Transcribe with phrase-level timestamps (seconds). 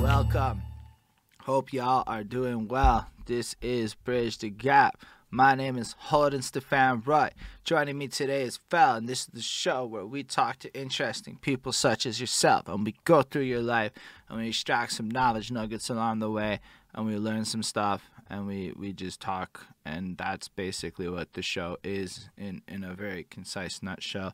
[0.00, 0.62] Welcome.
[1.40, 3.08] Hope y'all are doing well.
[3.26, 5.02] This is Bridge the Gap.
[5.28, 7.32] My name is Holden Stefan Wright.
[7.64, 11.38] Joining me today is Fel, and this is the show where we talk to interesting
[11.40, 13.90] people such as yourself, and we go through your life
[14.28, 16.60] and we extract some knowledge nuggets along the way,
[16.94, 21.42] and we learn some stuff, and we, we just talk, and that's basically what the
[21.42, 24.32] show is in, in a very concise nutshell.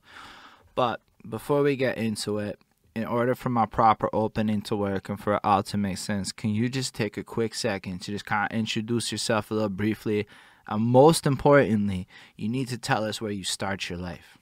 [0.75, 2.59] But before we get into it,
[2.95, 6.30] in order for my proper opening to work and for it all to make sense,
[6.30, 9.69] can you just take a quick second to just kind of introduce yourself a little
[9.69, 10.27] briefly?
[10.69, 14.38] And most importantly, you need to tell us where you start your life.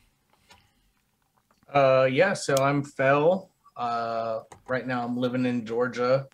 [1.73, 3.48] Uh, yeah, so I'm Fel.
[3.77, 6.29] Uh, right now I'm living in Georgia.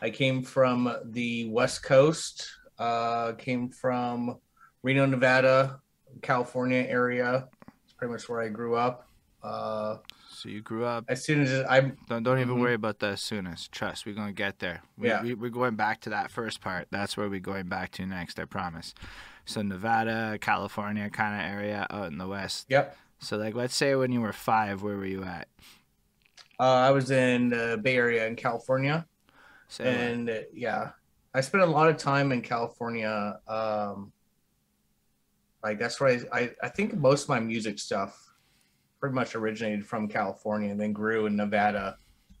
[0.00, 2.50] I came from the West Coast,
[2.80, 4.38] uh, came from
[4.82, 5.80] Reno, Nevada,
[6.22, 7.48] California area.
[7.84, 9.06] It's pretty much where I grew up.
[9.44, 9.98] Uh,
[10.42, 11.04] So you grew up.
[11.06, 12.60] as soon as I, Don't don't even Mhm.
[12.62, 13.68] worry about the as soon as.
[13.68, 14.82] Trust, we're gonna get there.
[14.96, 15.22] We, Yeah.
[15.22, 16.88] we, we're going back to that first part.
[16.90, 18.40] That's where we're going back to next.
[18.40, 18.92] I promise.
[19.44, 22.66] So Nevada, California, kind of area out in the west.
[22.68, 25.46] yep, So like, let's say when you were five, where were you at?
[26.58, 29.06] uh, I was in the Bay Area in California.
[29.78, 30.90] And uh, yeah
[31.34, 34.12] i spent a lot of time in california um
[35.62, 38.31] like that's where I, I i think most of my music stuff
[39.02, 41.96] pretty much originated from california and then grew in nevada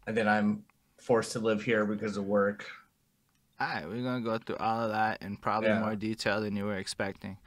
[0.06, 0.62] and then i'm
[0.96, 2.64] forced to live here because of work
[3.58, 5.80] All right, we're gonna go through all of that in probably Yeah.
[5.80, 7.38] more detail than you were expecting.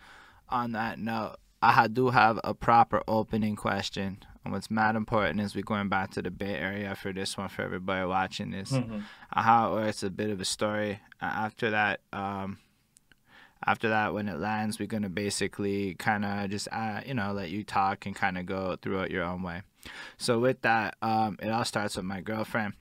[0.50, 4.20] On that note, I do have a proper opening question.
[4.44, 7.50] And what's mad important is we're going back to the Bay Area for this one
[7.50, 8.72] for everybody watching this.
[8.72, 9.04] Mhm.
[9.34, 11.00] Uh, how it works, a bit of a story.
[11.22, 12.60] Uh, after that, um,
[13.66, 17.50] after that, when it lands, we're gonna basically kind of just, uh, you know, let
[17.50, 19.62] you talk and kind of go through it your own way.
[20.18, 22.74] So with that, um, it all starts with my girlfriend.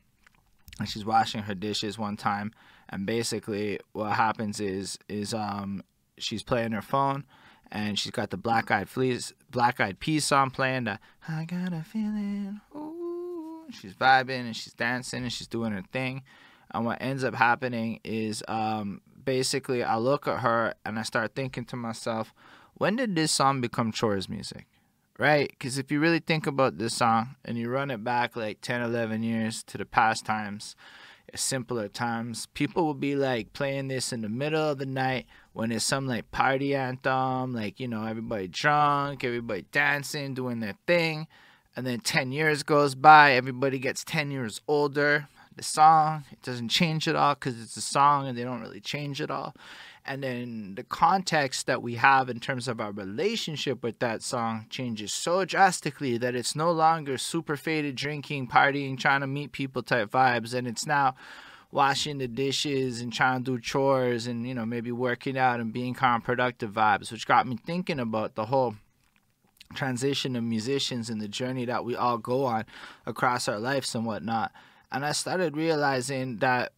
[0.80, 2.52] And she's washing her dishes one time,
[2.88, 5.84] and basically what happens is is um
[6.18, 7.24] she's playing her phone,
[7.70, 10.84] and she's got the Black Eyed Fleas, Black Eyed Peas song playing.
[10.84, 10.98] The
[11.28, 13.66] I got a feeling, ooh.
[13.70, 16.22] She's vibing and she's dancing and she's doing her thing.
[16.72, 21.34] And what ends up happening is um basically I look at her and I start
[21.34, 22.32] thinking to myself,
[22.74, 24.66] when did this song become chores music?
[25.18, 25.48] right?
[25.48, 28.82] Because if you really think about this song and you run it back like 10,
[28.82, 30.74] 11 years to the past times,
[31.32, 35.26] uh, simpler times, people will be like playing this in the middle of the night
[35.52, 40.76] when it's some like party anthem, like, you know, everybody drunk, everybody dancing, doing their
[40.86, 41.26] thing.
[41.76, 45.28] And then 10 years goes by, everybody gets 10 years older.
[45.56, 48.80] The song, it doesn't change at all because it's a song and they don't really
[48.80, 49.54] change at all.
[50.06, 54.66] And then the context that we have in terms of our relationship with that song
[54.68, 59.82] changes so drastically that it's no longer super faded drinking partying trying to meet people
[59.82, 60.52] type vibes.
[60.52, 61.14] And it's now
[61.74, 65.72] washing the dishes and trying to do chores and you know maybe working out and
[65.72, 68.76] being kind of productive vibes which got me thinking about the whole
[69.74, 72.64] transition of musicians and the journey that we all go on
[73.06, 74.52] across our lives and whatnot
[74.94, 76.72] and i started realizing that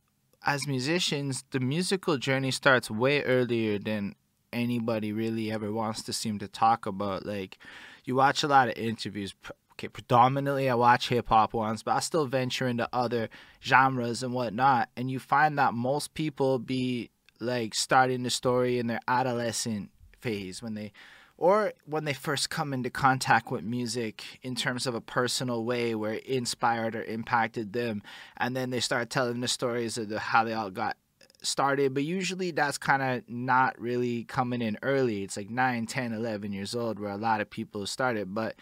[0.47, 4.15] as musicians, the musical journey starts way earlier than
[4.53, 7.27] anybody really ever wants to seem to talk about.
[7.27, 7.59] Like,
[8.05, 9.35] you watch a lot of interviews.
[9.73, 13.29] Okay, predominantly I watch hip hop ones, but I still venture into other
[13.63, 14.89] genres and whatnot.
[14.97, 17.11] And you find that most people be
[17.41, 19.91] like starting the story in their adolescent
[20.21, 20.93] phase when they
[21.39, 25.95] or when they first come into contact with music in terms of a personal way
[25.95, 28.03] where it inspired or impacted them
[28.37, 30.97] and then they start telling the stories of the, how they all got
[31.43, 31.95] started.
[31.95, 35.23] But usually that's kind of not really coming in early.
[35.23, 38.35] It's like 9 10 11 years old where a lot of people started.
[38.35, 38.57] But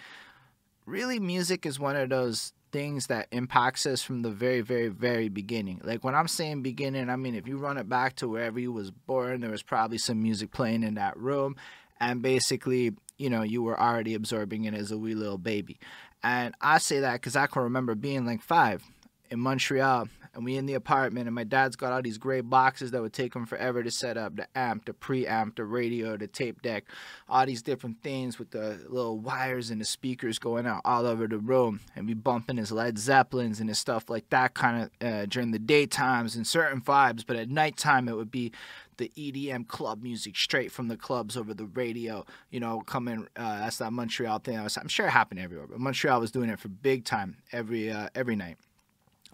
[0.87, 5.29] really music is one of those things that impacts us from the very very very
[5.29, 5.81] beginning.
[5.85, 8.73] Like when i'm saying beginning i mean if you run it back to wherever you
[8.73, 11.55] was born there was probably some music playing in that room
[12.05, 15.79] and basically you know you were already absorbing it as a wee little baby.
[16.23, 18.83] And i say that because i can remember being like five
[19.31, 22.91] in montreal and we in the apartment and my dad's got all these gray boxes
[22.91, 26.27] that would take him forever to set up the amp the preamp the radio the
[26.27, 26.85] tape deck
[27.29, 31.27] all these different things with the little wires and the speakers going out all over
[31.27, 35.07] the room and we bumping his led zeppelins and his stuff like that kind of
[35.07, 38.53] uh, during the daytimes and certain vibes but at nighttime it would be
[38.97, 43.29] the EDM club music straight from the clubs over the radio, you know, coming.
[43.37, 44.63] Uh, that's that Montreal thing.
[44.63, 47.91] Was, I'm sure it happened everywhere, but Montreal was doing it for big time every
[47.91, 48.57] uh, every night.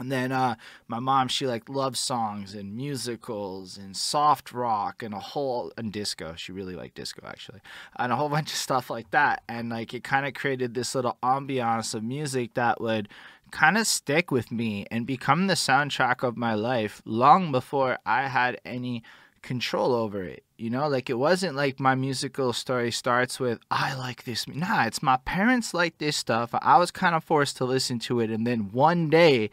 [0.00, 0.54] And then uh,
[0.88, 5.92] my mom, she like loves songs and musicals and soft rock and a whole and
[5.92, 6.32] disco.
[6.36, 7.60] She really liked disco actually,
[7.96, 9.42] and a whole bunch of stuff like that.
[9.46, 13.10] And like it kind of created this little ambiance of music that would
[13.50, 18.28] kind of stick with me and become the soundtrack of my life long before I
[18.28, 19.02] had any
[19.42, 20.44] control over it.
[20.56, 24.46] You know, like it wasn't like my musical story starts with I like this.
[24.46, 26.50] Nah, it's my parents like this stuff.
[26.52, 29.50] I was kind of forced to listen to it and then one day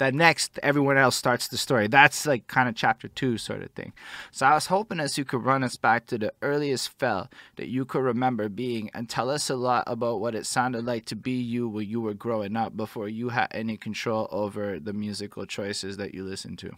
[0.00, 1.86] the next everyone else starts the story.
[1.86, 3.92] That's like kind of chapter two sort of thing.
[4.32, 7.68] So I was hoping as you could run us back to the earliest Fel that
[7.68, 11.16] you could remember being and tell us a lot about what it sounded like to
[11.16, 15.44] be you when you were growing up before you had any control over the musical
[15.44, 16.72] choices that you listened to.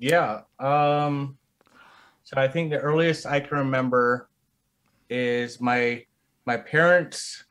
[0.00, 0.40] Yeah.
[0.58, 1.38] Um
[2.24, 4.28] so I think the earliest I can remember
[5.08, 6.04] is my
[6.44, 7.44] my parents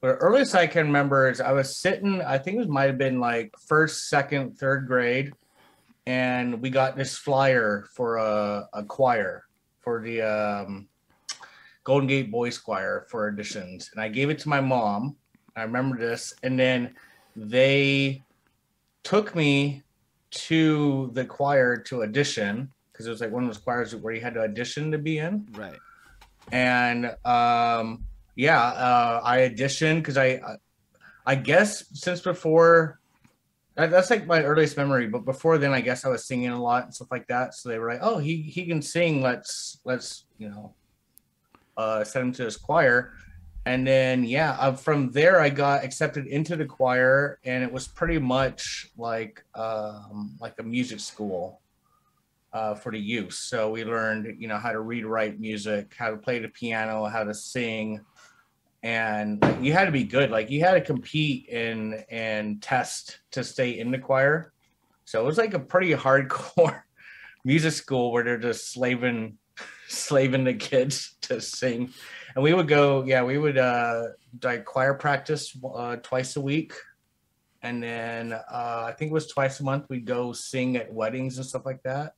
[0.00, 3.18] the earliest I can remember is I was sitting, I think it might have been
[3.18, 5.32] like first, second, third grade,
[6.06, 9.44] and we got this flyer for a, a choir
[9.80, 10.88] for the um,
[11.82, 13.90] Golden Gate Boys Choir for auditions.
[13.92, 15.16] And I gave it to my mom.
[15.56, 16.32] I remember this.
[16.44, 16.94] And then
[17.34, 18.22] they
[19.02, 19.82] took me
[20.30, 24.20] to the choir to audition because it was like one of those choirs where you
[24.20, 25.46] had to audition to be in.
[25.52, 25.78] Right.
[26.50, 28.04] And um,
[28.34, 30.40] yeah, uh, I auditioned because I,
[31.26, 33.00] I guess since before,
[33.74, 35.06] that, that's like my earliest memory.
[35.06, 37.54] But before then, I guess I was singing a lot and stuff like that.
[37.54, 39.22] So they were like, "Oh, he he can sing.
[39.22, 40.74] Let's let's you know,
[41.76, 43.12] uh, send him to his choir."
[43.68, 47.86] And then yeah, uh, from there I got accepted into the choir, and it was
[47.86, 51.60] pretty much like um, like a music school
[52.54, 53.34] uh, for the youth.
[53.34, 57.04] So we learned, you know, how to read, write music, how to play the piano,
[57.04, 58.00] how to sing,
[58.82, 60.30] and you had to be good.
[60.30, 64.54] Like you had to compete and and test to stay in the choir.
[65.04, 66.80] So it was like a pretty hardcore
[67.44, 69.36] music school where they're just slaving
[69.88, 71.90] slaving the kids to sing.
[72.38, 74.10] And we would go, yeah, we would uh
[74.44, 76.72] like choir practice uh, twice a week.
[77.62, 81.38] And then uh, I think it was twice a month we'd go sing at weddings
[81.38, 82.14] and stuff like that.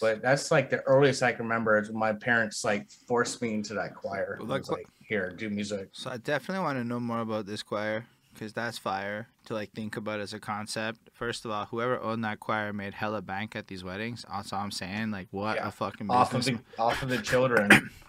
[0.00, 3.72] But that's like the earliest I can remember is my parents like forced me into
[3.74, 4.40] that choir.
[4.42, 5.90] Like, like, here, do music.
[5.92, 8.04] So I definitely want to know more about this choir
[8.34, 10.98] because that's fire to like think about as a concept.
[11.12, 14.26] First of all, whoever owned that choir made hella bank at these weddings.
[14.28, 15.68] Also, I'm saying like what yeah.
[15.68, 17.90] a fucking off of the off of the children.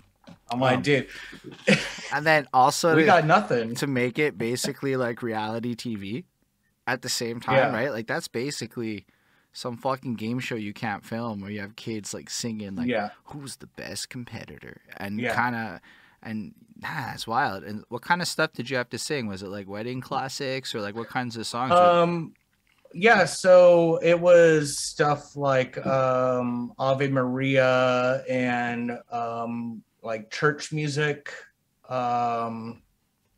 [0.49, 1.07] I'm like, um, dude.
[2.13, 6.25] and then also we to, got nothing to make it basically like reality TV
[6.87, 7.73] at the same time, yeah.
[7.73, 7.91] right?
[7.91, 9.05] Like that's basically
[9.53, 13.09] some fucking game show you can't film where you have kids like singing like yeah.
[13.25, 15.33] who's the best competitor and yeah.
[15.33, 15.79] kind of
[16.21, 17.63] and nah, it's wild.
[17.63, 19.27] And what kind of stuff did you have to sing?
[19.27, 21.71] Was it like wedding classics or like what kinds of songs?
[21.71, 22.33] Um,
[22.93, 31.31] yeah, so it was stuff like um, Ave Maria and um, like church music.
[31.87, 32.81] Um,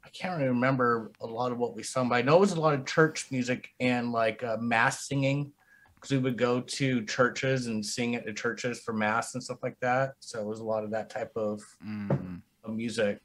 [0.03, 2.51] I can't really remember a lot of what we sung, but I know it was
[2.51, 5.51] a lot of church music and like uh, mass singing
[5.95, 9.59] because we would go to churches and sing at the churches for mass and stuff
[9.61, 10.13] like that.
[10.19, 13.19] So it was a lot of that type of mm music.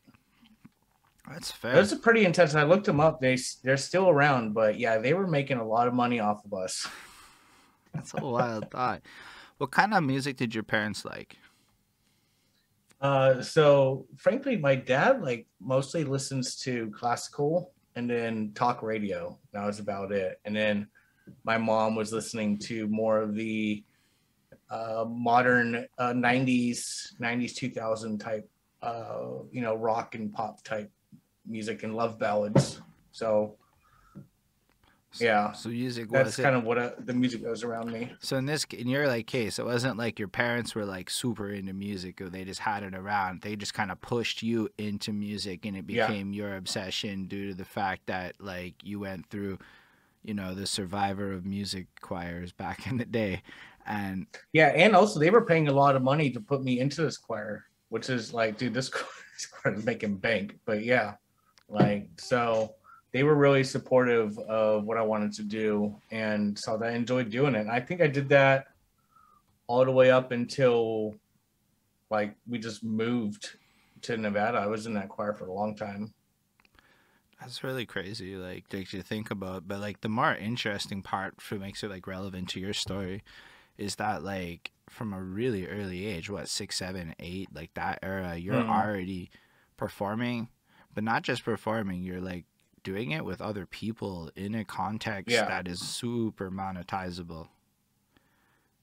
[1.30, 1.74] That's fair.
[1.74, 2.54] That's a pretty intense.
[2.54, 3.20] I looked them up.
[3.20, 6.54] They they're still around, but yeah, they were making a lot of money off of
[6.54, 6.86] us.
[7.94, 9.02] That's a wild thought.
[9.58, 11.38] What kind of music did your parents like?
[13.00, 19.38] Uh, so frankly, my dad like mostly listens to classical and then talk radio.
[19.52, 20.40] That was about it.
[20.44, 20.88] And then
[21.44, 23.84] my mom was listening to more of the
[24.70, 28.48] uh, modern uh, 90s, 90s, 2000 type
[28.82, 30.90] uh, you know, rock and pop type
[31.46, 32.80] music and love ballads.
[33.12, 33.56] So,
[35.20, 35.52] yeah.
[35.52, 38.12] So music that's kind of what uh, the music was around me.
[38.20, 41.50] So in this, in your like case, it wasn't like your parents were like super
[41.50, 43.42] into music or they just had it around.
[43.42, 46.42] They just kind of pushed you into music and it became yeah.
[46.42, 49.58] your obsession due to the fact that like you went through,
[50.22, 53.42] you know, the survivor of music choirs back in the day.
[53.86, 57.02] And yeah, and also they were paying a lot of money to put me into
[57.02, 58.88] this choir which is like, dude, this
[59.50, 60.58] choir is making bank.
[60.64, 61.14] But yeah,
[61.68, 62.74] like so
[63.16, 67.30] they were really supportive of what I wanted to do, and so that I enjoyed
[67.30, 67.66] doing it.
[67.66, 68.66] I think I did that
[69.68, 71.14] all the way up until
[72.10, 73.56] like we just moved
[74.02, 74.58] to Nevada.
[74.58, 76.12] I was in that choir for a long time.
[77.40, 79.66] That's really crazy, like to think about.
[79.66, 83.24] But like the more interesting part for makes it like relevant to your story
[83.78, 88.36] is that like from a really early age, what six, seven, eight, like that era,
[88.36, 88.68] you're mm.
[88.68, 89.30] already
[89.78, 90.48] performing,
[90.94, 92.02] but not just performing.
[92.02, 92.44] You're like
[92.86, 95.44] doing it with other people in a context yeah.
[95.46, 97.48] that is super monetizable.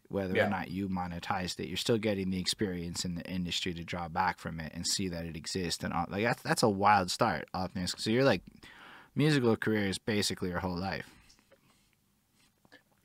[0.10, 0.48] Whether yeah.
[0.48, 4.10] or not you monetized it, you're still getting the experience in the industry to draw
[4.10, 5.86] back from it and see that it exists.
[5.86, 8.42] And all, like that's that's a wild start, off So you're like
[9.16, 11.10] musical career is basically your whole life.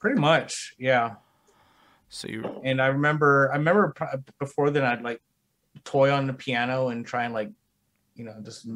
[0.01, 1.15] Pretty much, yeah.
[2.09, 3.95] So you And I remember, I remember
[4.41, 5.23] before then I'd like
[5.85, 7.51] toy on the piano and try and like,
[8.17, 8.67] you know, just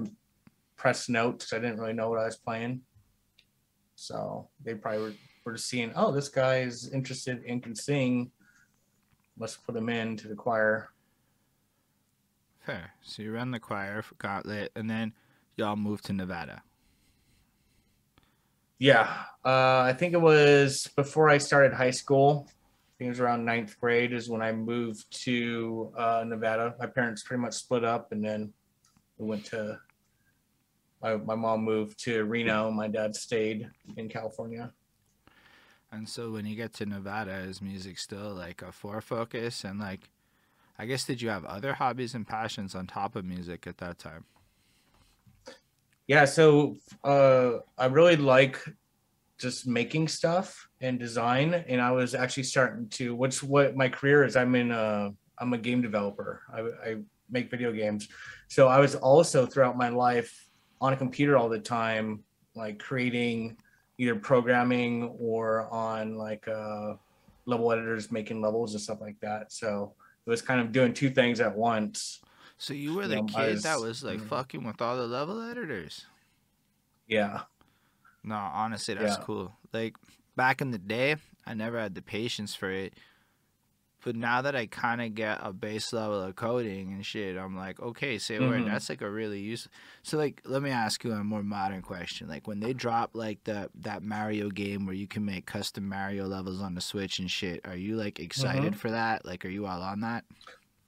[0.82, 1.52] press notes.
[1.52, 2.80] I didn't really know what I was playing.
[3.94, 8.32] So they probably were, were just seeing, oh, this guy is interested and can sing.
[9.38, 10.90] Let's put him in to the choir.
[12.66, 12.90] fair.
[13.02, 15.12] So you run the choir for Gauntlet, and then
[15.56, 16.62] y'all moved to Nevada.
[18.80, 19.08] Yeah,
[19.44, 22.48] uh, I think it was before I started high school.
[22.48, 26.74] I think it was around ninth grade is when I moved to uh, Nevada.
[26.80, 28.52] My parents pretty much split up, and then
[29.18, 29.78] we went to.
[31.02, 32.70] My, my mom moved to Reno.
[32.70, 34.72] My dad stayed in California.
[35.90, 39.64] And so when you get to Nevada, is music still like a fore focus?
[39.64, 40.08] And like,
[40.78, 43.98] I guess did you have other hobbies and passions on top of music at that
[43.98, 44.24] time?
[46.06, 48.58] Yeah, so uh, I really like
[49.38, 53.14] just making stuff and design, and I was actually starting to.
[53.14, 54.36] Which what my career is?
[54.36, 54.72] I'm in.
[54.72, 56.42] Uh, I'm a game developer.
[56.52, 56.96] I, I
[57.30, 58.08] make video games,
[58.48, 60.48] so I was also throughout my life
[60.82, 62.22] on a computer all the time,
[62.54, 63.56] like creating
[63.98, 66.94] either programming or on like uh,
[67.46, 69.52] level editors, making levels and stuff like that.
[69.52, 69.94] So
[70.26, 72.20] it was kind of doing two things at once.
[72.58, 74.28] So you were the kid that was- was like mhm.
[74.28, 76.06] fucking with all the level editors.
[77.06, 77.42] Yeah.
[78.24, 79.24] No, honestly, that's Yeah.
[79.24, 79.56] cool.
[79.72, 79.96] Like
[80.36, 82.94] back in the day, I never had the patience for it.
[84.02, 87.56] But now that I kind of get a base level of coding and shit, I'm
[87.56, 88.62] like, okay, say a word.
[88.62, 88.70] Mm-hmm.
[88.70, 89.68] That's like a really use.
[90.02, 92.28] So like, let me ask you a more modern question.
[92.28, 96.26] Like when they drop like the that Mario game where you can make custom Mario
[96.26, 98.24] levels on the Switch and shit, are you like mm-hmm.
[98.24, 99.24] excited for that?
[99.24, 100.24] Like, are you all on that?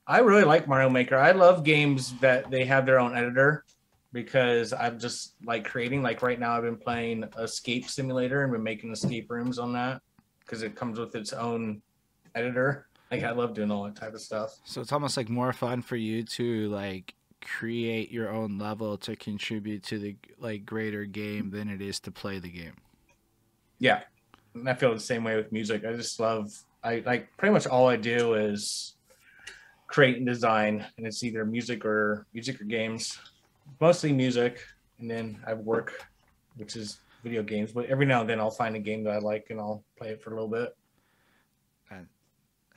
[0.06, 1.16] I really like Mario Maker.
[1.16, 3.64] I love games that they have their own editor
[4.12, 6.02] because I'm just like creating.
[6.02, 10.02] Like right now, I've been playing Escape Simulator and been making escape rooms on that
[10.40, 11.80] because it comes with its own
[12.34, 12.86] editor.
[13.14, 14.58] Like I love doing all that type of stuff.
[14.64, 19.14] So it's almost like more fun for you to like create your own level to
[19.16, 22.74] contribute to the like greater game than it is to play the game.
[23.78, 24.02] Yeah,
[24.54, 25.84] and I feel the same way with music.
[25.84, 26.52] I just love.
[26.82, 28.94] I like pretty much all I do is
[29.86, 33.18] create and design, and it's either music or music or games.
[33.80, 34.60] Mostly music,
[34.98, 36.04] and then I work,
[36.56, 37.72] which is video games.
[37.72, 40.10] But every now and then I'll find a game that I like and I'll play
[40.10, 40.76] it for a little bit.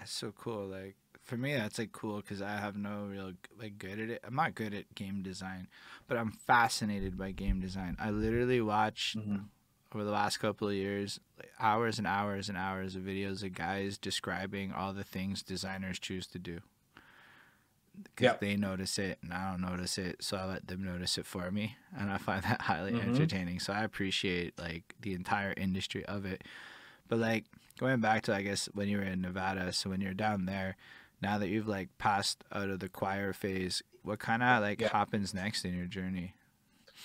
[0.07, 0.67] That's so cool.
[0.67, 0.95] Like
[1.25, 4.21] for me, that's like cool because I have no real like good at it.
[4.25, 5.67] I'm not good at game design,
[6.07, 7.97] but I'm fascinated by game design.
[7.99, 9.17] I literally watch
[9.93, 13.53] over the last couple of years like hours and hours and hours of videos of
[13.53, 16.59] guys describing all the things designers choose to do
[18.03, 18.39] because Yep.
[18.39, 21.51] they notice it and I don't notice it, so I let them notice it for
[21.51, 23.01] me, and I find that highly Mhm.
[23.09, 23.59] entertaining.
[23.59, 26.45] So I appreciate like the entire industry of it.
[27.09, 27.43] But like
[27.77, 30.75] going back to I guess when you were in Nevada, so when you're down there,
[31.21, 34.89] now that you've like passed out of the choir phase, what kind of like Yeah.
[34.89, 36.33] happens next in your journey?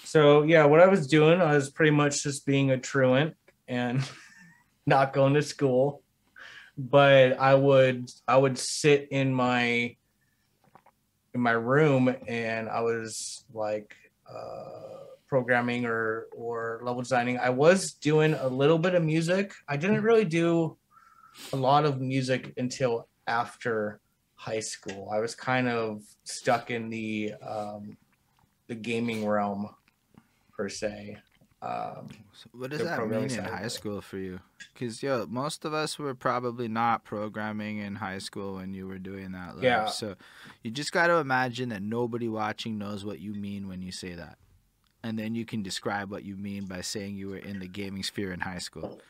[0.04, 3.34] So yeah, what I was doing, I was pretty much just being a truant
[3.68, 4.02] and
[4.86, 6.02] not going to school.
[6.76, 9.94] But I would I would sit in my
[11.34, 13.94] in my room and I was like
[14.28, 15.01] uh,
[15.32, 17.38] programming or or level designing.
[17.38, 19.54] I was doing a little bit of music.
[19.66, 20.76] I didn't really do
[21.54, 24.00] a lot of music until after
[24.34, 25.08] high school.
[25.10, 27.96] I was kind of stuck in the um,
[28.66, 29.70] the gaming realm
[30.54, 31.16] per se.
[31.62, 34.40] Um, So what does that mean in high school for you?
[34.74, 38.98] Because yo, most of us were probably not programming in high school when you were
[38.98, 39.54] doing that.
[39.54, 39.64] Live.
[39.64, 39.86] Yeah.
[39.86, 40.16] So
[40.62, 44.12] you just got to imagine that nobody watching knows what you mean when you say
[44.14, 44.36] that,
[45.04, 48.02] and then you can describe what you mean by saying you were in the gaming
[48.02, 49.00] sphere in high school.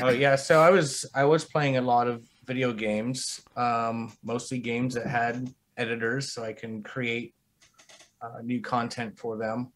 [0.00, 4.58] oh yeah, so I was I was playing a lot of video games, um, mostly
[4.58, 7.34] games that had editors, so I can create
[8.20, 9.72] uh, new content for them.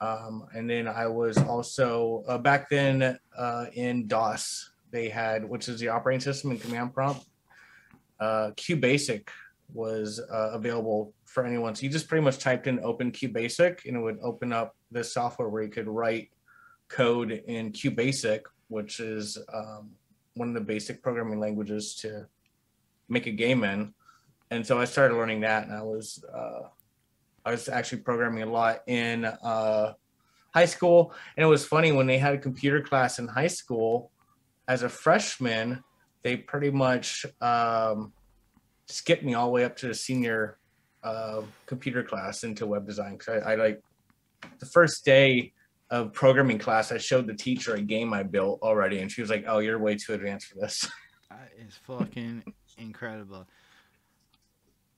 [0.00, 4.70] Um, and then I was also uh, back then uh, in DOS.
[4.90, 7.24] They had, which is the operating system and command prompt.
[8.20, 9.28] Uh, QBasic
[9.72, 11.74] was uh, available for anyone.
[11.74, 15.12] So you just pretty much typed in Open QBasic, and it would open up this
[15.12, 16.30] software where you could write
[16.88, 19.90] code in QBasic, which is um,
[20.34, 22.26] one of the basic programming languages to
[23.08, 23.92] make a game in.
[24.52, 26.68] And so I started learning that, and I was uh,
[27.44, 29.94] I was actually programming a lot in uh,
[30.54, 31.12] high school.
[31.36, 34.12] And it was funny when they had a computer class in high school.
[34.68, 35.82] As a freshman,
[36.22, 38.12] they pretty much um,
[38.86, 40.58] skipped me all the way up to the senior
[41.04, 43.16] uh, computer class into web design.
[43.16, 43.82] Because I, I like
[44.58, 45.52] the first day
[45.90, 49.30] of programming class, I showed the teacher a game I built already, and she was
[49.30, 50.88] like, "Oh, you're way too advanced for this."
[51.30, 52.44] That is fucking
[52.78, 53.48] incredible.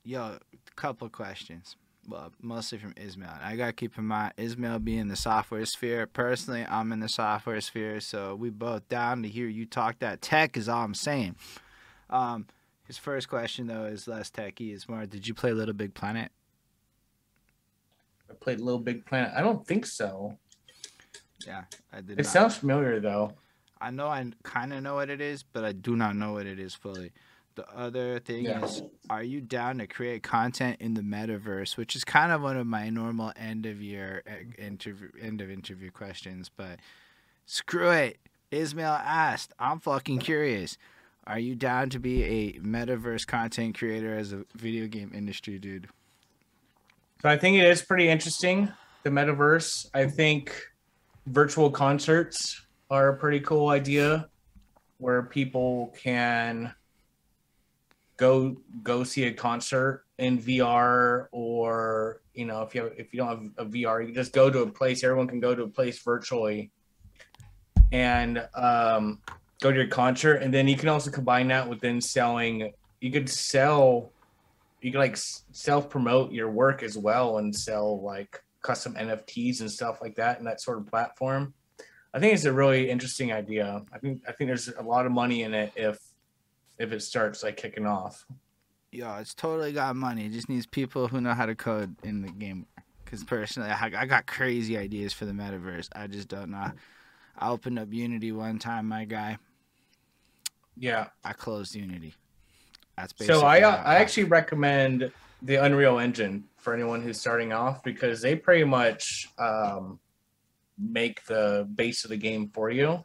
[0.05, 0.37] Yo,
[0.75, 1.77] couple questions.
[2.07, 3.39] Well, mostly from Ismail.
[3.43, 6.07] I gotta keep in mind Ismail being in the software sphere.
[6.07, 10.21] Personally, I'm in the software sphere, so we both down to hear you talk that
[10.21, 11.37] tech is all I'm saying.
[12.11, 12.47] Um,
[12.87, 14.73] his first question though is less techy.
[14.73, 16.31] Is more, did you play Little Big Planet?
[18.31, 19.33] I played Little Big Planet.
[19.37, 20.37] I don't think so.
[21.47, 22.13] Yeah, I did.
[22.13, 22.27] It not.
[22.27, 23.33] sounds familiar though.
[23.81, 26.47] I know I kind of know what it is, but I do not know what
[26.47, 27.13] it is fully.
[27.57, 28.65] The other thing Yeah.
[28.65, 32.57] is, are you down to create content in the metaverse, which is kind of one
[32.57, 34.23] of my normal end of year
[34.59, 36.81] interview end of interview questions, but
[37.47, 38.19] screw it.
[38.51, 40.77] Ismail asked, I'm fucking curious.
[41.27, 45.89] Are you down to be a metaverse content creator as a video game industry dude?
[47.21, 48.73] So I think it is pretty interesting.
[49.03, 49.87] The metaverse.
[49.93, 50.55] I think
[51.27, 54.29] virtual concerts are a pretty cool idea,
[54.99, 56.73] where people can
[58.17, 63.19] go go see a concert in VR, or you know, if you have, if you
[63.19, 65.03] don't have a VR, you can just go to a place.
[65.03, 66.71] Everyone can go to a place virtually,
[67.91, 69.21] and um,
[69.61, 72.73] go to your concert, and then you can also combine that with then selling.
[73.01, 74.13] You could sell
[74.81, 79.71] you can like self promote your work as well and sell like custom NFTs and
[79.71, 81.55] stuff like that in that sort of platform.
[82.15, 83.83] I think it's a really interesting idea.
[83.93, 85.99] I think I think there's a lot of money in it if
[86.79, 88.25] if it starts like kicking off.
[88.93, 90.27] Yo, it's totally got money.
[90.27, 92.67] It just needs people who know how to code in the game.
[93.05, 95.89] Because personally, I, I got crazy ideas for the metaverse.
[95.95, 96.73] I just don't know.
[97.39, 99.39] I opened up Unity one time, my guy.
[100.79, 101.09] Yeah.
[101.25, 102.15] I closed Unity.
[102.97, 103.41] That's basically.
[103.41, 108.21] So I uh, I actually recommend the Unreal Engine for anyone who's starting off because
[108.23, 109.99] they pretty much um,
[110.79, 113.05] make the base of the game for you,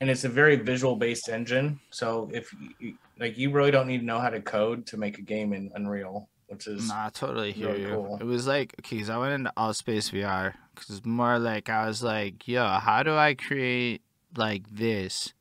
[0.00, 1.78] and it's a very visual based engine.
[1.90, 5.18] So if you, like you really don't need to know how to code to make
[5.18, 7.88] a game in Unreal, which is Nah, I totally hear really you.
[7.90, 8.18] cool.
[8.20, 10.54] It was like, okay, because I went into AltspaceVR.
[10.74, 14.02] Because more like, I was like, yo, how do I create
[14.36, 15.32] like this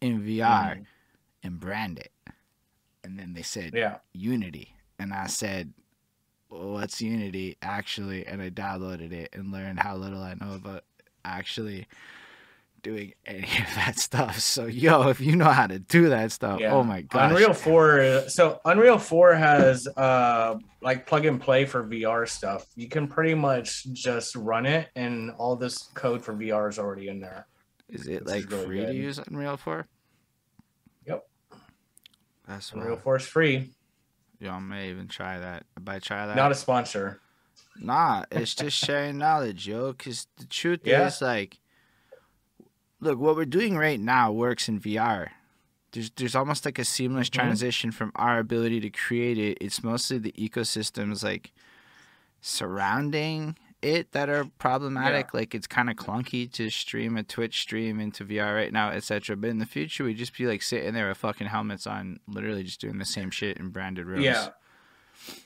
[0.00, 0.86] in VR Mhm.
[1.42, 2.12] and brand it?
[3.04, 3.98] And then they said, yeah.
[4.12, 4.74] Unity.
[4.98, 5.72] And I said,
[6.50, 8.26] well, what's Unity actually?
[8.26, 10.84] And I downloaded it and learned how little I know about
[11.24, 11.86] actually
[12.82, 14.38] doing any of that stuff.
[14.40, 16.72] So, yo, if you know how to do that stuff, Yeah.
[16.72, 17.30] oh my god!
[17.32, 22.66] Unreal 4 so Unreal 4 has uh like plug and play for VR stuff.
[22.76, 27.08] You can pretty much just run it and all this code for VR is already
[27.08, 27.46] in there.
[27.92, 28.94] Is it This is like really free to good.
[28.94, 29.86] use Unreal 4?
[31.06, 31.26] Yep.
[32.46, 33.70] That's Unreal 4 is free.
[34.48, 35.66] I may even try that.
[35.80, 37.20] If I try that, Not a sponsor.
[37.76, 39.92] Nah, it's just sharing knowledge, yo.
[39.92, 41.06] Because the truth Yeah.
[41.06, 41.58] is, like,
[43.00, 45.28] look, what we're doing right now works in VR.
[45.92, 47.32] There's there's almost like a seamless Mhm.
[47.32, 49.58] transition from our ability to create it.
[49.60, 51.52] It's mostly the ecosystems like
[52.40, 55.32] surrounding it that are problematic.
[55.34, 59.36] Like it's kind of clunky to stream a Twitch stream into VR right now, etc.
[59.36, 62.62] But in the future, we'd just be like sitting there with fucking helmets on, literally
[62.62, 64.24] just doing the same shit in branded rooms.
[64.24, 64.48] Yeah.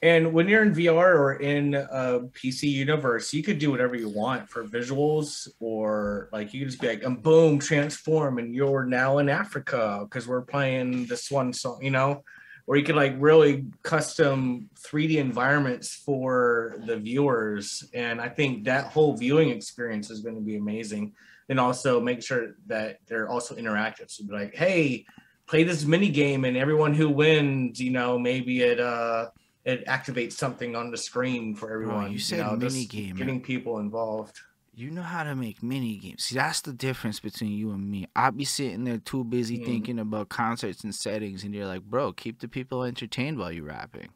[0.03, 4.09] And when you're in VR or in a PC universe, you could do whatever you
[4.09, 8.85] want for visuals, or like you could just be like, um, boom, transform, and you're
[8.85, 12.23] now in Africa because we're playing this one song, you know?
[12.67, 17.89] Or you could like really custom 3D environments for the viewers.
[17.93, 21.13] And I think that whole viewing experience is going to be amazing.
[21.51, 24.11] And also make sure that they're also interactive.
[24.11, 25.05] So be like, hey,
[25.47, 29.27] play this mini game, and everyone who wins, you know, maybe it uh
[29.65, 32.13] it activates something on the screen for everyone.
[32.13, 33.17] you said know, just mini-game.
[33.17, 34.39] getting people involved.
[34.77, 36.25] You know how to make mini games.
[36.25, 38.09] See, that's the difference between you and me.
[38.17, 39.65] I'll be sitting there too busy Mm.
[39.67, 43.65] thinking about concerts and settings, and you're like, bro, keep the people entertained while you're
[43.65, 44.09] rapping.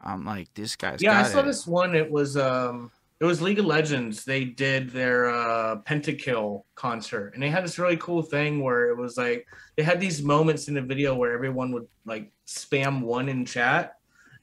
[0.00, 1.46] I'm like, this guy's yeah, I saw it.
[1.46, 1.94] this one.
[1.94, 4.24] It was um it was League of Legends.
[4.24, 8.96] They did their uh Pentakill concert, and they had this really cool thing where it
[8.96, 13.28] was like they had these moments in the video where everyone would like spam one
[13.28, 13.94] in chat,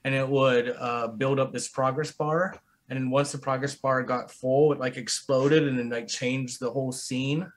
[0.03, 2.55] and it would uh build up this progress bar.
[2.91, 6.59] And then once the progress bar got full, it like exploded and then like changed
[6.59, 7.49] the whole scene.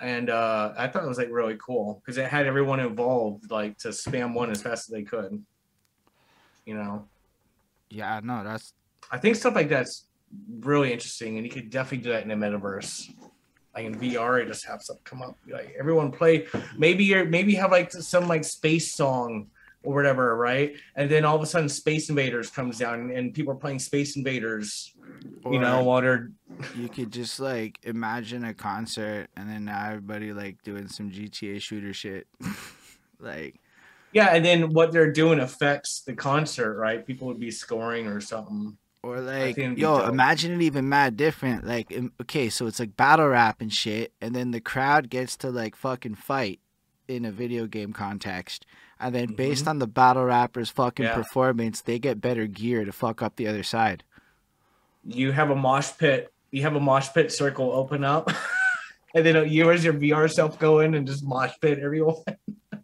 [0.00, 3.78] And uh, I thought it was like really cool because it had everyone involved like
[3.78, 5.40] to spam one as fast as they could.
[6.66, 7.06] You know.
[7.88, 8.74] Yeah, no, that's
[9.12, 10.08] I think stuff like that's
[10.58, 13.14] really interesting, and you could definitely do that in the metaverse.
[13.76, 16.48] Like in VR, you just have stuff come up, like everyone play.
[16.76, 19.51] Maybe you're maybe have like some like space song
[19.82, 20.74] or whatever, right?
[20.96, 24.16] And then all of a sudden, Space Invaders comes down, and people are playing Space
[24.16, 24.94] Invaders,
[25.44, 26.30] you know, or- while they're
[26.76, 31.60] you could just like imagine a concert and then now everybody like doing some GTA
[31.60, 32.26] shooter shit.
[33.18, 33.60] like
[34.12, 37.06] Yeah, and then what they're doing affects the concert, right?
[37.06, 38.76] People would be scoring or something.
[39.02, 40.08] or like yo, dope.
[40.08, 41.66] imagine it even mad different.
[41.66, 45.50] Like okay, so it's like battle rap and shit and then the crowd gets to
[45.50, 46.60] like fucking fight
[47.08, 48.66] in a video game context.
[49.02, 51.18] And then based on the battle rapper's fucking Mm-hmm.
[51.18, 51.22] Yeah.
[51.22, 54.04] performance, they get better gear to fuck up the other side.
[55.04, 56.32] You have a mosh pit.
[56.52, 58.30] You have a mosh pit circle open up,
[59.14, 62.16] and then you as your VR self go in and just mosh pit everyone.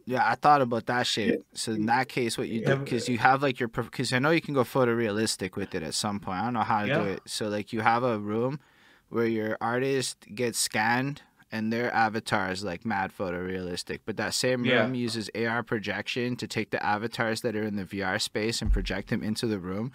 [0.05, 1.45] Yeah, I thought about that shit.
[1.53, 4.31] So in that case, what you do because you have like your because I know
[4.31, 6.39] you can go photorealistic with it at some point.
[6.41, 7.21] I don't know how to do it.
[7.27, 8.59] So like you have a room
[9.11, 14.65] where your artist gets scanned and their avatar is like mad photorealistic, but that same
[14.65, 14.83] Yeah.
[14.83, 18.73] room uses AR projection to take the avatars that are in the VR space and
[18.73, 19.91] project them into the room.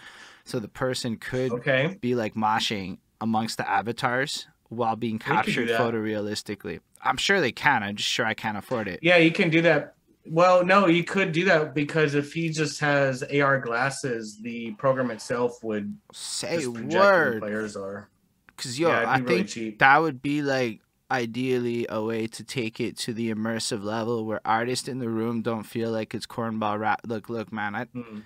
[0.45, 1.97] So the person could Okay.
[2.01, 6.79] be like moshing amongst the avatars while being captured photorealistically.
[7.03, 7.83] I'm sure they can.
[7.83, 8.99] I'm just sure I can't afford it.
[9.01, 9.95] Yeah, you can do that.
[10.25, 15.11] Well, no, you could do that because if he just has AR glasses, the program
[15.11, 17.39] itself would Say just project where the word.
[17.41, 18.09] players are.
[18.55, 19.79] Because yo, yeah, I really think cheap.
[19.79, 20.79] that would be like
[21.13, 25.41] ideally a way to take it to the immersive level where artists in the room
[25.43, 27.02] don't feel like it's cornball rap.
[27.06, 28.19] Look, look, man, I, Hmm.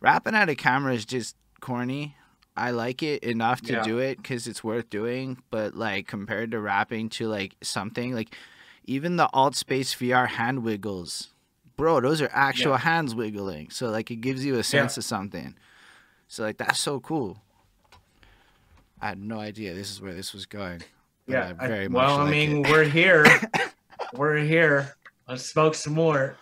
[0.00, 2.16] rapping at a camera is just corny.
[2.56, 3.82] I like it enough to Yeah.
[3.82, 8.34] do it because it's worth doing, but like compared to rapping to like something like
[8.84, 11.28] even the alt space VR hand wiggles,
[11.76, 12.78] bro, those are actual Yeah.
[12.78, 13.70] hands wiggling.
[13.70, 15.54] So like it gives you a sense of something.
[16.26, 17.42] So like that's so cool.
[19.00, 20.82] I had no idea this is where this was going.
[21.32, 21.52] Yeah.
[21.58, 22.70] I very I, much well, I mean, it.
[22.70, 23.24] we're here.
[24.14, 24.94] we're here.
[25.28, 26.36] Let's smoke some more.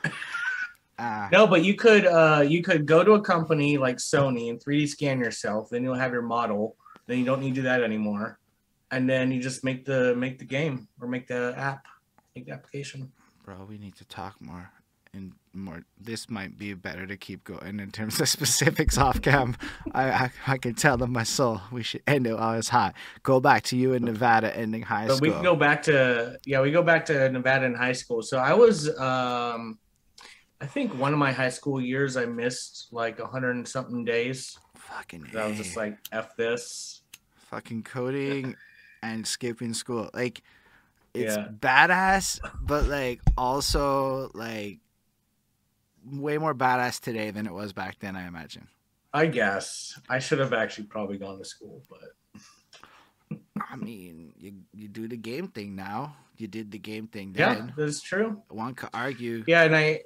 [0.98, 4.58] Ah, No, but you could uh you could go to a company like Sony and
[4.58, 6.76] 3D scan yourself, then you'll have your model.
[7.06, 8.38] Then you don't need to do that anymore.
[8.90, 11.86] And then you just make the make the game or make the app,
[12.34, 13.12] make the application.
[13.44, 14.70] bro, we need to talk more
[15.14, 15.82] and more.
[16.00, 19.56] This might be better to keep going in terms of specifics off cam.
[19.92, 21.60] I, I I can tell them my soul.
[21.72, 22.94] We should end it while it's hot.
[23.22, 25.28] Go back to you in Nevada ending high But school.
[25.28, 28.22] we can go back to yeah, we go back to Nevada in high school.
[28.22, 29.78] So I was um
[30.60, 34.04] I think one of my high school years I missed like a hundred and something
[34.04, 34.58] days.
[34.74, 37.02] fucking I was just like F this.
[37.50, 38.56] fucking coding
[39.02, 40.10] and skipping school.
[40.12, 40.42] Like
[41.14, 41.48] it's Yeah.
[41.48, 44.80] badass, but like also like
[46.12, 48.16] way more badass today than it was back then.
[48.16, 48.68] I imagine.
[49.12, 49.98] I guess.
[50.08, 53.38] I should have actually probably gone to school, but
[53.70, 56.16] I mean, you you do the game thing now.
[56.36, 57.56] You did the game thing then.
[57.56, 58.42] yeah, that's true.
[58.48, 59.44] One could argue.
[59.46, 60.02] Yeah, and I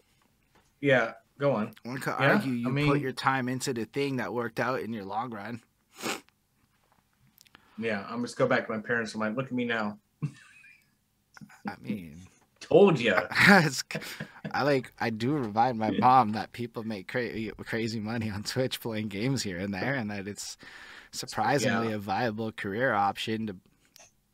[0.80, 1.72] yeah, go on.
[1.84, 4.58] One could Yeah, argue you I mean- put your time into the thing that worked
[4.60, 5.60] out in your long run.
[7.78, 9.14] Yeah, I'm just go back to my parents.
[9.14, 9.98] I'm like, look at me now.
[11.66, 12.18] I mean,
[12.72, 13.14] Told you.
[13.30, 18.80] I like I do remind my mom that people make cra- crazy money on Twitch
[18.80, 20.56] playing games here and there, and that it's
[21.10, 21.96] surprisingly Yeah.
[21.96, 23.56] a viable career option to.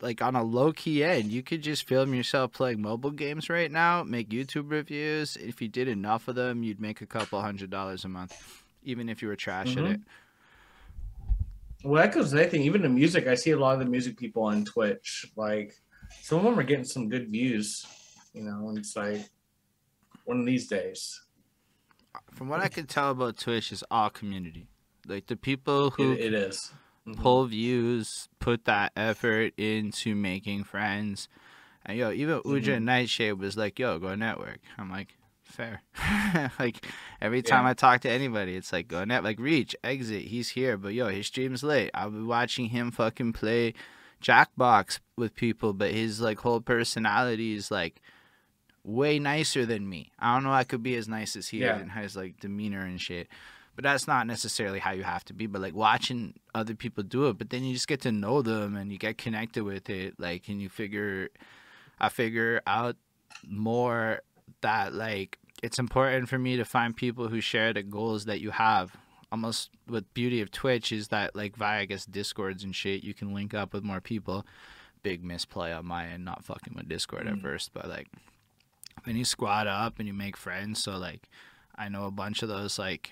[0.01, 3.69] Like on a low key end, you could just film yourself playing mobile games right
[3.69, 5.37] now, make YouTube reviews.
[5.37, 9.09] If you did enough of them, you'd make a couple hundred dollars a month, even
[9.09, 9.95] if you were trash at Mhm.
[9.95, 10.01] it.
[11.83, 12.63] Well, that goes with anything.
[12.63, 15.27] Even the music, I see a lot of the music people on Twitch.
[15.35, 15.75] Like
[16.23, 17.85] some of them are getting some good views.
[18.33, 19.29] You know, and it's like
[20.25, 21.21] one of these days.
[22.33, 24.69] From what I can tell about Twitch, is all community.
[25.07, 26.73] Like the people who It, it is.
[27.07, 27.17] Mhm.
[27.17, 31.29] pull views, put that effort into making friends.
[31.87, 32.83] And yo, even Uja Mhm.
[32.83, 34.59] Nightshade was like, yo, go network.
[34.77, 35.81] I'm like, fair.
[36.59, 36.85] like
[37.21, 37.71] every time Yeah.
[37.71, 40.77] I talk to anybody, it's like go net like reach, exit, he's here.
[40.77, 41.91] But yo, his stream's late.
[41.95, 43.73] I'll be watching him fucking play
[44.23, 48.03] Jackbox with people, but his like whole personality is like
[48.89, 50.11] way nicer than me.
[50.19, 51.77] I don't know I could be as nice as he Yeah.
[51.77, 53.29] is and his like demeanor and shit.
[53.77, 55.47] But that's not necessarily how you have to be.
[55.47, 58.77] But like watching other people do it, but then you just get to know them
[58.77, 60.15] and you get connected with it.
[60.19, 61.29] Like, and you figure,
[62.01, 62.97] I figure out
[63.47, 64.23] more
[64.63, 68.51] that like it's important for me to find people who share the goals that you
[68.51, 68.97] have.
[69.31, 73.13] Almost what beauty of Twitch is that like via I guess Discords and shit, you
[73.15, 74.47] can link up with more people.
[75.03, 77.43] Big misplay on my end, not fucking with Discord at Mm.
[77.43, 78.09] first, but like
[79.05, 81.29] when you squad up and you make friends, so like
[81.77, 83.11] I know a bunch of those like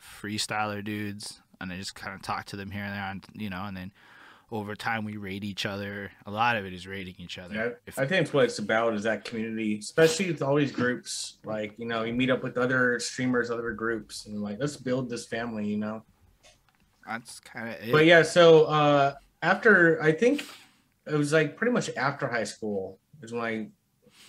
[0.00, 3.50] freestyler dudes, and I just kind of talk to them here and there, on, you
[3.50, 3.92] know, and then
[4.52, 6.12] over time we rate each other.
[6.24, 7.54] A lot of it is rating each other.
[7.54, 10.70] Yeah, If- I think it's what it's about is that community, especially with all these
[10.70, 11.38] groups.
[11.44, 15.10] Like, you know, you meet up with other streamers, other groups, and like, let's build
[15.10, 16.04] this family, you know.
[17.06, 17.92] that's kind of it.
[17.92, 20.44] But yeah, so uh after I think
[21.06, 23.68] it was like pretty much after high school is when I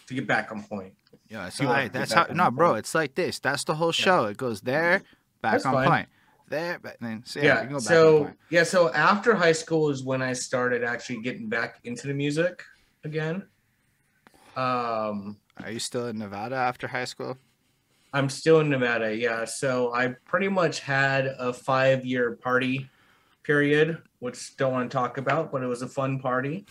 [0.08, 0.94] to get back on point.
[1.30, 1.94] Yeah, it's You wanna alright.
[1.94, 2.26] get That's how.
[2.34, 2.80] No, bro, point.
[2.80, 3.40] it's like this.
[3.40, 4.26] That's the whole show.
[4.26, 5.02] It goes there,
[5.42, 5.88] back That's on fine.
[5.90, 6.10] point.
[6.50, 7.54] There, but then so yeah, Yeah.
[7.56, 8.38] we can go back on so point.
[8.50, 12.64] yeah, so after high school is when I started actually getting back into the music
[13.04, 13.44] again.
[14.56, 17.38] Um Are you still in Nevada after high school?
[18.14, 19.44] I'm still in Nevada, yeah.
[19.46, 22.90] So I pretty much had a five year party
[23.44, 26.66] period, which don't want to talk about, but it was a fun party.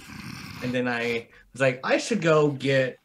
[0.62, 2.98] And then I was like, I should go get.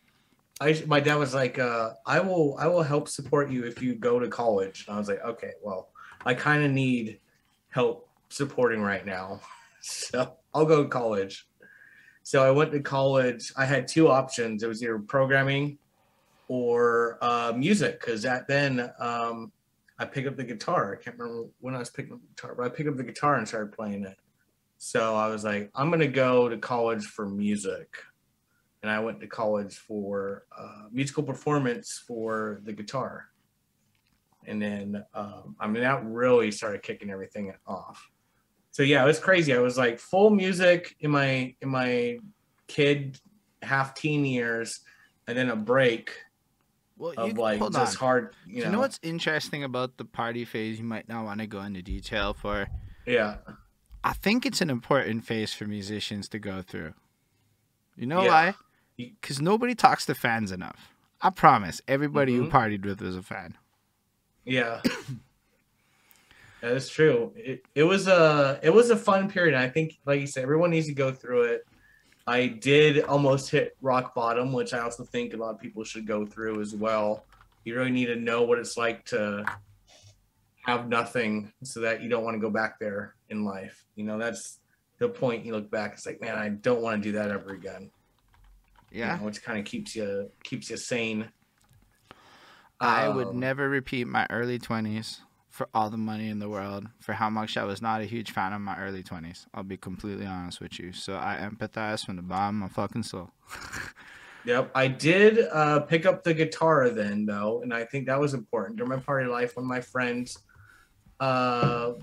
[0.61, 3.95] I my dad was like, uh, I will I will help support you if you
[3.95, 4.85] go to college.
[4.87, 5.89] And I was like, okay, well,
[6.23, 7.19] I kind of need
[7.69, 9.41] help supporting right now,
[9.81, 11.47] so I'll go to college.
[12.23, 13.51] So I went to college.
[13.57, 14.61] I had two options.
[14.61, 15.79] It was either programming
[16.47, 19.51] or uh, music because at then um,
[19.97, 20.93] I picked up the guitar.
[20.93, 23.03] I can't remember when I was picking up the guitar, but I picked up the
[23.03, 24.17] guitar and started playing it.
[24.77, 27.97] So I was like, I'm gonna go to college for music,
[28.81, 33.27] and I went to college for uh, musical performance for the guitar.
[34.47, 38.09] And then um, I mean that really started kicking everything off.
[38.71, 39.53] So yeah, it was crazy.
[39.53, 42.17] I was like full music in my in my
[42.67, 43.19] kid
[43.61, 44.79] half teen years,
[45.27, 46.15] and then a break
[46.97, 47.85] Well, of you, like hold on.
[47.93, 48.35] hard.
[48.47, 50.79] You You know, know what's interesting about the party phase?
[50.79, 52.67] You might not want to go into detail for.
[53.05, 53.37] Yeah,
[54.03, 56.93] I think it's an important phase for musicians to go through.
[57.95, 58.29] You know Yeah.
[58.29, 58.55] why?
[59.21, 60.89] Because nobody talks to fans enough.
[61.21, 61.81] I promise.
[61.87, 62.51] Everybody you Mhm.
[62.51, 63.57] partied with was a fan.
[64.45, 64.81] yeah.
[66.61, 67.33] That is true.
[67.35, 69.55] It, it was a it was a fun period.
[69.55, 71.65] I think, like you said, everyone needs to go through it.
[72.27, 76.05] I did almost hit rock bottom, which I also think a lot of people should
[76.05, 77.25] go through as well.
[77.65, 79.43] You really need to know what it's like to
[80.67, 83.83] have nothing, so that you don't want to go back there in life.
[83.95, 84.59] You know, that's
[84.99, 85.43] the point.
[85.43, 87.89] You look back, it's like, man, I don't want to do that ever again.
[88.99, 89.13] You Yeah.
[89.13, 91.31] know, which kind of keeps you keeps you sane.
[92.79, 96.87] I would Um, never repeat my early 20s for all the money in the world
[96.99, 99.45] for how much I was not a huge fan of my early 20s.
[99.53, 100.93] I'll be completely honest with you.
[100.93, 103.31] So I empathize from the bottom of my fucking soul.
[104.43, 108.33] Yep, I did uh, pick up the guitar then though, and I think that was
[108.33, 109.55] important during my party life.
[109.55, 110.43] One of my friends,
[111.19, 111.93] uh,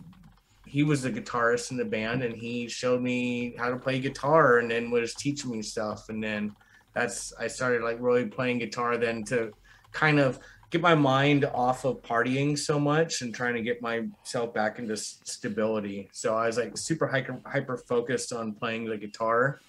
[0.66, 4.58] he was the guitarist in the band, and he showed me how to play guitar,
[4.58, 6.56] and then was teaching me stuff, and then
[6.98, 9.52] that's I started like really playing guitar then to
[9.92, 10.38] kind of
[10.70, 14.96] get my mind off of partying so much and trying to get myself back into
[14.96, 16.08] stability.
[16.12, 19.60] So I was like super hyper hyper focused on playing the guitar.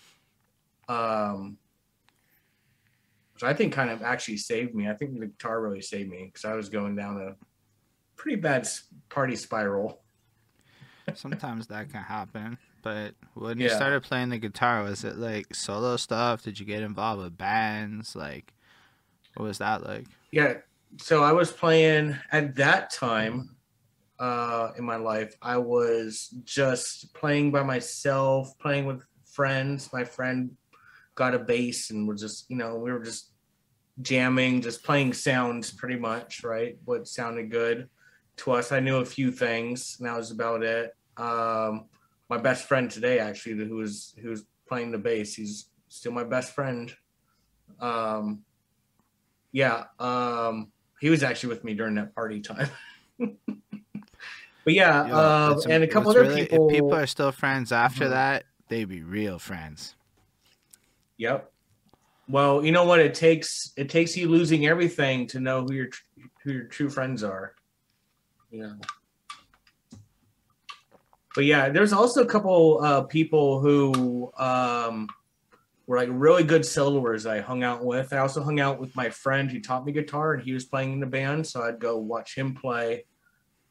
[0.87, 1.57] Um,
[3.33, 4.89] which I think kind of actually saved me.
[4.89, 7.35] I think the guitar really saved me because I was going down a
[8.17, 8.67] pretty bad
[9.07, 10.01] party spiral.
[11.13, 12.57] Sometimes that can happen.
[12.81, 16.43] But when you started playing the guitar, was it like solo stuff?
[16.43, 18.15] Did you get involved with bands?
[18.15, 18.53] Like,
[19.35, 20.05] what was that like?
[20.31, 20.55] Yeah.
[20.97, 23.55] So I was playing at that time
[24.19, 25.35] uh, in my life.
[25.41, 29.89] I was just playing by myself, playing with friends.
[29.93, 30.51] My friend
[31.15, 33.31] got a bass and was just, you know, we were just
[34.01, 36.77] jamming, just playing sounds pretty much, right?
[36.85, 37.89] What sounded good
[38.37, 38.71] to us.
[38.71, 40.95] I knew a few things, and that was about it.
[41.17, 41.85] Um,
[42.29, 46.23] my best friend today, actually, who was who was playing the bass, he's still my
[46.23, 46.93] best friend.
[47.79, 48.43] Um,
[49.51, 52.69] yeah, um, he was actually with me during that party time.
[53.19, 56.69] but yeah, Yo, uh, and a couple other really- people.
[56.69, 58.11] If people are still friends after Mhm.
[58.11, 59.95] that, they be real friends.
[61.17, 61.51] Yep.
[62.27, 62.99] Well, you know what?
[62.99, 65.87] It takes it takes you losing everything to know who your
[66.43, 67.55] who your true friends are.
[68.51, 68.75] You know.
[71.39, 75.08] But yeah, there's also a couple uh, people who um,
[75.88, 78.12] were like really good soloists I hung out with.
[78.12, 80.91] I also hung out with my friend who taught me guitar, and he was playing
[80.91, 83.06] in the band, so I'd go watch him play.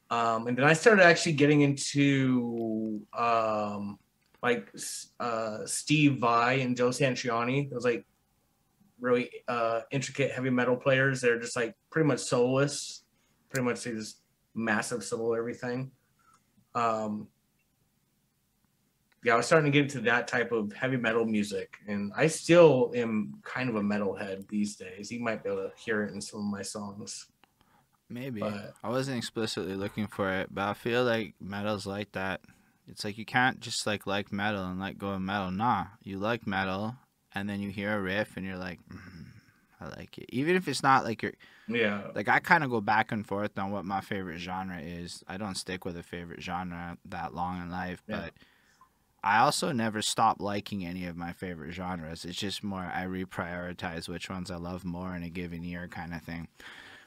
[0.09, 3.99] Um, and then I started actually getting into um,
[4.43, 4.73] like
[5.21, 7.69] uh, Steve Vai and Joe Satriani.
[7.69, 8.07] Those like
[8.99, 11.21] really uh, intricate heavy metal players.
[11.21, 13.05] They're just like pretty much soloists.
[13.51, 14.23] Pretty much they just
[14.55, 15.91] massive solo everything.
[16.75, 17.29] Um,
[19.25, 22.27] yeah, I was starting to get into that type of heavy metal music, and I
[22.29, 25.11] still am kind of a metalhead these days.
[25.11, 27.27] You might be able to hear it in some of my songs.
[28.09, 28.41] Maybe.
[28.41, 32.41] But- I wasn't explicitly looking for it, but I feel like metal's like that.
[32.87, 35.51] It's like you can't just like like metal and like go of metal.
[35.51, 36.97] Nah, you like metal,
[37.35, 39.27] and then you hear a riff and you're like, mm,
[39.81, 40.27] I like it.
[40.31, 41.33] Even if it's not like your
[41.69, 45.23] Yeah, like I kind of go back and forth on what my favorite genre is.
[45.29, 48.21] I don't stick with a favorite genre that long in life, Yeah.
[48.21, 48.33] but
[49.29, 52.25] I also never stop liking any of my favorite genres.
[52.25, 56.14] It's just more I reprioritize which ones I love more in a given year, kind
[56.14, 56.49] of thing.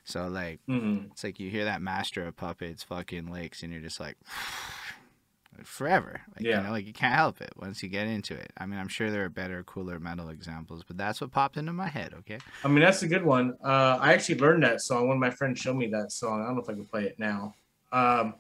[0.04, 1.10] So like, Mhm.
[1.12, 4.18] it's like you hear that Master of Puppets, fucking Lakes, and you're just like,
[5.64, 6.22] forever.
[6.36, 6.58] Like, Yeah.
[6.60, 8.52] You know, like you can't help it once you get into it.
[8.58, 11.74] I mean, I'm sure there are better, cooler metal examples, but that's what popped into
[11.74, 12.14] my head.
[12.20, 12.38] Okay.
[12.64, 13.58] I mean, that's a good one.
[13.64, 15.08] Uh, I actually learned that song.
[15.08, 16.42] One of my friends showed me that song.
[16.42, 17.56] I don't know if I can play it now.
[17.92, 18.36] Um,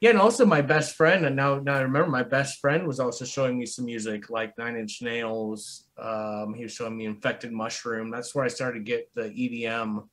[0.00, 3.00] yeah, and also my best friend, and now now I remember my best friend was
[3.00, 5.84] also showing me some music like Nine Inch Nails.
[5.98, 8.10] Um, he was showing me Infected Mushroom.
[8.10, 10.06] That's where I started to get the EDM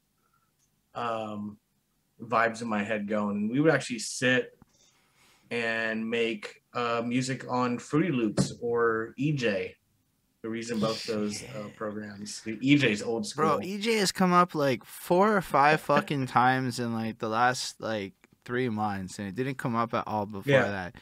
[0.96, 1.58] um,
[2.22, 3.38] vibes in my head going.
[3.38, 4.58] And we would actually sit
[5.50, 9.74] and make uh, music on Fruity Loops or eJay.
[10.42, 12.42] The reason both those uh, programs.
[12.42, 13.46] The eJay's old school.
[13.46, 17.80] Bro, eJay has come up like four or five fucking times in like the last
[17.80, 18.14] like
[18.46, 20.70] three months, and it didn't come up at all before Yeah.
[20.70, 20.96] that.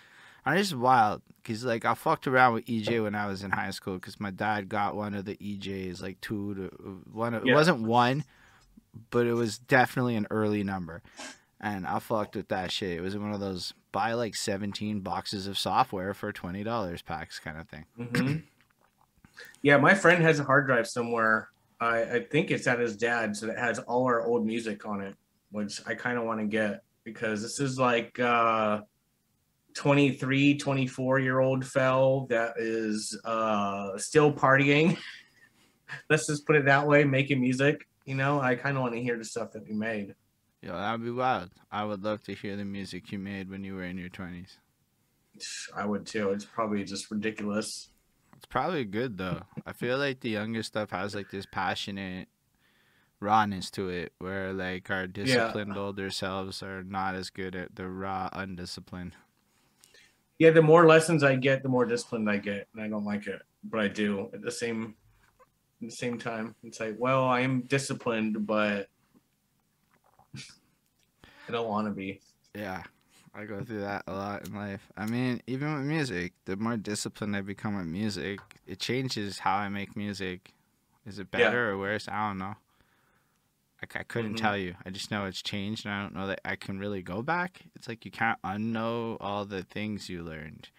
[0.45, 3.51] And it's just wild because like I fucked around with eJay when I was in
[3.51, 6.67] high school because my dad got one of the eJays like two to
[7.11, 7.33] one.
[7.33, 8.23] Of, It wasn't one,
[9.11, 11.03] but it was definitely an early number,
[11.59, 12.97] and I fucked with that shit.
[12.97, 17.37] It was one of those buy like seventeen boxes of software for twenty dollars packs
[17.37, 17.85] kind of thing.
[17.97, 18.37] hmm
[19.61, 21.49] yeah, my friend has a hard drive somewhere.
[21.79, 25.15] I, I think it's at his dad's that has all our old music on it,
[25.51, 28.81] which I kind of want to get because this is like uh
[29.75, 34.97] 23, 24 year old Fel that is uh still partying.
[36.09, 37.87] Let's just put it that way, making music.
[38.05, 40.15] You know, I kind of want to hear the stuff that you made.
[40.61, 41.49] Yo, that'd be wild.
[41.71, 44.57] I would love to hear the music you made when you were in your twenties.
[45.75, 46.31] I would too.
[46.31, 47.89] It's probably just ridiculous.
[48.35, 49.41] It's probably good though.
[49.65, 52.27] I feel like the younger stuff has like this passionate
[53.19, 57.87] rawness to it, where like our disciplined older selves are not as good at the
[57.87, 59.15] raw undisciplined.
[60.37, 63.27] Yeah, the more lessons I get, the more disciplined I get, and I don't like
[63.27, 64.95] it, but I do at the same
[65.81, 66.55] at the same time.
[66.63, 68.87] It's like, well, I am disciplined, but
[70.35, 72.21] I don't want to be.
[72.55, 72.83] Yeah,
[73.33, 74.91] I go through that a lot in life.
[74.97, 79.55] I mean, even with music, the more disciplined I become with music, it changes how
[79.57, 80.53] I make music.
[81.05, 81.49] Is it Yeah.
[81.49, 82.07] better or worse?
[82.07, 82.55] I don't know.
[83.81, 84.35] Like I couldn't Mhm.
[84.35, 84.75] tell you.
[84.85, 87.61] I just know it's changed, and I don't know that I can really go back.
[87.75, 90.69] It's like you can't unknow all the things you learned.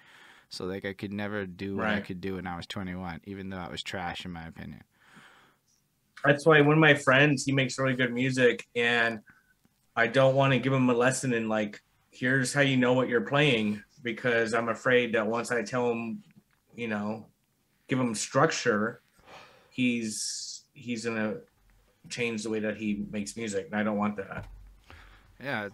[0.51, 3.51] So like I could never do what I could do when I was 21, even
[3.51, 4.83] though I was trash in my opinion.
[6.25, 9.21] That's why one of my friends, he makes really good music, and
[9.97, 13.09] I don't want to give him a lesson in like, here's how you know what
[13.09, 16.25] you're playing, because I'm afraid that once I tell him,
[16.75, 17.31] you know,
[17.89, 19.03] give him structure,
[19.71, 21.37] he's he's gonna
[22.09, 24.47] change the way that he makes music, and I don't want that.
[25.43, 25.69] Yeah,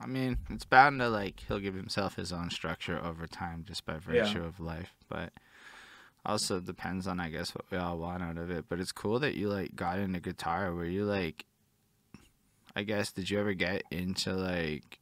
[0.00, 3.84] I mean, it's bound to like he'll give himself his own structure over time just
[3.84, 4.24] by Yeah.
[4.24, 5.32] virtue of life, but
[6.24, 8.66] also depends on I guess what we all want out of it.
[8.68, 10.72] But it's cool that you like got into guitar.
[10.72, 11.44] Were you like,
[12.76, 15.00] I guess, did you ever get into like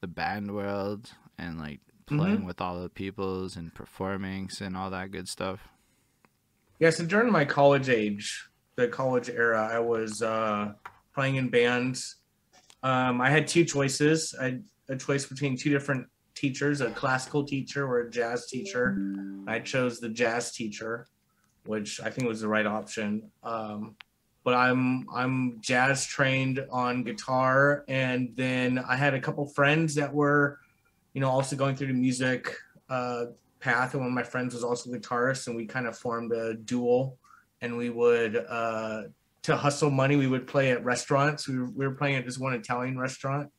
[0.00, 2.46] the band world and like playing mm-hmm.
[2.46, 5.68] with all the peoples and performing and all that good stuff?
[6.80, 10.72] Yeah, so during my college age, the college era, I was uh,
[11.14, 12.16] playing in bands.
[12.82, 14.34] Um, I had two choices.
[14.40, 18.96] I had a choice between two different teachers, a classical teacher or a jazz teacher.
[19.46, 21.06] I chose the jazz teacher,
[21.66, 23.30] which I think was the right option.
[23.42, 23.94] Um,
[24.44, 30.12] but I'm I'm jazz trained on guitar, and then I had a couple friends that
[30.12, 30.58] were,
[31.14, 32.56] you know, also going through the music
[32.88, 33.26] uh,
[33.60, 36.32] path, and one of my friends was also a guitarist, and we kind of formed
[36.32, 37.18] a duel,
[37.62, 39.04] and we would uh,
[39.44, 41.48] to hustle money, we would play at restaurants.
[41.48, 43.50] We were, we were playing at this one Italian restaurant,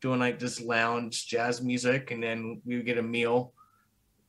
[0.00, 3.52] doing like this lounge jazz music, and then we would get a meal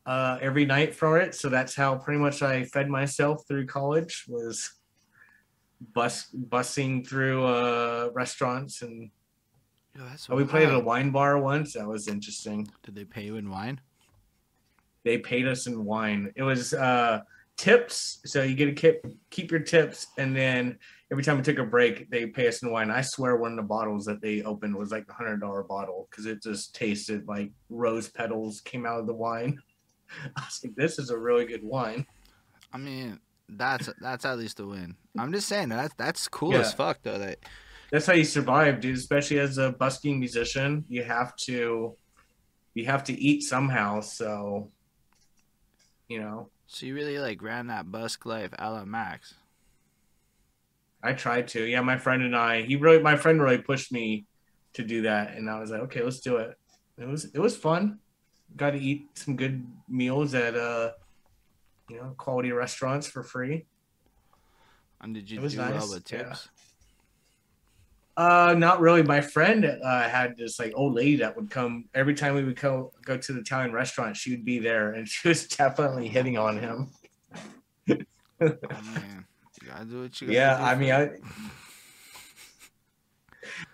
[0.06, 1.34] uh, every night for it.
[1.34, 4.72] So that's how pretty much I fed myself through college was
[5.94, 9.10] bus busing through uh, restaurants, and
[9.96, 11.74] Yo, that's oh, we played at a wine bar once.
[11.74, 12.68] That was interesting.
[12.84, 13.80] Did they pay you in wine?
[15.04, 16.32] they paid us in wine.
[16.36, 17.22] It was uh
[17.58, 20.78] tips, so you get to keep keep your tips, and then
[21.12, 22.89] every time we took a break, they pay us in wine.
[22.89, 26.08] I swear, one of the bottles that they opened was like a hundred dollar bottle
[26.10, 29.58] because it just tasted like rose petals came out of the wine.
[30.36, 32.06] I was like, this is a really good wine.
[32.72, 34.95] I mean, that's that's at least a win.
[35.18, 36.60] I'm just saying that's that's cool Yeah.
[36.62, 37.20] as fuck though.
[37.20, 37.38] That
[37.91, 38.97] That's how you survive, dude.
[38.97, 41.95] Especially as a busking musician, you have to
[42.74, 44.01] you have to eat somehow.
[44.01, 44.72] So,
[46.08, 49.36] you know, so you really like ran that busk life a la Max.
[51.03, 51.63] I tried to.
[51.63, 54.26] Yeah, my friend and I, he really, my friend really pushed me
[54.74, 56.57] to do that, and I was like, okay, let's do it.
[56.97, 57.99] It was, it was fun.
[58.55, 60.91] got to eat some good meals at uh,
[61.89, 63.65] you know, quality restaurants for free.
[65.01, 66.24] And did you do well nice, with yeah.
[66.24, 66.49] tips?
[68.16, 69.01] Uh, not really.
[69.01, 72.59] My friend uh, had this like old lady that would come every time we would
[72.59, 74.16] go go to the Italian restaurant.
[74.16, 76.91] She would be there, and she was definitely hitting on him.
[77.89, 77.97] Oh,
[78.39, 79.26] man.
[79.61, 81.11] You gotta do what you Yeah, I mean, I.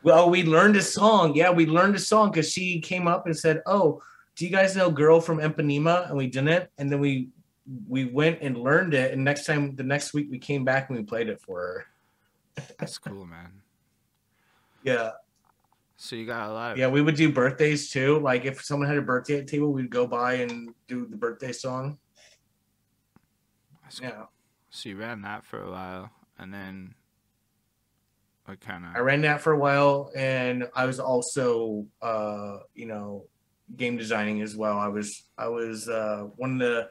[0.03, 1.35] Well, we learned a song.
[1.35, 4.01] Yeah, we learned a song because she came up and said, "Oh,
[4.35, 7.29] do you guys know "Girl from Ipanema?" And we didn't, and then we
[7.87, 9.11] we went and learned it.
[9.11, 11.85] And next time, the next week, we came back and we played it for her.
[12.77, 13.58] That's cool, man.
[14.83, 15.11] Yeah,
[15.97, 18.19] So you got a lot of yeah, we would do birthdays too.
[18.19, 21.17] Like if someone had a birthday at the table, we'd go by and do the
[21.17, 21.97] birthday song.
[23.83, 24.09] That's cool.
[24.09, 24.23] Yeah,
[24.69, 26.93] So you ran that for a while, and then
[28.45, 28.95] what kind of?
[28.95, 33.25] I ran that for a while, and I was also, uh, you know,
[33.75, 34.77] game designing as well.
[34.77, 36.89] I was, I was uh, one of the.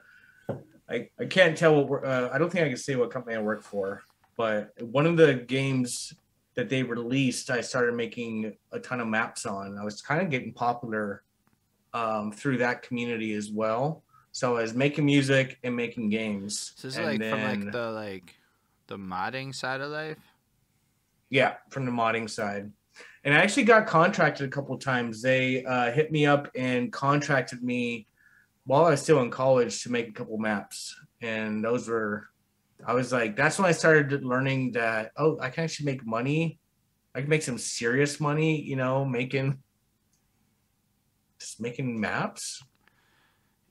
[0.91, 3.37] I, I can't tell what we're, uh, I don't think I can say what company
[3.37, 4.03] I work for,
[4.37, 6.15] but one of the games
[6.59, 9.79] that they released, I started making a ton of maps on.
[9.79, 11.23] I was kind of getting popular
[11.95, 14.03] um, through that community as well.
[14.33, 16.73] So I was making music and making games.
[16.75, 18.35] So this is and like from like the like
[18.89, 20.19] the modding side of life.
[21.31, 22.73] Yeah, from the modding side.
[23.23, 25.23] And I actually got contracted a couple times.
[25.23, 28.09] They uh, hit me up and contracted me
[28.65, 30.97] while I was still in college to make a couple maps.
[31.23, 32.31] And those were,
[32.87, 36.59] I was like, that's when I started learning that, oh, I can actually make money.
[37.15, 39.59] I can make some serious money, you know, making,
[41.39, 42.63] just making maps.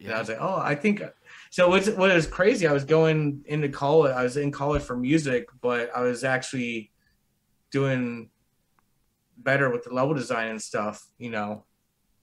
[0.04, 1.02] And I was like, oh, I think
[1.50, 1.70] so.
[1.70, 2.68] What's what is crazy?
[2.68, 4.14] I was going into college.
[4.14, 6.92] I was in college for music, but I was actually
[7.72, 8.30] doing
[9.38, 11.66] better with the level design and stuff, you know.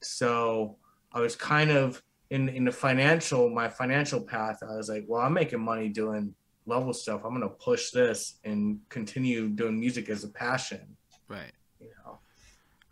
[0.03, 0.77] So
[1.13, 4.63] I was kind of in in the financial my financial path.
[4.63, 6.35] I was like, well, I'm making money doing
[6.67, 7.23] level stuff.
[7.25, 10.97] I'm gonna push this and continue doing music as a passion,
[11.29, 11.53] right.
[11.81, 12.19] you know.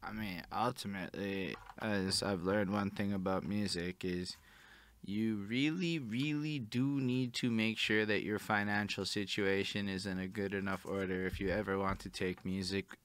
[0.03, 4.37] I mean, ultimately, as I've learned one thing about music is
[5.05, 10.29] you really, really do need to make sure that your financial situation is in a
[10.29, 12.99] good enough order if you ever want to take music,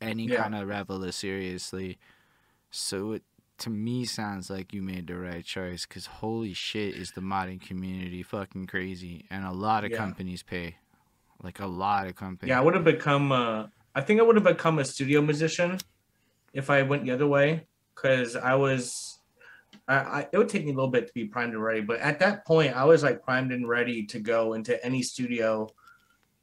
[0.00, 0.42] any Yeah.
[0.42, 1.98] kind of level seriously.
[2.70, 3.22] So it
[3.58, 7.60] to me sounds like you made the right choice because holy shit is the modding
[7.60, 9.96] community fucking crazy and a lot of Yeah.
[9.98, 10.76] companies pay
[11.42, 13.70] like a lot of companies Yeah, I would have become a.
[13.94, 15.78] I think I would have become a studio musician
[16.52, 19.18] if I went the other way, because I was.
[19.88, 22.00] I, I it would take me a little bit to be primed and ready, but
[22.00, 25.68] at that point, I was like primed and ready to go into any studio,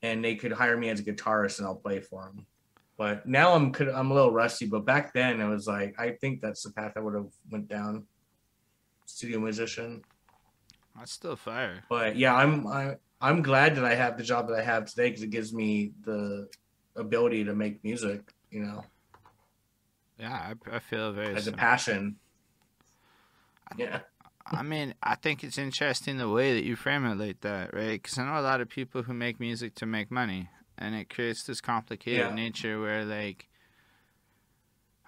[0.01, 2.45] and they could hire me as a guitarist and I'll play for them.
[2.97, 4.65] But now I'm I'm a little rusty.
[4.67, 7.67] But back then, it was like I think that's the path I would have went
[7.67, 8.05] down.
[9.05, 10.01] Studio musician.
[10.97, 14.57] that's still fire but yeah i'm I, i'm glad that i have the job that
[14.57, 16.47] i have today because it gives me the
[16.95, 18.83] ability to make music you know
[20.19, 22.15] yeah i, I feel very as a passion
[23.77, 23.99] yeah
[24.45, 27.93] I mean, I think it's interesting the way that you frame it like that, right?
[27.93, 30.49] Because I know a lot of people who make music to make money,
[30.83, 32.35] and it creates this complicated Yeah.
[32.35, 33.47] nature where, like,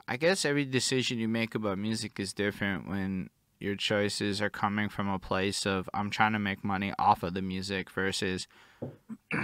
[0.08, 4.88] I guess every decision you make about music is different when your choices are coming
[4.90, 8.48] from a place of I'm trying to make money off of the music versus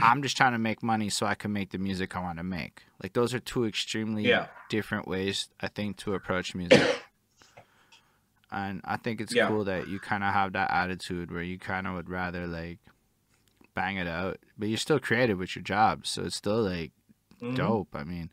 [0.01, 2.43] I'm just trying to make money so I can make the music I want to
[2.43, 2.83] make.
[3.01, 6.87] Like, those are two extremely yeah different ways I think to approach music.
[8.51, 9.47] and I think it's Yeah.
[9.47, 12.79] cool that you kind of have that attitude where you kind of would rather like
[13.73, 16.91] bang it out, but you're still creative with your job, so it's still like
[17.41, 17.55] Mhm.
[17.55, 17.95] dope.
[17.95, 18.29] I mean,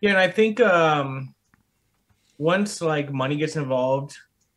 [0.00, 1.34] yeah and i think um
[2.38, 4.16] once like money gets involved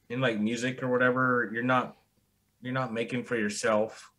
[0.09, 1.97] in like music or whatever you're not
[2.61, 4.11] you're not making for yourself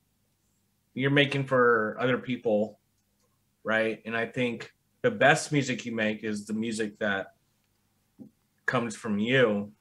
[0.94, 2.78] you're making for other people
[3.64, 4.72] right and i think
[5.02, 7.34] the best music you make is the music that
[8.66, 9.72] comes from you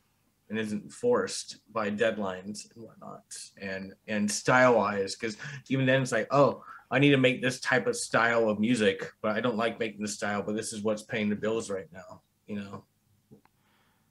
[0.49, 3.23] and isn't forced by deadlines and whatnot.
[3.61, 5.37] And and style wise because
[5.69, 9.11] even then it's like oh i need to make this type of style of music
[9.23, 11.87] but i don't like making this style but this is what's paying the bills right
[11.91, 12.83] now you know?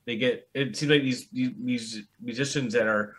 [0.07, 3.16] They get it seems like these these, these musicians that are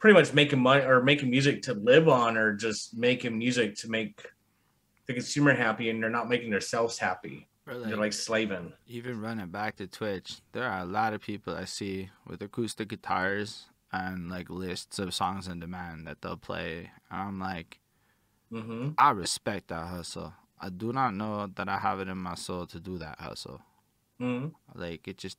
[0.00, 3.88] pretty much making money or making music to live on or just making music to
[3.88, 4.20] make
[5.06, 9.50] the consumer happy and they're not making themselves happy or they're like, slaving even running
[9.50, 14.28] back to Twitch, there are a lot of people I see with acoustic guitars and
[14.30, 16.90] like lists of songs in demand that they'll play.
[17.10, 17.80] And I'm like,
[18.50, 20.32] hmm I respect that hustle.
[20.58, 23.60] I do not know that I have it in my soul to do that hustle.
[24.18, 25.38] hmm Like it just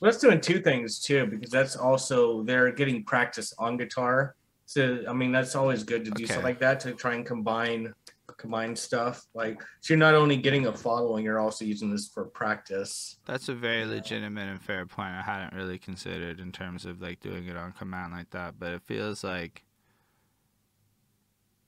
[0.00, 4.34] Well, that's doing two things too, because that's also they're getting practice on guitar.
[4.66, 6.26] So I mean, that's always good to do Okay.
[6.26, 7.92] stuff like that to try and combine
[8.38, 9.26] combine stuff.
[9.34, 13.16] Like, so you're not only getting a following, you're also using this for practice.
[13.26, 15.10] That's a very legitimate and fair point.
[15.14, 18.72] I hadn't really considered in terms of like doing it on command like that, but
[18.72, 19.62] it feels like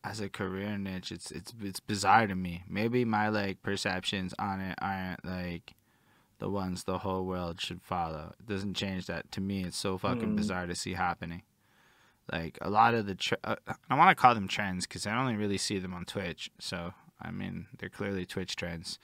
[0.03, 2.63] as a career niche, it's it's it's bizarre to me.
[2.69, 5.75] Maybe my like perceptions on it aren't like
[6.39, 8.35] the ones the whole world should follow.
[8.39, 9.65] It doesn't change that to me.
[9.65, 10.37] It's so fucking Mm.
[10.37, 11.43] bizarre to see happening.
[12.33, 13.57] Like a lot of the, tre- uh,
[13.91, 16.51] I want to call them trends because I only really see them on Twitch.
[16.59, 18.99] So I mean, they're clearly Twitch trends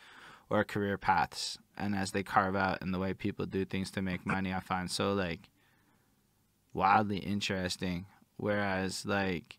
[0.49, 1.59] or career paths.
[1.77, 4.61] And as they carve out and the way people do things to make money, I
[4.61, 5.49] find so like
[6.73, 8.07] wildly interesting.
[8.37, 9.59] Whereas like,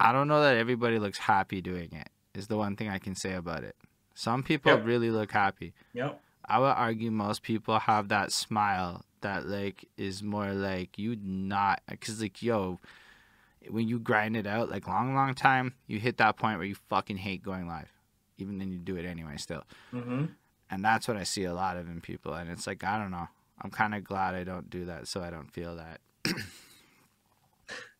[0.00, 2.08] I don't know that everybody looks happy doing it.
[2.34, 3.76] Is the one thing I can say about it.
[4.14, 4.84] Some people Yep.
[4.84, 5.72] really look happy.
[5.92, 6.20] Yep.
[6.46, 11.82] I would argue most people have that smile that like is more like you not
[11.90, 12.78] because like yo,
[13.68, 16.76] when you grind it out like long long time, you hit that point where you
[16.88, 17.90] fucking hate going live,
[18.38, 20.26] even then you do it anyway still, hmm
[20.70, 23.10] and that's what I see a lot of in people, and it's like I don't
[23.10, 23.28] know,
[23.60, 26.00] I'm kind of glad I don't do that so I don't feel that.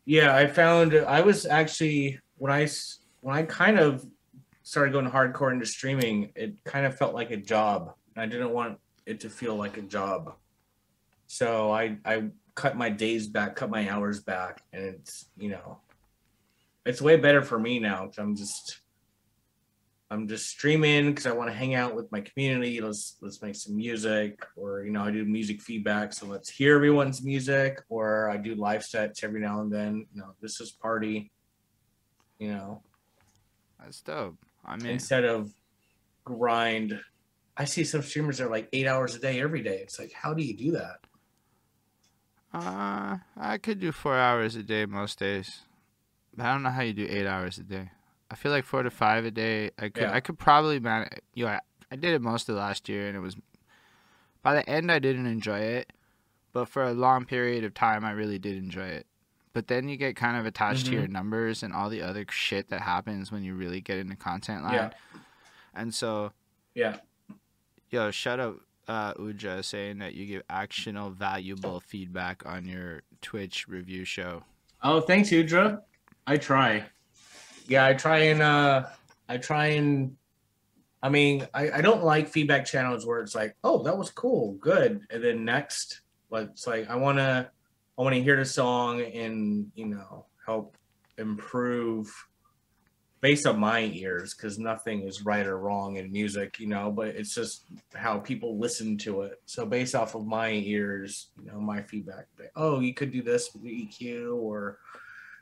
[0.07, 2.69] Yeah, I found I was actually when i
[3.21, 4.05] when I kind of
[4.63, 7.95] started going hardcore into streaming, it kind of felt like a job.
[8.15, 10.35] and I didn't want it to feel like a job,
[11.27, 15.79] so I I cut my days back, cut my hours back, and it's you know,
[16.87, 18.07] it's way better for me now.
[18.07, 18.81] 'cause I'm just
[20.11, 22.81] I'm just streaming because I want to hang out with my community.
[22.81, 26.77] Let's let's make some music, or you know, I do music feedback, so let's hear
[26.77, 30.07] everyone's music, or I do live sets every now and then.
[30.15, 31.33] You know, this is party.
[32.39, 32.83] You know,
[33.81, 34.37] That's dope.
[34.65, 35.53] I mean, instead of
[36.25, 37.01] grind.
[37.57, 39.79] I see some streamers that are like eight hours a day every day.
[39.79, 40.97] It's like, how do you do that?
[42.55, 45.63] Uh, I could do four hours a day most days,
[46.37, 47.91] but I don't know how you do eight hours a day.
[48.31, 49.71] I feel like four to five a day.
[49.79, 50.13] I could Yeah.
[50.13, 51.19] I could probably manage.
[51.35, 53.37] You know, I, I did it most of last year, and it was
[54.43, 55.93] by the end I didn't enjoy it,
[56.53, 59.07] but for a long period of time I really did enjoy it.
[59.53, 60.99] But then you get kind of attached to Mhm.
[60.99, 64.65] your numbers and all the other shit that happens when you really get into content
[64.65, 64.75] line.
[64.75, 64.91] Yeah.
[65.73, 66.33] And so,
[66.75, 66.97] Yeah.
[67.91, 73.67] yo, shout out uh, Uja saying that you give actionable, valuable feedback on your Twitch
[73.69, 74.43] review show.
[74.83, 75.81] Oh, thanks, Udra.
[76.27, 76.85] I try.
[77.67, 78.85] Yeah, I try and uh
[79.29, 80.17] I try and
[81.03, 84.55] I mean, I, I don't like feedback channels where it's like, oh, that was cool,
[84.55, 85.03] good.
[85.11, 87.51] And then next, but it's like I wanna
[87.99, 90.77] I wanna hear the song and you know, help
[91.19, 92.13] improve
[93.25, 97.09] based on my ears, because nothing is right or wrong in music, you know, but
[97.09, 97.65] it's just
[97.95, 99.41] how people listen to it.
[99.47, 103.49] So based off of my ears, you know, my feedback, oh, you could do this
[103.55, 104.77] with the EQ, or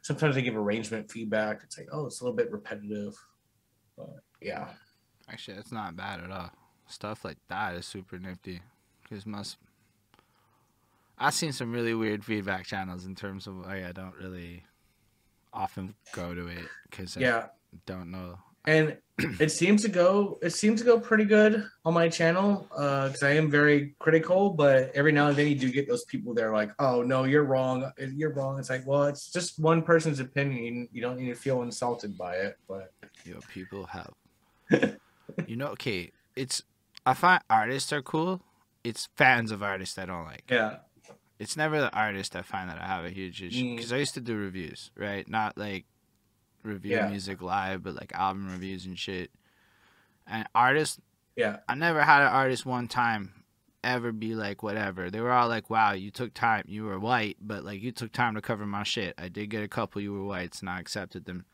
[0.01, 1.63] sometimes I give arrangement feedback.
[1.65, 3.17] It's like, oh, it's a little bit repetitive.
[3.97, 4.69] But yeah.
[5.29, 6.53] Actually, it's not bad at all.
[6.87, 8.61] Stuff like that is super nifty.
[9.03, 9.57] Because most.
[11.19, 14.63] I've seen some really weird feedback channels in terms of like, I don't really
[15.53, 17.49] often go to it because Yeah.
[17.87, 18.39] Don't know.
[18.65, 18.97] And
[19.41, 22.69] it seems to go it seems to go pretty good on my channel.
[22.77, 26.05] Uh because I am very critical, but every now and then you do get those
[26.05, 27.91] people that are like, oh no, you're wrong.
[27.99, 28.59] You're wrong.
[28.59, 30.89] It's like, well, it's just one person's opinion.
[30.93, 32.57] You don't need to feel insulted by it.
[32.69, 32.93] But
[33.25, 34.13] You know, people have.
[35.47, 36.63] you know, okay, it's.
[37.05, 38.43] I find artists are cool.
[38.85, 40.45] It's fans of artists I don't like.
[40.51, 40.77] yeah.
[41.39, 43.77] it's never the artist I find that I have a huge issue Mm.
[43.77, 45.29] because I used to do reviews, right?
[45.29, 45.85] Not like
[46.63, 47.09] review Yeah.
[47.09, 49.31] music live, but like album reviews and shit.
[50.27, 51.01] And artists,
[51.37, 51.59] Yeah.
[51.69, 53.45] I never had an artist one time
[53.85, 55.11] ever be like whatever.
[55.11, 56.65] They were all like, "Wow, you took time.
[56.69, 59.65] You were white, but like you took time to cover my shit." I did get
[59.65, 61.47] a couple you were whites, and I accepted them.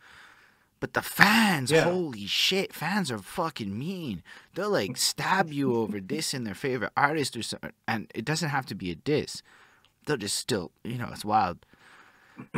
[0.80, 1.84] But the fans, Yeah.
[1.84, 4.22] holy shit, fans are fucking mean.
[4.54, 8.66] They'll like stab you over dissing their favorite artist or something, and it doesn't have
[8.66, 9.42] to be a diss.
[10.06, 11.64] They'll just still, you know, it's wild.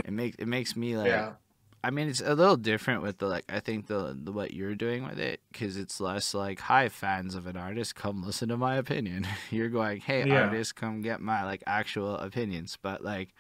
[0.05, 1.07] It makes it makes me like.
[1.09, 1.35] yeah.
[1.83, 3.45] I mean, it's a little different with the like.
[3.49, 7.35] I think the, the what you're doing with it because it's less like, "Hi, fans
[7.35, 10.45] of an artist, come listen to my opinion." You're going, "Hey, Yeah.
[10.45, 13.31] artist, come get my like actual opinions." But like,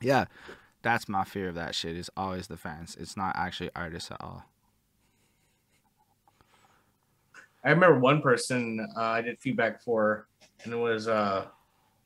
[0.00, 0.24] yeah,
[0.82, 1.96] that's my fear of that shit.
[1.96, 2.96] Is always the fans.
[2.98, 4.44] It's not actually artists at all.
[7.64, 10.26] I remember one person uh, I did feedback for,
[10.64, 11.46] and it was uh,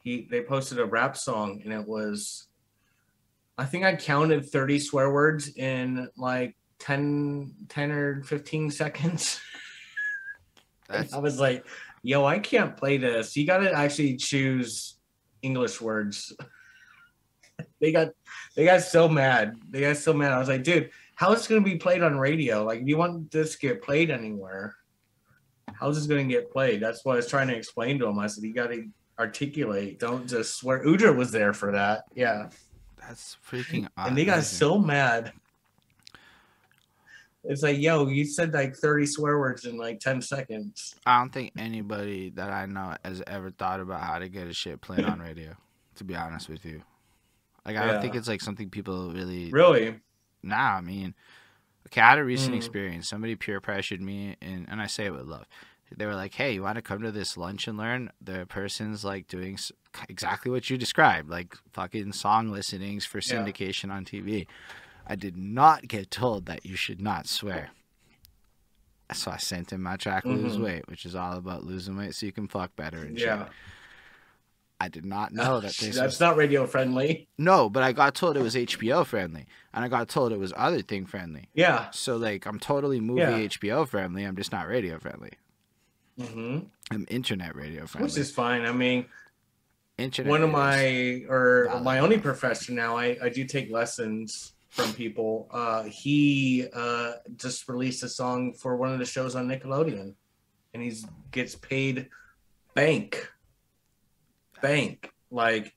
[0.02, 0.26] he.
[0.30, 2.48] They posted a rap song, and it was,
[3.58, 9.40] I think I counted thirty swear words in like 10, 10 or fifteen seconds.
[10.90, 11.64] I was like,
[12.02, 13.36] yo, I can't play this.
[13.36, 14.96] You got to actually choose
[15.42, 16.32] English words.
[17.80, 18.08] they got
[18.56, 19.56] they got so mad.
[19.70, 20.32] They got so mad.
[20.32, 22.64] I was like, dude, how is this going to be played on radio?
[22.64, 24.74] Like, do you want this to get played anywhere?
[25.72, 26.80] How's this going to get played?
[26.80, 28.18] That's what I was trying to explain to him.
[28.18, 28.86] I said, you got to
[29.18, 29.98] articulate.
[29.98, 30.84] Don't just swear.
[30.84, 32.04] Udra was there for that.
[32.14, 32.48] Yeah.
[33.06, 35.32] That's freaking And they got so mad.
[37.44, 40.94] It's like, yo, you said like 30 swear words in like 10 seconds.
[41.04, 44.52] I don't think anybody that I know has ever thought about how to get a
[44.52, 45.56] shit played on radio.
[45.96, 46.82] To be honest with you,
[47.66, 49.50] like I don't think it's like something people really.
[49.50, 50.00] Really?
[50.42, 51.14] Nah, I mean,
[51.88, 52.56] okay, I had a recent Mm.
[52.56, 53.08] experience.
[53.08, 55.44] Somebody peer pressured me, and and I say it with love.
[55.98, 59.04] They were like, "Hey, you want to come to this lunch and learn?" The person's
[59.04, 59.58] like doing
[60.08, 63.22] exactly what you described, like fucking song listenings for Yeah.
[63.34, 64.46] syndication on TV.
[65.06, 67.70] I did not get told that you should not swear.
[69.12, 70.64] So I sent him my track "Lose Mhm.
[70.64, 73.26] Weight," which is all about losing weight so you can fuck better and shit.
[73.26, 73.48] Yeah.
[74.80, 77.28] I did not know that this That's not radio friendly.
[77.38, 80.52] no, but I got told it was HBO friendly, and I got told it was
[80.56, 81.48] other thing friendly.
[81.54, 81.90] Yeah.
[81.90, 83.36] So like I'm totally movie Yeah.
[83.36, 84.24] HBO friendly.
[84.24, 85.32] I'm just not radio friendly.
[86.20, 86.58] Hmm
[86.90, 88.08] I'm internet radio friendly.
[88.08, 88.66] Which is fine.
[88.66, 89.06] I mean,
[89.98, 94.92] internet one of my or my only profession now I, I do take lessons from
[94.92, 95.48] people.
[95.50, 100.14] Uh he uh just released a song for one of the shows on nickelodeon
[100.74, 100.94] and he
[101.30, 102.08] gets paid
[102.74, 103.30] bank.
[104.60, 105.10] Bank.
[105.30, 105.74] Like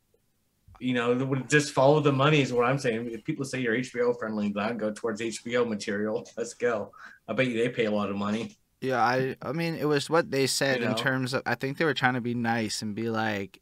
[0.80, 3.10] you know just follow the money is what i'm saying.
[3.10, 6.28] If people say you're hbo friendly glad go towards hbo material.
[6.36, 6.92] Let's go.
[7.28, 10.10] I bet you they pay a lot of money Yeah, I I mean it was
[10.10, 12.82] what they said You in terms of I think they were trying to be nice
[12.82, 13.60] and be like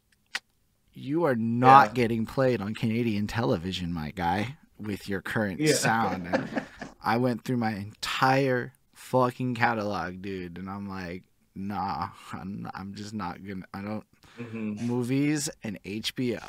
[0.92, 1.92] you are not Yeah.
[1.94, 6.26] getting played on Canadian television, my guy, with your current yeah sound.
[6.26, 6.48] And
[7.02, 13.12] I went through my entire fucking catalog, dude, and I'm like, nah, I'm, I'm just
[13.12, 13.66] not gonna.
[13.74, 14.04] I don't
[14.40, 14.80] Mhm.
[14.80, 16.40] movies and HBO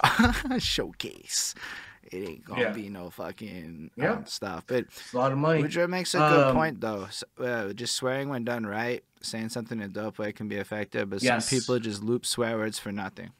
[0.59, 1.53] showcase.
[2.11, 2.71] It ain't gonna Yeah.
[2.71, 4.13] be no fucking Yeah.
[4.13, 4.65] um, stuff.
[4.67, 7.05] But It's a lot of money Woodrow makes a good Um, point though.
[7.05, 10.57] S- uh, just swearing when done right, saying something in a dope way can be
[10.57, 11.49] effective, but Yes.
[11.49, 13.31] some people just loop swear words for nothing.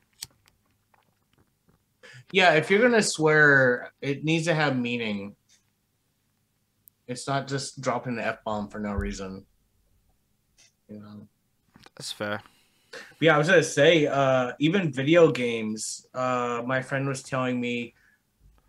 [2.32, 5.36] Yeah, if you're gonna swear, it needs to have meaning.
[7.08, 9.46] It's not just dropping the f bomb for no reason.
[10.90, 11.28] You know.
[11.96, 12.42] That's fair.
[12.92, 16.08] But yeah, I was gonna say, uh, even video games.
[16.14, 17.94] Uh, my friend was telling me,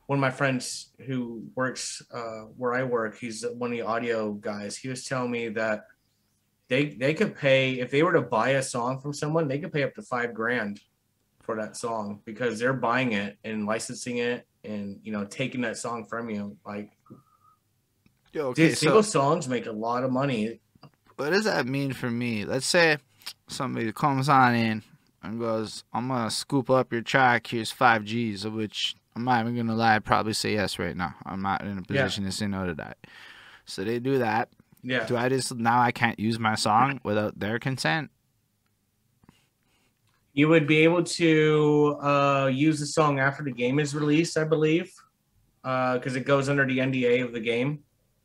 [0.07, 4.32] one of my friends who works uh, where I work, he's one of the audio
[4.32, 4.76] guys.
[4.76, 5.86] He was telling me that
[6.68, 9.72] they they could pay if they were to buy a song from someone, they could
[9.72, 10.80] pay up to five grand
[11.42, 15.76] for that song because they're buying it and licensing it and you know taking that
[15.76, 16.57] song from you.
[16.64, 16.90] Like,
[18.32, 20.61] Yo, okay, dude, single so songs make a lot of money.
[21.16, 22.44] what does that mean for me?
[22.44, 22.98] Let's say
[23.48, 24.82] somebody comes on in
[25.22, 27.48] and goes, "I'm gonna scoop up your track.
[27.48, 30.94] Here's five G's," of which I'm not even gonna lie, I'd probably say yes right
[30.94, 31.14] now.
[31.24, 32.04] I'm not in a Yeah.
[32.04, 32.98] position to say no to that.
[33.64, 34.50] So they do that.
[34.82, 35.06] Yeah.
[35.06, 38.10] Do I just now I can't use my song without their consent?
[40.34, 44.44] You would be able to uh, use the song after the game is released, I
[44.44, 44.92] believe,
[45.62, 47.84] because it goes under the NDA of the game,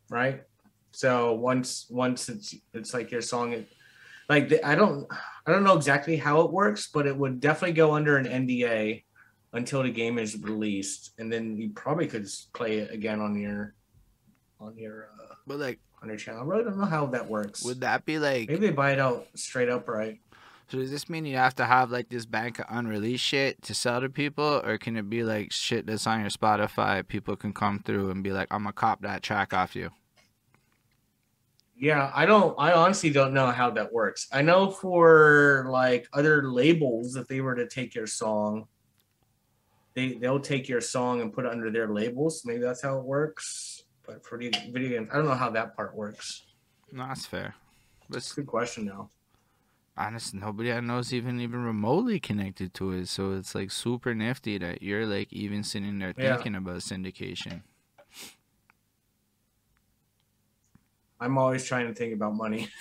[0.09, 0.43] right?
[0.91, 3.69] So once once it's it's like your song, it,
[4.27, 5.07] like the, I don't
[5.47, 9.05] I don't know exactly how it works, but it would definitely go under an NDA
[9.53, 13.75] until the game is released, and then you probably could play it again on your
[14.59, 16.41] on your uh, But like, on your channel.
[16.41, 17.63] I really don't know how that works.
[17.63, 18.47] would that be like?
[18.47, 20.19] Maybe they buy it out straight up, right?
[20.69, 23.73] So does this mean you have to have like this bank of unreleased shit to
[23.73, 27.05] sell to people, or can it be like shit that's on your Spotify?
[27.05, 29.89] People can come through and be like, "I'm gonna cop that track off you."
[31.75, 32.55] Yeah, I don't.
[32.57, 34.27] I honestly don't know how that works.
[34.31, 38.67] I know for like other labels, if they were to take your song,
[39.93, 42.43] they they'll take your song and put it under their labels.
[42.45, 43.83] Maybe that's how it works.
[44.05, 46.45] But for the video games, I don't know how that part works.
[46.91, 47.55] No, that's fair.
[48.09, 49.09] That's a Good question, now.
[49.97, 53.07] honest, nobody I know is even even remotely connected to it.
[53.07, 56.37] So it's like super nifty that you're like even sitting there Yeah.
[56.37, 57.63] thinking about syndication.
[61.19, 62.67] I'm always trying to think about money.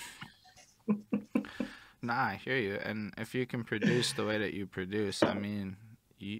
[2.01, 2.75] Nah, I hear you.
[2.83, 5.77] And if you can produce the way that you produce, I mean,
[6.17, 6.39] you,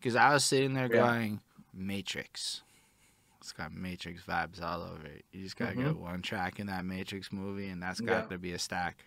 [0.00, 0.98] because I was sitting there Yeah.
[0.98, 1.40] going,
[1.74, 2.62] Matrix.
[3.40, 5.24] It's got Matrix vibes all over it.
[5.32, 8.32] You just gotta get one track in that Matrix movie, and that's got Mm-hmm.
[8.32, 8.36] Yeah.
[8.36, 9.04] to be a stack.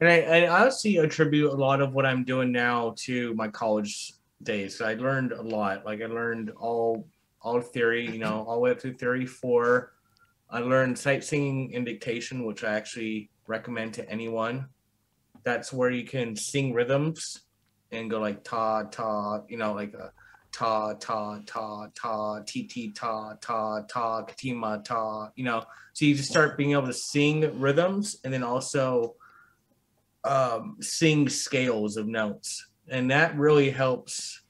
[0.00, 4.12] And I, I honestly attribute a lot of what I'm doing now to my college
[4.42, 4.80] days.
[4.80, 5.84] I learned a lot.
[5.84, 7.06] Like I learned all
[7.42, 9.92] all theory, you know, all the way up to theory four.
[10.50, 14.68] I learned sight singing and dictation, which I actually recommend to anyone.
[15.44, 17.42] That's where you can sing rhythms
[17.90, 20.12] and go like ta ta, you know, like a
[20.52, 25.64] ta ta ta ta ti ti ta ta ta katima ta, you know.
[25.92, 29.16] So you just start being able to sing rhythms and then also
[30.24, 34.42] um, sing scales of notes, and that really helps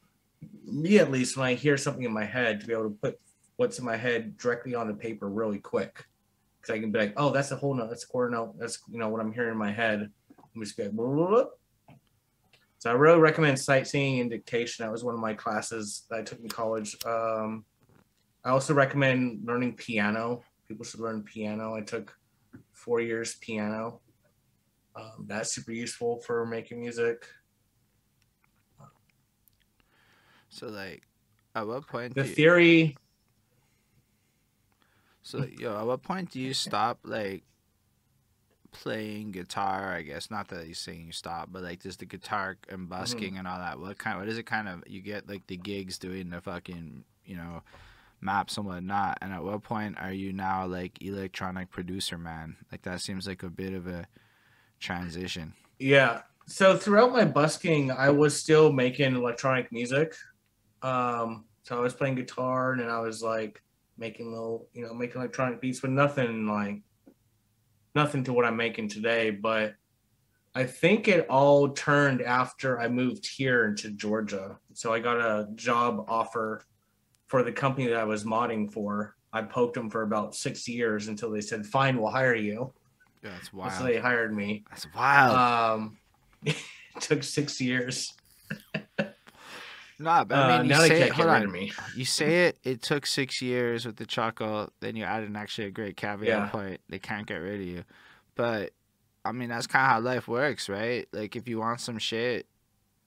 [0.65, 3.19] me at least when I hear something in my head to be able to put
[3.57, 6.05] what's in my head directly onto paper really quick.
[6.61, 8.79] Because I can be like, oh, that's a whole note, that's a quarter note, that's
[8.91, 10.11] you know what I'm hearing in my head.
[10.55, 10.97] I'm just going.
[12.79, 14.85] So I really recommend sight singing and dictation.
[14.85, 16.97] That was one of my classes that I took in college.
[17.05, 17.65] Um,
[18.45, 20.43] I also recommend learning piano.
[20.69, 21.75] People should learn piano.
[21.75, 22.15] I took
[22.73, 24.01] four years piano.
[24.95, 27.27] Um, that's super useful for making music.
[30.51, 31.03] So like,
[31.57, 32.15] at what point?
[32.15, 32.97] The do you- theory,
[35.23, 37.43] So yo, at what point do you stop like
[38.73, 39.93] playing guitar?
[39.93, 43.39] I guess not that you're saying you stop, but like just the guitar and busking
[43.39, 43.79] and all that.
[43.79, 44.19] What kind?
[44.19, 44.83] What is it kind of?
[44.87, 47.63] You get like the gigs doing the fucking you know
[48.21, 49.19] maps and whatnot.
[49.21, 52.57] And at what point are you now like electronic producer man?
[52.73, 54.07] Like that seems like a bit of a
[54.81, 55.55] transition.
[55.79, 56.23] yeah.
[56.51, 60.15] So throughout my busking, I was still making electronic music.
[60.81, 63.63] Um, so I was playing guitar and then I was like
[63.99, 66.81] making little, you know, making electronic beats, but nothing like
[67.99, 69.31] nothing to what I'm making today.
[69.31, 69.75] But
[70.55, 74.59] I think it all turned after I moved here into Georgia.
[74.73, 76.63] So I got a job offer
[77.27, 79.17] for the company that I was modding for.
[79.33, 82.73] I poked them for about six years until they said, "Fine, we'll hire you."
[83.23, 84.65] Yeah, that's So they hired me.
[84.71, 85.37] That's wild.
[85.37, 85.99] Um,
[86.45, 86.57] it
[87.01, 88.15] took six years.
[89.99, 91.45] nah, but Uh, I mean, you now they say can't it, get hold rid on.
[91.47, 91.73] of me.
[91.95, 92.59] You say it.
[92.65, 94.71] It took six years with the chuckle.
[94.81, 96.49] Then you added an actually a great caveat Yeah.
[96.51, 96.81] point.
[96.89, 97.85] They can't get rid of you.
[98.35, 98.71] But
[99.25, 101.09] I mean, that's kind of how life works, right?
[101.13, 102.47] Like if you want some shit,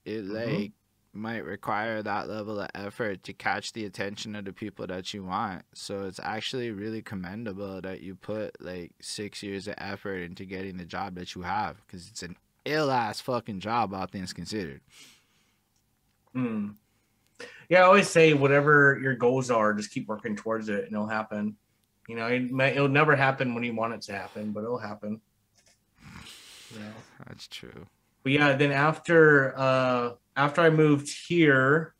[0.04, 0.60] it Mhm.
[0.62, 0.72] like
[1.14, 5.22] might require that level of effort to catch the attention of the people that you
[5.24, 5.62] want.
[5.74, 10.78] So it's actually really commendable that you put like six years of effort into getting
[10.78, 14.80] the job that you have because it's an ill ass fucking job, all things considered.
[16.36, 16.74] Mm.
[17.68, 21.06] Yeah, I always say whatever your goals are, just keep working towards it, and it'll
[21.06, 21.56] happen.
[22.08, 24.78] You know, it may, it'll never happen when you want it to happen, but it'll
[24.78, 25.20] happen.
[26.72, 26.92] You know.
[27.26, 27.86] That's true.
[28.22, 31.94] But yeah, then after uh after I moved here,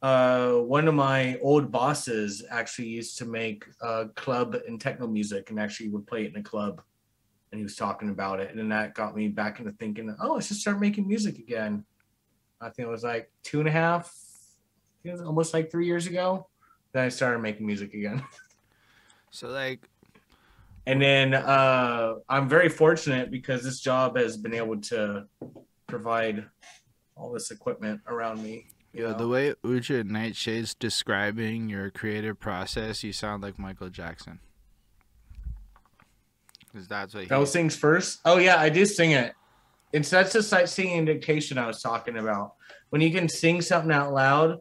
[0.00, 5.50] uh one of my old bosses actually used to make uh club and techno music
[5.50, 6.82] and actually would play it in a club
[7.50, 10.38] and he was talking about it and then that got me back into thinking, oh,
[10.38, 11.84] I should start making music again.
[12.62, 14.14] I think it was like two and a half,
[15.04, 16.46] it was almost like three years ago.
[16.92, 18.22] Then I started making music again.
[19.34, 19.88] So like
[20.84, 25.24] And then uh, I'm very fortunate because this job has been able to
[25.86, 26.44] provide
[27.16, 28.66] all this equipment around me.
[28.92, 29.18] Yeah, know?
[29.18, 34.38] the way Uja Nightshade's describing your creative process, you sound like Michael Jackson.
[36.70, 37.28] Because that's what he.
[37.30, 38.20] Those things first.
[38.26, 39.34] Oh yeah, I did sing it.
[39.92, 42.54] It's that's the sight singing dictation I was talking about.
[42.90, 44.60] When you can sing something out loud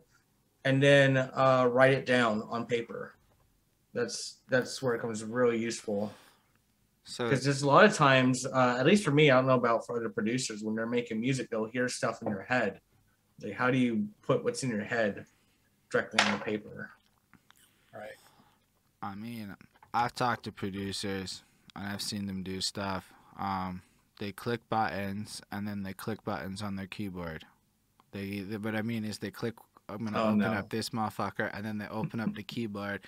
[0.65, 3.13] and then uh, write it down on paper.
[3.93, 6.13] That's that's where it comes really useful.
[7.03, 9.55] so because there's a lot of times uh, at least for me i don't know
[9.55, 12.79] about for other producers when they're making music they'll hear stuff in their head
[13.41, 15.25] like how do you put what's in your head
[15.89, 16.91] directly on the paper
[17.91, 18.21] right
[19.01, 19.55] I mean,
[19.93, 21.43] I've talked to producers
[21.75, 23.11] and I've seen them do stuff.
[23.39, 23.82] Um,
[24.22, 27.43] they click buttons and then they click buttons on their keyboard.
[28.11, 29.55] They, they what I mean is they click.
[29.89, 30.51] I'm gonna Oh, open no.
[30.51, 33.01] up this motherfucker and then they open up the keyboard.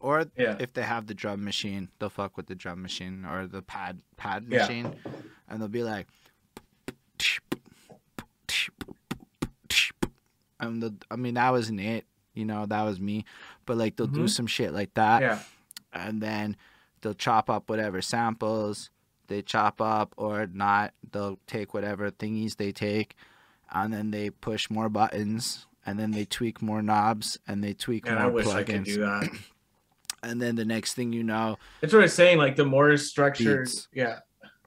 [0.00, 3.46] Or yeah if they have the drum machine, they'll fuck with the drum machine or
[3.46, 4.58] the pad pad Yeah.
[4.58, 4.94] machine,
[5.48, 6.06] and they'll be like,
[10.60, 12.04] and the I mean that wasn't it,
[12.34, 13.24] you know, that was me,
[13.64, 14.30] but like they'll do Mhm.
[14.30, 15.38] some shit like that, yeah
[15.92, 16.54] and then
[17.00, 18.90] they'll chop up whatever samples
[19.30, 20.92] they chop up or not.
[21.10, 23.16] They'll take whatever thingies they take,
[23.72, 28.06] and then they push more buttons, and then they tweak more knobs, and they tweak
[28.06, 29.28] and more i wish i could plugins, do that
[30.22, 31.56] and then the next thing you know.
[31.80, 33.88] that's what i'm saying like the more structured Beats.
[33.94, 34.18] yeah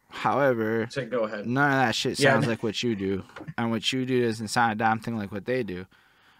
[0.09, 2.33] However, so go ahead none of that shit Yeah.
[2.33, 3.23] sounds like what you do,
[3.57, 5.85] and what you do doesn't sound a damn thing like what they do.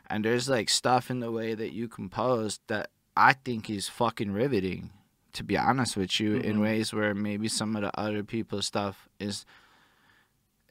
[0.10, 4.32] And there's like stuff in the way that you compose that I think is fucking
[4.32, 4.92] riveting.
[5.34, 6.62] To be honest with you, in Mhm.
[6.62, 9.46] ways where maybe some of the other people's stuff is.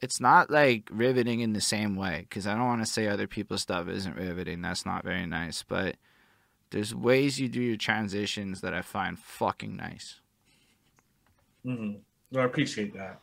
[0.01, 3.27] It's not like riveting in the same way, because I don't want to say other
[3.27, 4.61] people's stuff isn't riveting.
[4.61, 5.95] That's not very nice, but
[6.71, 10.19] there's ways you do your transitions that I find fucking nice.
[11.65, 11.99] Mm-hmm.
[12.31, 13.19] Well, I appreciate that.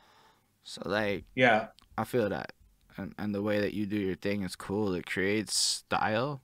[0.63, 1.69] So like Yeah.
[1.99, 2.53] I feel that.
[2.97, 4.95] And and the way that you do your thing is cool.
[4.95, 6.43] It creates style.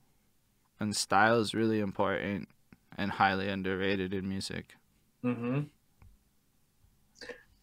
[0.78, 2.48] And style is really important
[2.98, 4.74] and highly underrated in music.
[5.26, 5.60] Mm-hmm.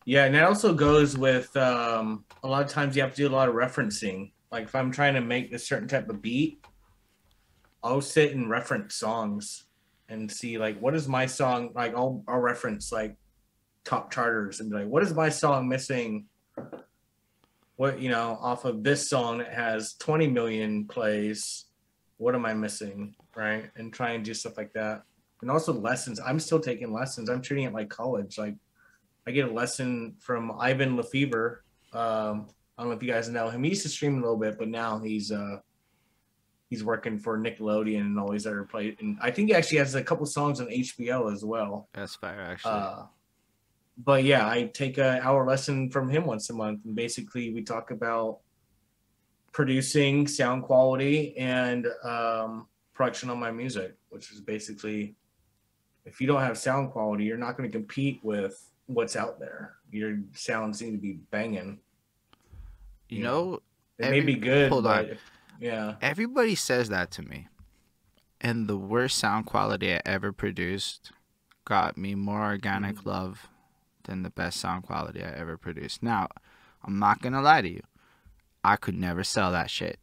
[0.06, 3.28] Yeah, and it also goes with um, a lot of times you have to do
[3.28, 4.32] a lot of referencing.
[4.52, 6.60] Like if I'm trying to make a certain type of beat,
[7.82, 9.64] I'll sit and reference songs
[10.10, 11.96] and see like what is my song like.
[11.96, 13.16] I'll I'll reference like
[13.86, 16.26] top charters and be like, what is my song missing?
[17.78, 21.66] What you know off of this song that has 20 million plays?
[22.18, 23.16] What am I missing?
[23.36, 25.04] Right, and try and do stuff like that
[25.44, 26.20] and also lessons.
[26.20, 27.30] I'm still taking lessons.
[27.30, 28.38] I'm treating it like college.
[28.38, 28.56] Like
[29.28, 31.64] I get a lesson from Ivan Lefevre.
[31.92, 33.64] Um, I don't know if you guys know him.
[33.64, 35.58] He used to stream a little bit, but now he's uh
[36.70, 38.96] he's working for Nickelodeon and all these other plays.
[39.00, 41.90] And I think he actually has a couple songs on HBO as well.
[41.94, 42.72] That's fire actually.
[42.72, 43.04] Uh,
[43.98, 47.64] but yeah, I take a hour lesson from him once a month, and basically we
[47.64, 48.40] talk about
[49.52, 55.16] producing, sound quality, and um, production on my music, which is basically
[56.06, 59.76] if you don't have sound quality, you're not going to compete with what's out there.
[59.92, 61.80] Your sounds need to be banging.
[63.10, 63.56] you you know,
[64.00, 65.18] It Every- may be good, hold on.
[65.60, 65.96] yeah.
[66.02, 67.48] everybody says that to me.
[68.42, 71.12] And the worst sound quality I ever produced
[71.66, 73.06] got me more organic Mhm.
[73.06, 73.48] love
[74.04, 76.02] than the best sound quality I ever produced.
[76.04, 76.28] Now,
[76.84, 77.84] I'm not going to lie to you.
[78.64, 80.00] I could never sell that shit.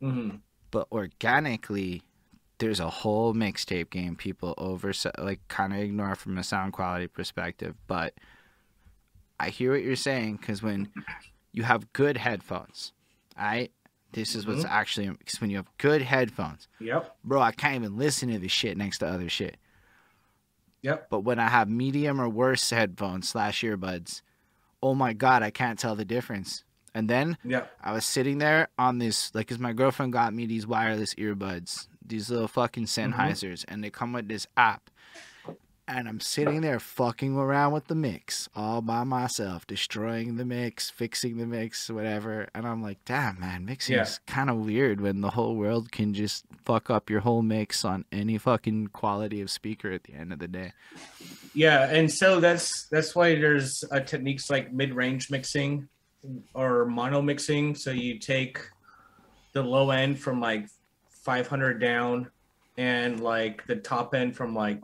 [0.00, 0.36] hmm
[0.70, 2.02] but organically
[2.58, 7.06] there's a whole mixtape game people over like kind of ignore from a sound quality
[7.06, 8.14] perspective but
[9.40, 10.88] i hear what you're saying because when
[11.52, 12.92] you have good headphones
[13.36, 13.70] right
[14.12, 14.72] this is what's mm-hmm.
[14.72, 17.16] actually because when you have good headphones Yep.
[17.24, 19.56] bro i can't even listen to this shit next to other shit
[20.82, 21.08] Yep.
[21.10, 24.22] but when i have medium or worse headphones slash earbuds
[24.82, 26.62] oh my god i can't tell the difference
[26.94, 27.72] and then Yep.
[27.82, 31.88] I was sitting there on this, like, cause my girlfriend got me these wireless earbuds,
[32.04, 34.90] these little fucking Sennheisers, and they come with this app.
[35.86, 40.88] And I'm sitting there fucking around with the mix all by myself, destroying the mix,
[40.88, 42.48] fixing the mix, whatever.
[42.54, 44.02] And I'm like, damn, man, mixing Yeah.
[44.04, 47.84] is kind of weird when the whole world can just fuck up your whole mix
[47.84, 50.72] on any fucking quality of speaker at the end of the day.
[51.52, 55.86] Yeah, and so that's that's why there's uh, techniques like mid-range mixing
[56.54, 57.74] or mono mixing.
[57.74, 58.58] So you take
[59.52, 60.66] the low end from like
[61.24, 62.30] 500 down,
[62.76, 64.82] and like the top end from like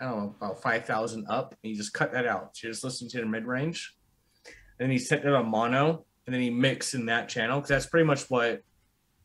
[0.00, 1.54] I don't know about 5,000 up.
[1.62, 2.56] And you just cut that out.
[2.56, 3.96] So you just listen to the mid-range,
[4.44, 7.68] and then you set it on mono, and then you mix in that channel because
[7.68, 8.62] that's pretty much what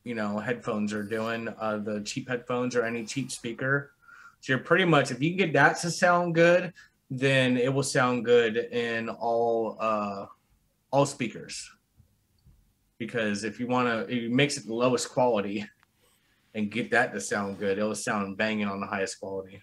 [0.04, 1.50] you know headphones are doing.
[1.60, 3.92] Uh, the cheap headphones or any cheap speaker.
[4.42, 6.74] So you're pretty much if you can get that to sound good,
[7.10, 10.26] then it will sound good in all uh
[10.92, 11.70] all speakers.
[12.98, 15.68] Because if you want to you mix it the lowest quality
[16.54, 19.62] and get that to sound good, it'll sound banging on the highest quality.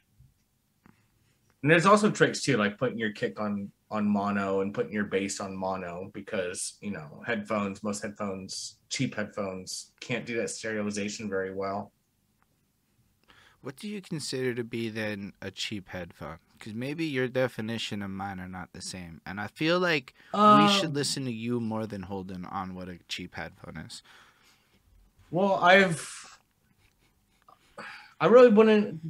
[1.62, 5.04] And there's also tricks too, like putting your kick on on mono and putting your
[5.04, 11.28] bass on mono because you know headphones, most headphones, cheap headphones can't do that stereoization
[11.28, 11.92] very well.
[13.60, 16.38] What do you consider to be then a cheap headphone?
[16.56, 19.20] Because maybe your definition and mine are not the same.
[19.26, 22.88] And I feel like we should Um, listen to you more than Holden on what
[22.88, 24.02] a cheap headphone is.
[25.30, 26.27] Well, I've
[28.20, 29.00] I really wouldn't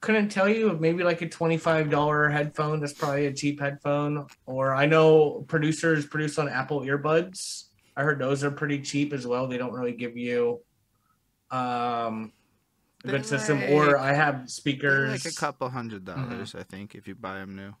[0.00, 4.26] couldn't tell you maybe like a twenty five dollar headphone that's probably a cheap headphone.
[4.46, 7.64] Or I know producers produce on Apple earbuds.
[7.96, 9.46] I heard those are pretty cheap as well.
[9.48, 10.60] They don't really give you
[11.50, 12.32] um
[13.04, 13.62] a good system.
[13.70, 15.24] Or I have speakers.
[15.24, 16.30] like a couple hundred Mm-hmm.
[16.30, 17.74] dollars, I think, if you buy them new.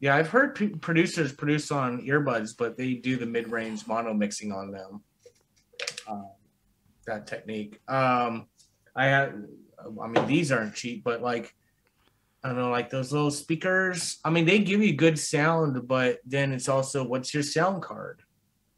[0.00, 4.52] Yeah, I've heard p- producers produce on earbuds, but they do the mid-range mono mixing
[4.52, 5.00] on them.
[6.08, 6.26] Um,
[7.06, 7.80] that technique.
[7.88, 8.46] Um,
[8.96, 9.34] I have.
[10.02, 11.54] I mean, these aren't cheap, but like,
[12.42, 14.18] I don't know, like those little speakers.
[14.24, 18.22] I mean, they give you good sound, but then it's also what's your sound card?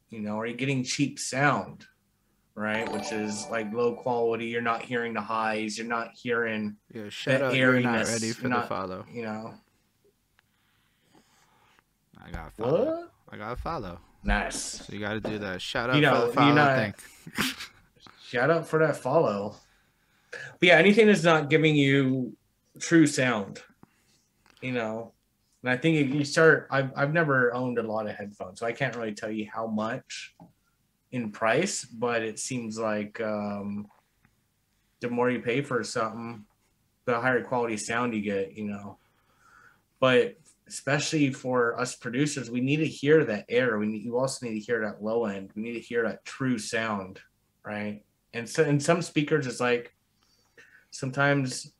[0.09, 1.85] You know, are you getting cheap sound?
[2.55, 4.47] Right, which is like low quality.
[4.47, 5.77] You're not hearing the highs.
[5.77, 7.53] You're not hearing, Yeah, shut up.
[7.53, 9.05] You're not ready for not- the follow.
[9.13, 9.53] you know,
[12.25, 12.85] I got to follow.
[12.85, 13.11] what?
[13.31, 13.99] I got to follow.
[14.23, 14.55] Nice.
[14.85, 15.61] So you got to do that.
[15.61, 17.45] Shout out You know, for the you're follow not- thing.
[18.27, 19.55] Shout out for that follow.
[20.31, 22.35] But yeah, anything that's not giving you
[22.79, 23.61] true sound,
[24.61, 25.13] you know.
[25.63, 28.65] And I think if you start, I've I've never owned a lot of headphones, so
[28.65, 30.35] I can't really tell you how much
[31.11, 33.87] in price, but it seems like um,
[34.99, 36.45] the more you pay for something,
[37.05, 38.97] the higher quality sound you get, you know.
[39.99, 43.77] But especially for us producers, we need to hear that air.
[43.79, 45.51] We need, you also need to hear that low end.
[45.55, 47.19] We need to hear that true sound,
[47.63, 48.03] right?
[48.33, 49.93] And so in some speakers, it's like
[50.91, 51.71] sometimes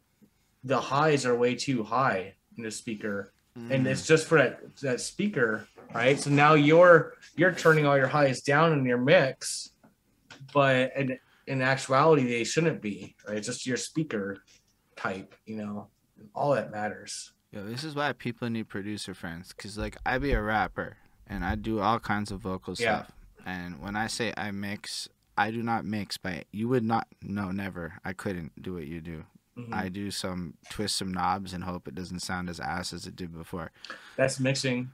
[0.64, 3.72] the highs are way too high in the speaker, mm.
[3.72, 6.20] and it's just for that that speaker, right?
[6.20, 9.72] So now you're you're turning all your highs down in your mix,
[10.54, 13.16] but in, in actuality, they shouldn't be.
[13.28, 13.38] Right?
[13.38, 14.38] It's just your speaker
[14.96, 15.88] type, you know.
[16.34, 17.32] All that matters.
[17.52, 19.54] Yo, this is why people need producer friends.
[19.54, 20.98] Cause like I be a rapper
[21.28, 23.04] and I do all kinds of vocal yeah.
[23.04, 23.12] stuff.
[23.46, 25.08] And when I say I mix,
[25.38, 28.00] I do not mix by you would not no never.
[28.04, 29.24] I couldn't do what you do.
[29.58, 29.74] Mm-hmm.
[29.74, 33.16] I do some twist some knobs and hope it doesn't sound as ass as it
[33.16, 33.72] did before.
[34.16, 34.92] That's mixing.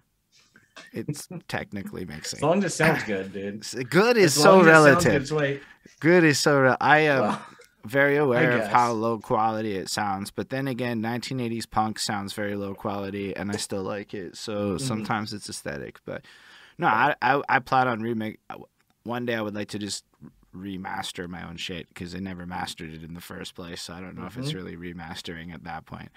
[0.91, 2.37] It's technically mixing.
[2.37, 3.89] As long as it sounds good, dude.
[3.89, 5.29] Good is so relative.
[5.29, 5.61] Good,
[5.99, 6.59] good, is so.
[6.59, 7.21] Re- I am.
[7.21, 7.45] Well,
[7.85, 10.31] very aware of how low quality it sounds.
[10.31, 14.37] But then again, 1980s punk sounds very low quality, and I still like it.
[14.37, 14.77] So mm-hmm.
[14.77, 15.99] sometimes it's aesthetic.
[16.05, 16.23] But
[16.77, 18.39] no, I, I, I plan on remake.
[19.03, 20.05] One day I would like to just
[20.55, 23.81] remaster my own shit because I never mastered it in the first place.
[23.81, 24.27] So I don't know mm-hmm.
[24.27, 24.65] if it's mm-hmm.
[24.65, 26.09] really remastering at that point.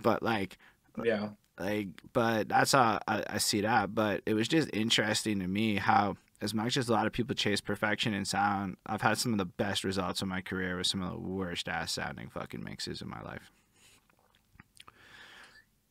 [0.00, 0.58] But like,
[1.02, 3.94] yeah, like, but that's how I, I see that.
[3.94, 7.34] But it was just interesting to me how as much as a lot of people
[7.34, 10.86] chase perfection in sound, I've had some of the best results in my career with
[10.86, 13.50] some of the worst ass sounding fucking mixes in my life.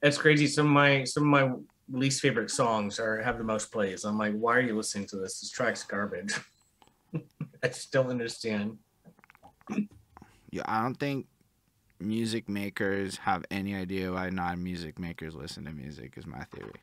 [0.01, 0.47] It's crazy.
[0.47, 1.55] Some of my some of my
[1.99, 4.03] least favorite songs are have the most plays.
[4.03, 5.39] I'm like, why are you listening to this?
[5.39, 6.33] This track's garbage.
[7.63, 8.77] I just don't understand.
[10.51, 11.27] Yeah, I don't think
[11.99, 16.13] music makers have any idea why non-music makers listen to music.
[16.17, 16.81] Is my theory.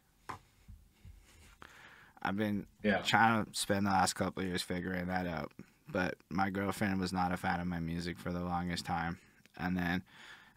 [2.23, 2.99] I've been yeah.
[2.99, 5.53] trying to spend the last couple years figuring that out.
[5.91, 9.19] But my girlfriend was not a fan of my music for the longest time.
[9.57, 10.03] And then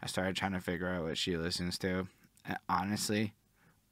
[0.02, 2.06] I started trying to figure out what she listens to.
[2.44, 3.32] And honestly,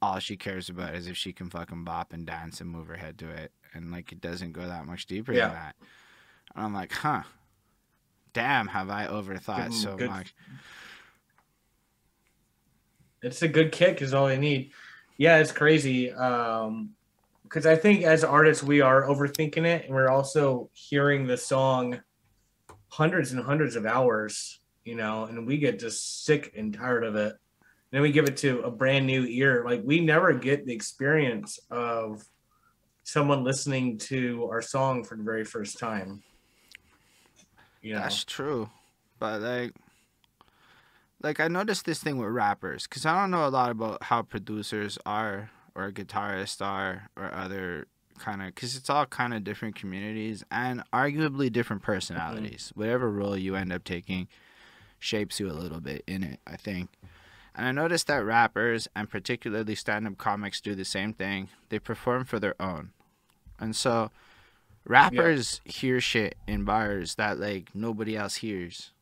[0.02, 2.96] all she cares about is if she can fucking bop and dance and move her
[2.96, 3.52] head to it.
[3.72, 5.46] And like it doesn't go that much deeper yeah.
[5.46, 5.76] than that.
[6.54, 7.22] And I'm like, huh.
[8.34, 10.10] Damn, have I overthought so good.
[10.10, 10.34] much.
[13.22, 14.72] It's a good kick is all I need.
[15.16, 16.12] Yeah, it's crazy.
[16.12, 16.90] Um
[17.44, 22.00] because I think as artists we are overthinking it, and we're also hearing the song
[22.88, 27.14] hundreds and hundreds of hours, you know, and we get just sick and tired of
[27.14, 27.36] it.
[27.92, 29.64] And then we give it to a brand new ear.
[29.66, 32.24] Like we never get the experience of
[33.02, 36.22] someone listening to our song for the very first time.
[37.82, 38.00] You know?
[38.00, 38.70] That's true,
[39.18, 39.72] but like
[41.22, 44.22] like I noticed this thing with rappers because I don't know a lot about how
[44.22, 47.86] producers are or guitarists are or other
[48.18, 52.80] kind of because it's all kind of different communities and arguably different personalities mm-hmm.
[52.80, 54.28] whatever role you end up taking
[54.98, 56.90] shapes you a little bit in it i think
[57.54, 62.24] and i noticed that rappers and particularly stand-up comics do the same thing they perform
[62.24, 62.90] for their own
[63.58, 64.10] and so
[64.84, 65.72] rappers yeah.
[65.72, 68.92] hear shit in bars that like nobody else hears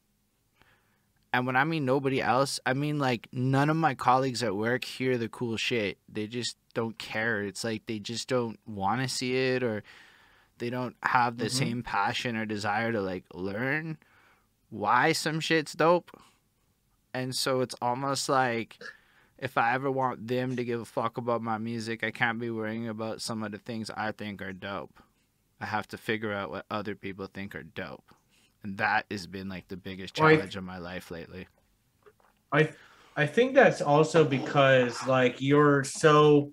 [1.33, 4.85] and when I mean nobody else, I mean like none of my colleagues at work
[4.85, 5.99] hear the cool shit.
[6.09, 7.43] They just don't care.
[7.43, 9.83] It's like they just don't want to see it or
[10.59, 11.57] they don't have the mm-hmm.
[11.57, 13.99] same passion or desire to like learn
[14.71, 16.11] why some shit's dope.
[17.13, 18.79] And so it's almost like
[19.39, 22.51] if I ever want them to give a fuck about my music, I can't be
[22.51, 25.01] worrying about some of the things I think are dope.
[25.61, 28.15] I have to figure out what other people think are dope
[28.63, 31.47] and that has been like the biggest challenge of my life lately.
[32.53, 32.71] I
[33.17, 36.53] I think that's also because like you're so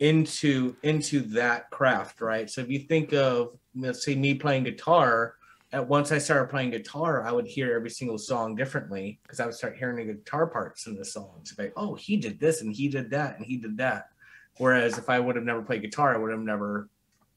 [0.00, 2.48] into into that craft, right?
[2.48, 5.34] So if you think of let's say me playing guitar,
[5.74, 9.46] at once I started playing guitar, I would hear every single song differently because I
[9.46, 11.52] would start hearing the guitar parts in the songs.
[11.58, 14.10] Like, oh, he did this and he did that and he did that.
[14.58, 16.88] Whereas if I would have never played guitar, I would have never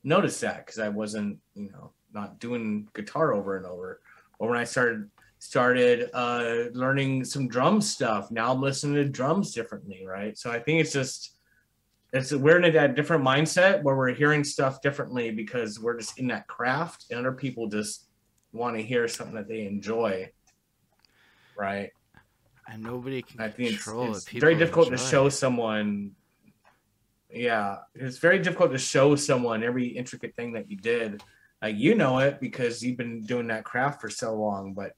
[0.03, 4.01] noticed that because I wasn't, you know, not doing guitar over and over.
[4.38, 5.09] Or when I started
[5.39, 10.38] started uh, learning some drum stuff, now I'm listening to drums differently, right?
[10.38, 11.38] So I think it's just
[12.13, 16.27] it's we're in a different mindset where we're hearing stuff differently because we're just in
[16.27, 18.06] that craft, and other people just
[18.51, 20.31] want to hear something that they enjoy,
[21.57, 21.91] right?
[22.69, 25.03] And nobody can I think control it's, it's very difficult enjoy.
[25.03, 26.11] to show someone
[27.29, 31.21] yeah it's very difficult to show someone every intricate thing that you did
[31.61, 34.93] like you know it because you've been doing that craft for so long, but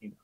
[0.00, 0.16] you know,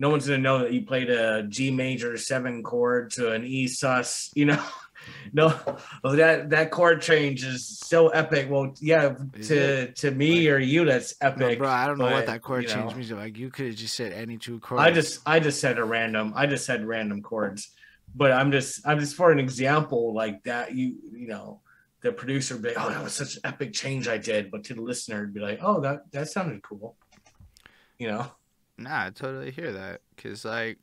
[0.00, 3.68] no one's gonna know that you played a G major seven chord to an E
[3.68, 4.30] sus.
[4.34, 4.64] You know,
[5.32, 5.58] no,
[6.04, 8.48] oh, that that chord change is so epic.
[8.50, 11.58] Well, yeah, to to me or you, that's epic.
[11.58, 13.10] No, bro, I don't know but, what that chord change know, means.
[13.12, 14.82] Like you could have just said any two chords.
[14.82, 16.32] I just I just said a random.
[16.36, 17.70] I just said random chords.
[18.14, 20.74] but I'm just I'm just for an example like that.
[20.74, 21.60] You you know,
[22.00, 24.64] the producer would be like, oh, that was such an epic change I did, but
[24.64, 26.96] to the listener, it'd be like, oh, that that sounded cool.
[27.98, 28.26] You know.
[28.76, 30.02] Nah, I totally hear that.
[30.16, 30.78] Cause like,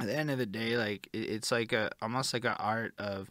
[0.00, 2.94] at the end of the day, like it, it's like a almost like an art
[2.98, 3.30] of,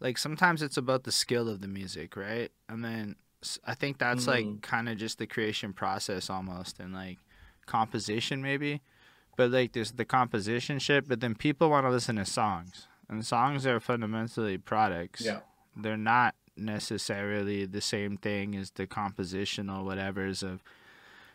[0.00, 2.50] like sometimes it's about the skill of the music, right?
[2.68, 3.16] And then
[3.64, 4.28] I think that's Mhm.
[4.28, 7.18] like kind of just the creation process almost, and like
[7.66, 8.80] composition maybe.
[9.36, 13.24] But like there's the composition shit, but then people want to listen to songs, and
[13.26, 15.40] songs are fundamentally products Yeah.
[15.76, 20.62] they're not necessarily the same thing as the compositional whatever's of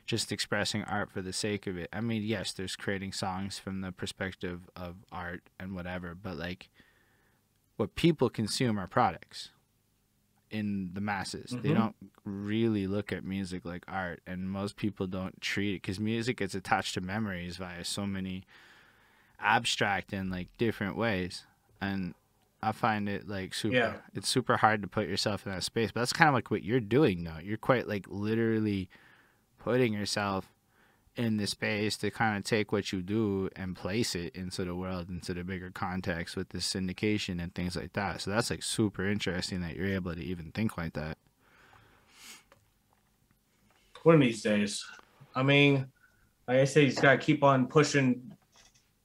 [0.10, 1.88] just expressing art for the sake of it.
[1.94, 6.68] I mean, yes, there's creating songs from the perspective of art and whatever, but like
[7.78, 9.50] what people consume are products
[10.50, 11.52] in the masses.
[11.62, 11.76] They Mhm.
[11.76, 11.96] don't
[12.26, 16.56] really look at music like art, and most people don't treat it because music gets
[16.56, 18.46] attached to memories via so many
[19.40, 21.46] abstract and like different ways.
[21.80, 22.16] And
[22.64, 23.76] I find it like super.
[23.76, 23.98] Yeah.
[24.16, 26.64] It's super hard to put yourself in that space, but that's kind of like what
[26.64, 27.38] you're doing though.
[27.44, 28.90] You're quite like literally
[29.60, 30.52] putting yourself
[31.16, 34.74] in the space to kind of take what you do and place it into the
[34.74, 38.22] world, into the bigger context with the syndication and things like that.
[38.22, 41.18] So that's like super interesting that you're able to even think like that.
[44.04, 44.86] One of these days.
[45.36, 45.88] I mean,
[46.48, 48.32] like I say, you just gotta keep on pushing,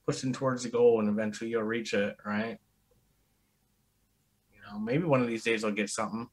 [0.05, 2.57] pushing towards the goal, and eventually you'll reach it, right?
[4.53, 6.29] You know, maybe one of these days I'll get something.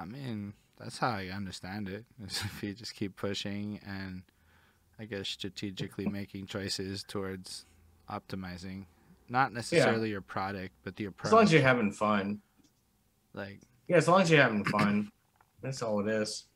[0.00, 2.06] I mean, that's how I understand it.
[2.26, 4.22] Is if you just keep pushing and
[4.98, 7.66] I guess strategically making choices towards
[8.10, 8.86] optimizing,
[9.28, 11.26] not necessarily your product, but the approach.
[11.28, 12.40] As long as you're having fun.
[13.34, 15.10] like, Yeah, as long as you're having fun.
[15.62, 16.46] That's all it is.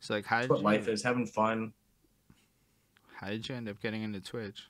[0.00, 1.72] so like, how That's did what you, life is, having fun.
[3.14, 4.68] how did you end up getting into Twitch?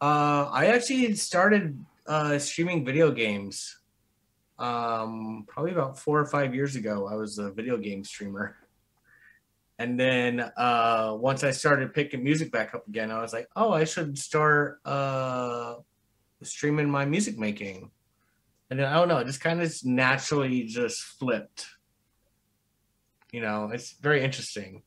[0.00, 3.79] Uh, I actually started uh, streaming video games
[4.60, 7.08] um, probably about four or five years ago.
[7.10, 8.56] I was a video game streamer.
[9.78, 13.72] And then uh, once I started picking music back up again, I was like, oh,
[13.72, 15.76] I should start uh,
[16.42, 17.90] streaming my music making.
[18.68, 21.66] And then I don't know, it just kind of naturally just flipped.
[23.32, 24.82] You know, it's very interesting.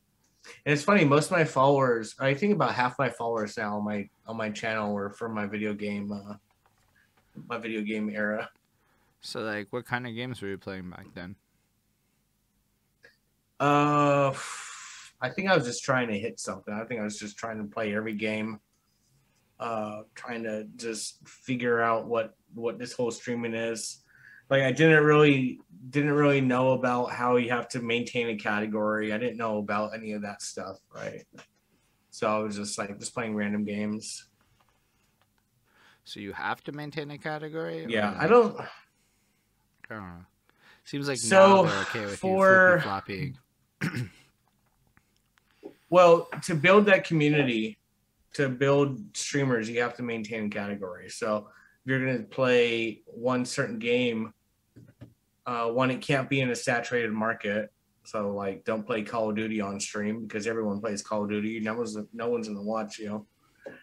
[0.64, 3.84] And it's funny, most of my followers, I think about half my followers now on
[3.84, 6.34] my on my channel were from my video game uh
[7.48, 8.48] my video game era.
[9.24, 11.34] So like, what kind of games were you playing back then?
[13.58, 14.34] Uh
[15.20, 16.74] I think I was just trying to hit something.
[16.74, 18.60] I think I was just trying to play every game.
[19.58, 24.02] Uh trying to just figure out what what this whole streaming is.
[24.50, 25.58] Like I didn't really
[25.88, 29.12] didn't really know about how you have to maintain a category.
[29.12, 31.24] I didn't know about any of that stuff, right?
[32.10, 34.26] So I was just like just playing random games.
[36.04, 37.86] So you have to maintain a category?
[37.86, 38.60] or, Yeah, I don't
[39.90, 40.24] I don't know.
[40.84, 43.38] Seems like So, now they're okay with for- you flopping.
[45.90, 47.78] Well, to build that community,
[48.32, 51.14] to build streamers, you have to maintain categories.
[51.14, 51.36] So
[51.84, 54.32] if you're going to play one certain game,
[55.46, 57.70] uh, one, it can't be in a saturated market.
[58.02, 61.60] So like, don't play Call of Duty on stream because everyone plays Call of Duty.
[61.60, 63.08] No one's no one's to watch you.
[63.10, 63.26] Know?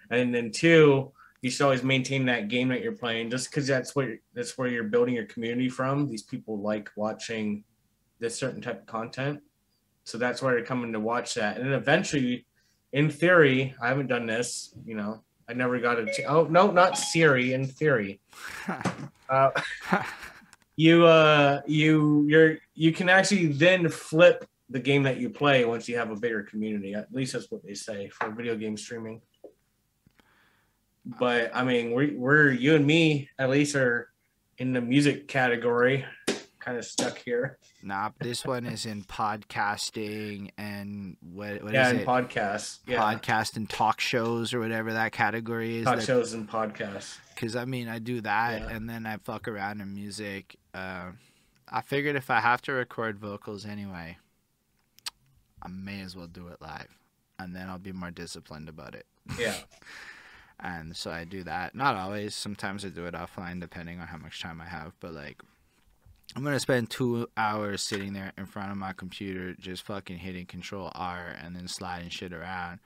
[0.09, 3.95] And then two, you should always maintain that game that you're playing, just because that's
[3.95, 6.07] where that's where you're building your community from.
[6.07, 7.63] These people like watching
[8.19, 9.41] this certain type of content.
[10.03, 11.57] So that's why they're coming to watch that.
[11.57, 12.45] And then eventually,
[12.93, 16.71] in theory, I haven't done this, you know, I never got a, ch- oh, no,
[16.71, 18.19] not Siri, in theory.
[19.29, 19.49] Uh,
[20.75, 25.87] you, uh, you, you're, you can actually then flip the game that you play once
[25.87, 26.93] you have a bigger community.
[26.93, 29.21] At least that's what they say for video game streaming.
[31.05, 34.11] But I mean, we, we're, you and me at least are
[34.57, 36.05] in the music category,
[36.59, 37.57] kind of stuck here.
[37.81, 42.07] nah, this one is in podcasting and what what is yeah, and it?
[42.07, 42.79] podcasts.
[42.85, 42.99] Yeah.
[43.01, 45.85] Podcast and talk shows or whatever that category is.
[45.85, 47.17] talk that- shows and podcasts.
[47.33, 48.69] Because I mean, I do that, Yeah.
[48.75, 50.55] and then I fuck around in music.
[50.75, 51.11] Uh,
[51.67, 54.17] I figured if I have to record vocals anyway,
[55.63, 56.89] I may as well do it live,
[57.39, 59.07] and then I'll be more disciplined about it.
[59.39, 59.55] Yeah.
[60.61, 61.73] And so I do that.
[61.73, 62.35] Not always.
[62.35, 64.93] Sometimes I do it offline, depending on how much time I have.
[64.99, 65.41] But like,
[66.35, 70.45] I'm gonna spend two hours sitting there in front of my computer, just fucking hitting
[70.45, 72.79] Control R and then sliding shit around.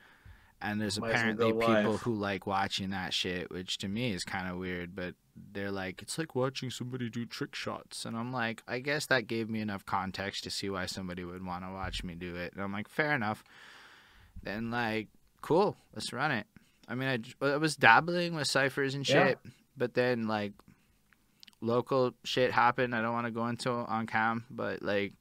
[0.62, 2.02] And there's Might apparently people live.
[2.02, 4.96] who like watching that shit, which to me is kind of weird.
[4.96, 5.16] But
[5.52, 9.28] they're like, it's like watching somebody do trick shots, and I'm like, I guess that
[9.28, 12.54] gave me enough context to see why somebody would want to watch me do it.
[12.54, 13.44] And I'm like, fair enough.
[14.42, 15.10] Then like
[15.42, 16.48] cool, let's run it.
[16.88, 19.28] I mean, I was dabbling with ciphers and Yeah.
[19.28, 19.40] shit,
[19.76, 20.54] but then like
[21.62, 22.96] local shit happened.
[22.96, 25.14] I don't want to go into on cam, but like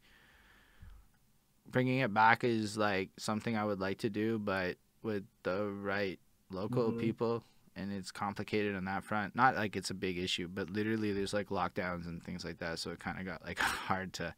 [1.67, 6.19] bringing it back is like something I would like to do, but with the right
[6.51, 6.99] local Mhm.
[6.99, 7.45] people.
[7.77, 9.35] And it's complicated on that front.
[9.35, 12.79] Not like it's a big issue, but literally there's like lockdowns and things like that.
[12.79, 13.59] So it kind of got like
[13.89, 14.35] hard to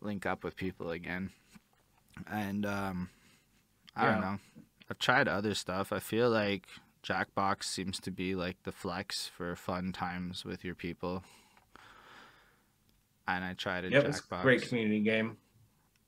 [0.00, 1.30] link up with people again.
[2.30, 3.10] And um,
[3.96, 4.38] I don't know.
[4.90, 5.92] I've tried other stuff.
[5.92, 6.66] I feel like
[7.02, 11.22] Jackbox seems to be like the flex for fun times with your people.
[13.28, 15.36] And I tried a Yep, it's a Jackbox, great community game.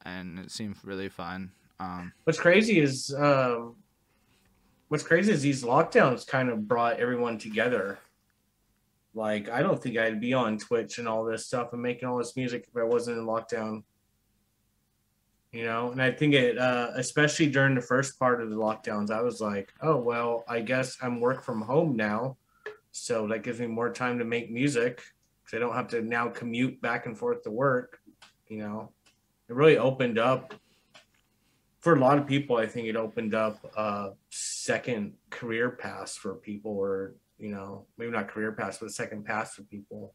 [0.04, 1.50] and it seemed really fun.
[1.80, 3.76] Um, What's crazy is um,
[4.88, 7.98] what's crazy is these lockdowns kind of brought everyone together.
[9.14, 12.18] Like I don't think I'd be on Twitch and all this stuff and making all
[12.18, 13.82] this music if I wasn't in lockdown.
[15.52, 19.10] You know, and I think it, uh, especially during the first part of the lockdowns,
[19.10, 22.36] I was like, oh well, I guess I'm work from home now,
[22.92, 25.02] so that gives me more time to make music.
[25.42, 27.98] Because I don't have to now commute back and forth to work.
[28.48, 28.92] You know,
[29.48, 30.52] it really opened up.
[31.80, 36.34] For a lot of people, I think it opened up a second career paths for
[36.34, 40.12] people, or you know, maybe not career paths, but a second path for people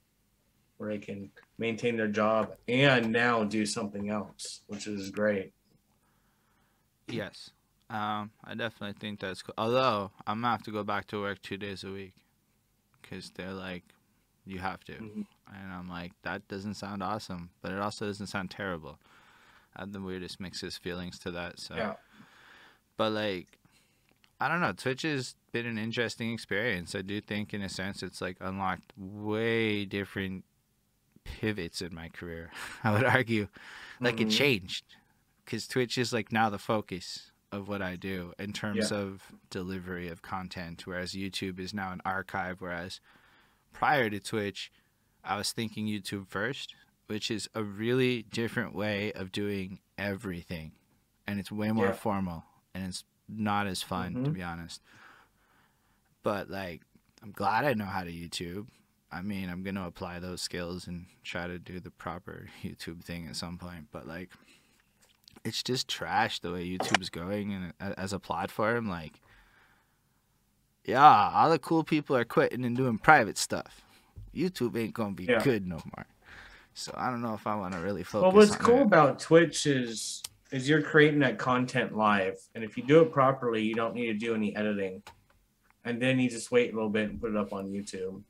[0.77, 5.53] where they can maintain their job and now do something else, which is great.
[7.07, 7.49] yes.
[7.89, 9.53] Um, I definitely think that's cool.
[9.57, 12.13] Although, I'm going to have to go back to work two days a week
[13.01, 13.83] because they're like,
[14.45, 14.93] you have to.
[14.93, 15.25] Mhm.
[15.53, 18.97] And I'm like, that doesn't sound awesome, but it also doesn't sound terrible.
[19.75, 21.59] I have the weirdest mixes feelings to that.
[21.59, 21.95] So, Yeah.
[22.97, 23.59] but like,
[24.41, 24.73] I don't know.
[24.73, 26.95] Twitch has been an interesting experience.
[26.95, 30.45] I do think, in a sense, it's like unlocked way different
[31.25, 32.51] pivots in my career.
[32.83, 33.47] I would argue,
[33.99, 34.37] like it Mhm.
[34.37, 34.85] changed
[35.45, 38.97] because Twitch is like now the focus of what I do in terms Yeah.
[38.97, 42.61] of delivery of content, whereas YouTube is now an archive.
[42.61, 42.99] Whereas
[43.71, 44.71] prior to Twitch,
[45.23, 46.75] I was thinking YouTube first,
[47.07, 50.71] which is a really different way of doing everything.
[51.27, 51.91] And it's way more Yeah.
[51.93, 54.33] formal and it's not as fun, to Mhm.
[54.33, 54.81] be honest.
[56.23, 56.81] But like,
[57.21, 58.67] I'm glad I know how to YouTube.
[59.13, 63.03] I mean, I'm going to apply those skills and try to do the proper YouTube
[63.03, 63.87] thing at some point.
[63.91, 64.29] But like,
[65.45, 68.89] it's just trash the way YouTube's going and uh, as a platform.
[68.89, 69.21] Like,
[70.85, 73.81] yeah, all the cool people are quitting and doing private stuff.
[74.35, 75.43] YouTube ain't gonna be Yeah.
[75.43, 76.05] good no more.
[76.73, 78.25] So I don't know if I want to really focus.
[78.25, 78.83] On Well, what's cool it.
[78.83, 83.63] about Twitch is is you're creating that content live, and if you do it properly,
[83.63, 85.01] you don't need to do any editing,
[85.83, 88.21] and then you just wait a little bit and put it up on YouTube.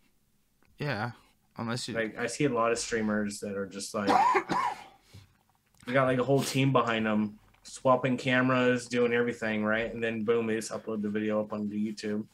[0.77, 1.11] Yeah,
[1.57, 1.95] unless you.
[1.95, 4.07] Like I see a lot of streamers that are just like
[5.85, 10.23] they got like a whole team behind them, swapping cameras, doing everything right, and then
[10.23, 12.25] boom, they just upload the video up onto YouTube.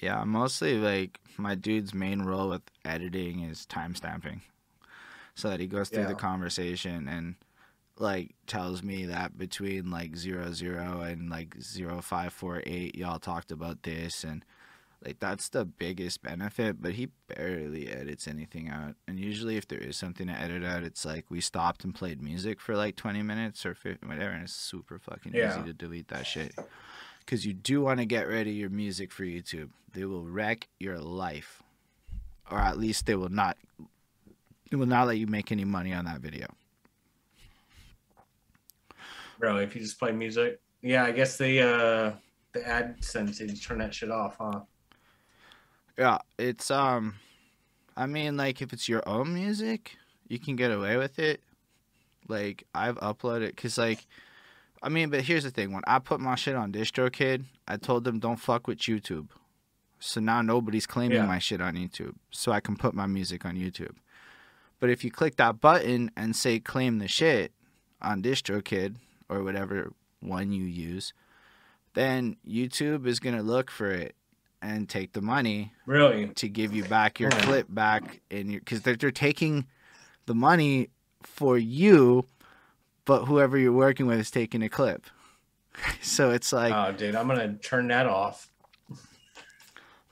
[0.00, 4.40] Yeah, mostly like my dude's main role with editing is timestamping,
[5.34, 7.36] so that he goes through the conversation and
[7.98, 13.18] like tells me that between like zero zero and like zero five four eight, y'all
[13.18, 14.44] talked about this and
[15.06, 16.82] like that's the biggest benefit.
[16.82, 20.82] But he barely edits anything out, and usually if there is something to edit out,
[20.82, 24.42] it's like we stopped and played music for like twenty minutes or 50, whatever, and
[24.42, 25.50] it's super fucking Yeah.
[25.50, 26.54] easy to delete that shit
[27.20, 29.70] because you do want to get rid of your music for YouTube.
[29.92, 31.62] They will wreck your life,
[32.50, 33.56] or at least they will not.
[34.70, 36.48] They will not let you make any money on that video.
[39.38, 42.12] Bro, if you just play music, yeah, I guess they uh
[42.52, 44.60] the AdSense they just turn that shit off, huh?
[45.98, 47.14] Yeah, it's um,
[47.96, 49.96] I mean, like if it's your own music,
[50.28, 51.40] you can get away with it.
[52.28, 54.06] Like I've uploaded, cause like,
[54.82, 58.04] I mean, but here's the thing: when I put my shit on DistroKid, I told
[58.04, 59.28] them don't fuck with YouTube.
[59.98, 61.26] So now nobody's claiming Yeah.
[61.26, 63.96] my shit on YouTube, so I can put my music on YouTube.
[64.78, 67.52] But if you click that button and say claim the shit
[68.02, 68.96] on DistroKid
[69.30, 71.14] or whatever one you use,
[71.94, 74.15] then YouTube is gonna look for it
[74.62, 76.28] and take the money Really?
[76.28, 79.66] to give you back your clip back in your because they're, they're taking
[80.26, 80.88] the money
[81.22, 82.24] for you,
[83.04, 85.06] but whoever you're working with is taking a clip.
[86.02, 88.48] so it's like, oh, dude, I'm gonna turn that off.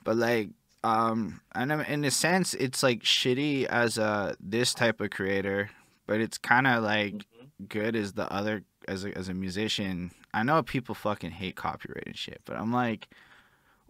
[0.04, 0.50] but like,
[0.82, 5.70] um, and I'm- in a sense, it's like shitty as a this type of creator,
[6.06, 7.64] but it's kind of like Mm-hmm.
[7.68, 10.10] good as the other as a, as a musician.
[10.34, 13.08] I know people fucking hate copyright and shit, but I'm like,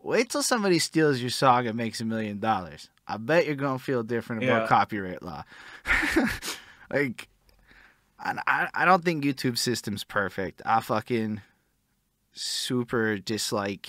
[0.05, 2.89] wait till somebody steals your song and makes a million dollars.
[3.09, 4.69] I bet you're gonna feel different about Yeah.
[4.69, 5.45] copyright law.
[6.93, 7.29] like,
[8.19, 10.63] I, I I don't think YouTube system's perfect.
[10.65, 11.41] I fucking
[12.33, 13.89] super dislike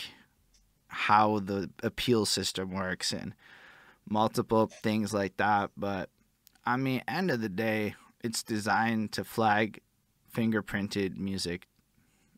[0.88, 3.34] how the appeal system works and
[4.10, 5.72] multiple things like that.
[5.78, 6.10] But
[6.66, 9.82] I mean, end of the day, it's designed to flag
[10.36, 11.68] fingerprinted music,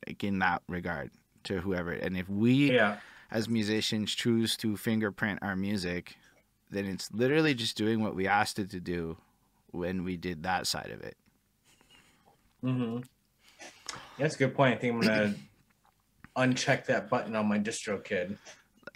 [0.07, 1.11] like in that regard
[1.45, 1.91] to whoever.
[1.91, 2.97] And if we, Yeah.
[3.31, 6.15] As musicians, choose to fingerprint our music,
[6.71, 9.17] then it's literally just doing what we asked it to do
[9.71, 11.17] when we did that side of it.
[12.63, 12.99] Mm-hmm.
[14.17, 14.75] That's a good point.
[14.75, 15.35] I think I'm gonna
[16.37, 18.37] uncheck that button on my DistroKid.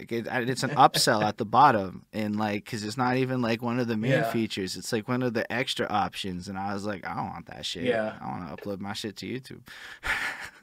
[0.00, 3.62] Like it, it's an upsell at the bottom, and like, cause it's not even like
[3.62, 4.30] one of the main Yeah.
[4.32, 4.76] features.
[4.76, 7.64] It's like one of the extra options, and I was like, I don't want that
[7.64, 7.84] shit.
[7.84, 8.14] Yeah.
[8.20, 9.60] I want to upload my shit to YouTube.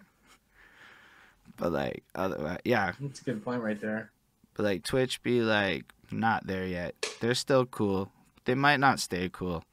[1.60, 2.94] but like, otherwise, yeah.
[3.00, 4.12] That's a good point right there.
[4.56, 6.96] But like, Twitch be like not there yet.
[7.20, 8.12] They're still cool.
[8.46, 9.64] They might not stay cool,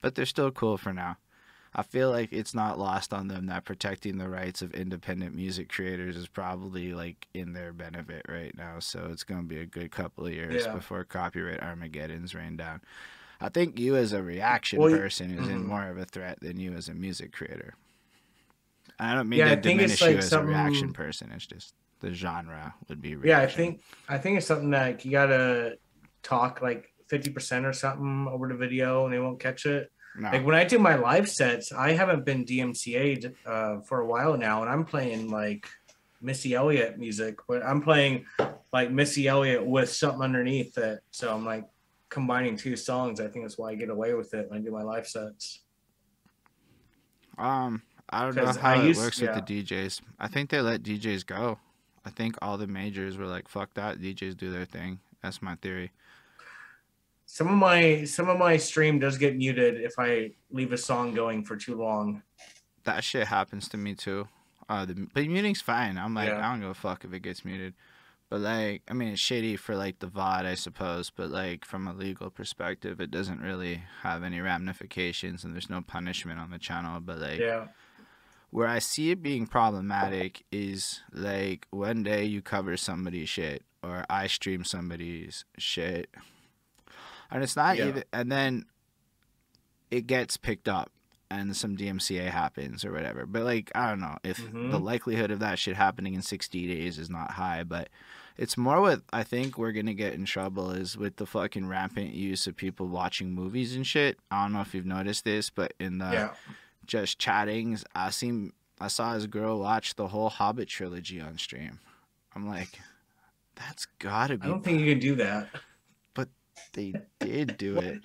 [0.00, 1.16] but they're still cool for now.
[1.72, 5.68] I feel like it's not lost on them that protecting the rights of independent music
[5.68, 8.80] creators is probably like in their benefit right now.
[8.80, 10.74] So it's going to be a good couple of years Yeah.
[10.74, 12.80] before copyright Armageddon's rain down.
[13.40, 15.66] I think you as a reaction Well, person is in mhm.
[15.66, 17.74] more of a threat than you as a music creator.
[19.00, 21.32] I don't mean Yeah, to I think diminish it's you like as a reaction person.
[21.32, 23.28] It's just the genre would be reaction.
[23.28, 25.78] Yeah, I think I think it's something that you gotta
[26.22, 29.90] talk like fifty percent or something over the video, and they won't catch it.
[30.18, 30.30] No.
[30.30, 34.36] Like when I do my live sets, I haven't been DMCA'd uh, for a while
[34.36, 35.66] now, and I'm playing like
[36.20, 38.26] Missy Elliott music, but I'm playing
[38.72, 41.00] like Missy Elliott with something underneath it.
[41.10, 41.64] So I'm like
[42.10, 43.18] combining two songs.
[43.18, 45.60] I think that's why I get away with it when I do my live sets.
[47.38, 49.34] Um, I don't know how I it used- works yeah.
[49.34, 50.00] with the DJs.
[50.18, 51.58] I think they let DJs go.
[52.04, 55.00] I think all the majors were like, "Fuck that." DJs do their thing.
[55.22, 55.92] That's my theory.
[57.26, 61.14] Some of my some of my stream does get muted if I leave a song
[61.14, 62.22] going for too long.
[62.84, 64.26] That shit happens to me too.
[64.68, 65.98] Uh, the but muting's fine.
[65.98, 66.44] I'm like, Yeah.
[66.46, 67.74] I don't give a fuck if it gets muted.
[68.30, 71.10] But like, I mean, it's shitty for like the VOD, I suppose.
[71.10, 75.82] But like, from a legal perspective, it doesn't really have any ramifications, and there's no
[75.82, 77.00] punishment on the channel.
[77.00, 77.66] But like, Yeah.
[78.50, 84.04] Where I see it being problematic is like one day you cover somebody's shit or
[84.10, 86.10] I stream somebody's shit.
[87.30, 87.88] And it's not Yeah.
[87.88, 88.66] even and then
[89.90, 90.90] it gets picked up
[91.30, 93.24] and some DMCA happens or whatever.
[93.26, 94.70] But like I don't know if Mhm.
[94.72, 97.88] the likelihood of that shit happening in 60 days is not high, but
[98.36, 101.66] it's more with I think we're going to get in trouble is with the fucking
[101.68, 104.18] rampant use of people watching movies and shit.
[104.30, 106.34] I don't know if you've noticed this, but in the yeah.
[106.90, 107.84] Just chattings.
[107.94, 111.78] I seen I saw his girl watch the whole Hobbit trilogy on stream.
[112.34, 112.80] I'm like,
[113.54, 114.44] that's gotta be.
[114.44, 115.48] I don't think you can do that.
[116.14, 116.28] But
[116.72, 118.00] they did do it.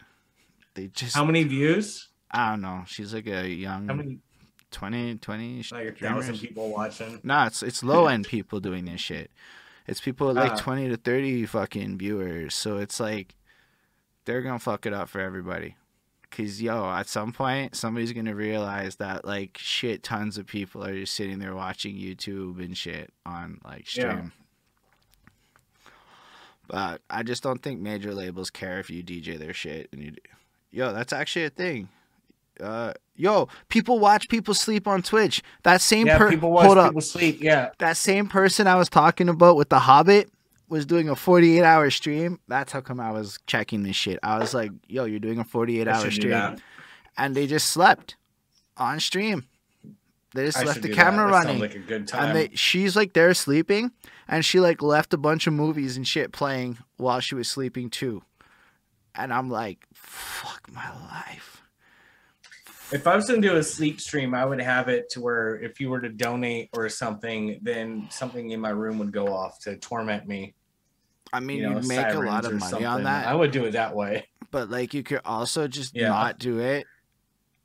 [0.76, 2.10] They just How many views?
[2.30, 2.84] I don't know.
[2.86, 4.20] She's like a young How many
[4.72, 7.20] 20, 20 like thousand people watching?
[7.24, 9.32] No, it's it's low end people doing this shit.
[9.88, 10.57] It's people with like Ah.
[10.57, 12.53] twenty to thirty fucking viewers.
[12.53, 13.36] So it's like
[14.26, 15.76] they're gonna fuck it up for everybody.
[16.31, 20.93] Cause yo, at some point somebody's gonna realize that like shit tons of people are
[20.93, 24.07] just sitting there watching YouTube and shit on like stream.
[24.07, 24.23] Yeah.
[26.68, 30.14] But I just don't think major labels care if you DJ their shit and you
[30.72, 31.89] Yo, that's actually a thing.
[32.60, 35.41] Uh yo, people watch people sleep on Twitch.
[35.64, 37.38] That same Yeah, per- people watch hold up people sleep.
[37.41, 40.30] Yeah, that same person I was talking about with the Hobbit
[40.67, 42.39] was doing a 48 hour stream.
[42.47, 44.19] That's how come I was checking this shit.
[44.23, 46.57] I was like, yo, you're doing a 48 hour stream.
[47.17, 48.17] And they just slept
[48.77, 49.45] on stream.
[50.33, 51.31] They just I left the camera that.
[51.31, 51.59] That running.
[51.61, 52.25] like a good time.
[52.25, 53.91] and they, she's like there sleeping.
[54.27, 57.89] And she like left a bunch of movies and shit playing while she was sleeping
[57.89, 58.21] too.
[59.13, 61.55] And I'm like, fuck my life.
[62.91, 65.56] If I was going to do a sleep stream, I would have it to where
[65.60, 69.60] if you were to donate or something, then something in my room would go off
[69.62, 70.53] to torment me.
[71.34, 73.28] I mean, You know, you'd make a lot of money on that.
[73.28, 74.28] I would do it that way.
[74.52, 76.10] but like you could also just Yeah.
[76.10, 76.86] not do it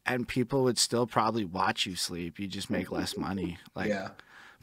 [0.06, 4.08] and people would still probably watch you sleep you just make less money like yeah,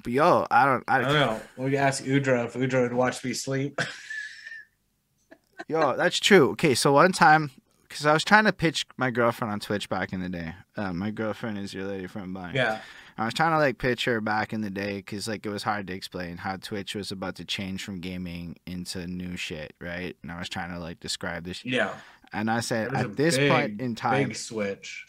[0.03, 1.41] but yo i don't i, I don't know.
[1.55, 3.79] We ask Udra if Udra would watch me sleep.
[5.67, 7.51] yo that's true okay so one time
[7.87, 10.93] because i was trying to pitch my girlfriend on twitch back in the day uh,
[10.93, 12.55] my girlfriend is your lady from Bunny.
[12.55, 12.81] yeah,
[13.17, 15.63] i was trying to like pitch her back in the day because like it was
[15.63, 20.15] hard to explain how twitch was about to change from gaming into new shit right
[20.21, 21.93] and i was trying to like describe this yeah.
[22.33, 25.05] and i said That is a at this point in time Big switch.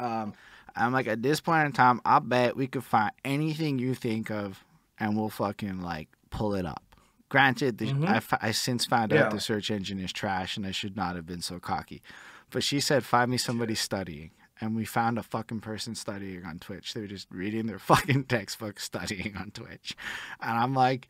[0.00, 0.34] Um,
[0.76, 4.30] I'm like, at this point in time, I bet we could find anything you think
[4.30, 4.64] of,
[4.98, 6.82] and we'll fucking like pull it up.
[7.28, 8.06] Granted, the, Mhm.
[8.08, 9.24] I, f- I since found Yeah.
[9.24, 12.02] out the search engine is trash, and I should not have been so cocky.
[12.50, 14.30] But she said, find me somebody studying,
[14.60, 16.94] and we found a fucking person studying on Twitch.
[16.94, 19.94] They were just reading their fucking textbook studying on Twitch.
[20.40, 21.08] And I'm like,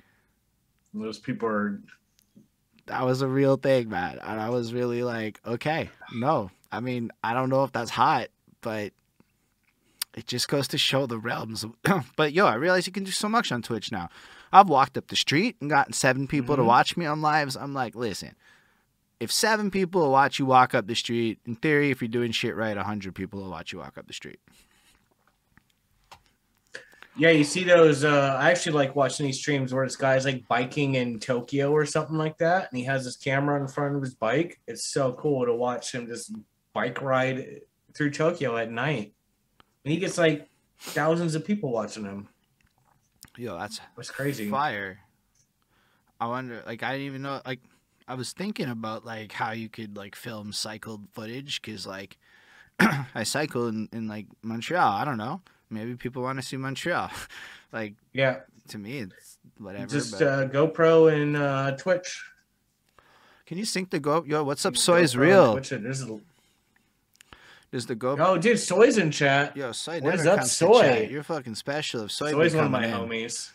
[0.93, 1.81] Those people are
[2.87, 4.19] that was a real thing, man.
[4.23, 6.51] And I was really like, okay, no.
[6.73, 8.29] I mean, I don't know if that's hot,
[8.63, 8.93] but
[10.15, 11.65] it just goes to show the realms.
[12.17, 14.09] But yo, I realize you can do so much on Twitch now.
[14.53, 16.67] I've walked up the street and gotten seven people to Mhm.
[16.67, 17.57] watch me on lives.
[17.57, 18.35] I'm like, listen,
[19.21, 22.33] if seven people will watch you walk up the street, in theory, if you're doing
[22.33, 24.41] shit right, a hundred people will watch you walk up the street.
[27.17, 28.05] Yeah, you see those.
[28.05, 31.85] Uh, I actually like watching these streams where this guy's like biking in Tokyo or
[31.85, 34.61] something like that, and he has his camera in front of his bike.
[34.69, 36.33] It's so cool to watch him just
[36.73, 37.63] bike ride
[37.95, 39.15] through Tokyo at night,
[39.85, 40.49] and he gets like
[40.79, 42.29] thousands of people watching him.
[43.39, 44.51] Yo, that's It's crazy.
[44.51, 44.99] fire.
[46.21, 47.61] I wonder, like, I didn't even know, like,
[48.09, 52.17] I was thinking about like how you could like film cycled footage because like
[52.81, 54.93] I cycle in, in like Montreal.
[54.93, 55.43] I don't know.
[55.69, 57.11] Maybe people want to see Montreal.
[57.73, 59.87] like Yeah, to me, it's whatever.
[59.87, 62.25] just but- uh, GoPro and uh, Twitch.
[63.45, 64.25] Can you sync the Go?
[64.27, 64.77] Yo, what's up?
[64.79, 65.53] Soy's and real.
[65.53, 66.19] Twitch, there's a-
[67.71, 68.17] Does the Go?
[68.19, 69.57] Oh, dude, Soy's in chat.
[69.57, 70.83] Yo, Soy What never up, comes Soy?
[70.83, 71.11] to chat.
[71.11, 72.05] You're fucking special.
[72.05, 72.93] If Soy Soy's one of my in.
[72.93, 73.51] homies.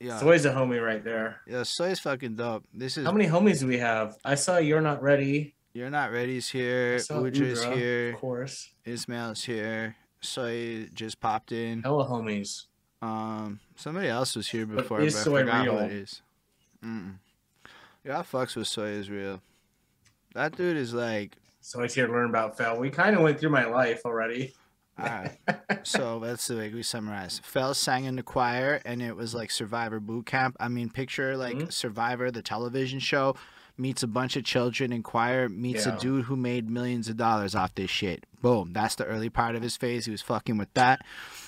[0.00, 1.40] Yeah, Soy's a homie right there.
[1.46, 2.64] yeah, Soy's fucking dope.
[2.74, 4.16] This is How many homies do we have?
[4.24, 5.54] I saw you're not ready.
[5.72, 6.96] you're not ready's I here.
[7.10, 8.10] Udra's here.
[8.14, 8.70] Of course.
[8.84, 9.96] Ismail's here.
[10.20, 11.82] Soy just popped in.
[11.82, 12.66] Hella homies.
[13.02, 15.80] Um, somebody else was here before, but, is I Soy forgot who real?
[15.80, 16.22] it is.
[16.84, 17.14] Mm-mm.
[18.04, 19.40] Yeah, I fucks with Soy is real.
[20.34, 21.36] That dude is like,
[21.66, 22.78] So I here to learn about Fel.
[22.78, 24.52] We kind of went through my life already.
[25.00, 25.38] alright.
[25.82, 27.40] so that's the way we summarize.
[27.42, 30.58] Fel sang in the choir, and it was like Survivor boot camp.
[30.60, 31.72] I mean, picture like Mhm.
[31.72, 33.34] Survivor, the television show,
[33.78, 35.96] meets a bunch of children in choir, meets Yeah.
[35.96, 38.26] a dude who made millions of dollars off this shit.
[38.42, 38.74] Boom.
[38.74, 40.04] That's the early part of his phase.
[40.04, 41.00] He was fucking with that.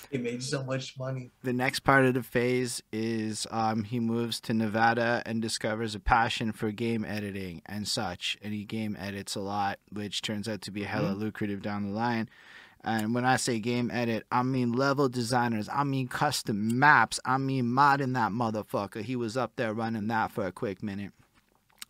[0.11, 1.31] He made so much money.
[1.43, 5.99] the next part of the phase is um, he moves to Nevada and discovers a
[5.99, 8.37] passion for game editing and such.
[8.41, 11.91] And he game edits a lot, which turns out to be hella lucrative down the
[11.91, 12.29] line.
[12.83, 17.37] And when I say game edit, I mean level designers, I mean custom maps, I
[17.37, 19.01] mean modding that motherfucker.
[19.01, 21.11] He was up there running that for a quick minute.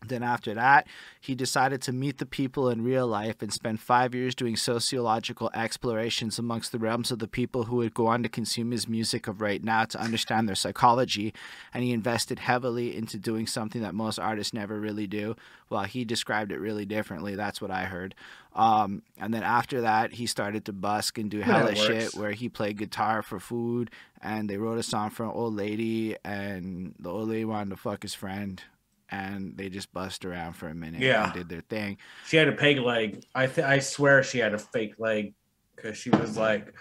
[0.06, 0.86] Then after that,
[1.20, 5.50] he decided to meet the people in real life and spend five years doing sociological
[5.56, 9.28] explorations amongst the realms of the people who would go on to consume his music
[9.28, 11.34] of right now to understand their psychology.
[11.74, 15.36] And he invested heavily into doing something that most artists never really do.
[15.68, 17.36] Well, he described it really differently.
[17.36, 18.14] That's what I heard.
[18.56, 22.32] Um, and then after that, he started to busk and do hella it shit where
[22.32, 23.90] he played guitar for food
[24.22, 27.76] and they wrote a song for an old lady and the old lady wanted to
[27.76, 28.62] fuck his friend
[29.10, 31.26] and they just bust around for a minute Yeah.
[31.26, 31.98] and did their thing.
[32.28, 33.24] She had a peg leg.
[33.36, 35.34] I th- I swear she had a fake leg
[35.76, 36.74] because she was like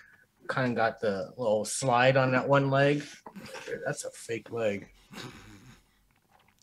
[0.48, 3.03] kind of got the little slide on that one leg.
[3.85, 4.89] That's a fake leg.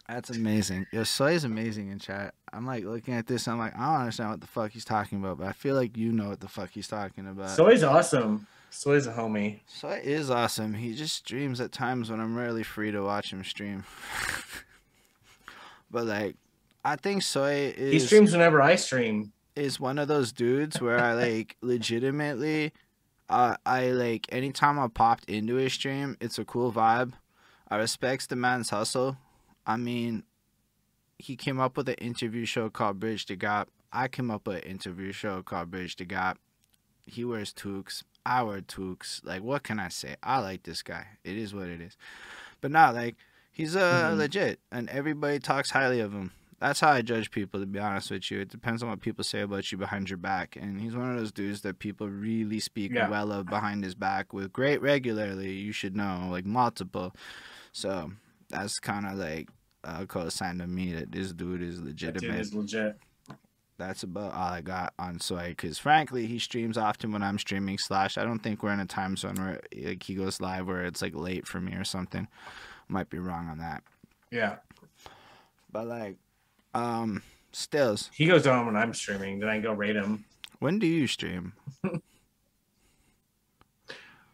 [0.07, 0.85] That's amazing.
[0.91, 2.33] Yo, Soy is amazing in chat.
[2.51, 3.47] I'm like looking at this.
[3.47, 5.95] I'm like, I don't understand what the fuck he's talking about, but I feel like
[5.97, 7.49] you know what the fuck he's talking about.
[7.51, 8.45] Soy's awesome.
[8.69, 9.59] Soy's a homie.
[9.67, 10.73] Soy is awesome.
[10.73, 13.85] He just streams at times when I'm rarely free to watch him stream.
[15.93, 16.35] but like,
[16.83, 19.31] I think Soy is He streams whenever I stream.
[19.55, 22.73] is one of those dudes where I like legitimately,
[23.29, 27.13] uh, I like anytime I popped into his stream, it's a cool vibe.
[27.69, 29.17] I respects the man's hustle.
[29.65, 30.23] I mean,
[31.17, 33.69] he came up with an interview show called Bridge the Gap.
[33.93, 36.39] I came up with an interview show called Bridge the Gap.
[37.05, 38.03] He wears toques.
[38.25, 39.21] I wear toques.
[39.23, 40.15] Like, what can I say?
[40.23, 41.05] I like this guy.
[41.23, 41.95] It is what it is.
[42.61, 43.15] But not like
[43.53, 44.17] he's uh Mhm.
[44.17, 46.31] legit, and everybody talks highly of him.
[46.59, 48.39] That's how I judge people, to be honest with you.
[48.39, 50.55] It depends on what people say about you behind your back.
[50.55, 53.09] And he's one of those dudes that people really speak Yeah.
[53.09, 55.51] well of behind his back with great regularly.
[55.51, 57.13] You should know, like multiple.
[57.73, 58.13] So
[58.49, 59.49] that's kind of like
[59.83, 62.97] a co-sign to me that this dude is That legitimate dude is legit.
[63.77, 65.49] that's about all I got on Soy.
[65.49, 67.77] Because frankly, he streams often when I'm streaming.
[67.77, 70.85] Slash, I don't think we're in a time zone where like he goes live where
[70.85, 72.29] it's like late for me or something.
[72.93, 73.81] Might be wrong on that,
[74.29, 74.57] Yeah.
[75.71, 76.17] but like,
[76.75, 78.11] um, stills.
[78.13, 79.39] He goes on when I'm streaming.
[79.39, 80.25] Then I go rate him.
[80.59, 81.53] When do you stream?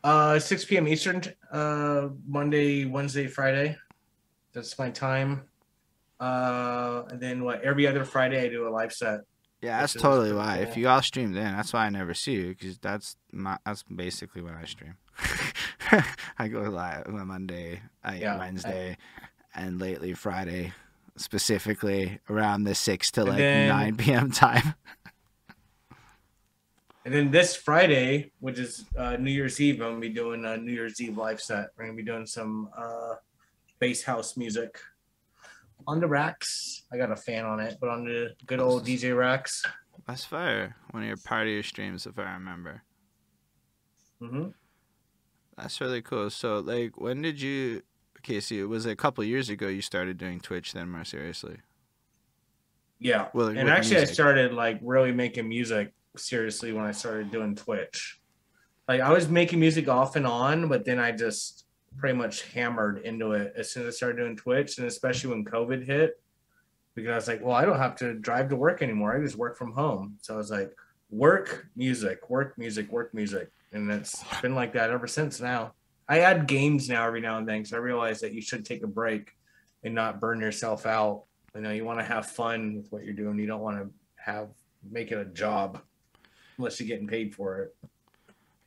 [0.01, 0.87] Uh, 6 p.m.
[0.87, 1.21] Eastern,
[1.51, 3.75] uh, Monday, Wednesday, Friday.
[4.53, 5.43] That's my time.
[6.21, 7.61] Uh, and then what?
[7.63, 9.21] Every other Friday, I do a live set.
[9.61, 10.59] Yeah, that's totally why.
[10.59, 13.83] If you all stream then, that's why I never see you because that's my that's
[13.83, 14.95] basically when I stream.
[16.37, 18.97] I go live on Monday, uh, Yeah, I- Wednesday,
[19.55, 20.73] and lately Friday,
[21.15, 24.31] specifically around the six to like then- nine p.m.
[24.31, 24.73] time.
[27.05, 30.57] And then this Friday, which is uh, New Year's Eve, I'm gonna be doing a
[30.57, 31.69] New Year's Eve live set.
[31.77, 33.15] We're gonna be doing some uh,
[33.79, 34.77] bass house music
[35.87, 36.83] on the racks.
[36.91, 39.63] I got a fan on it, but on the good old DJ racks.
[40.07, 40.75] That's fire.
[40.91, 42.83] One of your party streams, if I remember.
[44.21, 44.49] hmm
[45.61, 46.29] That's really cool.
[46.29, 47.83] So, like, when did you?
[48.19, 50.73] Okay, see, it was a couple years ago you started doing Twitch.
[50.73, 51.57] Then more seriously.
[52.99, 53.27] Yeah.
[53.33, 58.19] Well, and actually, I started like really making music seriously when I started doing Twitch.
[58.87, 61.65] Like I was making music off and on, but then I just
[61.97, 65.45] pretty much hammered into it as soon as I started doing Twitch, and especially when
[65.45, 66.21] COVID hit,
[66.95, 69.15] because I was like, well, I don't have to drive to work anymore.
[69.15, 70.17] I just work from home.
[70.21, 70.71] So I was like,
[71.09, 75.39] work music, work music, work music, and it's been like that ever since.
[75.39, 75.73] Now
[76.07, 78.83] I add games now every now and then because I realize that you should take
[78.83, 79.31] a break
[79.83, 81.23] and not burn yourself out
[81.55, 83.89] you know you want to have fun with what you're doing you don't want to
[84.23, 84.49] have
[84.91, 85.81] make it a job
[86.57, 87.75] unless you're getting paid for it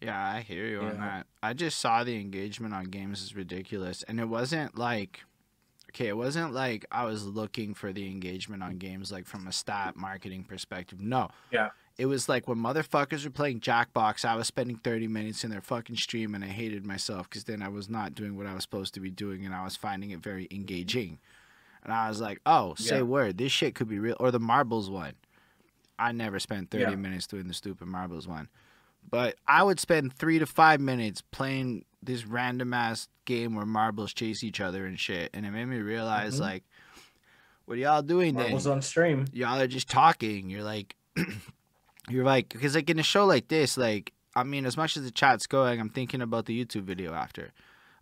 [0.00, 0.92] Yeah, I hear you on Yeah.
[0.96, 1.26] that.
[1.42, 5.20] I just saw the engagement on games is ridiculous, and it wasn't like,
[5.90, 9.52] okay, it wasn't like I was looking for the engagement on games like from a
[9.52, 11.00] stat marketing perspective.
[11.00, 11.28] No.
[11.52, 11.68] Yeah.
[11.98, 15.60] It was like when motherfuckers were playing Jackbox, I was spending 30 minutes in their
[15.60, 18.62] fucking stream and I hated myself because then I was not doing what I was
[18.62, 21.18] supposed to be doing and I was finding it very engaging.
[21.84, 23.02] And I was like, oh, say Yeah.
[23.02, 24.16] word, this shit could be real.
[24.20, 25.14] Or the marbles one.
[25.98, 26.96] I never spent 30 Yeah.
[26.96, 28.48] minutes doing the stupid marbles one.
[29.08, 34.14] But I would spend three to five minutes playing this random ass game where marbles
[34.14, 35.30] chase each other and shit.
[35.34, 36.40] And it made me realize, Mhm.
[36.40, 36.64] like,
[37.66, 38.44] what are y'all doing then?
[38.44, 40.48] marbles on stream y'all are just talking.
[40.50, 40.96] You're like,
[42.08, 45.04] you're like, because like in a show like this, like, I mean, as much as
[45.04, 47.52] the chat's going, I'm thinking about the YouTube video after.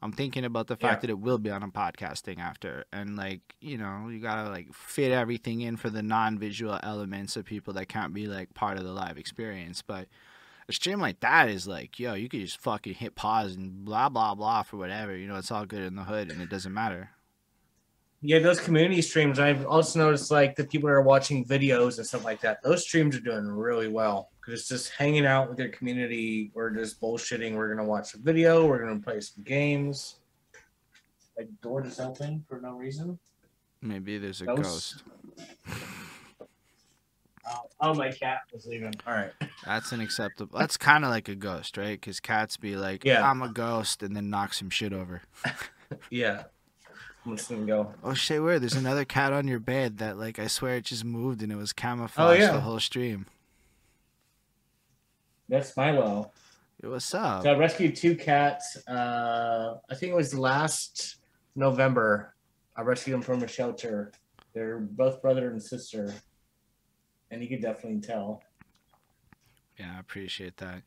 [0.02, 1.00] I'm thinking about the fact Yeah.
[1.00, 4.72] that it will be on a podcasting after, and like, you know, you gotta like
[4.72, 8.84] fit everything in for the non-visual elements of people that can't be like part of
[8.84, 9.82] the live experience.
[9.82, 10.08] But
[10.70, 14.08] a stream like that is like, yo, you could just fucking hit pause and blah
[14.08, 15.14] blah blah for whatever.
[15.14, 17.10] You know, it's all good in the hood, and it doesn't matter.
[18.22, 22.06] Yeah those community streams i've also noticed like the people that are watching videos and
[22.06, 25.58] stuff like that those streams are doing really well because it's just hanging out with
[25.58, 30.16] your community we're just bullshitting we're gonna watch a video we're gonna play some games
[31.38, 33.18] like door just open for no reason
[33.82, 35.02] Maybe there's a Ghost?
[35.38, 35.46] ghost.
[37.48, 39.32] oh, oh my cat was leaving all right
[39.64, 40.58] That's unacceptable.
[40.58, 41.98] That's kind of like a ghost, right?
[41.98, 43.28] Because cats be like, Yeah.
[43.28, 45.22] I'm a ghost, and then knock some shit over.
[46.10, 46.44] yeah
[47.26, 48.58] i'm just gonna go Oh, shit, where?
[48.58, 51.56] There's another cat on your bed that, like, I swear it just moved and it
[51.56, 52.52] was camouflaged Oh, yeah.
[52.52, 53.26] the whole stream.
[55.48, 56.30] that's milo
[56.82, 57.42] What's up?
[57.42, 58.78] So I rescued two cats.
[58.88, 61.16] Uh, I think it was last
[61.54, 62.34] November.
[62.74, 64.12] I rescued them from a shelter.
[64.54, 66.14] They're both brother and sister,
[67.30, 68.42] and you could definitely tell.
[69.78, 70.80] Yeah, I appreciate that.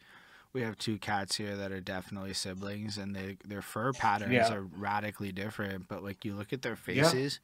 [0.53, 4.53] We have two cats here that are definitely siblings, and they their fur patterns Yeah.
[4.53, 5.87] are radically different.
[5.87, 7.03] But like, you look at their Yeah.
[7.09, 7.39] faces,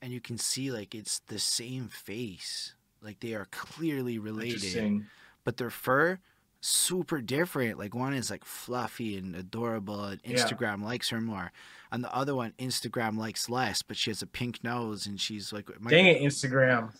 [0.00, 2.74] and you can see like it's the same face.
[3.02, 5.04] Like they are clearly related.
[5.42, 6.20] But their fur
[6.60, 7.76] super different.
[7.78, 10.36] Like one is like fluffy and adorable, and Yeah.
[10.36, 11.50] Instagram likes her more,
[11.90, 13.82] and the other one Instagram likes less.
[13.82, 16.92] But she has a pink nose, and she's like, my- Dang it, Instagram.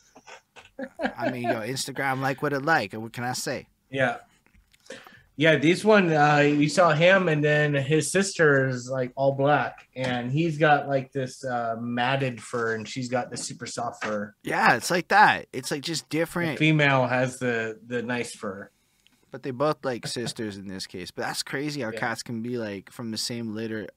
[1.17, 2.93] I mean, yo, Instagram like what it like.
[2.93, 3.69] and What can I say?
[3.89, 4.19] Yeah.
[5.37, 9.89] Yeah, this one uh you saw him and then his sister is like all black
[9.97, 14.33] and he's got like this uh matted fur and she's got the super soft fur.
[14.45, 15.47] Yeah, it's like that.
[15.53, 18.71] It's like just The different, female has the the nice fur.
[19.33, 21.11] but they both like sisters in this case.
[21.11, 21.99] But that's crazy how Yeah.
[21.99, 23.89] cats can be like from the same litter.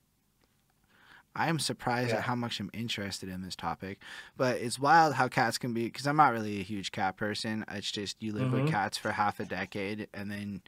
[1.36, 2.18] I am surprised Yeah.
[2.18, 4.00] at how much I'm interested in this topic,
[4.38, 5.84] but it's wild how cats can be.
[5.86, 7.64] Because I'm not really a huge cat person.
[7.70, 8.72] It's just you live with Mhm.
[8.72, 10.64] cats for half a decade, and then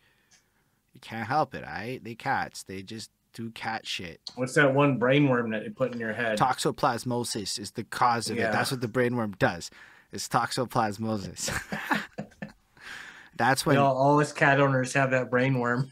[0.93, 1.63] you can't help it.
[1.63, 1.99] Right?
[2.03, 2.63] They cats.
[2.63, 4.19] They just do cat shit.
[4.35, 6.37] What's that one brainworm that they put in your head?
[6.39, 8.49] Toxoplasmosis is the cause of Yeah.
[8.49, 8.51] it.
[8.53, 9.69] That's what the brainworm does.
[10.11, 11.51] It's toxoplasmosis.
[13.37, 15.89] That's You know, all us cat owners have that brainworm.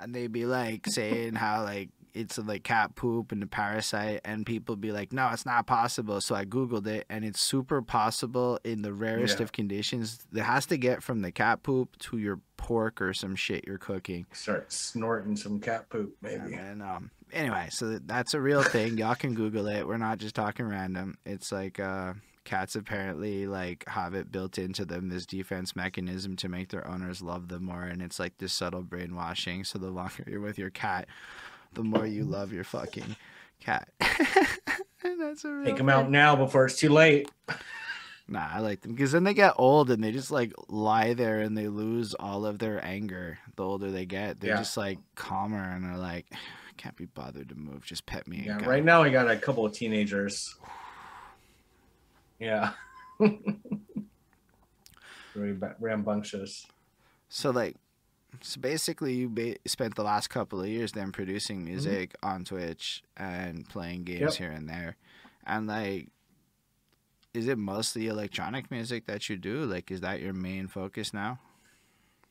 [0.00, 4.46] and they be like saying how like it's like cat poop and the parasite and
[4.46, 6.20] people be like no it's not possible.
[6.20, 9.44] So i googled it and it's super possible in the rarest Yeah.
[9.44, 13.34] of conditions it has to get from the cat poop to your pork or some
[13.36, 14.26] shit you're cooking.
[14.32, 16.54] Start snorting some cat poop, maybe.
[16.54, 18.96] and um anyway so that's a real thing.
[18.96, 19.86] Y'all can google it.
[19.86, 21.16] We're not just talking random.
[21.26, 22.14] It's like uh
[22.44, 27.22] cats apparently like have it built into them this defense mechanism to make their owners
[27.22, 29.64] love them more and it's like this subtle brainwashing.
[29.64, 31.08] So the longer you're with your cat
[31.74, 33.16] the more you love your fucking
[33.60, 37.30] cat that's a real Take them out now before it's too late.
[38.26, 41.40] Nah, I like them because then they get old and they just like lie there
[41.40, 43.38] and they lose all of their anger.
[43.56, 44.56] The older they get, they're Yeah.
[44.56, 46.24] just like calmer and they're like,
[46.78, 47.84] can't be bothered to move.
[47.84, 48.38] Just pet me.
[48.38, 50.54] and Yeah, go." right now I got a couple of teenagers.
[52.40, 52.72] Yeah.
[55.34, 56.66] Very rambunctious.
[57.28, 57.76] So like,
[58.40, 63.02] so basically, you ba- spent the last couple of years then producing music on Twitch
[63.16, 64.34] and playing games Yep.
[64.34, 64.96] here and there,
[65.46, 66.08] and like,
[67.32, 69.64] is it mostly electronic music that you do?
[69.64, 71.40] Like, is that your main focus now?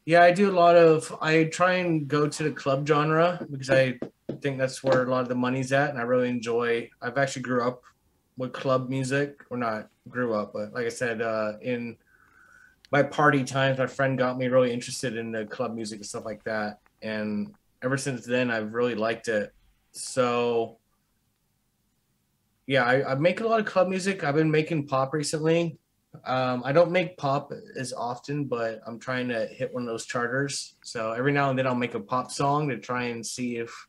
[0.06, 1.16] Yeah, I do a lot of.
[1.22, 4.00] I try and go to the club genre because I
[4.42, 6.90] think that's where a lot of the money's at, and I really enjoy.
[7.02, 7.84] I've actually grew up
[8.38, 11.98] with club music, or not grew up, but like I said, uh, in
[12.94, 16.26] my party times, my friend got me really interested in the club music and stuff
[16.26, 17.52] like that, and
[17.82, 19.52] ever since then, I've really liked it.
[19.94, 20.78] So,
[22.68, 24.24] yeah, I, I make a lot of club music.
[24.24, 25.80] I've been making pop recently.
[26.24, 30.06] Um, I don't make pop as often, but I'm trying to hit one of those
[30.06, 30.76] charters.
[30.84, 33.88] So every now and then I'll make a pop song to try and see if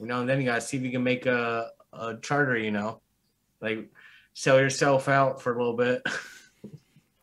[0.00, 2.72] you know, and then you gotta see if you can make a, a charter, you
[2.72, 3.00] know,
[3.60, 3.88] like
[4.34, 6.02] sell yourself out for a little bit.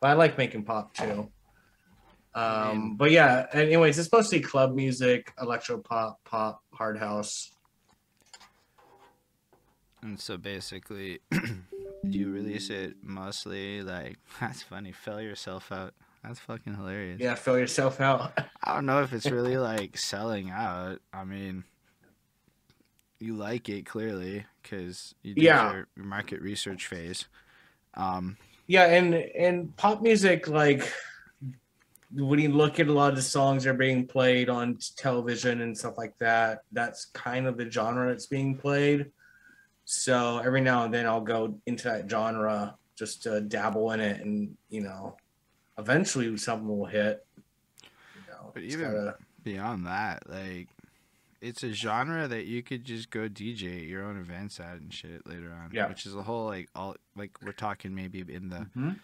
[0.04, 1.30] but I like making pop too.
[2.34, 7.52] Um, but yeah, anyways, it's mostly club music, electro pop, pop, hard house.
[10.02, 11.20] And so basically,
[12.02, 14.92] you release it mostly like that's funny.
[14.92, 15.94] Fel yourself out.
[16.22, 17.18] That's fucking hilarious.
[17.18, 18.38] Yeah, fill yourself out.
[18.62, 20.98] I don't know if it's really like selling out.
[21.14, 21.64] I mean,
[23.20, 25.72] you like it clearly because you did Yeah.
[25.72, 27.24] your, your market research phase.
[27.94, 28.36] Um,
[28.66, 30.90] Yeah, and and pop music, like
[32.12, 35.60] when you look at a lot of the songs that are being played on television
[35.62, 39.10] and stuff like that, that's kind of the genre that's being played.
[39.84, 44.20] So every now and then I'll go into that genre just to dabble in it,
[44.24, 45.16] and you know,
[45.76, 47.26] eventually something will hit.
[47.82, 50.68] You know, But even- gotta- beyond that, like,
[51.44, 55.26] it's a genre that you could just go DJ your own events at and shit
[55.26, 55.70] later on.
[55.72, 55.88] Yeah.
[55.88, 58.98] Which is a whole like all like we're talking maybe in the Mhm.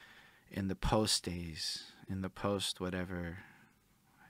[0.51, 3.39] in the post days, in the post whatever.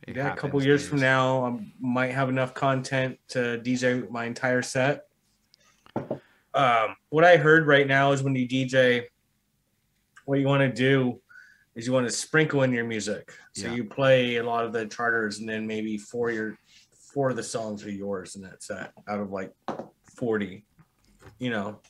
[0.09, 4.63] yeah, a couple years from now, I might have enough content to DJ my entire
[4.63, 5.07] set.
[6.53, 9.07] Um, what I heard right now is when you DJ,
[10.25, 11.21] what you want to do
[11.77, 13.33] is you want to sprinkle in your music.
[13.53, 13.75] So Yeah.
[13.75, 16.59] you play a lot of the charters, and then maybe four your
[17.13, 19.53] four of the songs are yours in that set out of like
[20.17, 20.65] forty.
[21.39, 21.81] You know,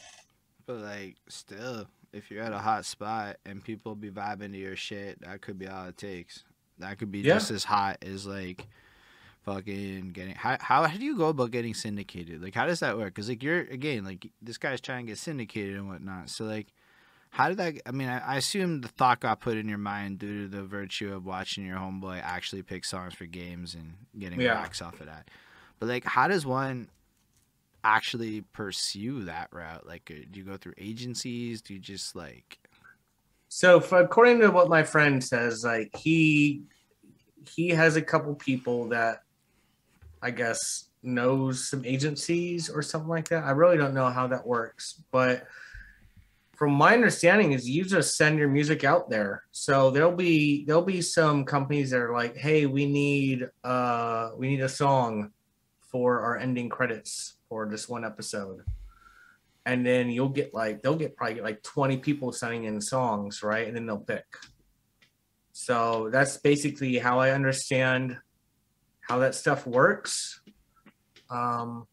[0.67, 4.77] But like, still, if you're at a hot spot and people be vibing to your
[4.77, 6.45] shit, that could be all it takes.
[6.79, 7.35] That could be Yeah.
[7.35, 8.67] just as hot as like
[9.43, 10.35] fucking getting.
[10.35, 12.43] How, how how do you go about getting syndicated?
[12.43, 13.09] Like, how does that work?
[13.15, 16.29] Because like you're again like this guy's trying to get syndicated and whatnot.
[16.31, 16.69] So like,
[17.31, 17.74] how did that?
[17.86, 20.65] I mean, I, I assume the thought got put in your mind due to the
[20.65, 24.55] virtue of watching your homeboy actually pick songs for games and getting Yeah.
[24.55, 25.28] racks off of that.
[25.78, 26.89] But like, how does one
[27.85, 29.86] actually pursue that route?
[29.86, 31.62] Like, uh, do you go through agencies?
[31.62, 32.59] Do you just like?
[33.48, 36.62] So, for, according to what my friend says, like he
[37.48, 39.23] he has a couple people that
[40.20, 40.59] I guess
[41.02, 43.44] knows some agencies or something like that.
[43.44, 45.47] I really don't know how that works, but
[46.61, 49.45] from my understanding is you just send your music out there.
[49.51, 54.51] So there'll be there'll be some companies that are like, "Hey, we need uh we
[54.51, 55.31] need a song
[55.81, 58.61] for our ending credits for this one episode."
[59.66, 63.69] and then you'll get like they'll get probably like 20 people sending in songs right
[63.69, 64.24] and then they'll pick
[65.53, 68.16] so that's basically how i understand
[69.03, 70.41] how that stuff works
[71.28, 71.87] um,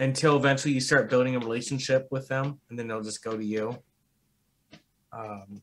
[0.00, 3.44] until eventually you start building a relationship with them and then they'll just go to
[3.44, 3.72] you
[5.16, 5.62] um,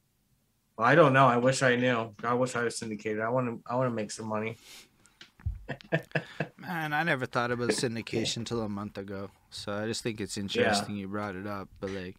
[0.78, 1.28] well, i don't know.
[1.28, 2.14] I wish i knew.
[2.24, 3.22] I wish i was syndicated.
[3.22, 4.58] I want to i want to make some money.
[6.58, 9.30] Man, I never thought about syndication till a month ago.
[9.50, 11.70] So I just think it's interesting you brought it up.
[11.80, 12.16] But like,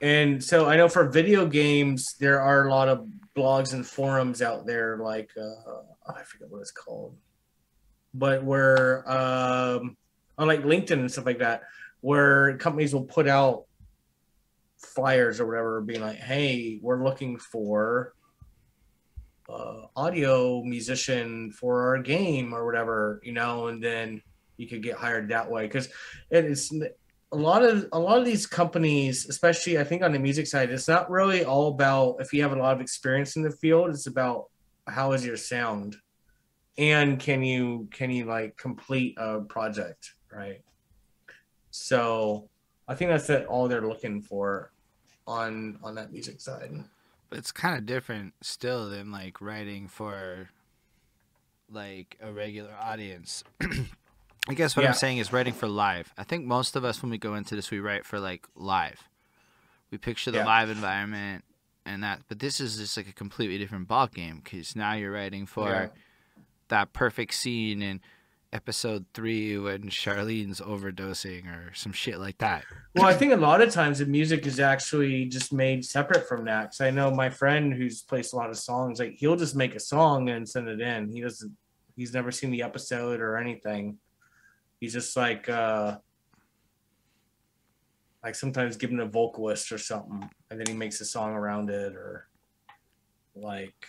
[0.00, 3.06] And so I know for video games, there are a lot of
[3.36, 7.16] blogs and forums out there, like uh, I forget what it's called,
[8.14, 9.96] but where um,
[10.38, 11.62] on like LinkedIn and stuff like that,
[12.00, 13.64] where companies will put out
[15.00, 18.12] flyers or whatever, being like, "Hey, we're looking for
[19.48, 24.22] uh, audio musician for our game or whatever," you know, and then
[24.58, 25.88] you could get hired that way because
[26.30, 26.70] it is
[27.32, 30.70] a lot of a lot of these companies, especially I think on the music side,
[30.70, 33.90] it's not really all about if you have a lot of experience in the field.
[33.90, 34.50] It's about
[34.86, 35.96] how is your sound,
[36.76, 40.60] and can you can you like complete a project, right?
[41.70, 42.50] So
[42.86, 44.72] I think that's it, all they're looking for
[45.30, 46.72] on on that music side.
[47.28, 50.50] But it's kind of different still than like writing for
[51.70, 53.44] like a regular audience.
[54.48, 54.88] I guess what Yeah.
[54.88, 56.12] I'm saying is writing for live.
[56.18, 59.08] I think most of us when we go into this we write for like live.
[59.90, 60.46] We picture the Yeah.
[60.46, 61.44] live environment
[61.86, 65.12] and that but this is just like a completely different ball game cuz now you're
[65.12, 65.88] writing for Yeah.
[66.68, 68.00] that perfect scene in
[68.52, 72.64] episode 3 when Charlene's overdosing or some shit like that.
[72.96, 76.44] Well, I think a lot of times the music is actually just made separate from
[76.46, 76.62] that.
[76.62, 79.74] Because I know my friend who's placed a lot of songs, like he'll just make
[79.74, 81.10] a song and send it in.
[81.10, 81.56] He doesn't.
[81.96, 83.98] He's never seen the episode or anything.
[84.80, 85.98] He's just like, uh
[88.22, 91.94] like sometimes given a vocalist or something, and then he makes a song around it,
[91.94, 92.28] or
[93.34, 93.86] like,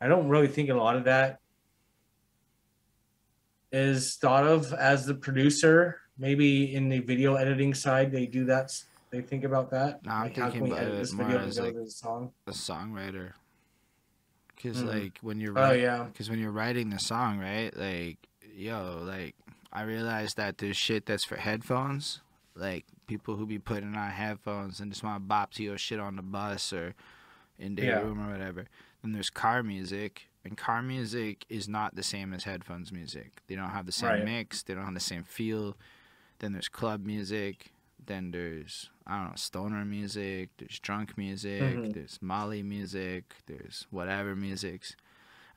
[0.00, 1.40] I don't really think a lot of that
[3.76, 6.00] is thought of as the producer.
[6.18, 8.72] Maybe in the video editing side, they do that.
[9.10, 10.04] They think about that.
[10.04, 12.32] No, I'm Like, how thinking about edit it this more video as, like, the song?
[12.46, 13.32] A songwriter.
[14.60, 14.86] Cuz Mhm.
[14.86, 17.76] like when you're Oh writing yeah, Because when you're writing the song, right?
[17.76, 18.16] Like,
[18.54, 19.34] yo, like,
[19.70, 22.20] I realized that there's shit that's for headphones.
[22.54, 26.00] Like, people who be putting on headphones and just want to bop to your shit
[26.00, 26.94] on the bus or
[27.58, 28.00] in their Yeah.
[28.00, 28.64] room or whatever.
[29.02, 30.28] Then there's car music.
[30.46, 33.42] And car music is not the same as headphones music.
[33.46, 34.24] They don't have the same Right.
[34.24, 34.62] mix.
[34.62, 35.76] They don't have the same feel.
[36.38, 37.72] Then there's club music.
[38.04, 40.50] Then there's, I don't know, stoner music.
[40.58, 41.62] There's drunk music.
[41.76, 41.92] Mhm.
[41.94, 43.34] There's Molly music.
[43.46, 44.94] There's whatever musics.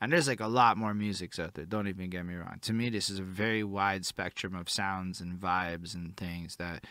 [0.00, 1.66] And there's like a lot more musics out there.
[1.66, 2.58] Don't even get me wrong.
[2.62, 6.86] To me, this is a very wide spectrum of sounds and vibes and things that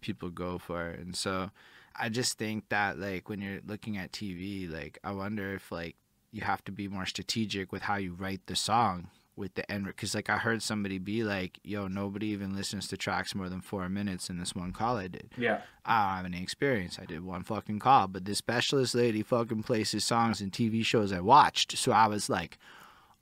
[0.00, 0.86] people go for.
[0.88, 1.50] And so
[1.96, 5.96] I just think that like when you're looking at TV, like I wonder if like
[6.32, 9.86] you have to be more strategic with how you write the song with the end
[9.86, 13.60] because like I heard somebody be like, "Yo, nobody even listens to tracks more than
[13.60, 16.98] four minutes in this one call I did." yeah, I don't have any experience.
[17.00, 21.12] I did one fucking call, but this specialist lady fucking places songs in TV shows
[21.12, 21.76] I watched.
[21.78, 22.58] So I was like,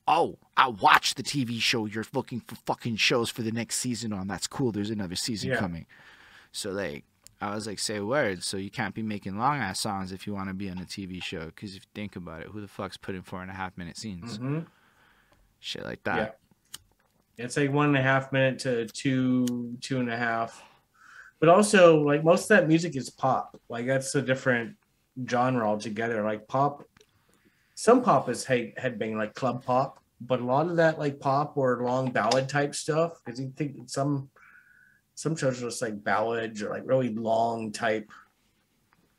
[0.08, 1.86] oh, I watched the TV show.
[1.86, 4.26] You're looking for fucking shows for the next season on.
[4.26, 4.72] That's cool.
[4.72, 5.56] There's another season Yeah.
[5.58, 5.86] coming.
[6.52, 7.04] So like,
[7.40, 8.46] I was like, say words.
[8.46, 10.82] So you can't be making long ass songs if you want to be on a
[10.84, 11.46] TV show.
[11.46, 13.96] Because if you think about it, who the fuck's putting four and a half minute
[13.96, 14.36] scenes?
[14.36, 14.60] hmm
[15.58, 16.38] Shit like that.
[17.36, 20.62] it's like one and a half minute to two, two and a half.
[21.38, 23.58] But also, like most of that music is pop.
[23.68, 24.76] Like that's a different
[25.28, 26.22] genre altogether.
[26.22, 26.84] Like pop,
[27.74, 31.56] some pop is head headbang, like club pop, but a lot of that like pop
[31.56, 33.20] or long ballad type stuff.
[33.24, 34.30] Because you think some
[35.20, 38.10] some shows are just like ballads or like really long type,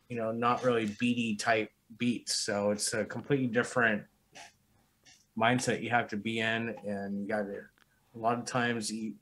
[0.10, 1.70] you know, not really beaty type
[2.00, 2.34] beats.
[2.38, 4.02] So it's a completely different
[5.38, 7.60] mindset you have to be in, and you got to.
[8.16, 9.14] A lot of times, you,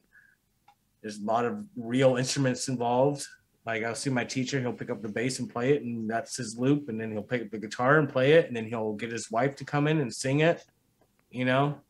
[1.01, 3.27] there's a lot of real instruments involved.
[3.65, 6.38] Like I'll see my teacher, he'll pick up the bass and play it, and that's
[6.38, 8.93] his loop, and then he'll pick up the guitar and play it, and then he'll
[8.93, 10.64] get his wife to come in and sing it.
[11.30, 11.81] You know,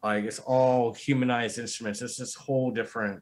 [0.00, 2.00] like it's all humanized instruments.
[2.02, 3.20] It's this whole different,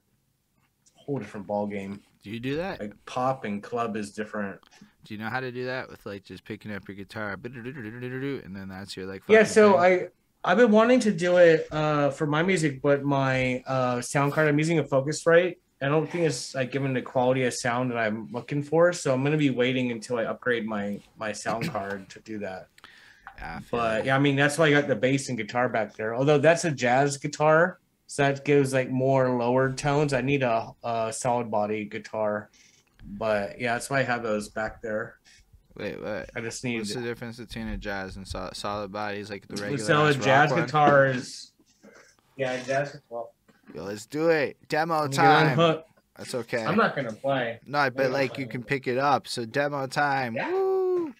[1.08, 2.02] whole different ball game.
[2.22, 2.80] Do you do that?
[2.80, 4.60] Like pop and club is different.
[5.04, 8.54] Do you know how to do that with like just picking up your guitar, and
[8.54, 9.22] then that's your like?
[9.26, 10.08] Yeah, so thing?
[10.44, 14.34] I I've been wanting to do it uh, for my music, but my uh, sound
[14.34, 15.56] card I'm using a Focusrite.
[15.80, 19.14] I don't think it's like giving the quality of sound that I'm looking for, so
[19.14, 22.68] I'm gonna be waiting until I upgrade my my sound card to do that.
[23.38, 26.14] Yeah, But yeah, I mean that's why I got the bass and guitar back there.
[26.14, 27.78] Although that's a jazz guitar,
[28.08, 30.14] so that gives like more lower tones.
[30.14, 32.48] I need a, a solid body guitar,
[33.04, 35.18] but yeah, that's why I have those back there.
[35.76, 36.30] Wait, what?
[36.34, 39.60] I just need What's the difference between a jazz and solid, solid bodies like the
[39.62, 39.78] regular?
[39.78, 40.62] solid jazz one?
[40.64, 41.52] guitar is
[42.36, 43.26] yeah jazz guitar.
[43.74, 44.56] Yo, let's do it.
[44.68, 45.82] Demo Let me get time.
[46.16, 46.64] That's okay.
[46.64, 47.60] I'm not gonna play.
[47.66, 49.28] no, but like you can pick it up.
[49.28, 50.34] So demo time.
[50.34, 50.50] Yeah.
[50.50, 51.14] Woo!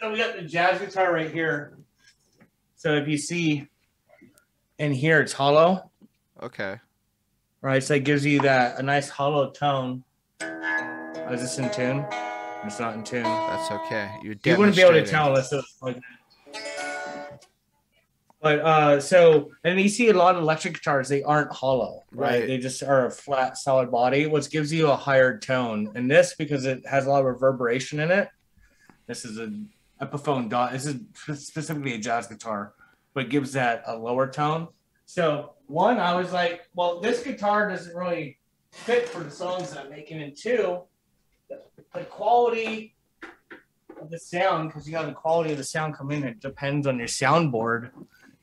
[0.00, 1.76] So we got the jazz guitar right here.
[2.74, 3.68] So if you see
[4.78, 5.90] in here, it's hollow,
[6.42, 6.78] Okay.
[7.62, 7.82] right?
[7.82, 10.04] So it gives you that a nice hollow tone.
[10.40, 12.06] Oh, is this in tune?
[12.64, 13.22] It's not in tune.
[13.22, 14.10] That's okay.
[14.22, 16.02] You're You wouldn't be able to tell unless it was like that.
[18.40, 22.40] But uh, so and you see a lot of electric guitars, they aren't hollow, right?
[22.40, 22.46] Right.
[22.46, 25.90] They just are a flat, solid body, which gives you a higher tone.
[25.94, 28.28] And this, because it has a lot of reverberation in it,
[29.06, 30.72] this is an Epiphone dot.
[30.72, 31.00] This is
[31.38, 32.74] specifically a jazz guitar,
[33.14, 34.68] but it gives that a lower tone.
[35.06, 38.38] So one, I was like, well, this guitar doesn't really
[38.72, 40.20] fit for the songs that I'm making.
[40.20, 40.80] And two,
[41.48, 41.62] the,
[41.94, 42.94] the quality
[44.00, 46.86] of the sound, because you got the quality of the sound come in, it depends
[46.86, 47.90] on your soundboard.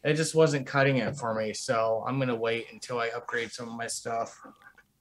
[0.03, 3.69] It just wasn't cutting it for me, so I'm gonna wait until I upgrade some
[3.69, 4.37] of my stuff.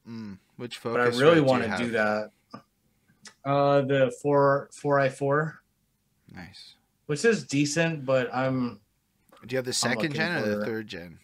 [0.08, 2.30] Mm, which But I really want to do that.
[3.44, 5.60] Uh, the four four i four,
[6.32, 6.74] Nice.
[7.06, 8.80] which is decent, but I'm
[9.46, 11.18] Do you have the second gen or the third gen?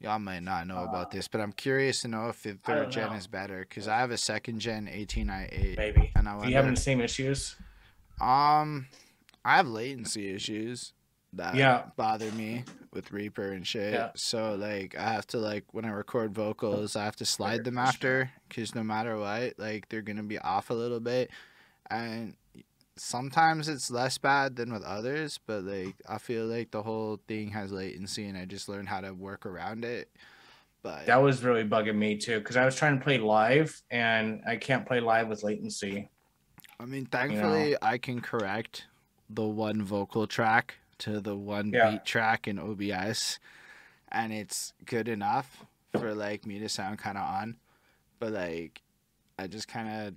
[0.00, 2.90] Y'all might not know about Uh, this, but I'm curious to know if the third
[2.90, 3.16] gen know.
[3.16, 6.10] is better because I have a second gen 18i8, maybe.
[6.16, 6.50] and I Do wonder.
[6.50, 7.56] you having the same issues?
[8.20, 8.86] Um,
[9.44, 10.94] I have latency issues
[11.34, 11.90] that Yeah.
[11.96, 13.92] bother me with Reaper and shit.
[13.92, 14.10] Yeah.
[14.14, 17.76] So like, I have to like when I record vocals, I have to slide them
[17.78, 21.30] after because no matter what, like they're gonna be off a little bit,
[21.90, 22.36] and
[23.00, 25.38] sometimes it's less bad than with others.
[25.46, 29.00] But like, I feel like the whole thing has latency, and I just learned how
[29.00, 30.10] to work around it.
[30.82, 34.40] But That was really bugging me too, because I was trying to play live and
[34.46, 36.10] I can't play live with latency.
[36.78, 38.86] I mean, thankfully, I can correct
[39.28, 41.90] the one vocal track to the one Yeah.
[41.90, 43.38] beat track in OBS,
[44.10, 45.64] and it's good enough
[45.98, 47.56] for like me to sound kind of on.
[48.18, 48.82] But like,
[49.38, 50.14] I just kind of,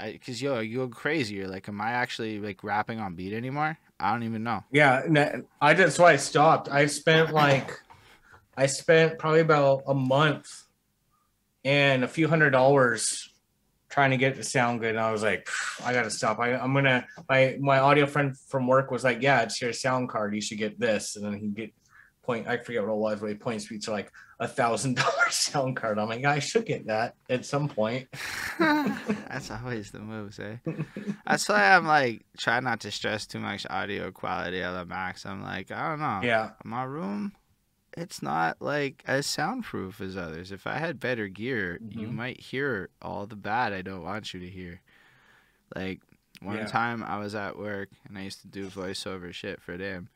[0.00, 1.36] because yo, you go crazy.
[1.36, 3.78] You're like, am I actually like rapping on beat anymore?
[3.98, 4.64] I don't even know.
[4.72, 5.02] Yeah,
[5.60, 6.68] I that's why I stopped.
[6.68, 7.78] I spent like
[8.56, 10.64] I spent probably about a month
[11.64, 13.28] and a few hundred dollars
[13.88, 14.90] trying to get it to sound good.
[14.90, 15.48] And I was like,
[15.84, 16.38] I gotta stop.
[16.40, 20.08] I, I'm gonna my my audio friend from work was like, Yeah, it's your sound
[20.08, 20.34] card.
[20.34, 21.16] You should get this.
[21.16, 21.72] And then he get
[22.22, 25.30] point I forget what it was, but he points me to like a thousand dollar
[25.30, 25.98] sound card.
[25.98, 28.08] I'm like, I should get that at some point.
[28.58, 30.56] That's always the moves, eh?
[31.26, 35.26] That's why I'm like trying not to stress too much audio quality at the max.
[35.26, 36.20] I'm like, I don't know.
[36.22, 36.50] Yeah.
[36.64, 37.32] my room
[37.94, 42.14] it's not like as soundproof as others if i had better gear you Mhm.
[42.14, 44.80] might hear all the bad i don't want you to hear
[45.76, 46.00] like
[46.40, 46.64] one Yeah.
[46.64, 50.08] time i was at work and i used to do voiceover shit for them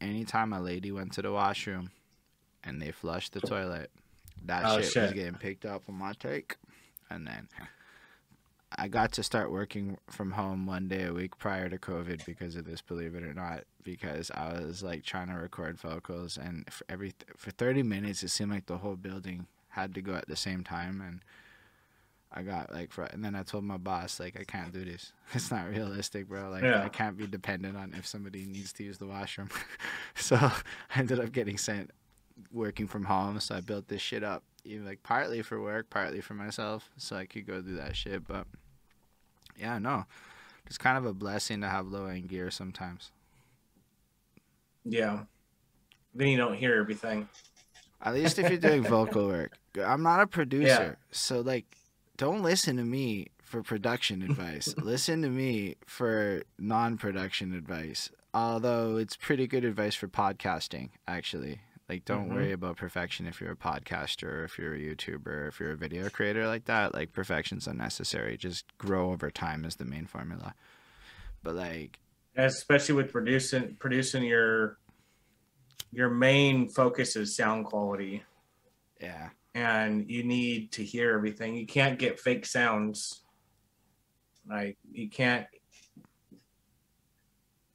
[0.00, 1.90] anytime a lady went to the washroom
[2.64, 3.90] and they flushed the toilet
[4.44, 6.56] that Oh, shit, was getting picked up on my take.
[7.10, 7.48] And then
[8.76, 12.56] I got to start working from home one day a week prior to COVID because
[12.56, 16.70] of this, believe it or not, because I was like trying to record vocals and
[16.72, 20.28] for every for 30 minutes it seemed like the whole building had to go at
[20.28, 21.00] the same time.
[21.00, 21.20] And
[22.34, 25.12] I got like fr- and then I told my boss like I can't do this.
[25.34, 26.50] It's not realistic, bro.
[26.50, 26.82] Like Yeah.
[26.82, 29.50] I can't be dependent on if somebody needs to use the washroom.
[30.14, 30.52] so I
[30.94, 31.90] ended up getting sent
[32.50, 36.20] working from home, so I built this shit up even like partly for work, partly
[36.20, 38.26] for myself, so I could go do that shit.
[38.26, 38.46] But
[39.58, 40.04] yeah, no,
[40.66, 43.10] it's kind of a blessing to have low end gear sometimes.
[44.84, 45.24] Yeah.
[46.14, 47.28] Then you don't hear everything.
[48.00, 49.56] At least if you're doing vocal work.
[49.82, 51.64] I'm not a producer, so like,
[52.16, 54.74] don't listen to me for production advice.
[54.82, 58.10] listen to me for non-production advice.
[58.34, 61.60] Although it's pretty good advice for podcasting, actually.
[61.88, 62.34] Like, don't Mhm.
[62.34, 65.76] worry about perfection if you're a podcaster, or if you're a YouTuber, if you're a
[65.76, 66.94] video creator like that.
[66.94, 68.38] Like, perfection's unnecessary.
[68.38, 70.54] Just grow over time is the main formula.
[71.42, 71.98] But like,
[72.36, 74.78] especially with producing producing your
[75.90, 78.22] your main focus is sound quality
[79.00, 81.54] yeah, and you need to hear everything.
[81.54, 83.22] You can't get fake sounds.
[84.48, 85.46] Like you can't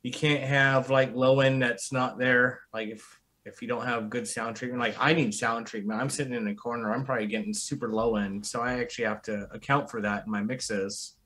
[0.03, 2.61] you can't have like low end that's not there.
[2.73, 6.01] Like if if you don't have good sound treatment like i need sound treatment.
[6.01, 6.93] I'm sitting in a corner.
[6.93, 8.45] I'm probably getting super low end.
[8.45, 11.16] So i actually have to account for that in my mixes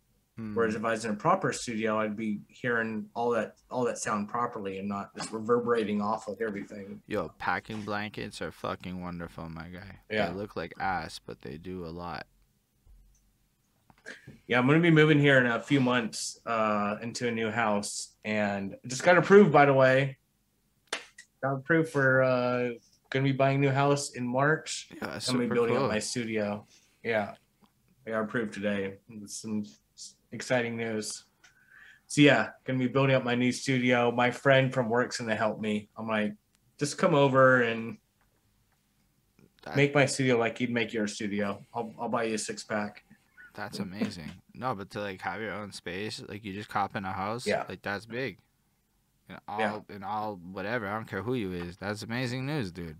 [0.42, 0.56] Hmm.
[0.56, 4.00] Whereas if I was in a proper studio, I'd be hearing all that all that
[4.00, 7.00] sound properly and not just reverberating off of everything.
[7.06, 10.00] Yo, packing blankets are fucking wonderful, my guy.
[10.10, 10.30] Yeah.
[10.30, 12.26] They look like ass, but they do a lot.
[14.48, 18.16] Yeah, I'm gonna be moving here in a few months uh, into a new house,
[18.26, 20.18] and just got approved by the way.
[21.44, 22.70] Got approved for uh,
[23.12, 24.90] gonna be buying a new house in March.
[24.96, 25.86] Yeah, I'm gonna be building cool.
[25.86, 26.66] up my studio.
[27.04, 27.36] Yeah,
[28.08, 28.96] I got approved today.
[29.28, 29.66] Some
[30.32, 31.26] exciting news.
[32.08, 34.12] So yeah, gonna be building up my new studio.
[34.12, 35.88] My friend from work's gonna help me.
[35.98, 36.34] I'm like,
[36.78, 37.98] just come over and
[39.76, 41.64] make my studio like you'd make your studio.
[41.74, 43.04] I'll I'll buy you a six pack.
[43.54, 44.32] That's amazing.
[44.54, 47.46] no, but to like have your own space, like you just cop in a house,
[47.46, 47.66] Yeah.
[47.70, 48.38] like that's big.
[49.30, 49.80] And all Yeah.
[49.90, 51.78] and all whatever, I don't care who you is.
[51.78, 52.98] That's amazing news, dude.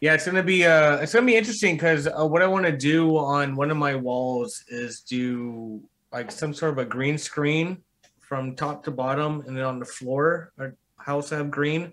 [0.00, 2.76] Yeah, it's gonna be uh, it's gonna be interesting because uh, what I want to
[2.76, 7.78] do on one of my walls is do like some sort of a green screen
[8.20, 11.92] from top to bottom, and then on the floor, our house have green,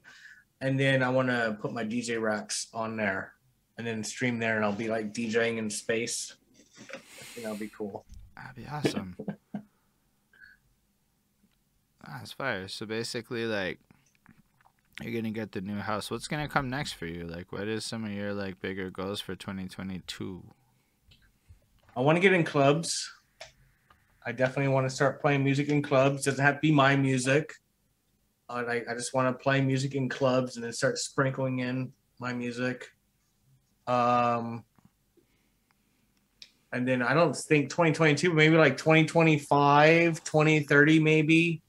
[0.59, 3.33] and then I want to put my DJ racks on there,
[3.77, 6.35] and then stream there, and I'll be like DJing in space.
[6.93, 8.05] I think that'll be cool.
[8.35, 9.15] That'd be awesome.
[12.07, 12.67] That's fire.
[12.67, 13.79] So basically, like,
[15.03, 16.11] you're gonna get the new house.
[16.11, 17.25] What's gonna come next for you?
[17.25, 20.43] Like, what is some of your like bigger goals for 2022?
[21.95, 23.11] I want to get in clubs.
[24.25, 26.25] I definitely want to start playing music in clubs.
[26.25, 27.53] Doesn't have to be my music.
[28.49, 31.91] Uh, I, I just want to play music in clubs and then start sprinkling in
[32.19, 32.87] my music.
[33.87, 34.63] Um,
[36.71, 41.61] and then I don't think 2022, maybe like 2025, 2030, maybe.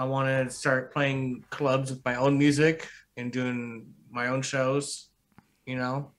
[0.00, 5.10] I want to start playing clubs with my own music and doing my own shows.
[5.66, 6.10] You know,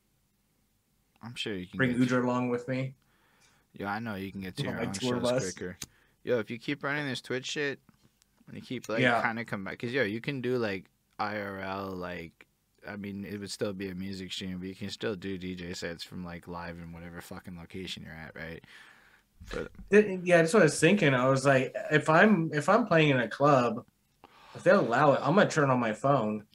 [1.23, 2.93] I'm sure you can bring Udra along with me.
[3.73, 5.51] Yeah, I know you can get to your own shows bus.
[5.55, 5.79] quicker.
[6.23, 7.79] Yo, if you keep running this Twitch shit,
[8.45, 9.19] and you keep like Yeah.
[9.19, 10.85] kind of come back, cause yo, you can do like
[11.19, 12.45] IRL, like
[12.87, 15.75] I mean, it would still be a music stream, but you can still do DJ
[15.75, 18.63] sets from like live in whatever fucking location you're at, right?
[19.49, 21.13] But Yeah, that's what I was thinking.
[21.13, 23.85] I was like, if I'm if I'm playing in a club,
[24.55, 26.45] if they allow it, I'm gonna turn on my phone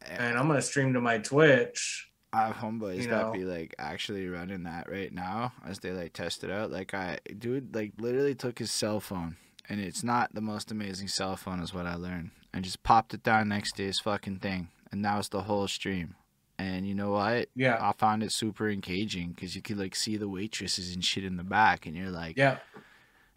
[0.00, 2.08] and I'm gonna stream to my Twitch.
[2.32, 6.44] I have homeboys that be like actually running that right now as they like test
[6.44, 6.70] it out.
[6.70, 9.36] Like I, dude, like literally took his cell phone,
[9.68, 13.12] and it's not the most amazing cell phone, is what I learned, and just popped
[13.12, 16.14] it down next to his fucking thing, and that was the whole stream.
[16.58, 17.48] And you know what?
[17.56, 21.24] Yeah, I found it super engaging because you could like see the waitresses and shit
[21.24, 22.58] in the back, and you're like, yeah,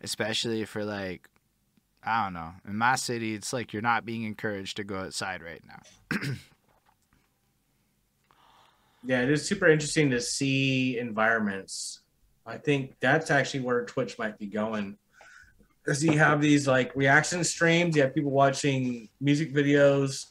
[0.01, 1.29] especially for like,
[2.03, 5.41] I don't know, in my city, it's like you're not being encouraged to go outside
[5.41, 6.19] right now.
[9.03, 9.21] yeah.
[9.21, 12.01] It is super interesting to see environments.
[12.45, 14.97] I think that's actually where Twitch might be going.
[15.83, 20.25] Because you have these like reaction streams, you have people watching music videos,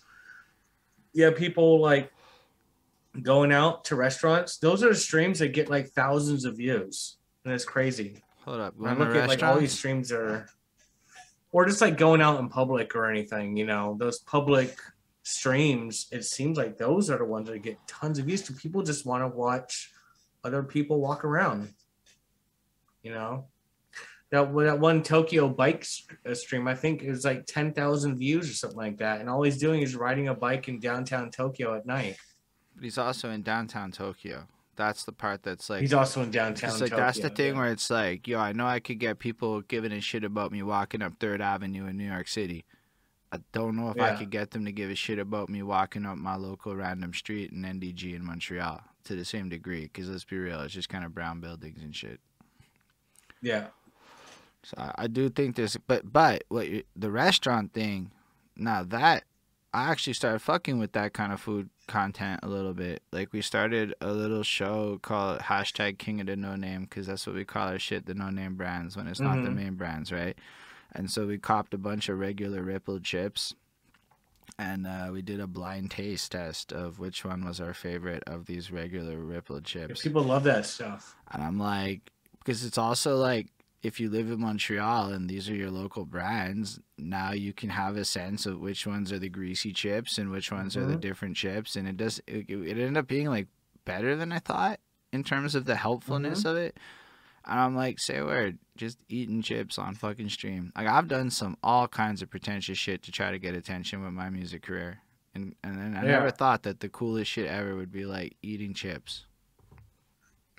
[1.13, 2.13] you have people like
[3.23, 4.59] going out to restaurants.
[4.59, 8.23] Those are streams that get like thousands of views, and it's crazy.
[8.45, 10.49] Hold up, When I look at like all these streams are,
[11.53, 14.79] or just like going out in public or anything, you know, those public
[15.23, 16.07] streams.
[16.13, 18.43] It seems like those are the ones that get tons of views.
[18.43, 19.93] Do people just want to watch
[20.45, 21.73] other people walk around?
[23.03, 23.47] You know,
[24.31, 25.87] that that one Tokyo bike
[26.29, 29.43] uh, stream, I think, is like ten thousand views or something like that, and all
[29.43, 32.17] he's doing is riding a bike in downtown Tokyo at night.
[32.75, 34.45] But he's also in downtown Tokyo.
[34.77, 35.83] That's the part that's like.
[35.83, 36.71] he's also in downtown.
[36.71, 37.61] it's like Tokyo, that's the thing yeah.
[37.61, 40.63] where it's like, yo, I know I could get people giving a shit about me
[40.63, 42.65] walking up Third Avenue in New York City.
[43.33, 46.07] I don't know if I could get them to give a shit about me walking
[46.07, 49.83] up my local random street in NDG in Montreal to the same degree.
[49.83, 52.21] Because let's be real, it's just kind of brown buildings and shit.
[53.43, 53.67] Yeah,
[54.63, 58.13] So I, I do think there's, but but what you, the restaurant thing,
[58.57, 59.25] now that
[59.73, 63.03] I actually started fucking with that kind of food content a little bit.
[63.13, 67.27] Like we started a little show called hashtag King of the No Name because that's
[67.27, 69.55] what we call our shit, the no name brands when it's not the Mhm.
[69.57, 70.37] main brands, right?
[70.93, 73.55] And so we copped a bunch of regular Ripple chips.
[74.59, 78.47] And uh, we did a blind taste test of which one was our favorite of
[78.47, 80.03] these regular Ripple chips.
[80.03, 81.17] people love that stuff.
[81.33, 83.49] And I'm like, because it's also like,
[83.85, 87.97] if you live in Montreal and these are your local brands, now you can have
[87.97, 91.01] a sense of which ones are the greasy chips and which ones are the Mhm.
[91.01, 91.77] different chips.
[91.77, 93.49] And it does, it, it ended up being like
[93.85, 94.81] better than I thought
[95.13, 96.79] in terms of the helpfulness of it.
[97.45, 100.73] And I'm like, say a word, just eating chips on fucking stream.
[100.75, 104.15] Like I've done some all kinds of pretentious shit to try to get attention with
[104.15, 105.01] my music career.
[105.35, 106.13] And and then I Yeah.
[106.13, 109.27] never thought that the coolest shit ever would be like eating chips.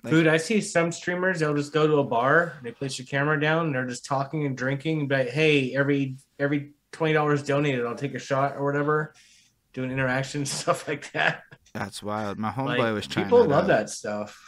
[0.06, 0.26] Like- Food.
[0.28, 1.40] I see some streamers.
[1.40, 2.54] They'll just go to a bar.
[2.62, 3.66] They place your camera down.
[3.66, 5.08] And they're just talking and drinking.
[5.08, 9.14] but like, hey, every every twenty dollars donated, I'll take a shot or whatever.
[9.72, 11.42] Doing interaction stuff like that.
[11.74, 12.38] That's wild.
[12.38, 13.68] My homeboy Like, was trying people that love out.
[13.68, 14.42] that stuff.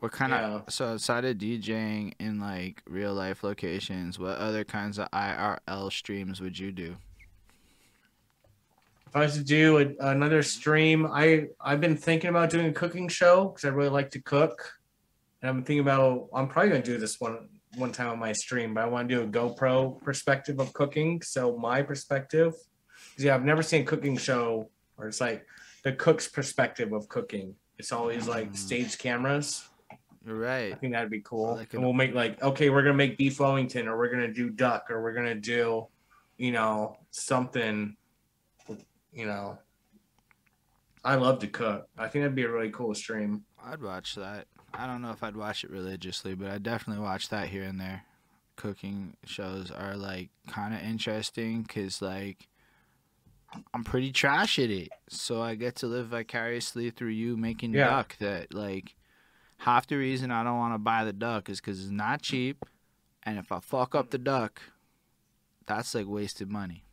[0.00, 4.98] What kind of so outside of DJing in like real life locations, what other kinds
[4.98, 6.96] of IRL streams would you do?
[9.06, 12.72] If I was to do a, another stream, I I've been thinking about doing a
[12.72, 14.74] cooking show because I really like to cook,
[15.40, 18.74] and I'm thinking about I'm probably gonna do this one one time on my stream,
[18.74, 21.22] but I want to do a GoPro perspective of cooking.
[21.22, 22.54] So my perspective,
[23.18, 25.46] yeah, I've never seen a cooking show where it's like
[25.84, 27.54] the cook's perspective of cooking.
[27.78, 28.56] It's always like Mm.
[28.56, 29.68] stage cameras.
[30.26, 31.54] You're I think that'd be cool.
[31.54, 34.50] Like and we'll make like, okay, we're gonna make beef Wellington, or we're gonna do
[34.50, 35.86] duck, or we're gonna do,
[36.36, 37.96] you know, something.
[39.16, 39.58] You know,
[41.02, 41.88] I love to cook.
[41.96, 43.44] I think that'd be a really cool stream.
[43.64, 44.46] I'd watch that.
[44.74, 47.80] I don't know if I'd watch it religiously, but I definitely watch that here and
[47.80, 48.02] there.
[48.56, 52.46] Cooking shows are like kind of interesting because like
[53.72, 57.86] I'm pretty trash at it, so I get to live vicariously through you making Yeah.
[57.88, 58.18] duck.
[58.18, 58.96] That like
[59.58, 62.66] half the reason I don't want to buy the duck is because it's not cheap,
[63.22, 64.60] and if I fuck up the duck,
[65.66, 66.84] that's like wasted money.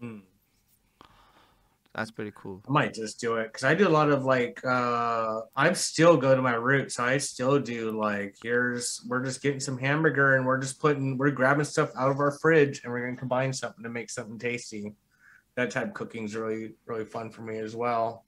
[0.00, 0.22] Mm.
[1.94, 2.62] That's pretty cool.
[2.68, 6.16] I might just do it because I do a lot of like uh I'm still
[6.16, 6.94] go to my roots.
[6.96, 11.18] So I still do like here's we're just getting some hamburger and we're just putting
[11.18, 14.38] we're grabbing stuff out of our fridge and we're gonna combine something to make something
[14.38, 14.94] tasty.
[15.56, 18.24] That type of cooking is really really fun for me as well.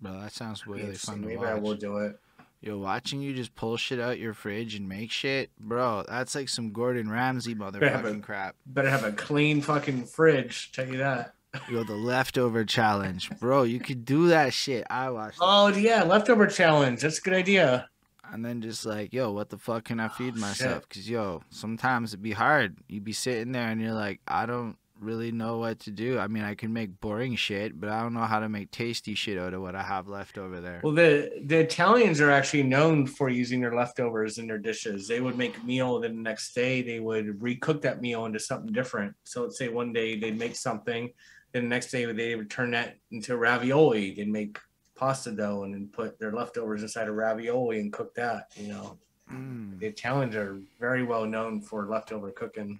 [0.00, 1.48] Bro, that sounds really fun to Maybe watch.
[1.48, 2.18] I will do it.
[2.62, 6.48] Yo, watching you just pull shit out your fridge and make shit, bro, that's like
[6.48, 8.22] some Gordon Ramsay have motherfucking it.
[8.22, 8.56] crap.
[8.64, 11.34] Better have a clean fucking fridge, tell you that.
[11.70, 13.62] Yo, the leftover challenge, bro.
[13.64, 14.86] You could do that shit.
[14.90, 15.38] I watched.
[15.40, 17.00] Oh yeah, leftover challenge.
[17.02, 17.88] That's a good idea.
[18.32, 20.88] and then just like, yo, what the fuck can I feed Oh, myself?
[20.88, 22.76] Cause yo, sometimes it'd be hard.
[22.88, 26.18] You'd be sitting there and you're like, I don't really know what to do.
[26.18, 29.14] I mean, I can make boring shit, but I don't know how to make tasty
[29.14, 30.80] shit out of what I have left over there.
[30.82, 35.06] Well, the the Italians are actually known for using their leftovers in their dishes.
[35.06, 38.72] They would make meal, then the next day they would recook that meal into something
[38.72, 39.14] different.
[39.24, 41.12] So let's say one day they'd make something,
[41.56, 44.14] then the next day they would turn that into ravioli.
[44.14, 44.58] They'd make
[44.94, 48.52] pasta dough and then put their leftovers inside a ravioli and cook that.
[48.56, 48.98] You know,
[49.32, 52.78] Mm, the Italians are very well known for leftover cooking.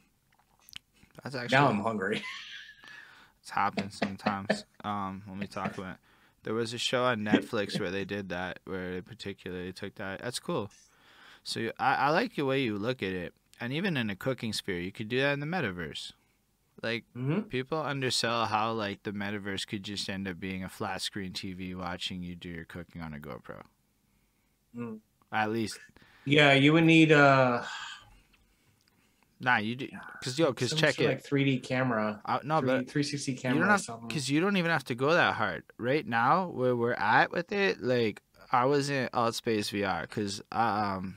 [1.25, 2.23] that's actually Now I'm hungry.
[3.41, 4.65] It's happened sometimes.
[4.85, 5.97] um, when we talk about,
[6.45, 10.21] there was a show on Netflix where they did that, where they particularly took that.
[10.21, 10.71] That's cool.
[11.45, 14.17] So you- I, I like the way you look at it, and even in a
[14.17, 16.13] cooking sphere, you could do that in the metaverse.
[16.83, 21.01] Like hmm people undersell how like the metaverse could just end up being a flat
[21.03, 23.63] screen TV watching you do your cooking on a GoPro.
[24.77, 24.99] Mm.
[25.33, 25.81] At least,
[26.25, 27.63] Yeah, you would need uh,
[29.41, 29.89] nah, you do
[30.19, 31.07] because yo, because check it.
[31.07, 34.09] like 3D camera, I, no, three, but 360 you camera don't or have something.
[34.09, 37.53] because you don't even have to go that hard right now where we're at with
[37.53, 38.23] it like
[38.53, 41.17] i was in AltspaceVR because um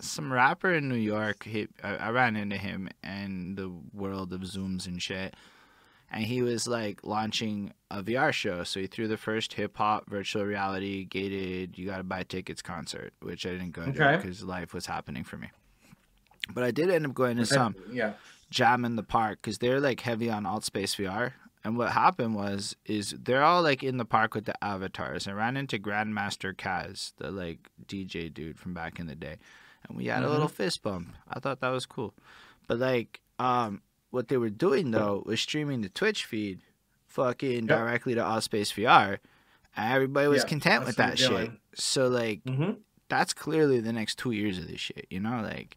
[0.00, 4.40] some rapper in new york he, I, I ran into him in the world of
[4.40, 5.34] zooms and shit
[6.10, 10.44] and he was like launching a vr show so he threw the first hip-hop virtual
[10.44, 14.86] reality gated you gotta buy tickets concert which i didn't go to because life was
[14.86, 15.48] happening for me
[16.52, 18.14] but i did end up going to Okay, some Yeah.
[18.50, 21.32] jam in the park because they're like heavy on AltspaceVR.
[21.62, 25.28] And what happened was is they're all like in the park with the avatars.
[25.28, 29.36] I ran into Grandmaster Caz, the like DJ dude from back in the day,
[29.88, 31.14] and we had a little fist bump.
[31.28, 32.14] I thought that was cool.
[32.66, 36.60] But like, um, what they were doing though was streaming the Twitch feed,
[37.08, 37.68] fucking Yep.
[37.68, 39.18] directly to AltspaceVR,
[39.76, 41.28] everybody was Yeah, content with that shit.
[41.30, 41.58] doing.
[41.74, 42.72] So like, Mm-hmm.
[43.08, 45.76] that's clearly the next two years of this shit, you know, like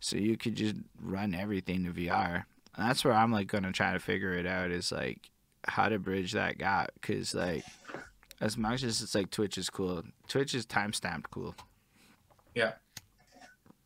[0.00, 2.44] so you could just run everything to VR.
[2.76, 5.30] And that's where I'm like gonna try to figure it out is like
[5.66, 7.64] how to bridge that gap because like
[8.40, 11.54] as much as it's like Twitch is cool, Twitch is time stamped cool.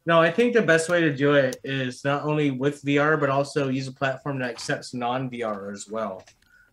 [0.07, 3.29] No, I think the best way to do it is not only with VR, but
[3.31, 6.25] also use a platform that accepts non-VR as well.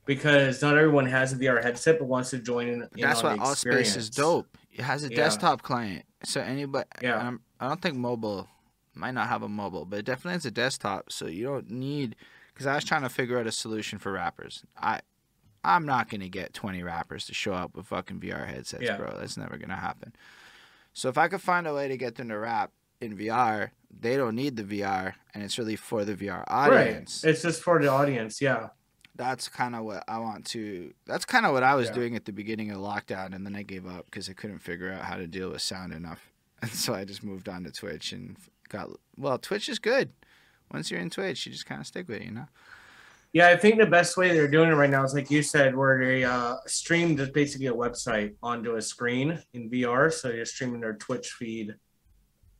[0.05, 2.87] Because not everyone has a VR headset, but wants to join in.
[2.95, 4.47] that's why the Altspace is dope.
[4.71, 5.17] It has a Yeah.
[5.17, 6.87] desktop client, so anybody.
[7.01, 7.17] Yeah.
[7.17, 8.47] I'm, I don't think mobile
[8.93, 11.11] might not have a mobile, but it definitely has a desktop.
[11.11, 12.15] So you don't need.
[12.53, 14.63] Because I was trying to figure out a solution for rappers.
[14.77, 15.01] I,
[15.63, 18.95] I'm not gonna get 20 rappers to show up with fucking VR headsets, Yeah.
[18.97, 19.15] bro.
[19.19, 20.15] That's never gonna happen.
[20.93, 22.71] So if I could find a way to get them to rap
[23.01, 27.31] in VR, they don't need the VR, and it's really for the VR audience Right.
[27.31, 28.41] It's just for the audience.
[28.41, 28.69] Yeah.
[29.15, 30.93] that's kind of what I want to.
[31.07, 31.93] That's kind of what I was Yeah.
[31.95, 34.91] doing at the beginning of lockdown, and then I gave up because I couldn't figure
[34.91, 38.11] out how to deal with sound enough, and so I just moved on to Twitch
[38.13, 38.37] and
[38.69, 38.89] got.
[39.17, 40.11] Well, Twitch is good.
[40.71, 42.47] Once you're in Twitch, you just kind of stick with it, you know.
[43.33, 45.75] Yeah, I think the best way they're doing it right now is like you said,
[45.75, 50.11] where they uh, stream just basically a website onto a screen in VR.
[50.11, 51.73] So you're streaming their Twitch feed.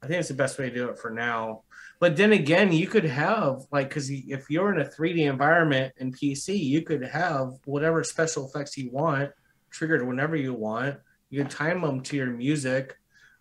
[0.01, 1.63] I think it's the best way to do it for now.
[1.99, 6.11] But then again, you could have like because if you're in a 3D environment in
[6.11, 9.31] PC, you could have whatever special effects you want
[9.71, 10.97] triggered whenever you want.
[11.29, 12.95] You can time them to your music.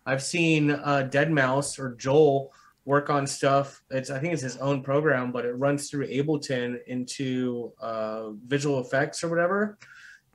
[0.05, 2.53] I've seen uh, deadmau5 or Joel
[2.85, 3.83] work on stuff.
[3.91, 8.79] It's I think it's his own program, but it runs through Ableton into uh, visual
[8.79, 9.77] effects or whatever.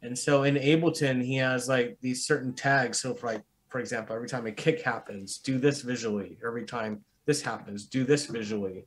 [0.03, 3.01] And so in Ableton, he has like these certain tags.
[3.01, 3.43] So for like
[3.73, 6.37] for example, every time a kick happens, do this visually.
[6.47, 8.85] Every time this happens, do this visually.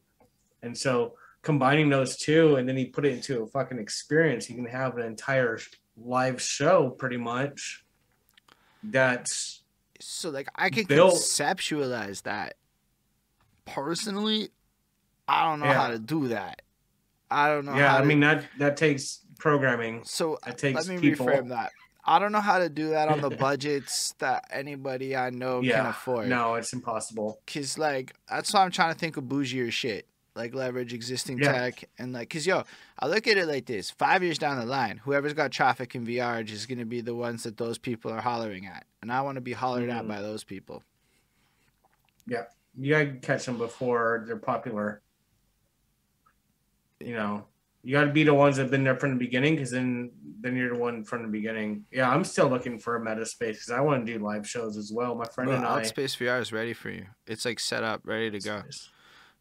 [0.62, 4.48] And so combining those two, and then he put it into a fucking experience.
[4.48, 5.57] You can have an entire
[5.98, 7.84] live show pretty much.
[8.84, 9.64] That's
[9.99, 12.53] So like I could Bill- conceptualize that.
[13.66, 14.49] Personally,
[15.28, 15.74] I don't know Yeah.
[15.82, 16.62] how to do that.
[17.32, 17.76] I don't know.
[17.76, 17.90] yeah.
[17.90, 20.03] how I to- mean that that takes programming.
[20.06, 21.26] So That takes let me people.
[21.26, 21.72] reframe that.
[22.07, 25.65] I don't know how to do that on the budgets that anybody I know can
[25.69, 26.27] Yeah, afford.
[26.27, 27.40] No, it's impossible.
[27.48, 30.06] Cause like that's why I'm trying to think of bougier shit.
[30.36, 31.52] like leverage existing Yeah.
[31.53, 32.64] tech and like because yo
[32.99, 36.06] i look at it like this five years down the line whoever's got traffic in
[36.06, 39.22] vr is going to be the ones that those people are hollering at and i
[39.22, 40.10] want to be hollered at Mhm.
[40.10, 40.84] by those people
[42.27, 42.44] Yeah,
[42.77, 45.02] You gotta catch them before they're popular.
[46.99, 47.45] You know,
[47.86, 50.74] you gotta be the ones that've been there from the beginning, because then then you're
[50.74, 51.86] the one from the beginning.
[51.91, 54.76] Yeah, I'm still looking for a meta space because I want to do live shows
[54.76, 55.16] as well.
[55.16, 55.82] My friend Bro, and I.
[55.82, 58.62] outspace vr is ready for you it's like set up ready to go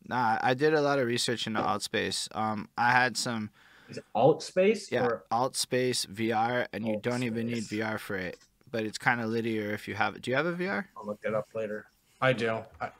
[0.08, 3.50] nah i did a lot of research into Altspace um i had some
[3.88, 4.90] Is it Altspace?
[4.90, 8.38] yeah Or, AltspaceVR and you don't even need vr for it
[8.70, 11.06] but it's kind of linear if you have it do you have a vr I'll
[11.06, 11.86] look that up later.
[12.20, 12.60] I do.
[12.80, 12.90] I,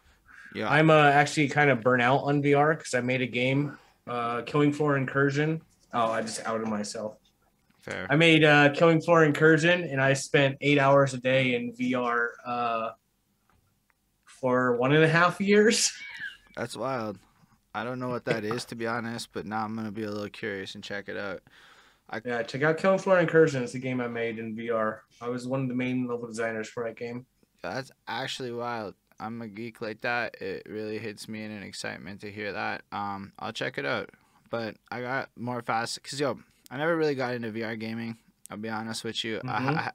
[0.54, 3.76] yeah I'm uh, actually kind of burnt out on VR because I made a game,
[4.06, 5.60] uh, Killing Floor Incursion.
[5.92, 7.16] Oh, I just outed myself.
[7.80, 11.72] fair I made uh, Killing Floor Incursion, and I spent eight hours a day in
[11.72, 12.90] VR uh,
[14.24, 15.92] for one and a half years.
[16.56, 17.18] That's wild.
[17.74, 20.10] I don't know what that is to be honest, but now I'm gonna be a
[20.10, 21.40] little curious and check it out.
[22.24, 23.62] yeah, check out Killing Floor Incursion.
[23.62, 25.00] It's the game I made in VR.
[25.20, 27.26] I was one of the main level designers for that game.
[27.62, 28.94] That's actually wild.
[29.20, 30.40] I'm a geek like that.
[30.40, 32.82] It really hits me in an excitement to hear that.
[32.92, 34.10] Um, I'll check it out.
[34.50, 36.38] But I got more fast because yo,
[36.70, 38.18] I never really got into VR gaming.
[38.50, 39.40] I'll be honest with you.
[39.46, 39.76] I, Mhm.
[39.76, 39.92] I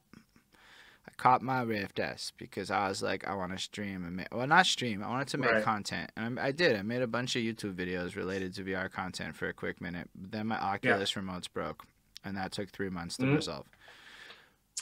[1.08, 4.28] I caught my Rift S because I was like, I want to stream and make,
[4.34, 5.04] well, not stream.
[5.04, 5.64] I wanted to make Right.
[5.64, 6.76] content, and I, I did.
[6.78, 10.10] I made a bunch of YouTube videos related to VR content for a quick minute.
[10.14, 11.84] But then my Oculus remotes broke,
[12.24, 13.36] and that took three months to Mhm.
[13.38, 13.66] resolve.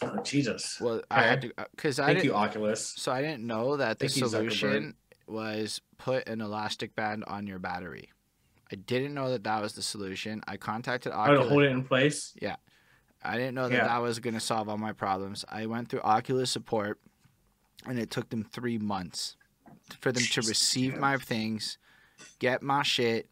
[0.01, 0.79] Oh, Jesus.
[0.79, 2.31] Well, I had to uh, because I Thank didn't.
[2.31, 2.93] you, Oculus.
[2.97, 4.95] So I didn't know that the Thank solution
[5.27, 8.09] was put an elastic band on your battery.
[8.71, 10.41] I didn't know that that was the solution.
[10.47, 11.37] I contacted oh, Oculus.
[11.39, 12.33] How to hold it in place.
[12.41, 12.57] Yeah,
[13.23, 13.87] I didn't know that Yeah.
[13.87, 15.45] that was going to solve all my problems.
[15.49, 16.99] I went through Oculus support,
[17.85, 19.37] and it took them three months
[20.01, 21.01] for them to receive man.
[21.01, 21.77] my things,
[22.39, 23.29] get my shit.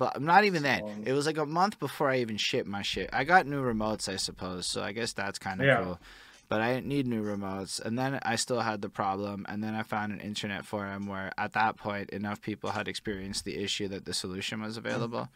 [0.00, 0.80] But not even then.
[0.82, 1.02] long.
[1.06, 3.10] It was like a month before I even shipped my shit.
[3.12, 5.82] I got new remotes, I suppose, so I guess that's kind of Yeah.
[5.84, 6.00] cool.
[6.48, 9.44] But I didn't need new remotes, and then I still had the problem.
[9.48, 13.44] And then I found an internet forum where, at that point, enough people had experienced
[13.44, 15.28] the issue that the solution was available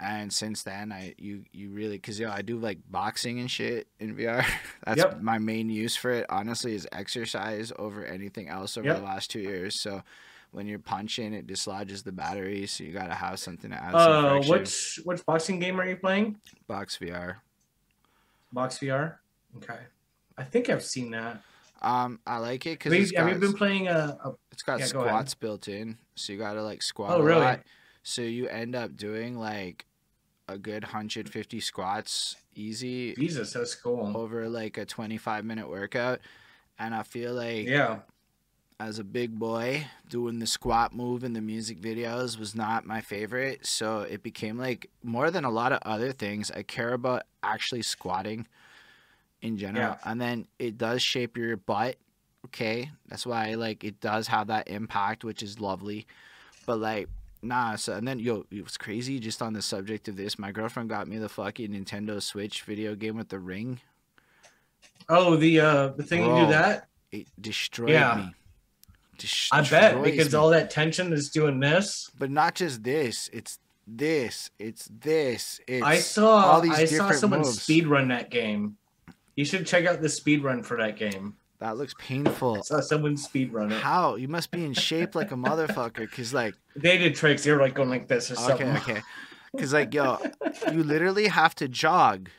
[0.00, 3.86] and since then i you you really because yo i do like boxing and shit
[4.00, 4.42] in vr
[4.86, 5.20] that's Yep.
[5.20, 8.96] my main use for it honestly is exercise over anything else over Yep.
[8.96, 10.02] the last two years so
[10.52, 14.32] when you're punching it dislodges the battery so you gotta have something to add Uh,
[14.34, 14.52] friction.
[14.58, 16.36] which which boxing game are you playing?
[16.68, 17.36] box vr
[18.52, 19.16] Box VR.
[19.56, 19.78] Okay,
[20.36, 21.42] I think I've seen that.
[21.80, 24.88] um i like it because Have you've you been playing a, a it's got yeah,
[24.88, 27.60] go squats built in so you gotta like squat Oh, a lot.
[28.02, 29.86] so you end up doing like
[30.48, 33.52] a good 150 squats easy Jesus?
[33.54, 34.12] That's cool.
[34.14, 36.20] over like a 25 minute workout
[36.78, 38.00] and i feel like Yeah,
[38.82, 43.00] as a big boy doing the squat move in the music videos was not my
[43.00, 43.64] favorite.
[43.64, 47.82] So it became like more than a lot of other things i care about actually
[47.82, 48.46] squatting
[49.40, 49.96] in general.
[50.04, 51.96] And then it does shape your butt
[52.46, 52.90] okay?
[53.06, 56.06] That's why like it does have that impact which is lovely.
[56.66, 57.08] But like
[57.40, 60.40] nah so and then yo it was crazy just on the subject of this.
[60.40, 63.80] My girlfriend got me the fucking nintendo switch video game with the ring.
[65.08, 66.46] Oh, the uh the thing Bro.
[66.46, 66.88] do that?
[67.12, 68.16] it destroyed Yeah.
[68.16, 68.34] me
[69.52, 70.38] I bet because me.
[70.38, 72.10] all that tension is doing this.
[72.18, 73.30] But not just this.
[73.32, 74.50] It's this.
[74.58, 75.60] It's this.
[75.66, 77.62] It's I saw all these I saw someone moves.
[77.62, 78.76] speed run that game.
[79.36, 81.36] You should check out the speed run for that game.
[81.58, 82.56] That looks painful.
[82.58, 83.80] I saw someone speed run it.
[83.80, 84.16] How?
[84.16, 86.10] You must be in shape like a motherfucker.
[86.10, 87.44] Cause like, They did tricks.
[87.44, 88.76] They were like going like this or okay, something.
[88.94, 89.02] okay.
[89.58, 90.18] Cause like, yo,
[90.72, 92.30] you literally have to jog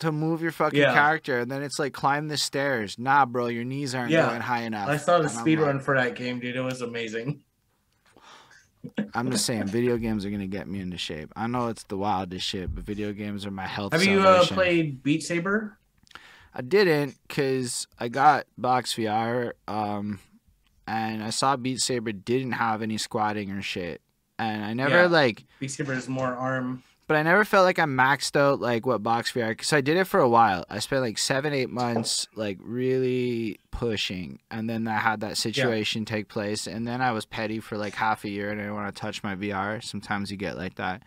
[0.00, 0.94] to move your fucking Yeah.
[0.94, 2.98] character, and then it's like climb the stairs.
[2.98, 4.26] Nah, bro, your knees aren't Yeah.
[4.28, 4.88] going high enough.
[4.88, 6.56] I saw the speed like- run for that game, dude.
[6.56, 7.40] It was amazing.
[9.14, 11.32] I'm just saying, video games are gonna get me into shape.
[11.36, 13.92] I know it's the wildest shit, but video games are my health.
[13.92, 15.76] Have you uh, played Beat Saber?
[16.54, 20.20] I didn't because I got Box VR, um,
[20.86, 24.00] and I saw Beat Saber didn't have any squatting or shit,
[24.38, 25.06] and I never Yeah.
[25.06, 26.82] like, Beat Saber is more arm.
[27.08, 29.96] But I never felt like I maxed out like what Box VR because I did
[29.96, 30.64] it for a while.
[30.70, 36.04] I spent like seven, eight months like really pushing, and then I had that situation
[36.04, 38.76] take place, and then I was petty for like half a year, and I didn't
[38.76, 39.82] want to touch my VR.
[39.82, 41.02] Sometimes you get like that,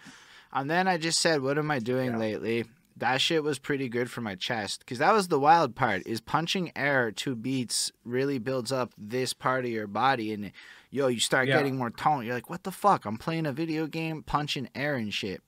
[0.51, 2.17] and then I just said, "What am I doing Yeah.
[2.17, 2.65] lately?"
[2.97, 6.05] That shit was pretty good for my chest because that was the wild part.
[6.05, 10.51] Is punching air two beats really builds up this part of your body, and
[10.91, 11.57] yo, you start Yeah.
[11.57, 12.25] getting more tone.
[12.25, 13.05] You're like, "What the fuck?
[13.05, 15.41] I'm playing a video game, punching air and shit."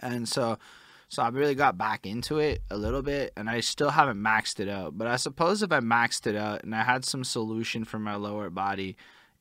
[0.00, 0.58] And so,
[1.08, 4.60] so I really got back into it a little bit, and I still haven't maxed
[4.60, 4.96] it out.
[4.98, 8.16] But I suppose if I maxed it out and I had some solution for my
[8.16, 8.96] lower body,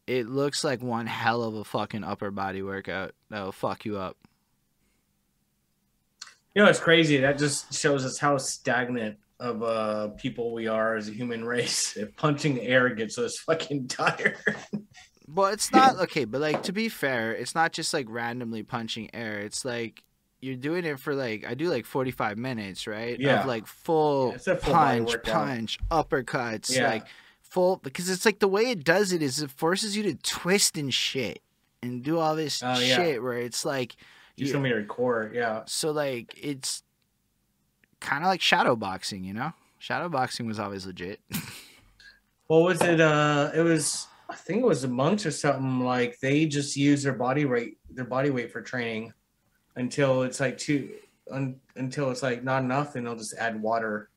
[0.08, 4.18] it looks like one hell of a fucking upper body workout that'll fuck you up.
[6.56, 7.18] You know, it's crazy.
[7.18, 11.98] That just shows us how stagnant of uh people we are as a human race.
[11.98, 14.38] If punching air gets us fucking tired.
[15.28, 19.10] Well, it's not okay, but like to be fair, it's not just like randomly punching
[19.14, 19.40] air.
[19.40, 20.04] It's like
[20.44, 23.20] you're doing it for like I do like 45 minutes, right?
[23.20, 23.42] Yeah.
[23.42, 26.90] Of like full, Yeah, it's a full punch, punch, uppercuts, Yeah.
[26.90, 27.06] like
[27.42, 30.78] full because it's like the way it does it is it forces you to twist
[30.78, 31.42] and shit
[31.82, 32.76] and do all this yeah.
[32.76, 33.96] shit where it's like
[34.36, 35.62] Do you- some of your core, yeah.
[35.66, 36.84] so like it's
[38.00, 39.54] kind of like shadow boxing, you know?
[39.80, 41.20] Shadow boxing was always legit.
[42.48, 43.00] What was it?
[43.00, 45.80] Uh, it was I think it was the monks or something.
[45.80, 49.14] Like they just use their body weight, their body weight for training,
[49.76, 50.90] until it's like too,
[51.32, 54.10] un, until it's like not enough, and they'll just add water,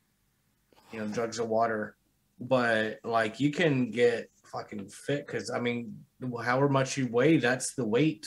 [0.93, 1.97] you know, drugs of water.
[2.41, 5.99] But like you can get fucking fit because I mean,
[6.45, 8.27] however much you weigh, that's the weight.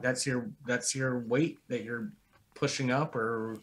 [0.00, 2.12] That's your that's your weight that you're
[2.54, 3.56] pushing up or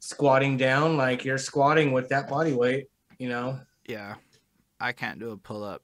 [0.00, 0.96] squatting down.
[0.96, 2.86] Like you're squatting with that body weight,
[3.18, 3.60] you know.
[3.86, 4.14] yeah.
[4.80, 5.80] I can't do a pull up.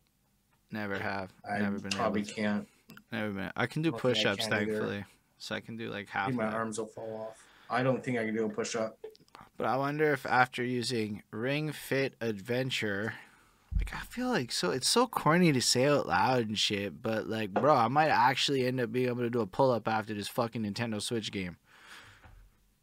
[0.72, 1.32] Never have.
[1.48, 2.34] I Never been probably able to.
[2.34, 2.68] can't.
[3.12, 3.52] Never been.
[3.54, 4.96] I can do I push ups, thankfully.
[4.96, 5.06] either.
[5.38, 6.32] So I can do like half.
[6.32, 7.44] my arms will fall off.
[7.70, 8.98] I don't think I can do a push up.
[9.56, 13.14] But I wonder if after using Ring Fit Adventure,
[13.76, 17.28] like I feel like so it's so corny to say out loud and shit, but
[17.28, 20.14] like bro, I might actually end up being able to do a pull up after
[20.14, 21.56] this fucking Nintendo Switch game.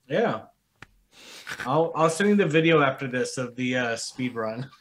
[0.08, 0.42] Yeah.
[1.66, 4.70] I'll I'll send you the video after this of the uh, speed run.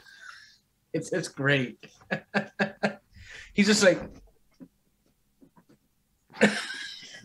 [0.95, 1.85] It's it's great.
[3.53, 4.01] He's just like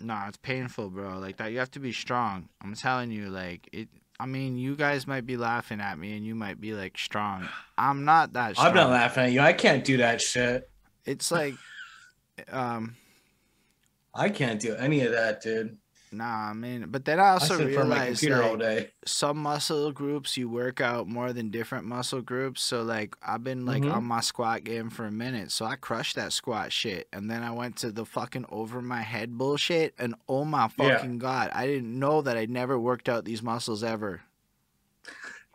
[0.02, 1.20] Nah, it's painful, bro.
[1.20, 2.50] Like that, you have to be strong.
[2.62, 3.90] I'm telling you, like it.
[4.20, 7.48] I mean, you guys might be laughing at me, and you might be like strong.
[7.78, 8.56] I'm not that.
[8.56, 8.68] Strong.
[8.68, 9.40] I'm not laughing at you.
[9.40, 10.70] I can't do that shit.
[11.06, 11.56] It's like,
[12.52, 12.96] um,
[14.14, 15.78] I can't do any of that, dude.
[16.12, 18.90] Nah, I mean, but then I I also sit in front of my realized day.
[19.06, 22.62] some muscle groups you work out more than different muscle groups.
[22.62, 23.94] So like I've been like Mhm.
[23.94, 25.52] on my squat game for a minute.
[25.52, 27.08] So I crushed that squat shit.
[27.14, 30.98] And then I went to the fucking over my head bullshit and oh my Yeah.
[30.98, 31.52] fucking god.
[31.54, 34.22] I didn't know that I'd never worked out these muscles ever.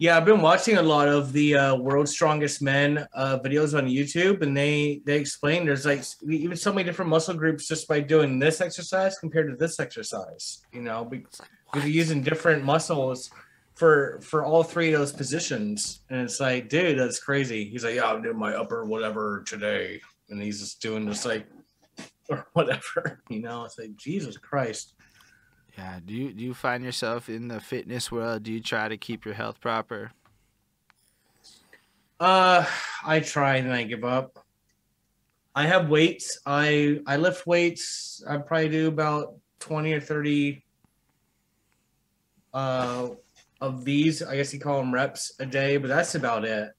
[0.04, 3.86] Yeah, I've been watching a lot of the uh, World's Strongest Men uh, videos on
[3.86, 8.00] YouTube, and they they explain there's like even so many different muscle groups just by
[8.00, 10.60] doing this exercise compared to this exercise.
[10.74, 11.40] You know, because
[11.72, 13.30] you're using different muscles
[13.76, 17.64] for for all three of those positions, and it's like, dude, that's crazy.
[17.64, 21.46] He's like, yeah, I'm doing my upper whatever today, and he's just doing just like
[22.28, 23.22] or whatever.
[23.30, 24.93] You know, it's like Jesus Christ.
[25.76, 25.98] Yeah.
[26.04, 28.44] Do you do you find yourself in the fitness world?
[28.44, 30.12] Do you try to keep your health proper?
[32.20, 32.64] Uh,
[33.04, 34.44] I try and I give up.
[35.54, 36.38] I have weights.
[36.46, 38.22] I I lift weights.
[38.28, 40.64] I probably do about twenty or thirty
[42.52, 43.08] uh,
[43.60, 44.22] of these.
[44.22, 46.70] I guess you call them reps a day, but that's about it.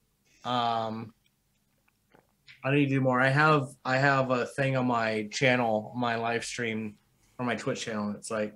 [0.44, 1.12] Um,
[2.64, 3.20] I need to do more.
[3.20, 6.96] I have I have a thing on my channel, my live stream,
[7.38, 8.14] on my Twitch channel.
[8.16, 8.54] It's like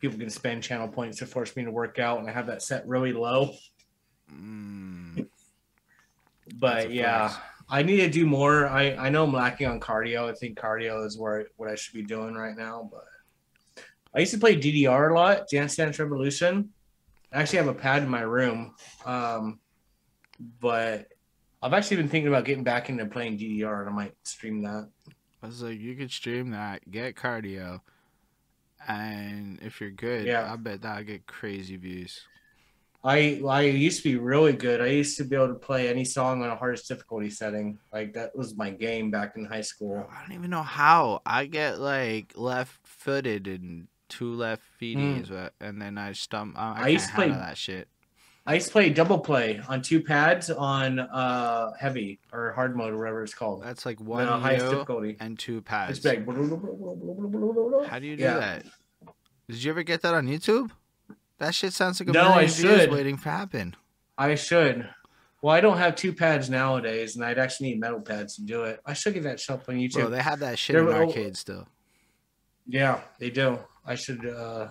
[0.00, 2.62] people can spend channel points to force me to work out, and I have that
[2.62, 3.52] set really low.
[4.32, 5.26] Mm,
[6.56, 7.42] But yeah, flex.
[7.68, 8.66] I need to do more.
[8.66, 10.28] I I know I'm lacking on cardio.
[10.30, 12.88] I think cardio is where what I should be doing right now.
[12.90, 16.70] But I used to play DDR a lot, Dance Dance Revolution.
[17.32, 18.74] I actually have a pad in my room,
[19.06, 19.60] um,
[20.60, 21.06] but
[21.62, 24.88] I've actually been thinking about getting back into playing DDR, and I might stream that.
[25.42, 27.80] I was like, you could stream that, get cardio,
[28.90, 30.52] and if you're good, Yeah.
[30.52, 32.20] I bet that'll get crazy views.
[33.02, 34.80] I I used to be really good.
[34.82, 37.78] I used to be able to play any song on a hardest difficulty setting.
[37.92, 40.06] Like that was my game back in high school.
[40.12, 41.22] I don't even know how.
[41.24, 46.58] I get like left footed and two left feeties, but and then I stump.
[46.58, 47.88] I, I, I used to play- that shit.
[48.46, 52.92] I used to play double play on two pads on uh heavy or hard mode
[52.94, 53.62] or whatever it's called.
[53.62, 55.16] That's like one highest difficulty.
[55.20, 55.90] and two pads.
[55.98, 56.26] It's big.
[56.26, 58.38] How do you do Yeah.
[58.38, 58.64] that?
[59.50, 60.70] Did you ever get that on YouTube?
[61.38, 62.90] That shit sounds like a No, I should.
[62.90, 63.74] waiting for happen.
[64.18, 64.88] I should.
[65.42, 68.64] Well, I don't have two pads nowadays, and I'd actually need metal pads to do
[68.64, 68.80] it.
[68.84, 69.94] I should get that up on YouTube.
[69.94, 71.66] Bro, they have that shit There in arcades still.
[72.66, 73.58] yeah, they do.
[73.86, 74.26] I should.
[74.26, 74.68] uh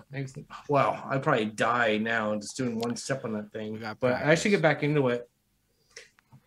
[0.67, 3.83] Well, I'd probably die now just doing one step on that thing.
[3.99, 5.27] But I should get back into it.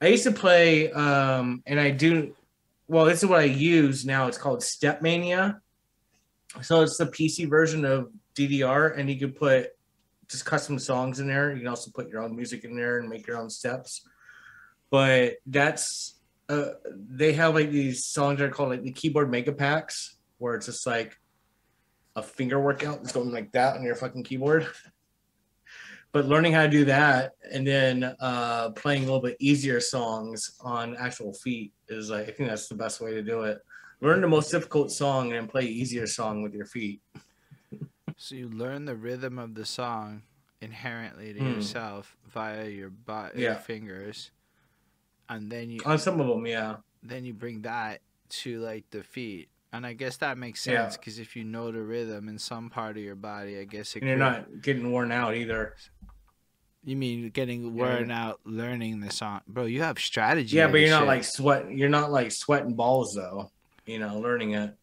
[0.00, 2.36] I used to play, um and I do.
[2.86, 4.28] Well, this is what I use now.
[4.28, 5.60] It's called StepMania.
[6.60, 9.70] So it's the PC version of DDR, and you can put
[10.28, 11.52] just custom songs in there.
[11.52, 14.06] You can also put your own music in there and make your own steps.
[14.90, 16.72] But that's uh,
[17.08, 20.66] they have like these songs that are called like the keyboard mega packs, where it's
[20.66, 21.16] just like
[22.16, 24.66] a finger workout that's going like that on your fucking keyboard.
[26.12, 30.58] But learning how to do that and then uh, playing a little bit easier songs
[30.60, 33.58] on actual feet is like I think that's the best way to do it.
[34.02, 37.00] Learn the most difficult song and play easier song with your feet.
[38.22, 40.22] So you learn the rhythm of the song
[40.60, 41.54] inherently to Hmm.
[41.54, 43.50] yourself via your butt, Yeah.
[43.50, 44.30] your fingers,
[45.28, 46.76] and then you On some of them, yeah.
[47.02, 49.48] then you bring that to like the feet.
[49.72, 52.96] And I guess that makes sense because if you know the rhythm in some part
[52.96, 54.02] of your body, I guess it.
[54.02, 55.74] And you're not getting worn out either.
[56.84, 57.70] You mean getting Yeah.
[57.72, 59.64] worn out learning the song, bro?
[59.64, 60.58] You have strategy.
[60.58, 61.08] Yeah, but you're this not shit.
[61.08, 61.72] like sweat.
[61.72, 63.50] You're not like sweating balls though.
[63.84, 64.76] You know, learning it.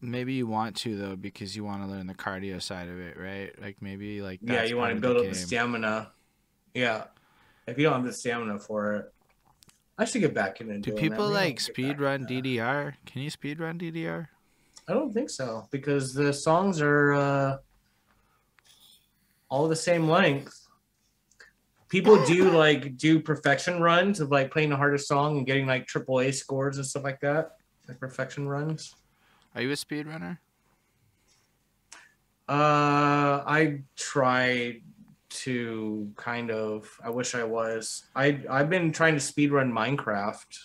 [0.00, 3.18] Maybe you want to though because you want to learn the cardio side of it,
[3.18, 3.52] right?
[3.60, 5.32] Like maybe like yeah, you want to build up game.
[5.32, 6.12] the stamina.
[6.74, 7.04] Yeah,
[7.66, 9.12] if you don't have the stamina for it,
[9.98, 10.92] I should get back into.
[10.92, 11.34] Do people that.
[11.34, 12.26] Like speed run.
[12.26, 12.94] DDR?
[13.06, 14.28] Can you speed run DDR?
[14.86, 17.56] I don't think so because the songs are uh,
[19.48, 20.68] all the same length.
[21.88, 25.86] People do like do perfection runs of like playing the hardest song and getting like
[25.86, 27.56] triple A scores and stuff like that.
[27.88, 28.94] Like perfection runs.
[29.54, 30.40] Are you a speed runner?
[32.48, 34.80] Uh, I try
[35.30, 36.88] to kind of.
[37.04, 38.04] I wish I was.
[38.14, 40.58] I I've been trying to speed run Minecraft.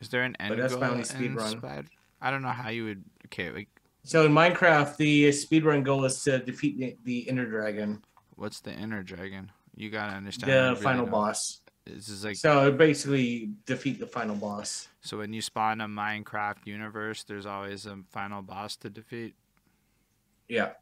[0.00, 1.58] Is there an end that's my goal only in speed run.
[1.58, 1.86] Spad?
[2.20, 3.04] I don't know how you would.
[3.26, 3.68] Okay, like
[4.04, 8.02] So in Minecraft, the speed run goal is to defeat the, the Ender Dragon,
[8.36, 9.50] what's the Ender Dragon?
[9.74, 10.50] You gotta understand.
[10.50, 11.60] The really final don't- boss.
[11.86, 14.88] This is like So basically, defeat the final boss.
[15.00, 19.34] so when you spawn a Minecraft universe, there's always a final boss to defeat.
[20.48, 20.72] Yeah,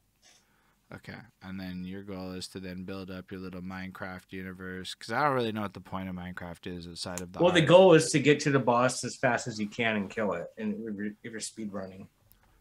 [0.95, 4.95] Okay, and then your goal is to then build up your little Minecraft universe.
[4.95, 7.43] Because I don't really know what the point of Minecraft is outside of the.
[7.43, 10.11] well, the goal is to get to the boss as fast as you can and
[10.11, 10.47] kill it.
[10.57, 10.75] And
[11.23, 12.07] if you're, speed running,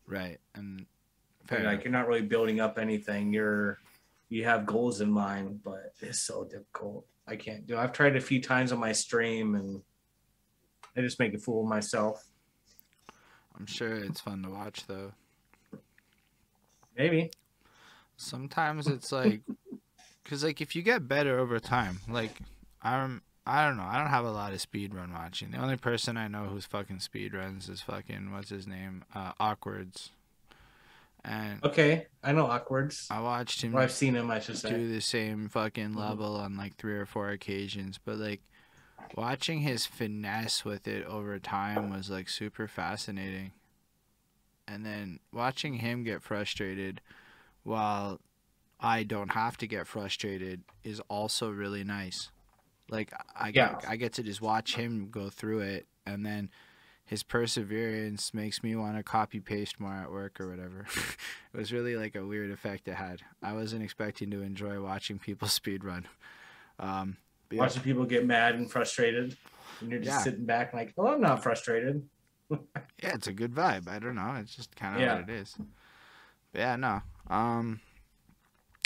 [0.07, 0.85] Right, and
[1.49, 3.33] And, like you're not really building up anything.
[3.33, 3.77] You're
[4.33, 7.05] you have goals in mind, but it's so difficult.
[7.27, 7.75] I can't do.
[7.75, 7.77] it.
[7.77, 9.81] I've tried a few times on my stream, and
[10.97, 12.25] I just make a fool of myself.
[13.55, 15.11] I'm sure it's fun to watch though.
[16.97, 17.29] Maybe.
[18.17, 19.41] Sometimes it's like,
[20.25, 22.39] cause like if you get better over time, like
[22.81, 25.51] I'm, I don't know, I don't have a lot of speed run watching.
[25.51, 29.33] The only person I know who's fucking speed runs is fucking what's his name, uh,
[29.39, 30.09] Awkwards,
[31.25, 33.07] and Okay, I know awkwards.
[33.09, 34.29] I watched him Or I've seen him.
[34.29, 34.69] I should say.
[34.69, 35.95] do the same fucking Mhm.
[35.95, 38.41] level on like three or four occasions, but like
[39.15, 43.51] watching his finesse with it over time was like super fascinating.
[44.67, 47.01] And then watching him get frustrated
[47.63, 48.19] while
[48.79, 52.31] I don't have to get frustrated is also really nice.
[52.89, 53.79] Like I Yeah.
[53.87, 56.49] I get to just watch him go through it and then
[57.05, 60.85] his perseverance makes me want to copy paste more at work or whatever.
[61.53, 63.21] it was really like a weird effect it had.
[63.41, 66.07] I wasn't expecting to enjoy watching people speed run.
[66.79, 67.17] Um,
[67.51, 69.37] yeah, Watching people get mad and frustrated,
[69.81, 70.23] and you're just Yeah.
[70.23, 72.07] sitting back like, "Oh, I'm not frustrated."
[72.49, 73.87] yeah, it's a good vibe.
[73.87, 74.35] I don't know.
[74.39, 75.15] It's just kind of Yeah.
[75.19, 75.55] what it is.
[76.51, 77.01] But yeah, no.
[77.29, 77.81] Um,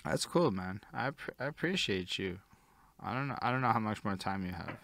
[0.04, 0.82] that's cool, man.
[0.94, 2.40] I I appreciate you.
[3.00, 3.38] I don't know.
[3.42, 4.78] I don't know how much more time you have.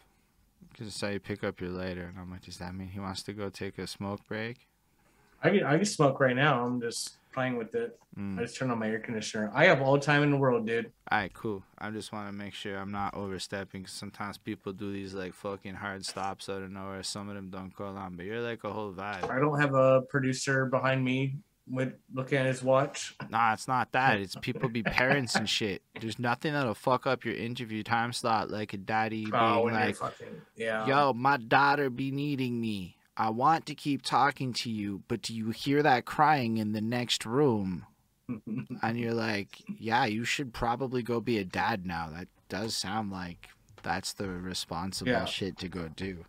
[0.71, 2.99] Because I saw you pick up your lighter, and I'm like, does that mean he
[2.99, 4.67] wants to go take a smoke break?
[5.41, 6.65] I can I can smoke right now.
[6.65, 7.99] I'm just playing with it.
[8.17, 8.39] Mm.
[8.39, 9.51] I just turned on my air conditioner.
[9.53, 10.91] I have all the time in the world, dude.
[11.11, 11.63] All right, cool.
[11.79, 13.83] I just want to make sure I'm not overstepping.
[13.83, 17.03] 'cause sometimes people do these like fucking hard stops out of nowhere.
[17.03, 19.29] Some of them don't go long, but you're like a whole vibe.
[19.29, 21.37] I don't have a producer behind me
[21.67, 23.15] with looking at his watch.
[23.29, 24.19] Nah, it's not that.
[24.19, 25.81] It's people be parents and shit.
[25.99, 29.63] There's nothing that'll fuck up your interview time slot like a daddy oh, being Oh,
[29.63, 30.85] you're like, fucking yeah.
[30.85, 32.97] "Yo, my daughter be needing me.
[33.15, 36.81] I want to keep talking to you, but do you hear that crying in the
[36.81, 37.85] next room?"
[38.81, 42.09] And you're like, "Yeah, you should probably go be a dad now.
[42.09, 43.49] That does sound like
[43.83, 45.25] that's the responsible Yeah.
[45.25, 46.25] shit to go do."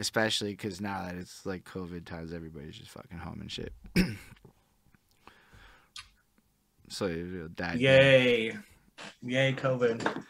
[0.00, 3.72] Especially because now that it's like COVID times, everybody's just fucking home and shit.
[6.88, 7.08] so,
[7.54, 7.78] dad.
[7.78, 8.56] Yay.
[9.22, 10.24] Yay, COVID.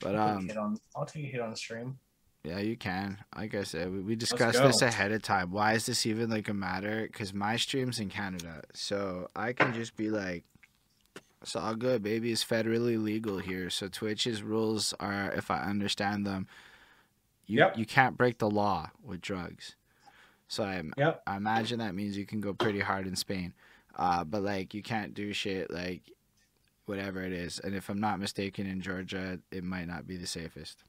[0.00, 1.98] But I'll take a um, hit on- I'll take a hit on stream.
[2.44, 3.18] yeah, you can.
[3.36, 5.50] Like I said, we, we discussed this ahead of time.
[5.50, 7.08] Why is this even like a matter?
[7.10, 10.44] Because my stream's in Canada, so I can just be like,
[11.42, 12.30] "It's all good, baby.
[12.32, 16.46] It's federally legal here." So Twitch's rules are, if I understand them,
[17.48, 17.78] you Yep.
[17.78, 19.74] you can't break the law with drugs.
[20.46, 21.22] So I Yep.
[21.26, 23.54] I imagine that means you can go pretty hard in Spain,
[23.96, 26.12] uh, but like you can't do shit like
[26.86, 27.58] whatever it is.
[27.58, 30.84] And if I'm not mistaken, in Georgia, it might not be the safest.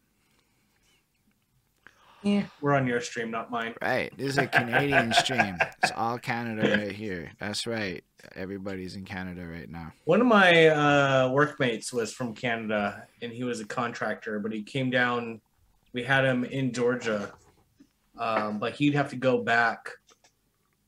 [2.22, 3.76] Yeah, we're on your stream, not mine.
[3.82, 4.12] Right.
[4.18, 5.58] This is a Canadian stream.
[5.84, 7.32] It's all Canada right here.
[7.40, 8.04] That's right.
[8.36, 9.94] Everybody's in Canada right now.
[10.04, 14.62] One of my uh, workmates was from Canada, and he was a contractor, but he
[14.64, 15.40] came down.
[15.94, 17.34] We had him in Georgia,
[18.18, 19.90] um, but he'd have to go back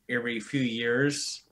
[0.09, 1.43] every few years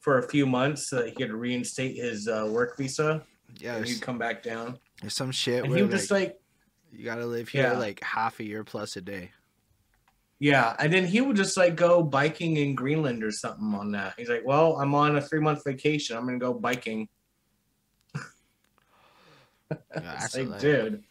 [0.00, 3.22] for a few months so that he could reinstate his uh, work visa.
[3.58, 6.10] Yeah, and he'd come back down, there's some shit and where he was like, just
[6.10, 6.40] like,
[6.92, 7.78] you gotta live here Yeah.
[7.78, 9.32] like half a year plus a day.
[10.38, 14.14] Yeah, and then he would just like go biking in Greenland or something on that.
[14.18, 16.14] He's like, "Well, I'm on a three month vacation.
[16.16, 17.08] I'm gonna go biking."
[19.94, 21.02] Yeah, like, dude,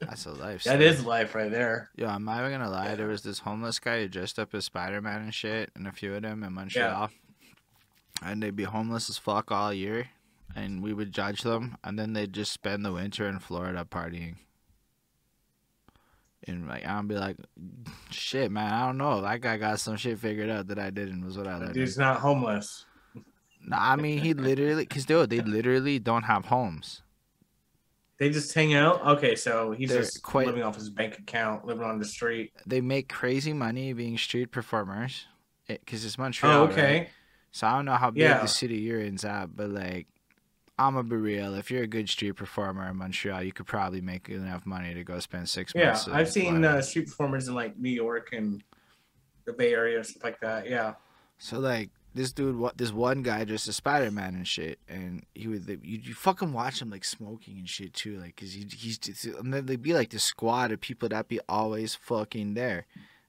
[0.00, 0.64] That's a life.
[0.64, 1.90] that is life right there.
[1.96, 2.94] Yo, I'm not even gonna lie.
[2.94, 5.92] There was this homeless guy who dressed up as Spider Man and shit, and a
[5.92, 7.10] few of them in Montreal.
[8.22, 10.08] And they'd be homeless as fuck all year,
[10.54, 14.36] and we would judge them, and then they'd just spend the winter in Florida partying.
[16.46, 17.36] And like I'd be like,
[18.10, 19.20] shit, man, I don't know.
[19.20, 21.24] That guy got some shit figured out that I didn't.
[21.24, 22.86] Was what I That He's not homeless.
[23.62, 27.02] Nah, I mean he literally, cause dude, they literally don't have homes.
[28.20, 29.04] They just hang out.
[29.16, 32.52] Okay, so he's They're just quite- living off his bank account, living on the street.
[32.66, 35.26] They make crazy money being street performers,
[35.66, 36.52] it, cause it's Montreal.
[36.54, 36.72] Oh, right?
[36.72, 37.08] okay.
[37.50, 38.42] So I don't know how big Yeah.
[38.42, 40.06] the city you're in's at, but like,
[40.78, 41.54] I'm gonna be real.
[41.54, 45.02] If you're a good street performer in Montreal, you could probably make enough money to
[45.02, 46.06] go spend six Yeah, months.
[46.06, 48.62] in I've seen uh, street performers in like New York and
[49.46, 50.68] the Bay Area stuff like that.
[50.68, 50.94] Yeah.
[51.38, 55.24] So like this dude, what this one guy dressed as Spider Man and shit, and
[55.34, 58.66] he would you, you fucking watch him like smoking and shit too, like cause he,
[58.76, 62.54] he's just, and then they'd be like the squad of people that be always fucking
[62.54, 62.86] there,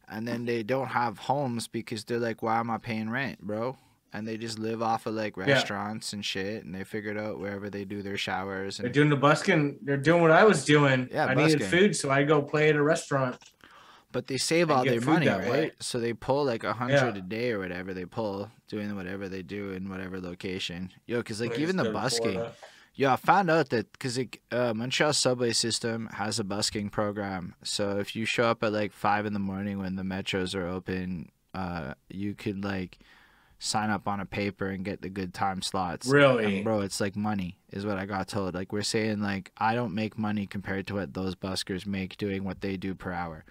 [0.09, 3.77] and then they don't have homes because they're like, why am I paying rent, bro?
[4.13, 7.69] And they just live off of like restaurants and shit, and they figured out wherever
[7.69, 9.77] they do their showers They're doing the busking.
[9.83, 11.07] They're doing what I was doing.
[11.11, 13.37] Yeah, I needed food, so I go play at a restaurant.
[14.11, 15.49] But they save all their money, right?
[15.49, 15.71] way.
[15.79, 17.17] So they pull like a hundred Yeah.
[17.17, 20.91] a day or whatever they pull, doing whatever they do in whatever location.
[21.05, 22.53] Yo, because like They even the busking, Florida.
[22.95, 24.19] yeah, I found out that because
[24.51, 27.55] uh, Montreal subway system has a busking program.
[27.63, 30.67] So if you show up at like five in the morning when the metros are
[30.67, 32.99] open, uh, you could like
[33.59, 36.07] sign up on a paper and get the good time slots.
[36.07, 36.55] Really?
[36.57, 38.55] And bro, it's like money is what I got told.
[38.55, 42.43] Like we're saying like I don't make money compared to what those buskers make doing
[42.43, 43.45] what they do per hour.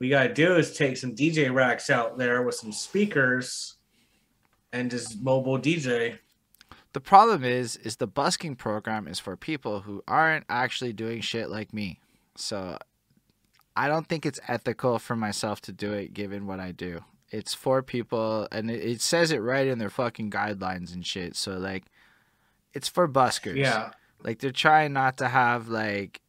[0.00, 3.76] You gotta do is take some DJ racks out there with some speakers
[4.72, 6.18] and just mobile DJ.
[6.92, 11.48] The problem is, is the busking program is for people who aren't actually doing shit
[11.48, 12.00] like me.
[12.36, 12.78] So
[13.76, 17.00] I don't think it's ethical for myself to do it given what I do.
[17.30, 21.34] It's for people, and it, it says it right in their fucking guidelines and shit.
[21.34, 21.84] So like,
[22.74, 23.56] it's for buskers.
[23.56, 23.90] Yeah.
[24.22, 26.20] Like they're trying not to have like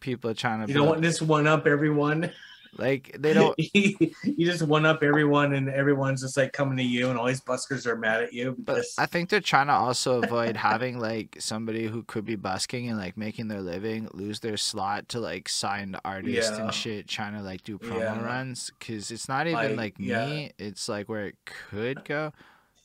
[0.00, 2.32] people trying to You don't want this one up everyone.
[2.78, 4.12] like they don't you
[4.46, 7.84] just one up everyone and everyone's just like coming to you and all these buskers
[7.86, 11.86] are mad at you But I think they're trying to also avoid having like somebody
[11.88, 15.98] who could be busking and like making their living lose their slot to like signed
[16.04, 16.64] artists Yeah.
[16.64, 18.24] and shit, trying to like do promo Yeah.
[18.24, 18.70] runs.
[18.80, 20.26] Cause it's not even Like, like yeah.
[20.26, 22.32] me, it's like where it could go.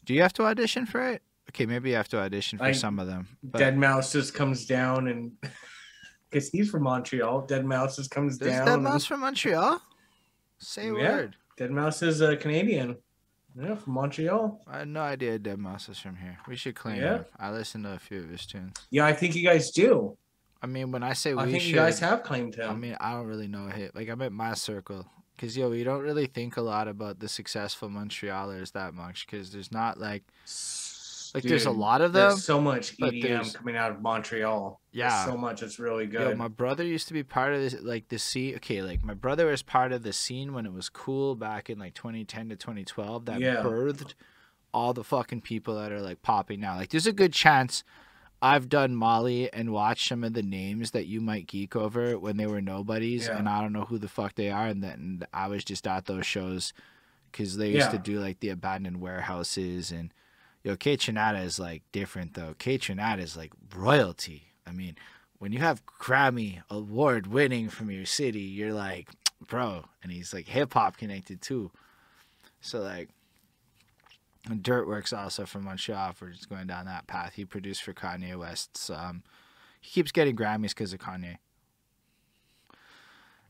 [0.04, 1.22] Do you have to audition for it?
[1.50, 3.28] Okay, maybe you have to audition for I- some of them.
[3.44, 5.32] But Dead Mouse just comes down and
[6.30, 8.68] because he's from Montreal, deadmau5 just comes there's down.
[8.68, 9.82] and- mouse from Montreal?
[10.60, 10.92] Say Yeah.
[10.92, 11.36] word.
[11.58, 12.98] deadmau5 is a Canadian.
[13.58, 14.62] Yeah, from Montreal.
[14.68, 16.38] I had no idea deadmau5 is from here.
[16.48, 17.18] We should claim Yeah.
[17.20, 17.26] him.
[17.40, 18.76] I listened to a few of his tunes.
[18.90, 20.18] Yeah, I think you guys do.
[20.62, 22.70] I mean, when I say we I think should, you guys have claimed him.
[22.70, 23.96] I mean, I don't really know a hit.
[23.96, 25.06] Like I'm at my circle,
[25.38, 29.52] cause yo, we don't really think a lot about the successful Montrealers that much, cause
[29.54, 30.24] there's not like
[31.36, 32.30] like there's a lot of them.
[32.30, 34.82] There's so much EDM coming out of Montreal.
[34.94, 35.26] There's Yeah.
[35.26, 35.62] so much.
[35.62, 36.38] It's really Yo, good.
[36.38, 38.56] my brother used to be part of this, like the scene.
[38.56, 41.78] Okay, like my brother was part of the scene when it was cool back in
[41.78, 43.56] like 2010 to 2012 that Yeah.
[43.58, 44.14] birthed
[44.74, 46.76] all the fucking people that are like popping now.
[46.76, 47.84] Like, there's a good chance
[48.42, 52.36] I've done Molly and watched some of the names that you might geek over when
[52.38, 53.38] they were nobodies, Yeah.
[53.38, 56.06] and I don't know who the fuck they are, and then I was just at
[56.06, 56.74] those shows
[57.32, 60.14] because they used to do like the abandoned warehouses and.
[60.66, 62.56] Yo, Kaytranada is like different though.
[62.58, 64.48] Kaytranada is like royalty.
[64.66, 64.96] I mean,
[65.38, 69.10] when you have Grammy award winning from your city, you're like,
[69.48, 69.86] bro.
[70.02, 71.70] And he's like hip hop connected too.
[72.62, 73.10] So like,
[74.50, 77.34] and Dirtworks also from Montreal for just going down that path.
[77.36, 78.90] He produced for Kanye West's.
[78.90, 79.22] Um,
[79.80, 81.38] he keeps getting Grammys because of Kanye.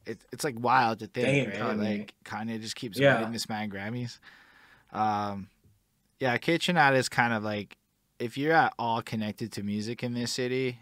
[0.06, 1.78] It, it's like wild to think, Dang, right?
[1.78, 2.00] Kanye.
[2.00, 3.16] Like Kanye just keeps Yeah.
[3.20, 4.20] winning this man Grammys.
[4.92, 5.48] Um,
[6.20, 7.78] yeah, Kaytranada is kind of like
[8.20, 10.80] if you're at all connected to music in this city,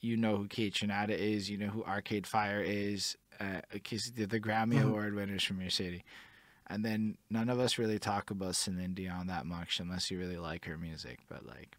[0.00, 3.16] you know who Kaytranada is, you know who Arcade Fire is,
[3.72, 4.88] because uh, the Grammy Mhm.
[4.88, 6.04] Award winners from your city.
[6.68, 10.38] And then none of us really talk about Celine Dion that much unless you really
[10.38, 11.20] like her music.
[11.28, 11.76] But like,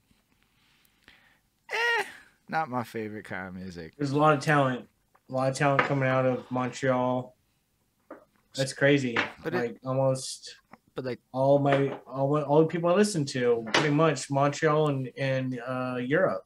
[1.72, 2.04] eh,
[2.48, 3.94] not my favorite kind of music.
[3.98, 4.88] There's a lot of talent,
[5.30, 7.36] a lot of talent coming out of Montreal.
[8.56, 9.18] That's crazy.
[9.44, 10.58] But it- like almost
[10.96, 15.10] But like, all my all all the people I listen to, pretty much Montreal and
[15.18, 16.46] and uh, Europe.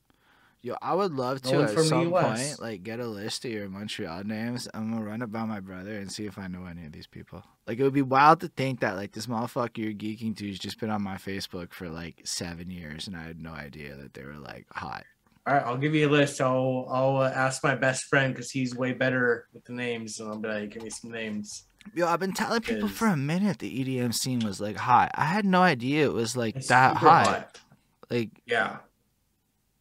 [0.61, 4.23] yo, I would love to at some point like get a list of your Montreal
[4.23, 4.67] names.
[4.73, 7.07] I'm gonna run it by my brother and see if I know any of these
[7.07, 7.43] people.
[7.67, 10.59] Like, it would be wild to think that like this motherfucker you're geeking to has
[10.59, 14.13] just been on my Facebook for like seven years, and I had no idea that
[14.13, 15.03] they were like hot.
[15.45, 16.41] All right, I'll give you a list.
[16.41, 20.29] I'll I'll uh, ask my best friend because he's way better with the names, and
[20.29, 21.63] I'll be like, give me some names.
[21.95, 25.11] Yo, I've been telling people for a minute the EDM scene was like hot.
[25.15, 27.59] I had no idea it was like that super hot.
[28.09, 28.77] Like Yeah.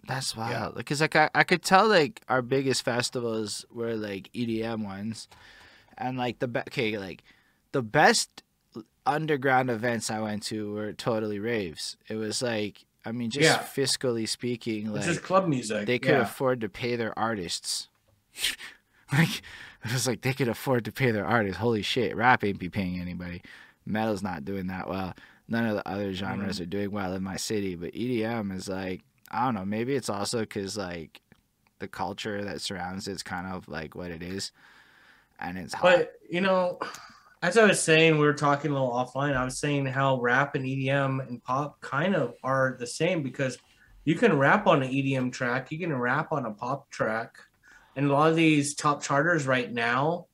[0.07, 0.41] that's Yeah.
[0.63, 0.75] wild.
[0.77, 5.29] Because like I, I could tell like our biggest festivals were like EDM ones,
[5.99, 7.23] and like the be- okay like
[7.73, 8.43] the best
[9.05, 11.97] underground events I went to were totally raves.
[12.09, 13.59] It was like I mean just Yeah.
[13.59, 15.87] fiscally speaking, like club music.
[15.87, 16.23] they could yeah.
[16.23, 17.89] afford to pay their artists.
[19.13, 19.43] like
[19.85, 21.59] it was like they could afford to pay their artists.
[21.59, 23.43] Holy shit, rap ain't be paying anybody.
[23.85, 25.15] Metal's not doing that well.
[25.49, 26.15] None of the other mm-hmm.
[26.15, 29.65] genres are doing well in my city, but EDM is like I don't know.
[29.65, 31.21] Maybe it's also because like
[31.79, 34.53] the culture that surrounds it's kind of like what it is,
[35.39, 35.83] and it's hot.
[35.83, 36.79] But you know,
[37.43, 39.37] as I was saying, we were talking a little offline.
[39.37, 43.59] I was saying how rap and EDM and pop kind of are the same because
[44.05, 47.39] you can rap on an EDM track, you can rap on a pop track,
[47.97, 50.27] and a lot of these top charters right now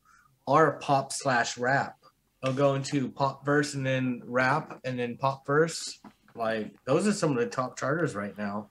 [0.47, 1.97] are pop slash rap.
[2.43, 6.01] I'll go into pop verse and then rap and then pop verse.
[6.35, 8.69] Like those are some of the top charters right now.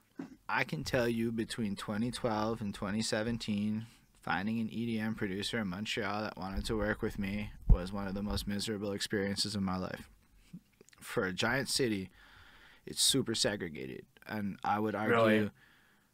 [0.50, 3.86] I can tell you between 2012 and 2017,
[4.20, 8.14] finding an EDM producer in Montreal that wanted to work with me was one of
[8.14, 10.10] the most miserable experiences of my life.
[11.00, 12.10] For a giant city,
[12.86, 15.50] it's super segregated, and I would argue Really?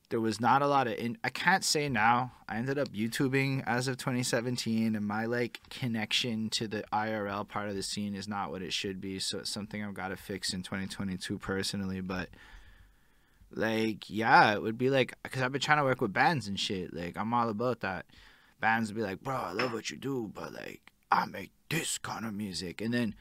[0.09, 0.93] There was not a lot of.
[0.93, 2.31] In- I can't say now.
[2.47, 7.69] I ended up YouTubing as of 2017, and my like connection to the IRL part
[7.69, 9.19] of the scene is not what it should be.
[9.19, 12.29] So it's something I've got to fix in 2022 personally, but
[13.51, 16.59] like yeah it would be like because i've been trying to work with bands and
[16.59, 18.05] shit like i'm all about that
[18.59, 21.97] bands would be like bro i love what you do but like i make this
[21.97, 23.15] kind of music and then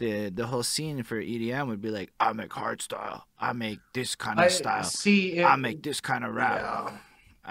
[0.00, 3.78] the the whole scene for edm would be like i make hard style i make
[3.94, 5.38] this kind of I style see.
[5.38, 6.96] It, i make this kind of rap Yeah.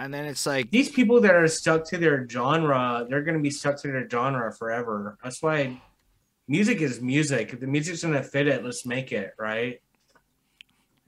[0.04, 3.44] and then it's like these people that are stuck to their genre, they're going to
[3.44, 5.18] be stuck to their genre forever.
[5.24, 5.80] That's why
[6.48, 7.54] music is music.
[7.54, 9.80] If the music's going to fit it, let's make it, right?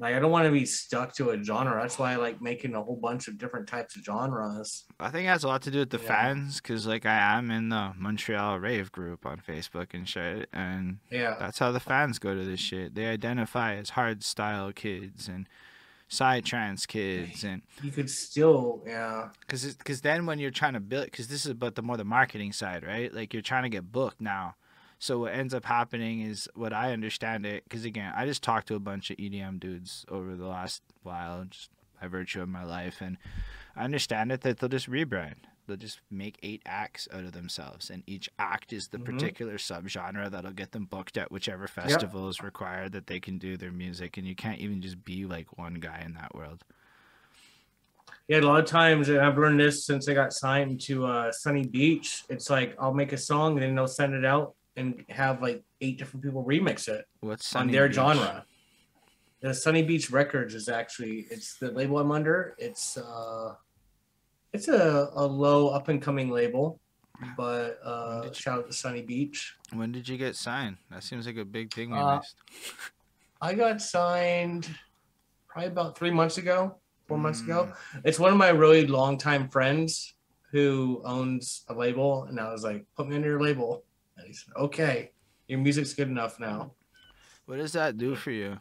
[0.02, 1.80] Like I don't want to be stuck to a genre.
[1.82, 4.84] That's why I like making a whole bunch of different types of genres.
[5.00, 6.08] i think it has a lot to do with the Yeah.
[6.08, 10.98] fans because like i am in the montreal rave group on facebook and shit and
[11.12, 11.36] Yeah.
[11.40, 12.96] That's how the fans go to this shit.
[12.96, 15.48] They identify as hard style kids and
[16.10, 19.30] psytrance kids, and You could still, yeah.
[19.42, 22.04] because because then when you're trying to build, because this is about the more the
[22.04, 23.14] marketing side, right?
[23.14, 24.56] Like you're trying to get booked now.
[25.02, 28.68] So what ends up happening is what I understand it, because again, I just talked
[28.68, 32.64] to a bunch of EDM dudes over the last while, just by virtue of my
[32.64, 33.18] life, and
[33.76, 35.46] I understand it that they'll just rebrand.
[35.66, 39.06] They'll just make eight acts out of themselves, and each act is the Mhm.
[39.06, 43.58] particular subgenre that'll get them booked at whichever festival is required that they can do
[43.58, 46.64] their music, and you can't even just be like one guy in that world.
[48.28, 51.32] Yeah, a lot of times, and I've learned this since I got signed to uh,
[51.32, 52.24] Sunny Beach.
[52.30, 55.64] It's like I'll make a song and then they'll send it out and have like
[55.82, 57.06] eight different people remix it.
[57.20, 57.96] What's on their Beach?
[57.96, 58.46] genre.
[59.42, 62.56] The Sunny Beach Records is actually it's the label I'm under.
[62.58, 63.56] It's uh
[64.54, 66.80] it's a, a low up and coming label,
[67.38, 69.56] but uh you- shout out to Sunny Beach.
[69.74, 70.78] When did you get signed?
[70.92, 72.36] That seems like a big thing we Uh, missed.
[73.42, 74.70] I got signed
[75.48, 76.78] probably about three months ago,
[77.08, 77.74] four months ago.
[77.96, 78.02] Mm.
[78.06, 80.14] It's one of my really longtime friends
[80.52, 83.84] who owns a label, and I was like, put me under your label.
[84.22, 85.12] And he said, Okay,
[85.48, 86.74] your music's good enough now.
[87.46, 88.58] What does that do for you?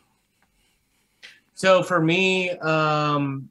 [1.55, 3.51] So for me, um,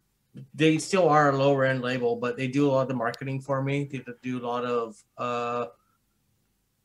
[0.53, 3.41] they still are a lower end label, but they do a lot of the marketing
[3.41, 3.87] for me.
[3.91, 5.67] They do a lot of uh,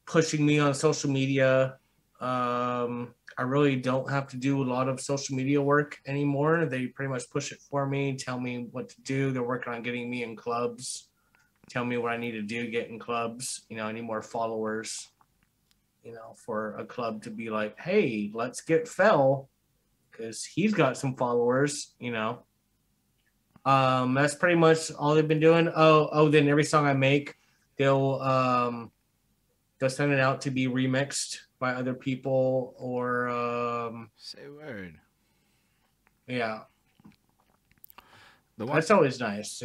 [0.07, 1.79] pushing me on social media.
[2.21, 6.67] Um, I really don't have to do a lot of social media work anymore.
[6.67, 9.33] They pretty much push it for me, tell me what to do.
[9.33, 11.09] They're working on getting me in clubs,
[11.69, 13.63] tell me what I need to do, get in clubs.
[13.69, 15.09] You know, I need more followers.
[16.05, 19.49] You know, for a club to be like, hey, let's get Fel
[20.11, 22.45] because he's got some followers, you know.
[23.65, 25.69] Um, that's pretty much all they've been doing.
[25.75, 27.35] Oh, oh, then every song I make,
[27.79, 28.91] they'll um
[29.79, 34.99] they'll send it out to be remixed by other people or um Say word.
[36.27, 36.61] yeah
[38.59, 39.63] The one that's always nice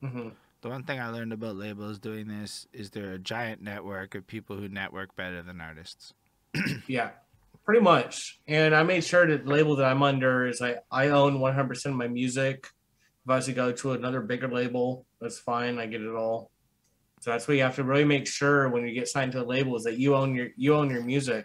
[0.00, 0.28] hmm
[0.60, 4.26] the one thing I learned about labels doing this is they're a giant network of
[4.26, 6.14] people who network better than artists.
[6.86, 7.10] yeah
[7.68, 8.40] pretty much.
[8.48, 11.86] And i made sure that the label that i'm under is i i own 100%
[11.86, 12.66] of my music.
[13.24, 15.78] If i was to go to another bigger label that's fine.
[15.78, 16.50] I get it all.
[17.20, 19.44] So that's what you have to really make sure when you get signed to a
[19.44, 21.44] label is that you own your you own your music.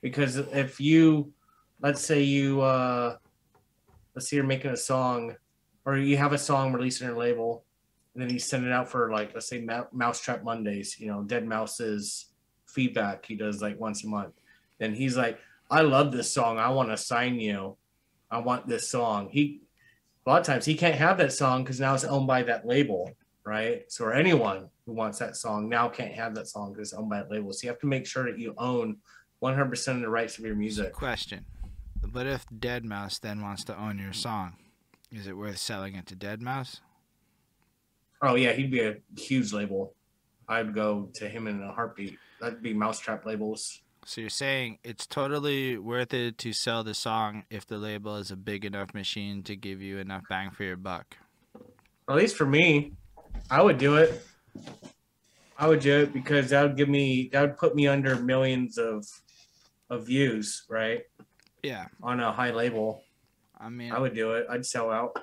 [0.00, 1.32] Because if you
[1.80, 3.16] let's say you uh
[4.16, 5.36] let's say you're making a song
[5.84, 7.64] or you have a song released in your label
[8.14, 11.22] and then you send it out for like let's say Mou- mousetrap mondays you know
[11.26, 12.26] deadmau5's
[12.66, 14.34] feedback he does like once a month.
[14.78, 15.38] Then he's like
[15.70, 16.58] i love this song.
[16.58, 17.76] I want to sign you.
[18.30, 19.28] I want this song.
[19.30, 19.62] He
[20.26, 22.66] a lot of times he can't have that song because now it's owned by that
[22.66, 23.10] label
[23.44, 23.90] right?
[23.90, 27.18] So anyone who wants that song now can't have that song because it's owned by
[27.18, 27.52] that label.
[27.52, 28.96] So you have to make sure that you own
[29.42, 30.92] 100% of the rights of your music.
[30.92, 31.44] Question.
[32.12, 34.54] What if deadmau5 then wants to own your song?
[35.10, 36.80] Is it worth selling it to deadmau5?
[38.22, 39.94] Oh yeah he'd be a huge label
[40.48, 45.06] i'd go to him in a heartbeat that'd be mau5trap labels So you're saying it's
[45.06, 49.42] totally worth it to sell the song if the label is a big enough machine
[49.44, 51.16] to give you enough bang for your buck.
[52.08, 52.92] at least for me,
[53.50, 54.22] I would do it.
[55.56, 58.76] I would do it because that would give me that would put me under millions
[58.78, 59.06] of
[59.88, 61.02] of views, right?
[61.62, 63.02] Yeah, On a high label.
[63.60, 64.46] I mean, I would do it.
[64.50, 65.14] I'd sell out.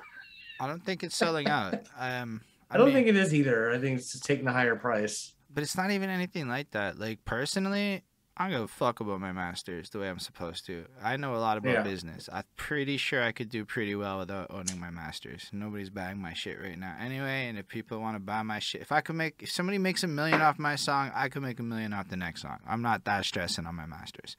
[0.62, 1.76] I don't think it's selling out.
[1.98, 2.40] Um,
[2.70, 3.72] I don't mean- think it is either.
[3.72, 5.34] I think it's taking a higher price.
[5.52, 7.00] but it's not even anything like that.
[7.00, 8.04] Like personally,
[8.38, 10.86] I don't give a fuck about my masters the way I'm supposed to.
[11.04, 11.82] I know a lot about Yeah.
[11.84, 12.30] business.
[12.32, 15.50] I'm pretty sure I could do pretty well without owning my masters.
[15.52, 17.48] Nobody's buying my shit right now anyway.
[17.50, 20.04] And if people want to buy my shit, if I could make, if somebody makes
[20.04, 22.60] a million off my song, I could make a million off the next song.
[22.68, 24.38] I'm not that stressing on my masters.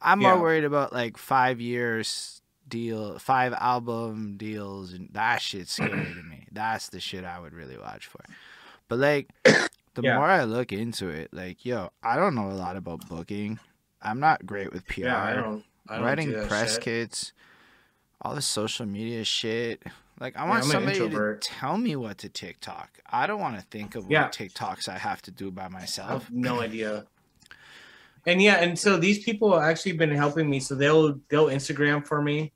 [0.00, 2.37] I'm more worried about like five years
[2.68, 6.46] deal, five album deals, and that shit's scary to me.
[6.52, 8.20] That's the shit I would really watch for.
[8.88, 10.14] But like, the Yeah.
[10.16, 13.58] more I look into it, like, yo, I don't know a lot about booking.
[14.00, 15.00] I'm not great with PR.
[15.06, 15.64] Yeah, I don't.
[15.88, 16.82] I don't writing do press shit.
[16.82, 17.32] kits,
[18.22, 19.82] all the social media shit.
[20.20, 22.98] Like, I want I'm somebody to tell me what to TikTok.
[23.10, 24.24] I don't want to think of Yeah.
[24.24, 26.08] what TikToks I have to do by I myself.
[26.24, 27.06] have no idea.
[28.26, 30.60] And yeah, and so these people have actually been helping me.
[30.60, 32.52] So they'll they'll Instagram for me,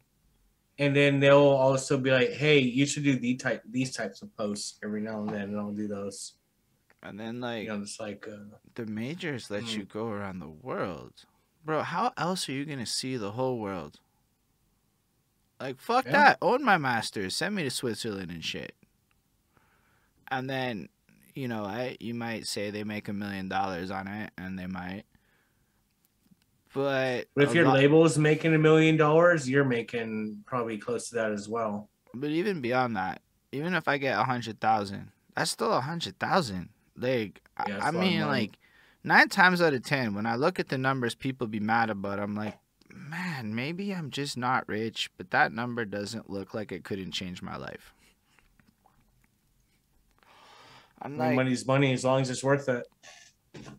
[0.82, 4.34] and then they'll also be like, "Hey, you should do the type these types of
[4.36, 6.34] posts every now and then," and I'll do those.
[7.02, 9.76] And then, like, You know, just like uh, the majors let Mm.
[9.76, 11.24] you go around the world.
[11.64, 14.00] Bro, how else are you going to see the whole world?
[15.60, 16.12] Like, fuck Yeah.
[16.12, 16.38] that.
[16.42, 17.36] Own my masters.
[17.36, 18.74] Send me to Switzerland and shit.
[20.28, 20.88] And then,
[21.34, 24.66] you know, I, you might say they make a million dollars on it, and they
[24.66, 25.04] might.
[26.74, 31.08] But, But if your lot- label is making a million dollars, you're making probably close
[31.10, 31.88] to that as well.
[32.14, 33.20] but even beyond that,
[33.52, 36.70] even if I get a hundred thousand, that's still a hundred thousand.
[36.96, 38.58] Like, I- Yeah, I a lot of mean, like
[39.04, 42.18] nine times out of ten, when I look at the numbers people be mad about,
[42.18, 42.58] I'm like,
[42.90, 47.42] man, maybe I'm just not rich, but that number doesn't look like it couldn't change
[47.42, 47.92] my life.
[51.00, 52.86] I'm like, money's money as long as it's worth it.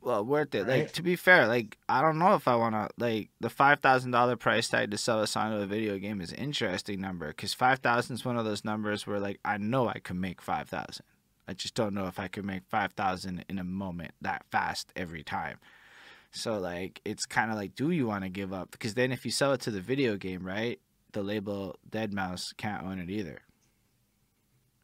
[0.02, 0.68] Well, worth it.
[0.68, 3.80] Like to be fair, like I don't know if I want to like the five
[3.80, 7.02] thousand dollar price tag to sell a song of a video game is an interesting
[7.02, 10.20] number because five thousand is one of those numbers where like I know I can
[10.20, 11.06] make five thousand.
[11.48, 14.92] I just don't know if I could make five thousand in a moment that fast
[14.96, 15.58] every time.
[16.32, 18.72] So like it's kind of like, do you want to give up?
[18.72, 20.80] Because then if you sell it to the video game, right,
[21.14, 23.40] the label deadmau5 can't own it either.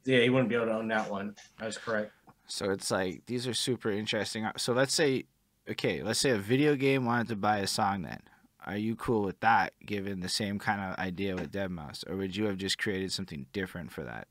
[0.06, 1.36] Yeah, you wouldn't be able to own that one.
[1.60, 2.12] That's correct.
[2.50, 4.44] So it's like these are super interesting.
[4.44, 5.26] Uh, so let's say,
[5.70, 8.02] okay, let's say a video game wanted to buy a song.
[8.02, 8.20] Then,
[8.66, 9.74] are you cool with that?
[9.86, 13.46] Given the same kind of idea with deadmau5, or would you have just created something
[13.54, 14.28] different for that?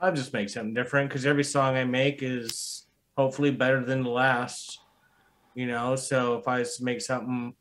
[0.00, 4.10] I'll just make something different because every song I make is hopefully better than the
[4.10, 4.80] last.
[5.54, 7.54] You know, so if I make something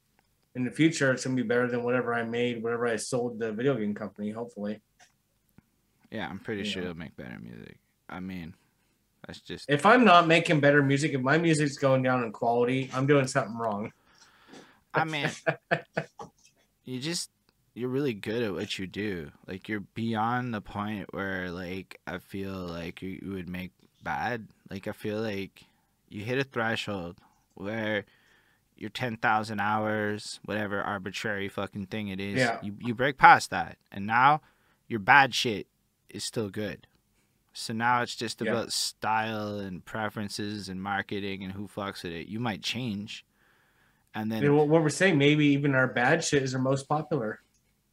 [0.55, 3.51] in the future, it's gonna be better than whatever I made, whatever I sold the
[3.53, 4.31] video game company.
[4.31, 4.81] Hopefully,
[6.09, 6.89] Yeah, I'm pretty sure Yeah.
[6.89, 7.77] it'll make better music.
[8.09, 8.55] I mean,
[9.25, 12.89] that's just if I'm not making better music, if my music's going down in quality,
[12.93, 13.91] I'm doing something wrong.
[14.93, 15.29] I mean,
[16.85, 17.29] you just
[17.73, 19.31] you're really good at what you do.
[19.47, 23.71] Like you're beyond the point where like I feel like you, you would make
[24.03, 24.47] bad.
[24.69, 25.63] Like I feel like
[26.09, 27.17] you hit a threshold
[27.55, 28.05] where
[28.75, 32.59] your 10,000 hours, whatever arbitrary fucking thing it is, Yeah.
[32.61, 33.77] you you break past that.
[33.91, 34.41] And now
[34.87, 35.67] your bad shit
[36.09, 36.85] is still good.
[37.53, 38.49] So now it's just Yeah.
[38.51, 42.27] about style and preferences and marketing and who fucks with it.
[42.27, 43.23] You might change,
[44.15, 46.87] and then And what what we're saying, maybe even our bad shit is our most
[46.89, 47.39] popular.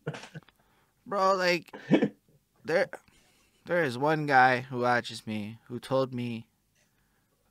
[1.07, 1.75] bro like
[2.65, 2.89] there
[3.67, 6.47] there is one guy who watches me who told me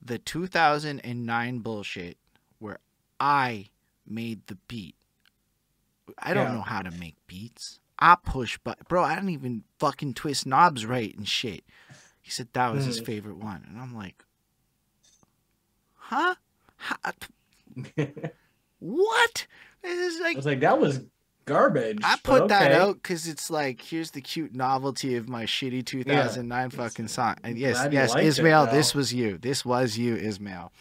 [0.02, 2.18] the 2009 bullshit
[2.60, 2.80] where
[3.20, 3.68] i
[4.08, 4.96] made the beat
[6.20, 6.54] i don't Yeah.
[6.56, 10.86] know how to make beats i push but bro i don't even fucking twist knobs
[10.86, 11.64] right and shit
[12.30, 14.24] he said that was his favorite one and i'm like
[15.96, 16.36] huh
[18.80, 19.48] what
[19.82, 21.02] this is I like was like, that was
[21.50, 22.00] garbage.
[22.04, 26.70] I put that out because it's like here's the cute novelty of my shitty 2009
[26.70, 27.36] fucking song.
[27.44, 29.38] And yes, yes, liked it, Ismail, this was you.
[29.38, 30.72] This was you, Ismail.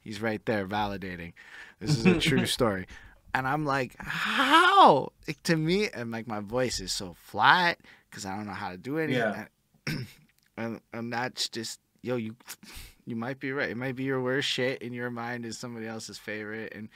[0.00, 1.32] He's right there validating.
[1.78, 2.86] This is a true story.
[3.32, 5.12] And I'm like, how?
[5.26, 7.78] Like, to me, and like my voice is so flat
[8.10, 9.46] because I don't know how to do anything.
[9.86, 9.94] Yeah.
[10.60, 12.36] And, and that's just yo, you
[13.06, 13.70] you might be right.
[13.70, 16.72] It might be your worst shit in your mind is somebody else's favorite.
[16.74, 16.88] And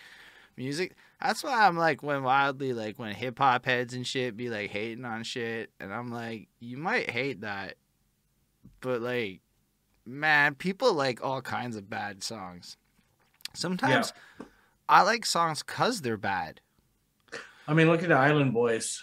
[0.57, 0.97] music.
[1.21, 4.71] That's why I'm like when wildly like when hip hop heads and shit be like
[4.71, 7.75] hating on shit, and I'm like, you might hate that,
[8.81, 9.41] but like,
[10.05, 12.77] man, people like all kinds of bad songs.
[13.55, 14.13] Sometimes
[14.89, 16.61] I like songs cause they're bad.
[17.67, 19.03] I mean, look at the Island Boys.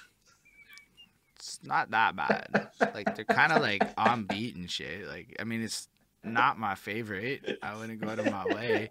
[1.42, 2.70] It's not that bad.
[2.94, 5.08] like they're kind of like on beat and shit.
[5.08, 5.88] Like I mean, it's
[6.24, 7.58] not my favorite.
[7.64, 8.90] I wouldn't go out of my way.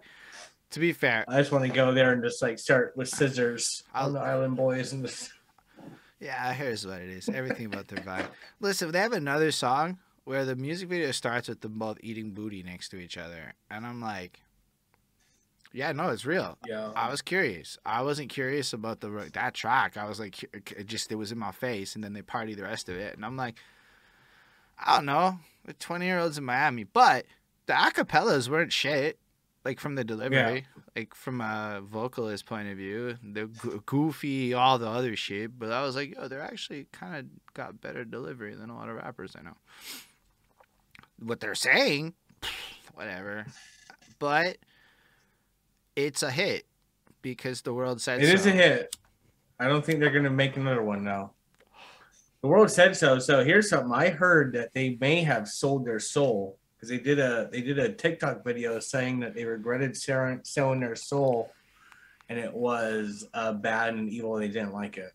[0.72, 3.84] To be fair, I just want to go there and just like start with scissors
[3.94, 5.30] I'll- on the Island Boys and just
[6.18, 7.28] Yeah, here's what it is.
[7.28, 8.26] Everything about their vibe.
[8.60, 12.62] Listen, they have another song where the music video starts with them both eating booty
[12.62, 14.40] next to each other, and I'm like,
[15.72, 16.58] yeah, no, it's real.
[16.66, 16.90] yeah.
[16.96, 17.78] I was curious.
[17.84, 19.96] I wasn't curious about the that track.
[19.96, 22.64] I was like, it just it was in my face, and then they party the
[22.64, 23.56] rest of it, and I'm like,
[24.78, 27.26] I don't know, we're 20 year olds in Miami, but
[27.66, 29.18] the acapellas weren't shit.
[29.62, 30.66] Like from the delivery,
[30.96, 33.46] like from a vocalist point of view, they're
[33.84, 35.58] goofy, all the other shit.
[35.58, 38.88] But I was like, yo, they're actually kind of got better delivery than a lot
[38.88, 39.58] of rappers I know.
[41.22, 42.14] What they're saying,
[42.94, 43.44] whatever.
[44.18, 44.56] But
[45.96, 46.66] it's a hit
[47.22, 48.32] because the world said It so.
[48.34, 48.96] is a hit.
[49.58, 51.32] I don't think they're gonna make another one now.
[52.42, 53.18] The world said so.
[53.18, 57.18] So here's something I heard that they may have sold their soul because they did
[57.18, 61.52] a they did a TikTok video saying that they regretted selling, selling their soul,
[62.30, 64.36] and it was uh, bad and evil.
[64.36, 65.12] They didn't like it.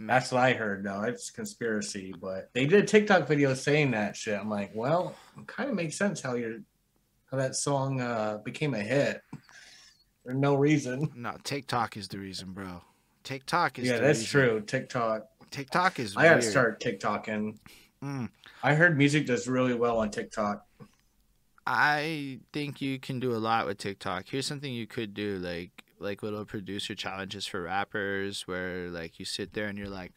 [0.00, 0.06] Mm.
[0.06, 0.84] That's what I heard.
[0.84, 1.02] though.
[1.02, 4.38] it's conspiracy, but they did a TikTok video saying that shit.
[4.38, 6.58] I'm like, well, it kind of makes sense how you're
[7.32, 9.20] how that song uh, became a hit
[10.26, 11.10] for no reason.
[11.16, 12.82] No, TikTok is the reason, bro.
[13.24, 14.40] TikTok is Yeah, that's reason.
[14.40, 14.60] true.
[14.60, 15.22] TikTok.
[15.50, 16.50] TikTok is I gotta weird.
[16.50, 17.56] start TikToking.
[18.02, 18.28] Mm.
[18.62, 20.64] I heard music does really well on TikTok.
[21.66, 24.26] I think you can do a lot with TikTok.
[24.28, 29.24] Here's something you could do, like like little producer challenges for rappers, where like you
[29.24, 30.12] sit there and you're like,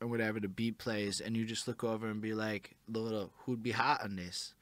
[0.00, 3.62] or whatever the beat plays, and you just look over and be like, little who'd
[3.62, 4.54] be hot on this,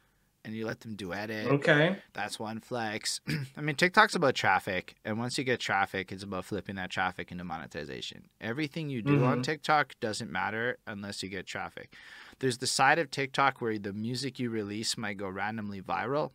[0.45, 1.47] and you let them duet it.
[1.47, 1.97] Okay.
[2.15, 3.21] That's one flex.
[3.57, 7.31] I mean, TikTok's about traffic, and once you get traffic, it's about flipping that traffic
[7.31, 8.25] into monetization.
[8.41, 9.45] Everything you do on Mhm.
[9.45, 11.95] TikTok doesn't matter unless you get traffic.
[12.41, 16.33] There's the side of TikTok where the music you release might go randomly viral.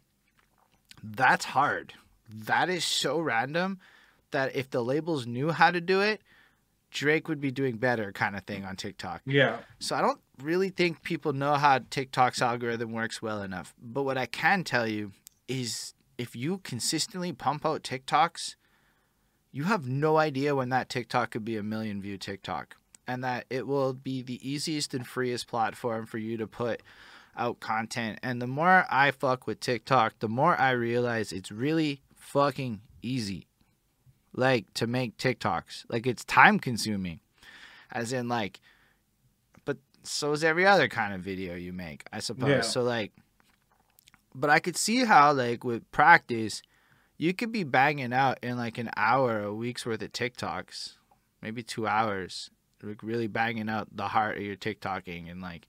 [1.03, 1.93] That's hard.
[2.29, 3.79] That is so random
[4.31, 6.21] that if the labels knew how to do it,
[6.91, 9.21] Drake would be doing better, kind of thing on TikTok.
[9.25, 9.57] Yeah.
[9.79, 13.73] So I don't really think people know how TikTok's algorithm works well enough.
[13.81, 15.11] But what I can tell you
[15.47, 18.55] is if you consistently pump out TikToks,
[19.51, 22.75] you have no idea when that TikTok could be a million view TikTok.
[23.07, 26.83] And that it will be the easiest and freest platform for you to put
[27.37, 28.19] out content.
[28.21, 33.47] And the more I fuck with TikTok, the more I realize it's really fucking easy.
[34.33, 35.85] Like to make TikToks.
[35.89, 37.21] Like it's time consuming.
[37.91, 38.59] As in like
[40.07, 42.49] so is every other kind of video you make, I suppose.
[42.49, 42.61] Yeah.
[42.61, 43.11] So like
[44.35, 46.61] but I could see how like with practice
[47.17, 50.97] you could be banging out in like an hour, a week's worth of TikToks,
[51.41, 52.51] maybe two hours,
[52.83, 55.67] like really banging out the heart of your TikToking, and like,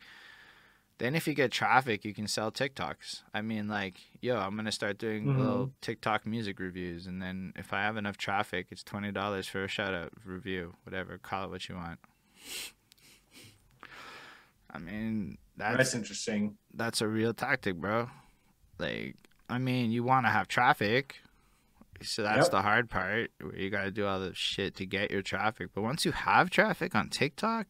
[0.98, 3.22] then if you get traffic, you can sell TikToks.
[3.32, 5.38] I mean, like, yo, I'm gonna start doing Mhm.
[5.38, 9.64] little TikTok music reviews, and then if I have enough traffic, it's twenty dollars for
[9.64, 11.98] a shout out review, whatever, call it what you want.
[14.72, 16.56] I mean, That's, that's interesting.
[16.74, 18.08] that's a real tactic, bro.
[18.78, 19.16] Like,
[19.48, 21.16] I mean, you want to have traffic,
[22.02, 22.50] so that's Yep.
[22.50, 23.30] the hard part.
[23.40, 25.70] Where you got to do all the shit to get your traffic.
[25.74, 27.66] But once you have traffic on TikTok,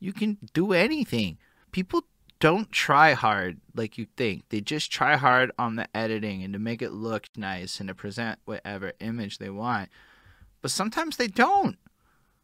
[0.00, 1.38] you can do anything.
[1.70, 2.04] People
[2.40, 4.48] don't try hard like you think.
[4.48, 7.94] They just try hard on the editing and to make it look nice and to
[7.94, 9.90] present whatever image they want.
[10.60, 11.76] But sometimes they don't.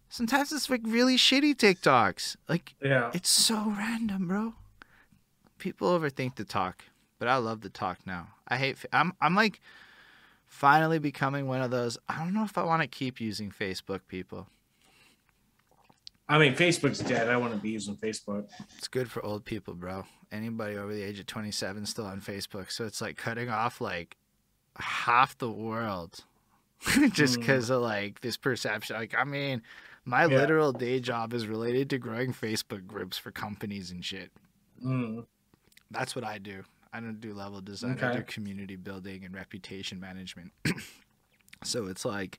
[0.08, 2.36] Sometimes it's like really shitty TikToks.
[2.48, 3.10] Like Yeah.
[3.14, 4.54] it's so random, bro.
[5.58, 6.84] People overthink the talk,
[7.18, 8.28] but I love the talk now.
[8.46, 8.78] I hate.
[8.92, 9.12] I'm.
[9.20, 9.60] I'm like,
[10.46, 11.98] finally becoming one of those.
[12.08, 14.00] I don't know if I want to keep using Facebook.
[14.08, 14.46] People,
[16.28, 17.28] I mean, Facebook's dead.
[17.28, 18.46] I wouldn't be using Facebook.
[18.76, 20.04] it's good for old people, bro.
[20.30, 24.16] Anybody over the age of 27 still on Facebook, so it's like cutting off like
[24.78, 26.24] half the world,
[27.12, 27.40] just Mm.
[27.40, 28.96] because of like this perception.
[28.96, 29.62] Like, I mean,
[30.08, 30.38] my Yeah.
[30.38, 34.32] literal day job is related to growing Facebook groups for companies and shit.
[34.82, 35.26] Mm.
[35.90, 36.64] That's what I do.
[36.92, 37.98] I don't do level design.
[38.00, 40.52] I do community building and reputation management.
[41.62, 42.38] so it's like,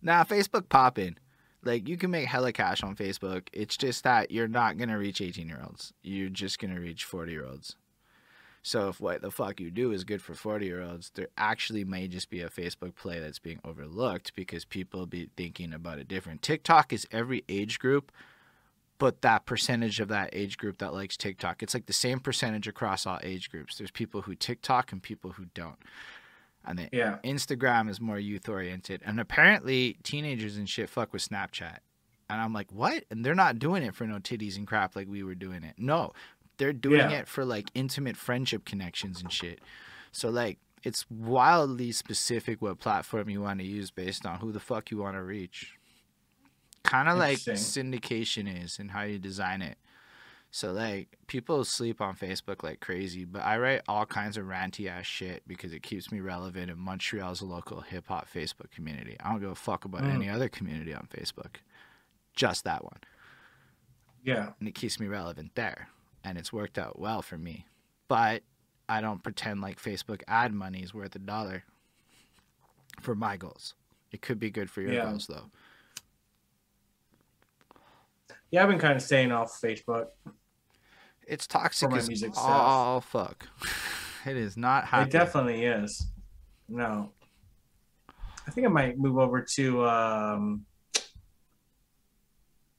[0.00, 1.16] nah, Facebook popping.
[1.64, 3.48] Like you can make hella cash on Facebook.
[3.52, 5.92] It's just that you're not gonna reach 18 year olds.
[6.02, 7.74] You're just gonna reach 40 year olds.
[8.62, 11.84] So if what the fuck you do is good for 40 year olds, there actually
[11.84, 16.08] may just be a Facebook play that's being overlooked because people be thinking about it
[16.08, 16.42] different.
[16.42, 18.12] TikTok is every age group,
[18.98, 22.66] but that percentage of that age group that likes TikTok, it's like the same percentage
[22.66, 23.78] across all age groups.
[23.78, 25.78] There's people who TikTok and people who don't.
[26.66, 27.18] And then Yeah.
[27.24, 29.00] Instagram is more youth oriented.
[29.04, 31.78] And apparently teenagers and shit fuck with Snapchat.
[32.30, 33.04] And I'm like, what?
[33.10, 35.76] And they're not doing it for no titties and crap like we were doing it.
[35.78, 36.12] No,
[36.58, 37.20] they're doing Yeah.
[37.20, 39.60] it for like intimate friendship connections and shit.
[40.12, 44.60] So like, it's wildly specific what platform you want to use based on who the
[44.60, 45.74] fuck you want to reach.
[46.84, 49.76] Kind of like syndication is and how you design it.
[50.50, 54.88] So like people sleep on Facebook like crazy, but I write all kinds of ranty
[54.88, 59.16] ass shit because it keeps me relevant in Montreal's local hip hop Facebook community.
[59.20, 60.14] I don't give a fuck about Mm.
[60.14, 61.56] any other community on Facebook.
[62.34, 63.00] Just that one.
[64.22, 64.52] Yeah.
[64.60, 65.88] And it keeps me relevant there.
[66.24, 67.66] And it's worked out well for me.
[68.08, 68.42] But
[68.88, 71.64] I don't pretend like Facebook ad money is worth a dollar
[73.00, 73.74] for my goals.
[74.10, 75.04] It could be good for your Yeah.
[75.04, 75.50] goals though.
[78.50, 80.06] Yeah, I've been kind of staying off Facebook.
[81.26, 83.04] It's toxic as music stuff.
[83.06, 83.46] fuck.
[84.26, 85.08] It is not happy.
[85.08, 86.08] It definitely is.
[86.68, 87.12] No.
[88.46, 90.66] I think I might move over to um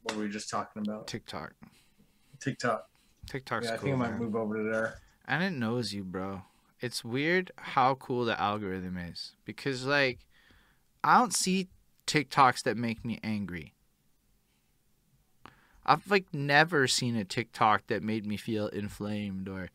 [0.04, 1.08] what were we just talking about?
[1.08, 1.54] TikTok.
[2.40, 2.89] TikTok.
[3.30, 3.84] TikTok's yeah, I cool.
[3.86, 4.20] think I might man.
[4.20, 5.00] move over to there.
[5.28, 6.42] and it knows you, bro.
[6.82, 10.20] It's weird how cool the algorithm is because, like,
[11.04, 11.68] I don't see
[12.08, 13.74] TikToks that make me angry.
[15.86, 19.70] I've like never seen a TikTok that made me feel inflamed or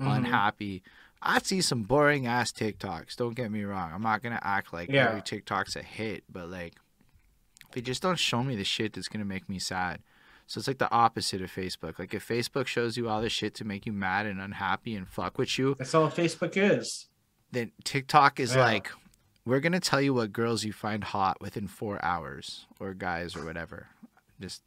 [0.00, 0.16] Mhm.
[0.18, 0.82] unhappy.
[1.22, 3.16] I see some boring ass TikToks.
[3.16, 3.92] Don't get me wrong.
[3.92, 5.08] I'm not gonna act like Yeah.
[5.08, 6.74] every TikTok's a hit, but like,
[7.72, 10.02] they just don't show me the shit that's gonna make me sad.
[10.48, 11.98] So it's like the opposite of Facebook.
[11.98, 15.06] Like if Facebook shows you all the shit to make you mad and unhappy and
[15.06, 17.06] fuck with you, That's all Facebook is.
[17.52, 18.62] then TikTok is Yeah.
[18.62, 18.90] like,
[19.44, 23.44] we're gonna tell you what girls you find hot within four hours, or guys, or
[23.44, 23.88] whatever.
[24.40, 24.62] Just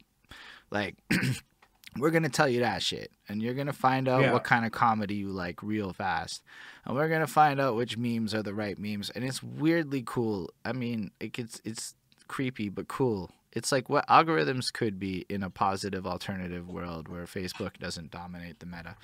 [0.70, 0.96] like
[1.98, 4.32] we're gonna tell you that shit, and you're gonna find out Yeah.
[4.32, 6.42] what kind of comedy you like real fast,
[6.84, 10.48] and we're gonna find out which memes are the right memes, and it's weirdly cool.
[10.64, 11.94] I mean, it gets it's
[12.28, 13.30] creepy but cool.
[13.52, 18.60] It's like what algorithms could be in a positive alternative world where Facebook doesn't dominate
[18.60, 18.96] the meta.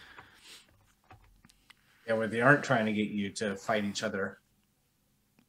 [2.06, 4.38] Yeah, where they aren't trying to get you to fight each other.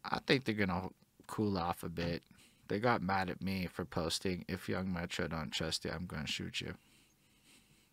[0.04, 0.90] I think they're gonna
[1.28, 2.24] cool off a bit.
[2.68, 6.28] They got mad at me for posting if Young Metro don't trust you, I'm gonna
[6.28, 6.74] shoot you.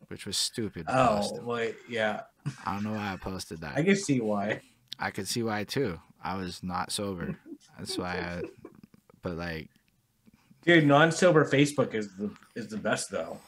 [0.08, 0.86] Which was stupid.
[0.88, 2.22] Oh, wait, yeah.
[2.64, 3.76] I don't know why I posted that.
[3.76, 4.60] I can see why.
[4.98, 6.00] I could see why too.
[6.22, 7.36] I was not sober.
[7.78, 8.42] That's why I
[9.22, 9.68] but like
[10.66, 13.38] Dude, non-sober Facebook is the is the best though.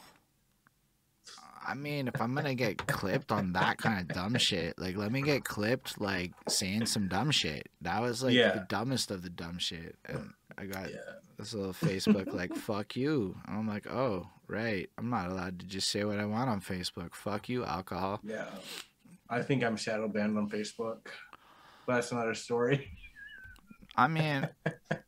[1.67, 5.11] I mean, if I'm gonna get clipped on that kind of dumb shit, like let
[5.11, 7.67] me get clipped like saying some dumb shit.
[7.81, 8.53] That was like Yeah.
[8.53, 9.95] the dumbest of the dumb shit.
[10.05, 10.97] And I got Yeah.
[11.37, 13.35] this little Facebook like fuck you.
[13.45, 16.61] And I'm like, oh right, I'm not allowed to just say what I want on
[16.61, 17.13] Facebook.
[17.13, 18.19] Fuck you, alcohol.
[18.23, 18.49] Yeah.
[19.29, 21.01] I think I'm shadow banned on Facebook.
[21.85, 22.89] But that's another story.
[23.95, 24.47] I mean,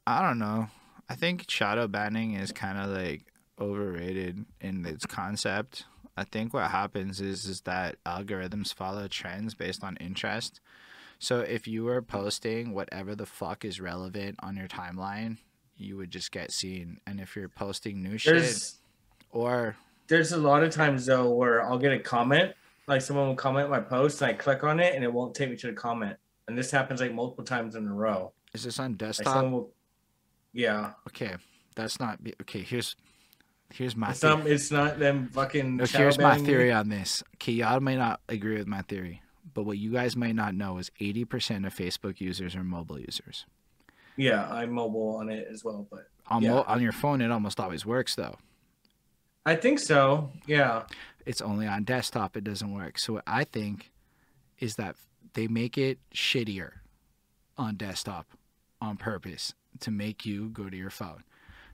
[0.06, 0.68] I don't know.
[1.12, 3.24] I think shadow banning is kind of like
[3.60, 5.84] overrated in its concept.
[6.16, 10.62] I think what happens is is that algorithms follow trends based on interest.
[11.20, 15.36] So if you were posting whatever the fuck is relevant on your timeline,
[15.76, 17.02] you would just get seen.
[17.06, 18.72] And if you're posting new shit
[19.32, 19.76] or
[20.08, 22.54] there's a lot of times though where I'll get a comment,
[22.88, 25.50] like someone will comment my post and I click on it and it won't take
[25.50, 26.16] me to the comment.
[26.48, 28.32] And this happens like multiple times in a row.
[28.54, 29.52] is this on desktop?
[29.52, 29.72] will
[30.54, 30.92] Yeah.
[31.08, 31.36] okay,
[31.76, 32.62] that's not okay.
[32.62, 32.96] Here's
[33.74, 35.78] Here's my It's not, it's not them fucking.
[35.78, 36.44] No, here's my me.
[36.46, 37.24] theory on this.
[37.36, 39.22] Okay, y'all might not agree with my theory,
[39.54, 43.46] but what you guys might not know is 80% of Facebook users are mobile users.
[44.18, 46.50] Yeah, I'm mobile on it as well, but On, Yeah.
[46.50, 48.38] mo- on your phone, it almost always works though.
[49.46, 50.32] I think so.
[50.46, 50.84] Yeah.
[51.26, 53.00] It's only on desktop it doesn't work.
[53.00, 53.90] So what I think
[54.60, 54.98] is that
[55.34, 56.72] they make it shittier
[57.58, 58.28] on desktop
[58.82, 61.24] on purpose to make you go to your phone.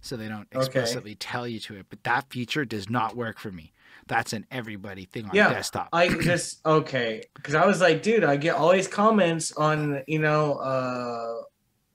[0.01, 0.61] So they don't Okay.
[0.61, 1.87] explicitly tell you to it.
[1.89, 3.73] But that feature does not work for me.
[4.07, 5.89] That's an everybody thing on Yeah, desktop.
[5.91, 10.19] I just okay because I was like, dude, I get all these comments on you
[10.19, 11.41] know uh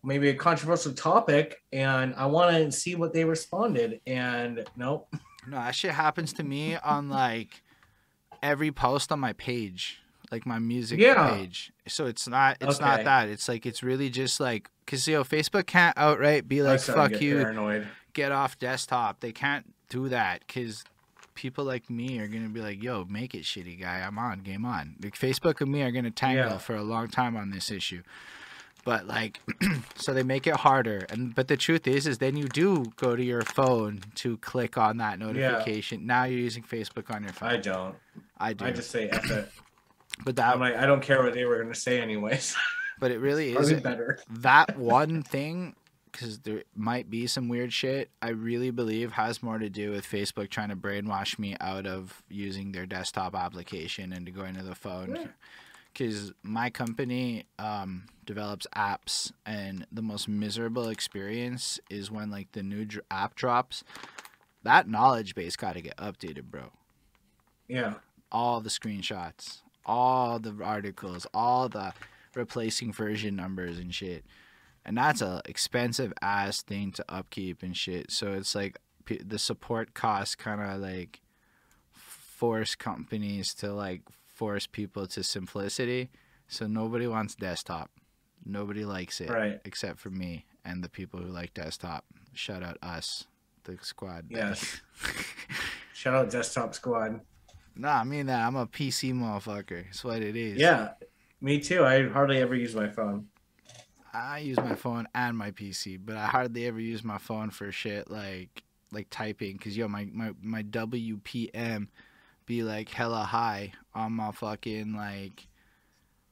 [0.05, 5.09] maybe a controversial topic, and I want to see what they responded, and nope.
[5.47, 7.63] No, that shit happens to me on like
[8.43, 10.02] every post on my page,
[10.33, 11.29] like my music Yeah.
[11.37, 11.71] page.
[11.87, 12.85] So it's not it's Okay.
[12.85, 13.29] not that.
[13.29, 17.11] It's like it's really just like cuz you know Facebook can't outright be like fuck
[17.11, 17.87] get you, Paranoid.
[18.15, 19.21] get off desktop.
[19.21, 20.85] They can't do that cuz
[21.35, 24.01] people like me are going to be like, "Yo, make it shitty guy.
[24.01, 26.59] I'm on, game on." Like Facebook and me are going to tangle Yeah.
[26.59, 28.03] for a long time on this issue.
[28.85, 29.41] But like
[29.97, 33.15] so they make it harder and but the truth is is then you do go
[33.17, 36.05] to your phone to click on that notification.
[36.07, 37.49] Now you're using Facebook on your phone.
[37.51, 37.95] I don't.
[38.39, 38.65] I do.
[38.65, 39.53] I just say F it.
[40.25, 42.55] but that I'm like, I don't care what they were gonna say anyways.
[43.01, 44.19] but it really is better.
[44.31, 45.75] that one thing
[46.11, 50.05] because there might be some weird shit i really believe has more to do with
[50.07, 54.63] facebook trying to brainwash me out of using their desktop application and to going to
[54.63, 55.27] the phone Yeah.
[55.91, 62.63] because my company um, develops apps and the most miserable experience is when like the
[62.63, 63.83] new dr- app drops
[64.65, 66.65] that knowledge base got to get updated bro
[67.69, 67.95] Yeah.
[68.31, 71.93] all the screenshots, all the articles, all the
[72.35, 74.25] replacing version numbers and shit.
[74.85, 78.11] And that's a expensive ass thing to upkeep and shit.
[78.11, 81.21] So it's like p- the support costs kind of like
[81.93, 86.11] force companies to like force people to simplicity.
[86.49, 87.91] So nobody wants desktop.
[88.45, 89.61] Nobody likes it Right.
[89.65, 92.05] except for me and the people who like desktop.
[92.35, 93.25] Shout out us,
[93.65, 94.27] the squad.
[94.31, 94.81] Yes.
[95.95, 97.21] Shout out Desktop Squad.
[97.77, 98.47] Nah, I mean that.
[98.47, 99.85] I'm a PC motherfucker.
[99.85, 100.59] That's what it is.
[100.59, 100.91] Yeah.
[101.41, 101.85] Me too.
[101.85, 103.29] I hardly ever use my phone.
[104.15, 107.73] I use my phone and my PC, but I hardly ever use my phone for
[107.73, 109.59] shit like like typing.
[109.59, 111.89] Cause yo, my my my WPM
[112.47, 115.47] be like hella high on my fucking like,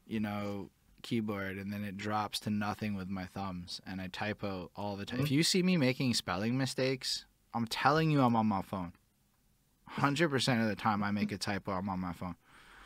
[0.06, 0.68] you know,
[1.02, 5.06] keyboard, and then it drops to nothing with my thumbs, and I typo all the
[5.06, 5.18] time.
[5.18, 5.26] Mm-hmm.
[5.26, 8.92] If you see me making spelling mistakes, I'm telling you, I'm on my phone.
[9.90, 11.72] Hundred percent of the time, I make a typo.
[11.72, 12.36] I'm on my phone.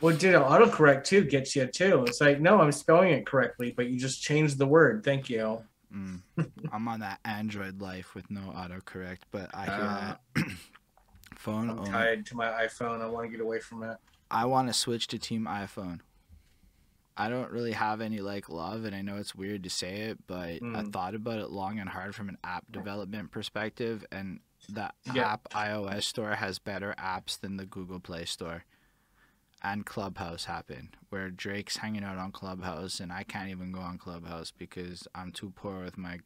[0.01, 2.05] Well, dude, autocorrect too gets you too.
[2.07, 5.03] It's like, no, I'm spelling it correctly, but you just changed the word.
[5.05, 5.63] Thank you.
[5.95, 6.23] Mm.
[6.73, 10.47] I'm on that Android life with no autocorrect, but I hear Uh, that.
[11.37, 11.71] Phone.
[11.71, 11.91] I'm only.
[11.91, 13.01] tied to my iPhone.
[13.03, 13.97] I want to get away from it.
[14.31, 16.01] I want to switch to Team iPhone.
[17.17, 20.19] I don't really have any like love, and I know it's weird to say it,
[20.27, 20.93] but I Mm.
[20.93, 25.33] thought about it long and hard from an app development perspective, and the Yeah.
[25.33, 28.65] app iOS store has better apps than the Google Play Store.
[29.63, 33.97] And Clubhouse happened, where Drake's hanging out on Clubhouse, and I can't even go on
[33.97, 36.21] Clubhouse because I'm too poor with my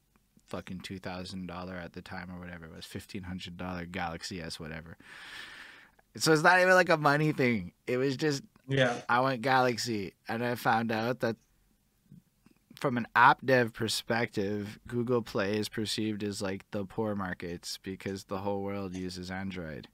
[0.49, 4.41] fucking two thousand dollar at the time or whatever it was, fifteen hundred dollar Galaxy
[4.41, 4.97] S whatever.
[6.17, 7.73] So it's not even like a money thing.
[7.86, 9.00] It was just Yeah.
[9.08, 11.36] I went Galaxy, and I found out that
[12.81, 18.25] from an app dev perspective, Google Play is perceived as like the poor markets because
[18.25, 19.89] the whole world uses Android.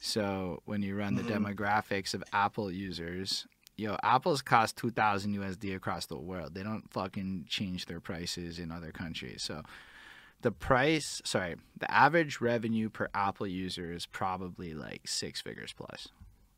[0.00, 1.54] So when you run the Mhm.
[1.56, 6.54] demographics of Apple users, yo, Apple's cost two thousand USD across the world.
[6.54, 9.42] They don't fucking change their prices in other countries.
[9.42, 9.62] So
[10.42, 16.08] the price, sorry, the average revenue per Apple user is probably like six figures plus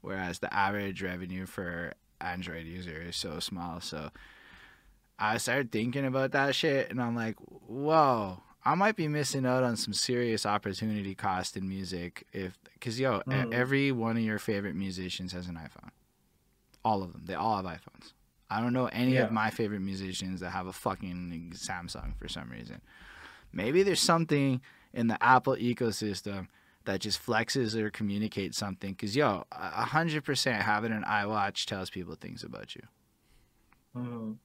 [0.03, 1.93] whereas the average revenue for
[2.23, 3.81] Android user is so small.
[3.83, 4.11] So
[5.21, 9.63] I started thinking about that shit, and I'm like, whoa, I might be missing out
[9.63, 13.53] on some serious opportunity cost in music if, because yo, Mm.
[13.53, 15.91] every one of your favorite musicians has an iPhone.
[16.85, 18.13] All of them, they all have iPhones.
[18.49, 19.25] I don't know any Yeah.
[19.25, 22.81] of my favorite musicians that have a fucking Samsung for some reason.
[23.53, 24.61] Maybe there's something
[24.93, 26.49] in the Apple ecosystem
[26.85, 28.93] that just flexes or communicates something.
[28.93, 32.83] Because, yo, a hundred percent having an iWatch tells people things about you.
[33.95, 34.37] Mhm.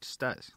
[0.00, 0.50] Just does.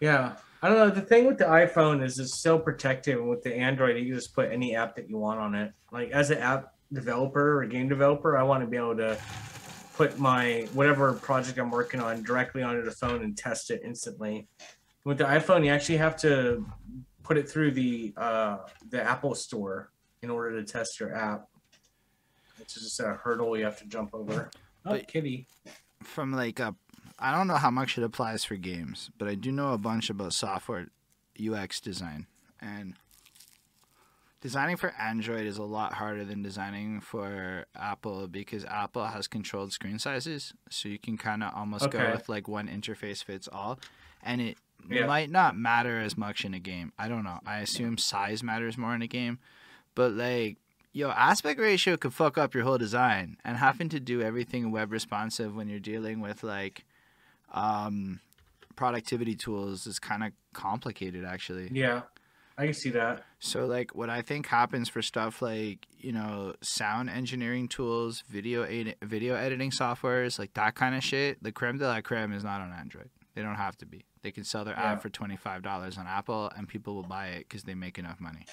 [0.00, 0.34] Yeah.
[0.64, 0.90] I don't know.
[0.90, 4.14] The thing with the iPhone is it's so protective, and with the Android, you can
[4.14, 5.72] just put any app that you want on it.
[5.90, 9.18] Like as an app developer or game developer, I want to be able to
[9.94, 14.46] put my whatever project I'm working on directly onto the phone and test it instantly.
[15.04, 16.64] With the iPhone, you actually have to
[17.24, 18.58] put it through the uh,
[18.90, 19.90] the Apple Store
[20.22, 21.48] in order to test your app.
[22.60, 24.48] It's just a hurdle you have to jump over.
[24.86, 25.48] Oh, But- kitty.
[26.04, 26.74] from like a
[27.22, 30.10] I don't know how much it applies for games, but I do know a bunch
[30.10, 30.88] about software
[31.40, 32.26] UX design
[32.60, 32.94] and
[34.40, 39.72] designing for Android is a lot harder than designing for Apple because Apple has controlled
[39.72, 43.78] screen sizes, so you can kind of almost go with like one interface fits all
[44.22, 44.58] and it
[44.90, 45.06] Yeah.
[45.06, 46.92] might not matter as much in a game.
[46.98, 47.38] I don't know.
[47.46, 49.38] I assume size matters more in a game,
[49.94, 50.56] but like
[50.92, 54.90] yo, aspect ratio could fuck up your whole design, and having to do everything web
[54.90, 56.84] responsive when you're dealing with like
[57.52, 58.20] um,
[58.76, 61.68] productivity tools is kind of complicated, actually.
[61.72, 62.02] Yeah,
[62.58, 63.24] I can see that.
[63.38, 68.62] So, like, what I think happens for stuff like you know sound engineering tools, video
[68.62, 71.42] ed- video editing softwares, like that kind of shit.
[71.42, 73.10] The creme de la creme is not on Android.
[73.34, 74.04] They don't have to be.
[74.22, 74.92] They can sell their Yeah.
[74.92, 77.98] app for twenty five dollars on Apple, and people will buy it because they make
[77.98, 78.46] enough money.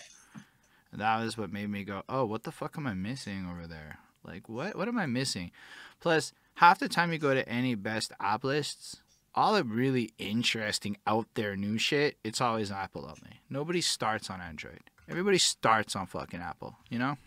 [0.92, 3.68] And that was what made me go, "Oh, what the fuck am I missing over
[3.68, 4.00] there?
[4.24, 5.52] Like, what what am I missing?"
[6.00, 8.98] Plus, half the time you go to any best app lists,
[9.34, 13.40] all the really interesting out there new shit, it's always Apple only.
[13.50, 14.82] Nobody starts on Android.
[15.08, 17.18] Everybody starts on fucking Apple, you know?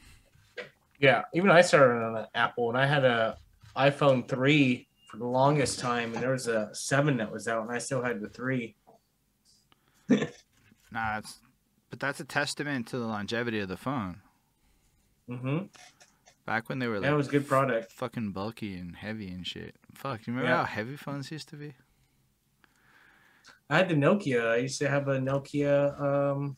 [1.01, 3.39] Yeah, even I started on Apple, and I had a
[3.75, 7.73] iPhone three for the longest time, and there was a seven that was out, and
[7.73, 8.77] I still had the three.
[10.95, 11.39] Nah, that's
[11.89, 14.21] but that's a testament to the longevity of the phone.
[15.27, 15.61] hmm
[16.53, 17.93] Back when they were like That was good product.
[17.93, 19.75] fucking bulky and heavy and shit.
[19.95, 20.59] Fuck, you remember Yeah.
[20.59, 21.73] how heavy phones used to be?
[23.71, 24.51] I had the Nokia.
[24.51, 26.57] I used to have a Nokia um,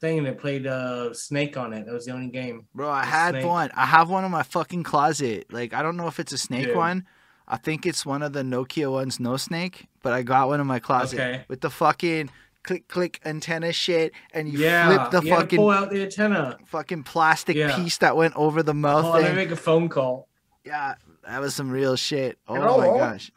[0.00, 1.86] thing that played uh, Snake on it.
[1.86, 2.66] That was the only game.
[2.74, 3.46] Bro, I had snake.
[3.46, 3.70] one.
[3.76, 5.46] I have one in my fucking closet.
[5.52, 6.76] Like I don't know if it's a snake Dude.
[6.76, 7.06] one.
[7.46, 9.86] I think it's one of the Nokia ones, no snake.
[10.02, 11.44] But I got one in my closet Okay.
[11.46, 12.30] with the fucking
[12.66, 16.58] click click antenna shit, and you yeah, flip the you fucking pull out the antenna.
[16.66, 17.74] fucking plastic Yeah.
[17.76, 19.34] piece that went over the mouth Oh, thing.
[19.36, 20.28] make a phone call.
[20.64, 20.96] Yeah,
[21.26, 22.38] that was some real shit.
[22.48, 22.78] Oh Hello?
[22.78, 23.30] my gosh,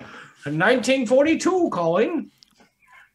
[0.45, 2.32] 1942 calling.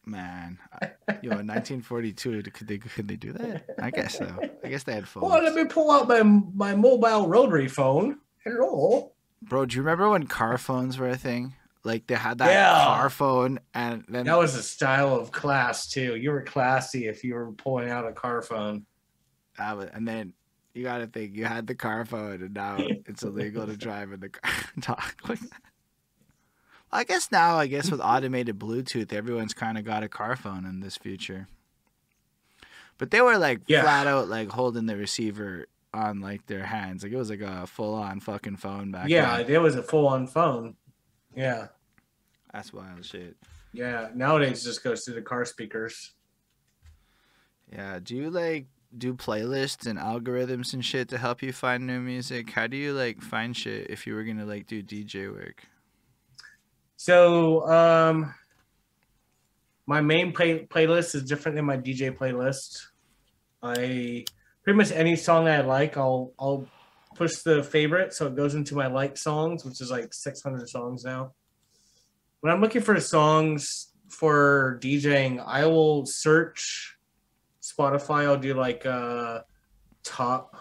[0.05, 0.57] man.
[0.81, 3.65] I- Yo, in 1942, could they could they do that?
[3.81, 4.27] I guess so.
[4.63, 5.25] I guess they had phones.
[5.31, 8.19] Well, let me pull out my my mobile rotary phone.
[8.43, 9.11] Hello.
[9.41, 11.53] Bro, do you remember when car phones were a thing?
[11.85, 12.83] Like they had that Yeah.
[12.83, 16.15] car phone, and then That was a style of class too.
[16.15, 18.85] You were classy if you were pulling out a car phone.
[19.57, 20.33] that was- and then
[20.73, 24.11] you got to think you had the car phone, and now it's illegal to drive
[24.11, 24.51] in the car.
[24.81, 25.61] Talk like that.
[26.91, 30.65] I guess now, I guess with automated Bluetooth, everyone's kind of got a car phone
[30.65, 31.47] in this future.
[32.97, 33.81] But they were like Yeah.
[33.83, 37.67] flat out like holding the receiver on like their hands, like it was like a
[37.67, 39.51] full on fucking phone back yeah, then.
[39.51, 40.75] it was a full on phone.
[41.35, 41.67] Yeah.
[42.55, 43.35] That's wild shit.
[43.73, 44.07] Yeah.
[44.15, 46.13] Nowadays it just goes through the car speakers.
[47.69, 47.99] Yeah.
[48.01, 48.67] Do you like
[48.97, 52.51] do playlists and algorithms and shit to help you find new music?
[52.51, 55.67] How do you like find shit if you were gonna like do DJ work?
[56.95, 58.33] So um
[59.85, 62.85] my main play playlist is different than my DJ playlist.
[63.61, 64.23] I
[64.63, 66.65] pretty much any song I like, I'll I'll
[67.15, 71.03] push the favorite so it goes into my like songs, which is like 600 songs
[71.03, 71.33] now.
[72.45, 76.95] When I'm looking for songs for DJing, I will search
[77.59, 78.25] Spotify.
[78.27, 79.39] I'll do like uh
[80.03, 80.55] top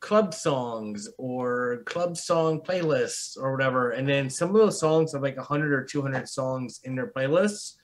[0.00, 3.90] club songs or club song playlists or whatever.
[3.90, 7.74] And then some of those songs have like 100 or 200 songs in their playlists.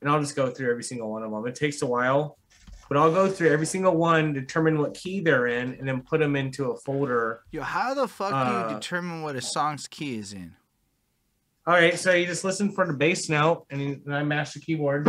[0.00, 1.44] And I'll just go through every single one of them.
[1.48, 2.38] It takes a while,
[2.88, 6.20] but I'll go through every single one, determine what key they're in, and then put
[6.20, 7.40] them into a folder.
[7.50, 10.54] Yo, how the fuck do Uh, you determine what a song's key is in?
[11.64, 14.54] All right, so you just listen for the bass note, and, you- and I match
[14.54, 15.06] the keyboard.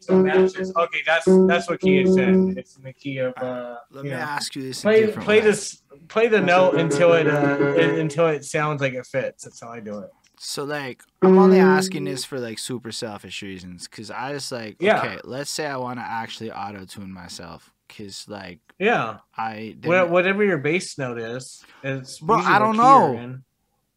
[0.00, 0.72] So matches.
[0.76, 2.56] Okay, that's that's what key it's in.
[2.58, 3.32] It's in the key of.
[3.36, 4.16] Uh, Let me know.
[4.18, 4.82] ask you this.
[4.82, 5.40] play play way.
[5.40, 9.44] this play the note until it uh, until it sounds like it fits.
[9.44, 10.10] That's how I do it.
[10.38, 14.76] So like, I'm only asking this for like super selfish reasons, cause I just like,
[14.78, 14.98] Yeah.
[14.98, 20.44] okay, let's say I want to actually auto tune myself, cause like Yeah, I whatever
[20.44, 23.38] your bass note is, it's Bro, I don't know.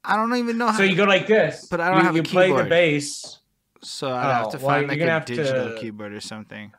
[0.10, 0.78] I don't even know how.
[0.78, 2.48] So you go like this, But I don't you, have a keyboard.
[2.48, 3.40] you play the bass.
[3.82, 6.72] so I have Oh, to well, find like a have to- digital keyboard or something.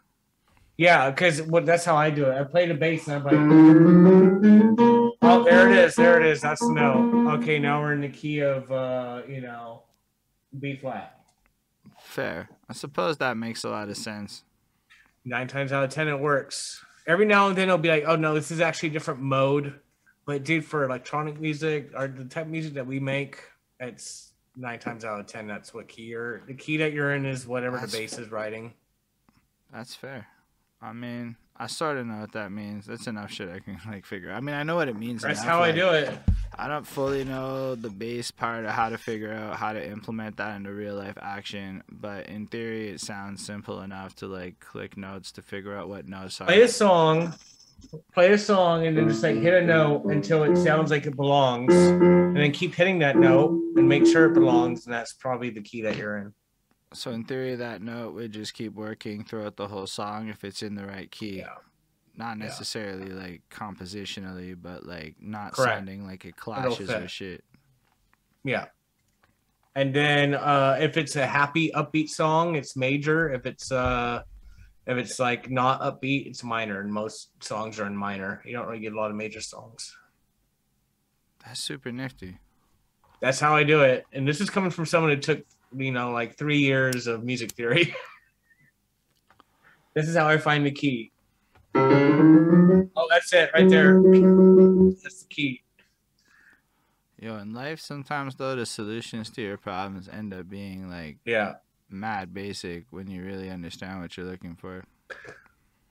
[0.78, 2.40] Yeah, because what that's how I do it.
[2.40, 4.78] I play the bass and I'm like,
[5.23, 6.40] oh, there it is, there it is.
[6.40, 7.34] That's the note.
[7.40, 9.82] Okay, now we're in the key of uh, you know,
[10.58, 11.20] B flat.
[12.00, 12.48] Fair.
[12.68, 14.44] I suppose that makes a lot of sense.
[15.24, 16.84] Nine times out of ten, it works.
[17.07, 19.81] Every now and then, it'll be like, oh no, this is actually a different mode.
[20.28, 23.39] But dude, for electronic music or the type of music that we make,
[23.81, 26.42] it's nine times out of ten that's what key you're.
[26.47, 28.74] The key that you're in is whatever That's- the bass is writing.
[29.73, 30.26] That's fair.
[30.82, 32.84] I mean, I sort of know what that means.
[32.84, 34.31] That's enough shit I can like figure.
[34.31, 35.23] I mean, I know what it means.
[35.23, 36.10] That's enough, how I do it.
[36.58, 40.36] I don't fully know the bass part of how to figure out how to implement
[40.36, 44.98] that into real life action, but in theory, it sounds simple enough to like click
[44.98, 46.44] notes to figure out what notes are.
[46.44, 47.32] Play a song,
[48.12, 51.16] play a song, and then just like hit a note until it sounds like it
[51.16, 54.86] belongs, and then keep hitting that note and make sure it belongs.
[54.86, 56.34] And that's probably the key that you're in.
[56.94, 60.62] So in theory, that note would just keep working throughout the whole song if it's
[60.62, 61.39] in the right key.
[61.39, 61.55] Yeah.
[62.16, 62.44] Not Yeah.
[62.47, 65.76] necessarily like compositionally, but like not Correct.
[65.78, 67.02] sounding like it clashes fit.
[67.02, 67.44] with shit.
[68.42, 68.66] Yeah.
[69.74, 73.31] And then uh, if it's a happy upbeat song, it's major.
[73.32, 74.23] If it's uh,
[74.89, 76.81] if it's like not upbeat, it's minor.
[76.81, 78.42] And most songs are in minor.
[78.47, 79.94] You don't really get a lot of major songs.
[81.44, 82.39] That's super nifty.
[83.20, 84.07] That's how I do it.
[84.12, 85.44] And this is coming from someone who took,
[85.76, 87.94] you know, like three years of music theory.
[89.94, 91.12] this is how I find the key.
[91.75, 94.00] Oh, that's it right there.
[94.02, 95.62] That's the key.
[97.20, 101.57] Yo, in life, sometimes though, the solutions to your problems end up being like Yeah.
[101.91, 104.84] Mad basic when you really understand what you're looking for.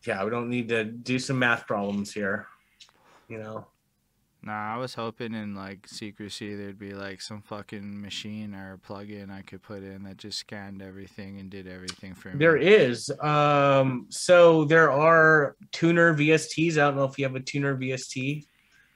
[0.06, 0.24] Yeah.
[0.24, 2.48] We don't need to do some math problems here.
[3.28, 3.68] You know,
[4.48, 9.30] Nah, I was hoping in like secrecy there'd be like some fucking machine or plug-in
[9.30, 12.38] I could put in that just scanned everything and did everything for me.
[12.38, 13.12] there is.
[13.20, 16.74] Um, so there are tuner VSTs.
[16.74, 18.46] I don't know if you have a tuner VST.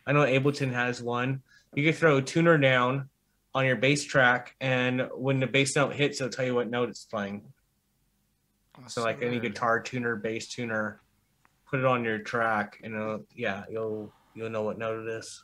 [0.07, 1.41] I know Ableton has one.
[1.75, 3.09] You can throw a tuner down
[3.53, 6.89] on your bass track, and when the bass note hits, it'll tell you what note
[6.89, 7.43] it's playing.
[8.87, 11.01] So like any guitar tuner, bass tuner,
[11.69, 15.43] put it on your track, and it'll, yeah, you'll you'll know what note it is.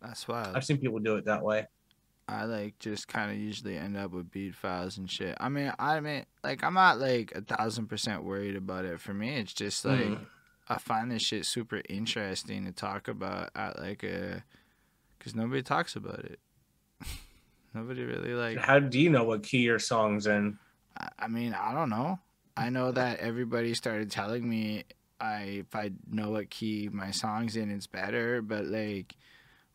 [0.00, 0.56] That's wild.
[0.56, 1.66] I've seen people do it that way.
[2.26, 5.36] I like just kind of usually end up with beat files and shit.
[5.40, 9.00] I mean, I mean, like I'm not like a thousand percent worried about it.
[9.00, 10.26] For me, it's just like Mm.
[10.68, 14.44] I find this shit super interesting to talk about at like a,
[15.18, 16.38] cause nobody talks about it.
[17.74, 18.58] nobody really like.
[18.58, 20.58] How do you know what key your song's in?
[21.18, 22.18] I, mean, I don't know.
[22.56, 24.84] I know that everybody started telling me
[25.20, 28.42] I if I know what key my song's in, it's better.
[28.42, 29.16] But like,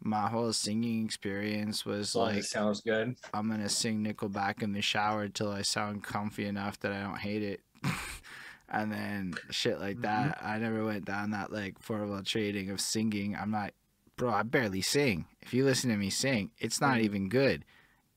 [0.01, 3.15] my whole singing experience was as like sounds good.
[3.33, 7.17] I'm gonna sing Nickelback in the shower till I sound comfy enough that I don't
[7.17, 7.61] hate it.
[8.69, 10.37] and then shit like that.
[10.37, 10.47] Mm-hmm.
[10.47, 13.35] I never went down that like horrible trading of singing.
[13.35, 13.73] I'm not
[14.17, 15.25] bro, I barely sing.
[15.41, 17.03] If you listen to me sing, it's not Mhm.
[17.03, 17.65] even good.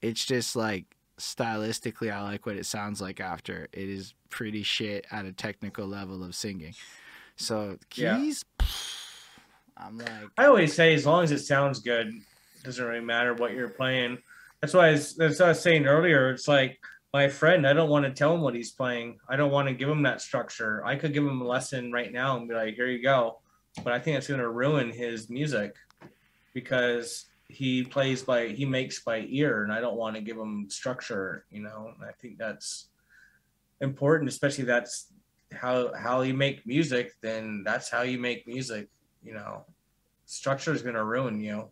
[0.01, 0.85] It's just like
[1.19, 3.69] stylistically I like what it sounds like after.
[3.73, 6.75] It is pretty shit at a technical level of singing.
[7.37, 8.17] So Yeah.
[8.17, 8.45] keys
[9.77, 13.35] I'm like I always say as long as it sounds good, it doesn't really matter
[13.35, 14.19] what you're playing.
[14.61, 16.31] That's why I was, that's what I was saying earlier.
[16.31, 16.81] It's like
[17.15, 19.19] my friend, I don't want to tell him what he's playing.
[19.29, 20.85] I don't want to give him that structure.
[20.85, 23.41] I could give him a lesson right now and be like, here you go.
[23.85, 25.77] But I think it's going to ruin his music
[26.61, 30.67] because he plays by, he makes by ear, and I don't want to give him
[30.69, 31.93] structure, you know.
[32.03, 32.89] I think that's
[33.81, 35.13] important, especially that's
[35.53, 37.13] how how you make music.
[37.23, 38.89] Then that's how you make music
[39.23, 39.65] you know,
[40.27, 41.69] structure is going to ruin you.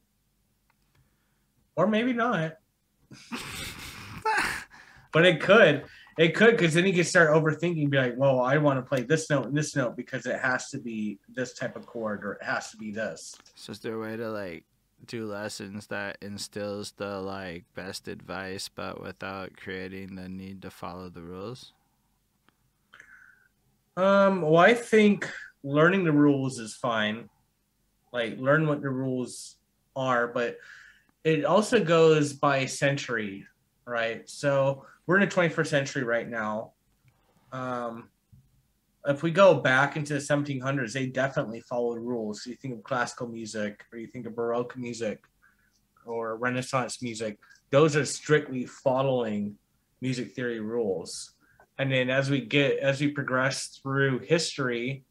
[1.77, 2.55] Or maybe not,
[5.13, 5.85] but it could.
[6.19, 9.03] It could because then you can start overthinking, be like, "Well, I want to play
[9.03, 12.33] this note and this note because it has to be this type of chord or
[12.33, 14.65] it has to be this." So is there a way to like
[15.05, 21.09] do lessons that instills the like best advice but without creating the need to follow
[21.09, 21.73] the rules?
[23.97, 25.29] Um, well, I think
[25.63, 27.29] learning the rules is fine.
[28.13, 29.57] Like, learn what the rules
[29.95, 30.59] are, but
[31.25, 33.47] it also goes by century,
[33.87, 34.29] right?
[34.29, 36.73] So we're in the 21st century right now.
[37.53, 38.11] Um,
[39.09, 42.43] if we go back into the 1700s, they definitely followed rules.
[42.43, 45.25] So you think of classical music, or you think of Baroque music,
[46.05, 47.39] or Renaissance music.
[47.71, 49.57] Those are strictly following
[50.01, 51.33] music theory rules
[51.79, 55.05] and then as we get as we progress through history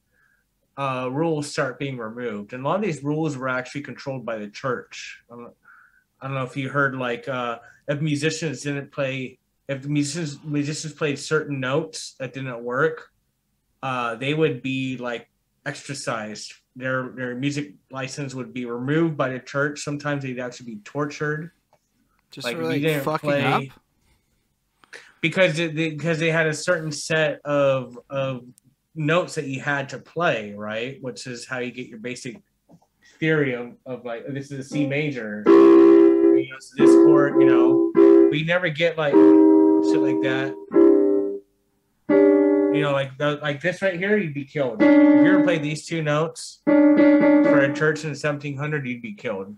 [0.78, 4.38] uh, rules start being removed and a lot of these rules were actually controlled by
[4.38, 5.54] the church i don't,
[6.22, 10.44] I don't know if you heard like uh, if musicians didn't play if the musicians
[10.44, 13.10] musicians played certain notes that didn't work
[13.88, 15.24] uh, they would be like
[15.72, 16.48] exorcised.
[16.84, 17.68] their their music
[18.00, 21.44] license would be removed by the church sometimes they'd actually be tortured
[22.36, 23.64] Just Like, for if you like didn't fucking play- up?
[25.22, 28.34] because it, they, because they had a certain set of of
[28.96, 30.92] notes that you had to play, right?
[31.06, 32.34] Which is how you get your basic
[33.20, 37.48] theory of, of like this is a C major, you know, so this chord, you
[37.52, 37.70] know,
[38.32, 39.14] we never get like
[39.88, 40.50] shit like that.
[42.76, 44.82] You know, like the, like this right here, you'd be killed.
[44.82, 49.14] If you ever played these two notes for a church in the 1700, you'd be
[49.14, 49.56] killed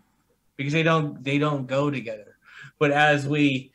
[0.55, 2.37] because they don't they don't go together.
[2.77, 3.71] But as we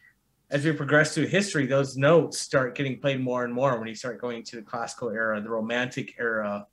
[0.52, 3.96] as we progress through history, those notes start getting played more and more when you
[3.96, 6.66] start going to the classical era, the romantic era,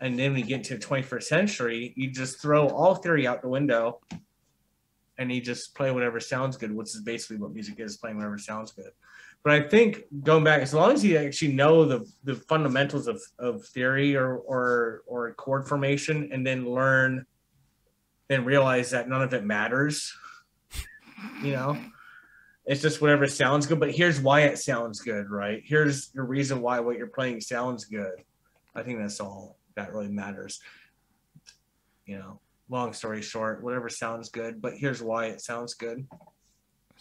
[0.00, 3.48] and then we get to the 21st century, you just throw all theory out the
[3.48, 4.00] window
[5.18, 8.38] and you just play whatever sounds good, which is basically what music is playing whatever
[8.38, 8.90] sounds good.
[9.42, 13.22] But I think going back, as long as you actually know the, the fundamentals of,
[13.38, 17.24] of theory or, or or chord formation and then learn
[18.30, 20.16] then realize that none of it matters.
[21.42, 21.76] You know?
[22.64, 25.60] It's just whatever sounds good, but here's why it sounds good, right?
[25.64, 28.22] Here's the reason why what you're playing sounds good.
[28.72, 30.60] I think that's all that really matters.
[32.06, 36.06] You know, long story short, whatever sounds good, but here's why it sounds good.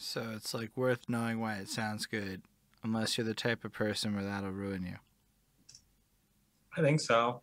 [0.01, 2.41] So it's like worth knowing why it sounds good,
[2.83, 4.95] unless you're the type of person where that'll ruin you.
[6.77, 7.41] I think so.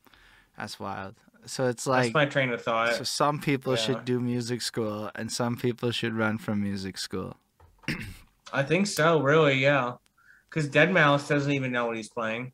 [0.57, 1.17] That's wild.
[1.45, 2.95] So it's like That's my train of thought.
[2.95, 3.81] so some people Yeah.
[3.81, 7.37] should do music school and some people should run from music school.
[8.55, 9.93] I think so, really, yeah.
[10.49, 12.53] Because deadmau5 doesn't even know what he's playing.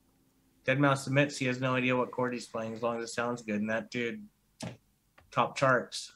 [0.66, 3.42] deadmau5 admits he has no idea what chord he's playing as long as it sounds
[3.42, 4.26] good, and that dude
[5.30, 6.12] top charts.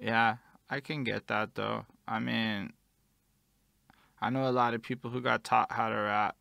[0.00, 0.36] Yeah,
[0.70, 1.86] I can get that though.
[2.06, 2.72] I mean,
[4.20, 6.36] I know a lot of people who got taught how to rap.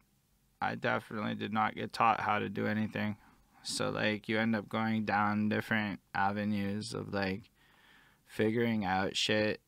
[0.61, 3.16] I definitely did not get taught how to do anything.
[3.64, 7.49] So like you end up going down different avenues of like
[8.25, 9.61] figuring out shit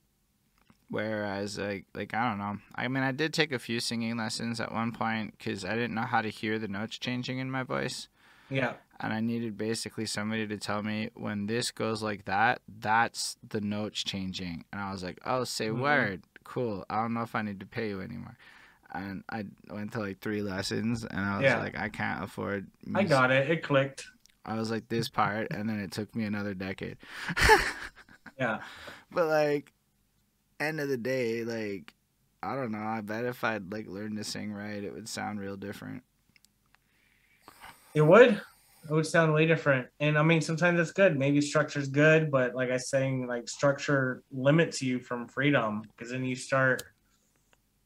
[0.89, 2.57] whereas like like I don't know.
[2.75, 5.93] I mean, I did take a few singing lessons at one point cuz I didn't
[5.95, 8.09] know how to hear the notes changing in my voice
[8.49, 13.37] Yeah, and I needed basically somebody to tell me when this goes like that, that's
[13.47, 14.65] the notes changing.
[14.71, 15.79] And I was like, oh, say Mhm.
[15.79, 16.23] word.
[16.51, 16.85] Cool.
[16.89, 18.35] I don't know if I need to pay you anymore.
[18.93, 21.59] And I went to like three lessons, and I was Yeah.
[21.59, 22.67] like, I can't afford.
[22.93, 23.49] I got it.
[23.49, 24.05] It clicked.
[24.45, 26.97] I was like this part, and then it took me another decade.
[28.39, 28.61] Yeah.
[29.11, 29.71] But like,
[30.59, 31.93] end of the day, like,
[32.41, 32.79] I don't know.
[32.79, 36.01] I bet if I'd like learned to sing right, it would sound real different.
[37.93, 38.41] It would.
[38.83, 39.87] It would sound way different.
[39.99, 41.17] And I mean, sometimes it's good.
[41.17, 46.11] Maybe structure's good, but like I was saying, like structure limits you from freedom because
[46.11, 46.83] then you start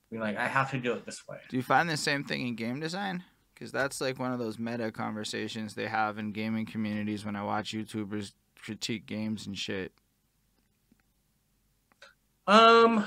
[0.10, 1.38] being like, I have to do it this way.
[1.50, 3.24] Do you find the same thing in game design?
[3.54, 7.44] Because that's like one of those meta conversations they have in gaming communities when I
[7.44, 9.92] watch YouTubers critique games and shit.
[12.48, 13.06] Um,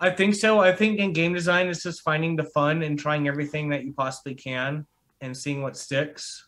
[0.00, 0.60] I think so.
[0.60, 3.92] I think in game design, it's just finding the fun and trying everything that you
[3.92, 4.86] possibly can
[5.20, 6.46] and seeing what sticks.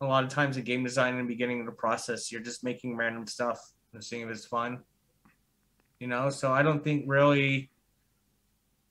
[0.00, 2.62] A lot of times in game design, in the beginning of the process, you're just
[2.62, 3.58] making random stuff
[3.92, 4.78] and seeing if it's fun.
[5.98, 7.70] You know, so I don't think really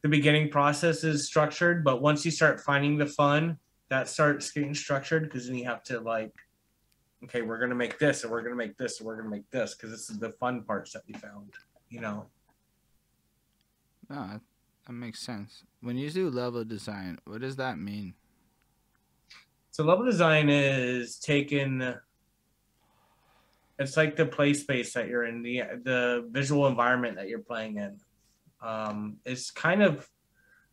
[0.02, 3.58] the beginning process is structured, but once you start finding the fun,
[3.90, 6.34] that starts getting structured because then you have to like
[7.24, 9.76] okay, we're gonna make this, and we're gonna make this, and we're gonna make this,
[9.76, 11.52] because this is the fun parts that we found.
[11.90, 12.28] You know,
[14.10, 14.42] No,
[14.88, 15.64] that, makes sense.
[15.82, 18.16] When you do level design, what does that mean?
[19.72, 21.96] so level design is taken.
[23.78, 27.78] It's like the play space that you're in, the the visual environment that you're playing
[27.78, 27.98] in.
[28.62, 30.10] Um, it's kind of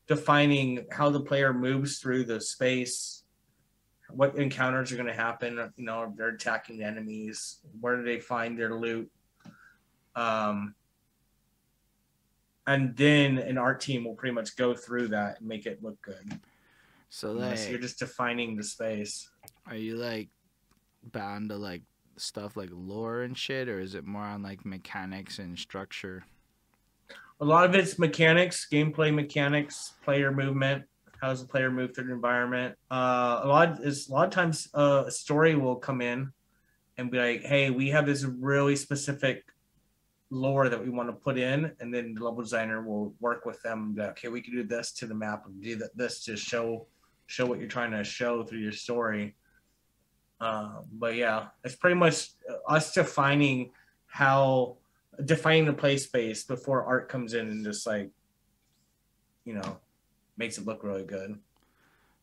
[0.08, 3.23] defining how the player moves through the space,
[4.10, 5.55] what encounters are going to happen.
[5.76, 9.08] You know, if they're attacking enemies, where do they find their loot?
[10.16, 10.74] Um,
[12.67, 16.01] and then an art team will pretty much go through that and make it look
[16.03, 16.41] good.
[17.09, 19.28] So like, you're just defining the space.
[19.67, 20.28] are you like
[21.12, 21.83] bound to like
[22.17, 26.25] stuff like lore and shit, or is it more on like mechanics and structure?
[27.41, 30.85] A lot of it's mechanics, gameplay mechanics, player movement.
[31.20, 32.77] How does the player move through the environment?
[32.91, 36.33] Uh, a lot is a lot of times uh, a story will come in
[36.99, 39.45] and be like, "Hey, we have this really specific
[40.36, 43.60] lore that we want to put in," and then the level designer will work with
[43.62, 43.94] them.
[43.97, 46.86] That, okay, we can do this to the map and do this to show
[47.26, 49.34] show what you're trying to show through your story.
[50.40, 52.31] Uh, but yeah, it's pretty much
[52.68, 53.73] us defining
[54.06, 54.76] how
[55.24, 58.10] defining the play space before art comes in and just like
[59.44, 59.78] you know
[60.36, 61.39] makes it look really good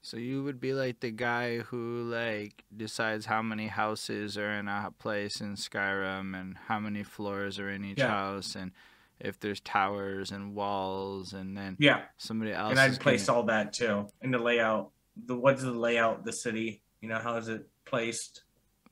[0.06, 4.68] So you would be like the guy who like decides how many houses are in
[4.68, 8.10] a place in Skyrim and how many floors are in each Yeah.
[8.10, 8.72] house and
[9.20, 13.46] if there's towers and walls and then yeah somebody else and i'd place gonna- all
[13.46, 14.90] that too in the layout
[15.26, 18.44] the what's the layout of the city you know how is it placed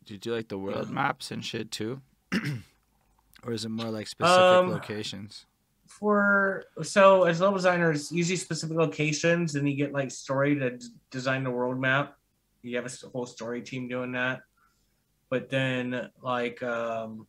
[0.06, 2.01] Do you do like the world maps and shit too?
[3.43, 5.45] or is it more like specific Um, locations?
[6.00, 10.86] For so as level designers, usually specific locations, and you get like story to d-
[11.10, 12.18] design the world map.
[12.64, 14.42] You have a whole story team doing that,
[15.30, 17.28] but then like um,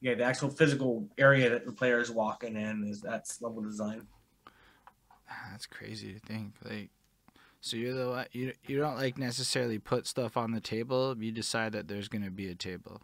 [0.00, 4.06] yeah, the actual physical area that the player is walking in is that's level design.
[5.30, 6.54] Ah, That's crazy to think.
[6.62, 6.90] Like,
[7.60, 11.16] so you're the you you don't like necessarily put stuff on the table.
[11.18, 13.00] You decide that there's gonna be a table.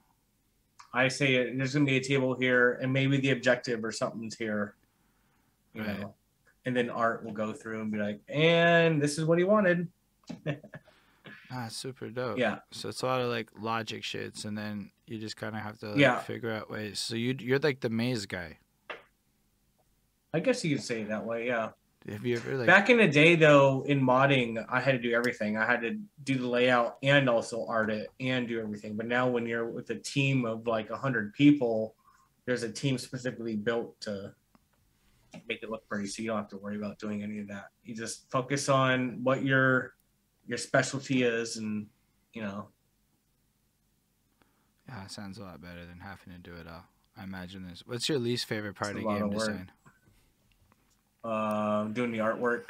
[0.92, 4.74] I say there's gonna be a table here, and maybe the objective or something's here,
[5.74, 6.00] you Right.
[6.00, 6.14] know.
[6.66, 9.88] And then Art will go through and be like, "And this is what he wanted."
[11.52, 12.38] Ah, super dope.
[12.38, 15.62] Yeah, So it's a lot of like logic shits, and then you just kind of
[15.62, 16.20] have to like, Yeah.
[16.20, 17.00] figure out ways.
[17.00, 18.58] So you you're like the maze guy.
[20.32, 21.48] I guess you could say it that way.
[21.48, 21.70] Yeah.
[22.08, 22.66] Have you ever like?
[22.66, 25.56] Back in the day, though, in modding, I had to do everything.
[25.58, 28.96] I had to do the layout and also art it and do everything.
[28.96, 31.94] But now, when you're with a team of like hundred people,
[32.46, 34.34] there's a team specifically built to
[35.46, 37.66] make it look pretty, so you don't have to worry about doing any of that.
[37.84, 39.94] You just focus on what your
[40.46, 41.86] your specialty is, and
[42.32, 42.68] you know,
[44.88, 46.84] yeah, sounds a lot better than having to do it all.
[47.16, 47.82] I imagine this.
[47.86, 49.48] What's your least favorite part It's of game of work.
[49.48, 49.70] design?
[51.24, 52.65] Um, doing the artwork.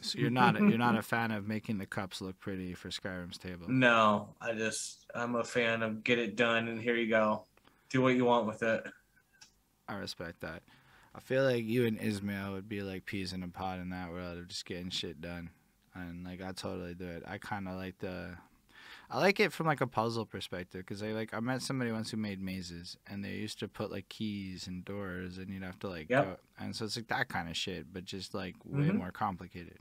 [0.00, 3.38] So you're not you're not a fan of making the cups look pretty for Skyrim's
[3.38, 3.66] table.
[3.68, 7.44] No, I just I'm a fan of get it done, and here you go.
[7.88, 8.84] Do what you want with it.
[9.88, 10.62] I respect that.
[11.14, 14.10] I feel like you and Ismail would be like peas in a pod in that
[14.10, 15.50] world of just getting shit done,
[15.94, 17.22] and like I totally do it.
[17.26, 18.30] I kind of like the,
[19.12, 22.10] I like it from like a puzzle perspective because I like I met somebody once
[22.12, 25.80] who made mazes and they used to put like keys and doors and you'd have
[25.80, 26.24] to like Yep.
[26.24, 28.98] go, and so it's like that kind of shit, but just like way Mhm.
[28.98, 29.78] more complicated.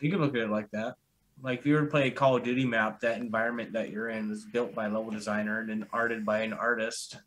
[0.00, 0.96] You can look at it like that.
[1.40, 4.08] Like if you were to play a Call of Duty map, that environment that you're
[4.08, 7.18] in was built by a level designer and then arted by an artist.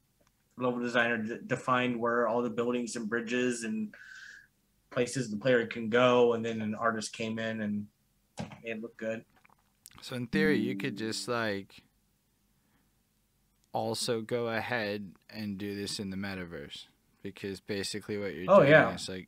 [0.58, 3.96] Level designer d- defined where all the buildings and bridges and
[4.90, 7.88] places the player can go, and then an artist came in and
[8.64, 9.24] made it look good.
[10.02, 11.84] So in theory, you could just like
[13.74, 16.86] also go ahead and do this in the metaverse
[17.22, 18.94] because basically what you're Oh, doing yeah.
[18.96, 19.28] is like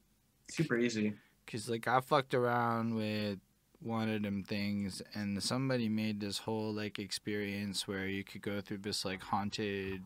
[0.49, 1.13] Super easy.
[1.47, 3.39] Cause like I fucked around with
[3.81, 8.61] one of them things, and somebody made this whole like experience where you could go
[8.61, 10.03] through this like haunted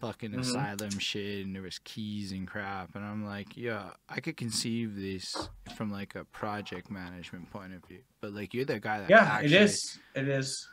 [0.00, 0.40] fucking Mhm.
[0.40, 4.94] asylum shit, and there was keys and crap, and I'm like, yeah, I could conceive
[4.96, 9.10] this from like a project management point of view, but like you're the guy that
[9.10, 9.98] Yeah, it is.
[10.14, 10.68] It is.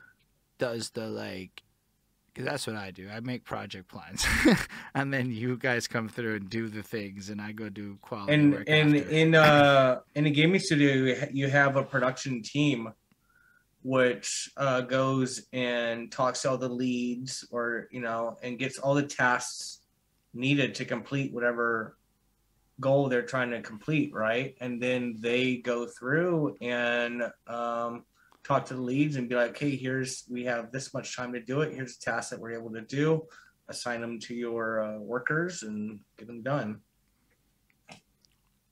[0.59, 1.63] does the like.
[2.35, 3.09] Cause that's what I do.
[3.11, 4.25] I make project plans,
[4.95, 8.33] and then you guys come through and do the things, and I go do quality
[8.33, 8.63] and work.
[8.67, 9.09] and after.
[9.09, 12.91] in uh in a gaming studio you have a production team
[13.83, 18.93] which uh goes and talks to all the leads or you know and gets all
[18.93, 19.81] the tasks
[20.33, 21.97] needed to complete whatever
[22.79, 24.55] goal they're trying to complete right?
[24.59, 28.03] And then they go through and um
[28.43, 31.41] talk to the leads and be like hey here's we have this much time to
[31.41, 31.73] do it.
[31.73, 33.27] Here's the tasks that we're able to do.
[33.69, 36.81] Assign them to your uh, workers and get them done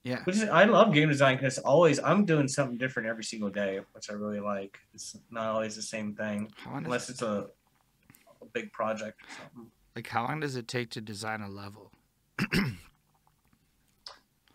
[0.03, 3.49] yeah, which is, I love game design because always I'm doing something different every single
[3.49, 4.79] day, which I really like.
[4.93, 7.47] It's not always the same thing How long does unless it's a,
[8.41, 9.71] a big project or something.
[9.95, 11.91] Like, how long does it take to design a level?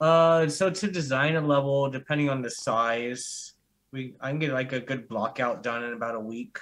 [0.01, 3.55] Uh, so to design a level, depending on the size,
[3.93, 6.59] we I can get like a good block out done in about a week.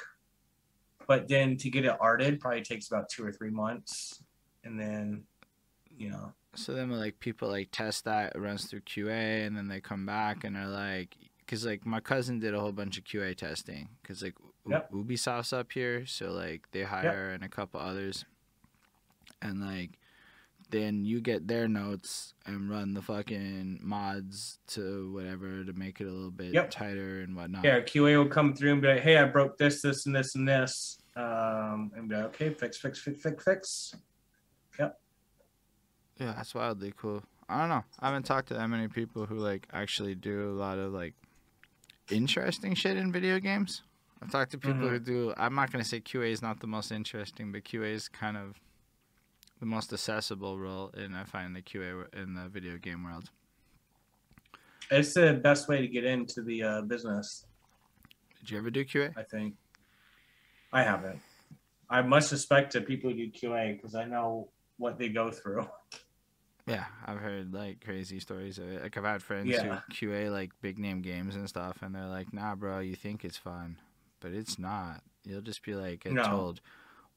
[1.07, 4.23] But then to get it arted probably takes about two or three months,
[4.63, 5.25] and then,
[5.97, 9.69] you know, So then, like, people like test that, it runs through QA, and then
[9.69, 13.05] they come back and they're like, because like my cousin did a whole bunch of
[13.05, 14.35] QA testing, because like
[14.67, 14.93] U- Yep.
[14.93, 18.25] Ubisoft's up here, so like they hire and a couple others,
[19.43, 19.99] and like
[20.71, 26.07] then you get their notes and run the fucking mods to whatever to make it
[26.07, 26.71] a little bit Yep.
[26.71, 27.63] tighter and whatnot.
[27.65, 30.35] yeah, QA will come through and be like, hey, I broke this, this, and this,
[30.35, 33.95] and this, um, and be like, okay, fix, fix, fix, fix, fix.
[36.19, 37.23] Yeah, that's wildly cool.
[37.49, 37.85] I don't know.
[38.01, 41.15] I haven't talked to that many people who like actually do a lot of like
[42.11, 43.83] interesting shit in video games.
[44.23, 45.35] I've talked to people who do.
[45.37, 48.61] I'm not gonna say QA is not the most interesting, but QA is kind of
[49.61, 53.31] the most accessible role in I find the QA in the video game world.
[54.91, 57.47] It's the best way to get into the uh, business,
[58.41, 59.17] Did you ever do QA?
[59.17, 59.55] I think.
[60.73, 61.21] I haven't.
[61.89, 65.67] I must respect to people who do QA because I know what they go through.
[66.67, 68.83] Yeah, I've heard like crazy stories of it.
[68.83, 69.81] Like I've had friends Yeah.
[69.99, 73.23] who QA like big name games and stuff, and they're like, "Nah, bro, you think
[73.25, 73.77] it's fun,
[74.21, 75.03] but it's not.
[75.25, 76.23] You'll just be like No.
[76.25, 76.61] told,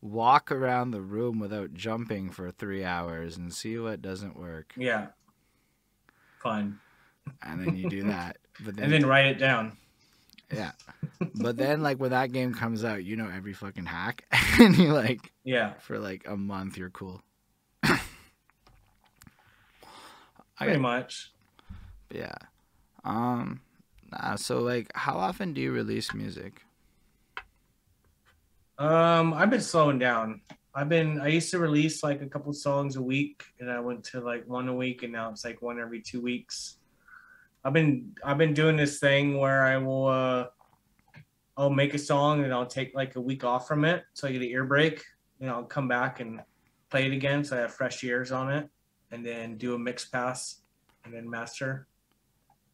[0.02, 4.74] walk around the room without jumping for three hours and see what doesn't work.
[4.76, 5.08] Yeah.
[6.44, 6.80] Fun.
[7.42, 8.38] And then you do that.
[8.64, 9.78] But then, And then write it down.
[10.54, 10.72] yeah.
[11.36, 14.26] But then like when that game comes out, you know every fucking hack.
[14.60, 15.74] and you like Yeah.
[15.80, 17.22] for like a month you're cool.
[17.84, 18.00] I
[20.58, 21.32] Pretty got- much.
[22.12, 22.36] yeah.
[23.04, 23.62] Um
[24.12, 26.64] nah, so like how often do you release music?
[28.80, 30.42] Um, I've been slowing down.
[30.76, 34.04] I've been I used to release like a couple songs a week and I went
[34.06, 36.78] to like one a week and now it's like one every two weeks.
[37.64, 40.46] I've been I've been doing this thing where I will uh
[41.58, 44.32] I'll make a song and I'll take like a week off from it so I
[44.32, 45.04] get an ear break
[45.42, 46.42] and I'll come back and
[46.92, 48.70] play it again so I have fresh ears on it
[49.12, 50.62] and then do a mix pass
[51.06, 51.88] and then master.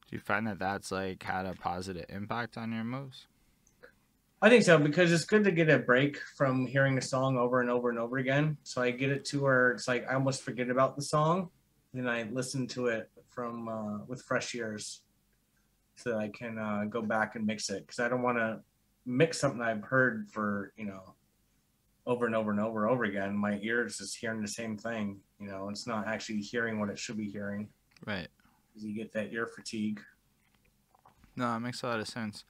[0.10, 3.28] Do you find that that's like had a positive impact on your moves?
[4.42, 7.62] I think so because it's good to get a break from hearing a song over
[7.62, 8.58] and over and over again.
[8.64, 11.50] So I get it to where it's like I almost forget about the song,
[11.94, 15.02] then I listen to it from uh, with fresh ears,
[15.96, 18.60] so that I can uh, go back and mix it because I don't want to
[19.06, 21.13] mix something I've heard for you know
[22.06, 23.36] over and over and over and over again.
[23.36, 25.20] My ears is hearing the same thing.
[25.40, 27.70] You know, it's not actually hearing what it should be hearing
[28.06, 28.28] Right.
[28.70, 30.02] because you get that ear fatigue.
[31.36, 32.44] No, it makes a lot of sense.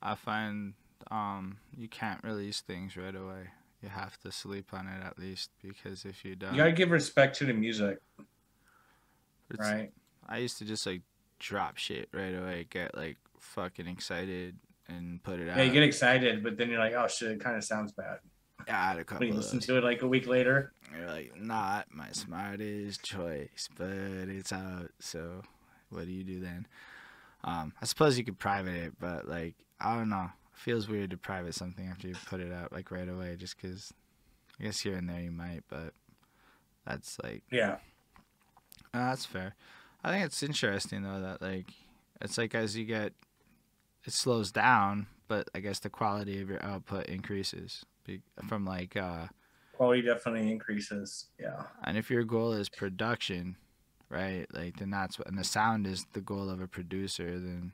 [0.00, 0.74] I find
[1.10, 3.48] um you can't release things right away.
[3.82, 6.90] You have to sleep on it at least because if you don't, You gotta give
[6.92, 7.98] respect to the music,
[9.58, 9.90] right?
[10.28, 11.02] I used to just like
[11.40, 14.54] drop shit right away, get like fucking excited
[14.88, 15.56] and put it out.
[15.56, 18.18] Yeah, you get excited, but then you're like, oh shit, it kind of sounds bad.
[18.68, 21.40] I had a couple When you listen to it like a week later, You're like,
[21.40, 24.90] not my smartest choice, but it's out.
[25.00, 25.42] So,
[25.90, 26.66] what do you do then?
[27.44, 30.30] Um, I suppose you could private it, but like, I don't know.
[30.54, 33.60] It feels weird to private something after you put it out like right away, just
[33.60, 33.92] because.
[34.60, 35.94] I guess here and there you might, but
[36.86, 37.76] that's like, yeah,
[38.92, 39.54] uh, that's fair.
[40.04, 41.72] I think it's interesting though that like,
[42.20, 43.14] it's like as you get,
[44.04, 47.84] it slows down, but I guess the quality of your output increases
[48.48, 48.96] from like.
[48.96, 49.28] uh
[49.72, 51.30] quality definitely increases.
[51.38, 53.56] Yeah, And if your goal is production,
[54.08, 54.46] right?
[54.52, 57.72] Like then that's what and the sound is the goal of a producer, then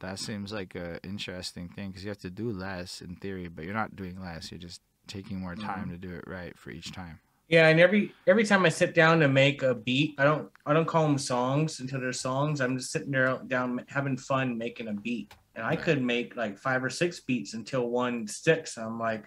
[0.00, 3.64] that seems like a interesting thing because you have to do less in theory, but
[3.64, 4.50] you're not doing less.
[4.52, 7.20] You're just taking more time to do it right for each time.
[7.48, 7.68] yeah.
[7.68, 10.86] And every every time I sit down to make a beat, I don't I don't
[10.86, 12.60] call them songs until they're songs.
[12.60, 15.84] I'm just sitting there down having fun making a beat, and I Right.
[15.84, 18.76] could make like five or six beats until one sticks.
[18.78, 19.26] I'm like,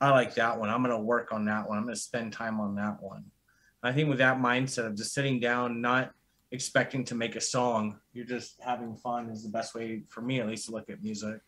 [0.00, 0.70] I like that one.
[0.70, 1.78] I'm gonna work on that one.
[1.78, 3.24] I'm gonna spend time on that one.
[3.82, 6.12] I think with that mindset of just sitting down, not
[6.50, 10.40] expecting to make a song, you're just having fun is the best way for me
[10.40, 11.40] at least to look at music.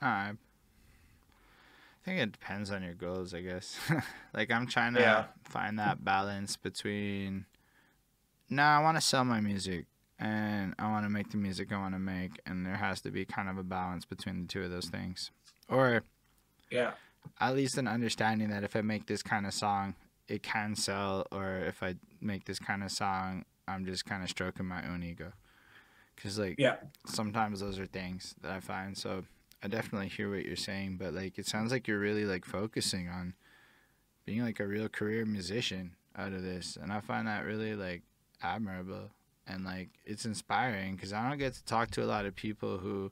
[0.00, 0.36] Uh, I
[2.04, 3.78] think it depends on your goals, I guess.
[4.34, 5.24] like I'm trying to Yeah.
[5.44, 7.46] find that balance between
[8.50, 9.86] no, I want to sell my music
[10.18, 13.10] and I want to make the music I want to make and there has to
[13.10, 15.30] be kind of a balance between the two of those things.
[15.68, 16.02] Or
[16.74, 16.92] Yeah.
[17.40, 19.94] at least an understanding that if I make this kind of song,
[20.28, 24.28] it can sell, or if I make this kind of song, I'm just kind of
[24.28, 25.32] stroking my own ego.
[26.16, 26.76] Cause like, Yeah.
[27.06, 28.96] sometimes those are things that I find.
[28.96, 29.24] So
[29.62, 33.08] I definitely hear what you're saying, but like, it sounds like you're really like focusing
[33.08, 33.34] on
[34.26, 38.02] being like a real career musician out of this, and I find that really like
[38.42, 39.10] admirable
[39.46, 42.78] and like it's inspiring because I don't get to talk to a lot of people
[42.78, 43.10] who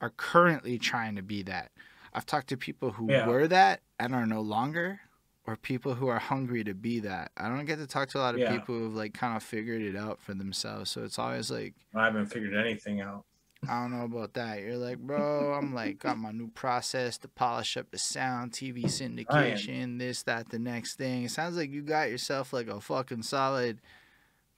[0.00, 1.70] are currently trying to be that.
[2.12, 3.26] I've talked to people who Yeah.
[3.26, 5.00] were that and are no longer,
[5.46, 7.32] or people who are hungry to be that.
[7.36, 8.52] I don't get to talk to a lot of Yeah.
[8.52, 10.90] people who've like kind of figured it out for themselves.
[10.90, 13.24] So it's always like, I haven't figured anything out.
[13.68, 14.60] I don't know about that.
[14.62, 18.84] You're like, bro, I'm like, got my new process to polish up the sound, TV
[18.84, 21.24] syndication, this, that, the next thing.
[21.24, 23.82] It sounds like you got yourself like a fucking solid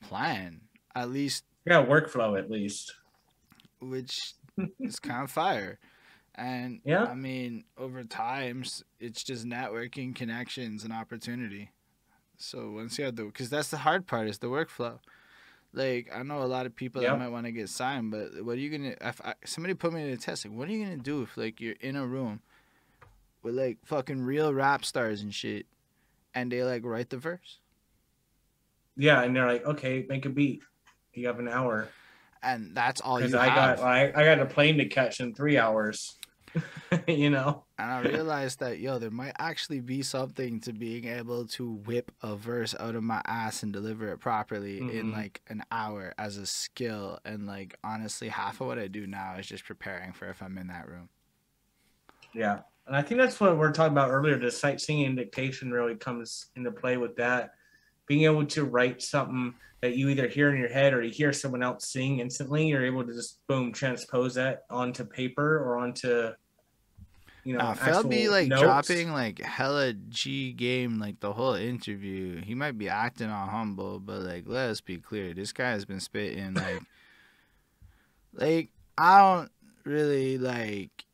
[0.01, 0.61] plan,
[0.95, 2.95] at least, Yeah, workflow at least.
[3.81, 4.35] which
[4.81, 5.79] is kind of fire.
[6.35, 7.05] And Yeah.
[7.05, 8.65] I mean, over time,
[9.01, 11.71] it's just networking, connections, and opportunity.
[12.39, 14.99] So once you have the, because that's the hard part is the workflow.
[15.75, 17.13] Like I know a lot of people Yep.
[17.13, 18.95] that might want to get signed, but what are you gonna?
[19.01, 21.37] If I, somebody put me to the test, like, what are you gonna do if
[21.37, 22.41] like you're in a room
[23.43, 25.67] with like fucking real rap stars and shit,
[26.35, 27.59] and they like write the verse,
[28.97, 30.63] Yeah, and they're like, okay, make a beat.
[31.15, 31.89] You have an hour.
[32.43, 33.79] And that's all you Because I have.
[33.79, 36.19] got I, I got a plane to catch in three hours.
[37.09, 37.65] you know?
[37.79, 42.13] And I realized that yo, there might actually be something to being able to whip
[42.23, 45.13] a verse out of my ass and deliver it properly in Mhm.
[45.15, 47.19] like an hour as a skill.
[47.25, 50.59] And like honestly, half of what I do now is just preparing for if I'm
[50.59, 51.09] in that room.
[52.35, 52.61] Yeah.
[52.87, 54.39] And I think that's what we're talking about earlier.
[54.39, 57.53] The sight singing dictation really comes into play with that.
[58.07, 61.33] Being able to write something that you either hear in your head or you hear
[61.33, 66.31] someone else sing instantly, you're able to just boom transpose that onto paper or onto
[67.45, 67.61] you know.
[67.61, 68.63] Uh, Phil be like notes.
[68.63, 72.41] dropping like hella G game like the whole interview.
[72.43, 76.01] He might be acting all humble, but like let's be clear, this guy has been
[76.01, 76.81] spitting like
[78.33, 79.51] like I don't
[79.85, 81.05] really like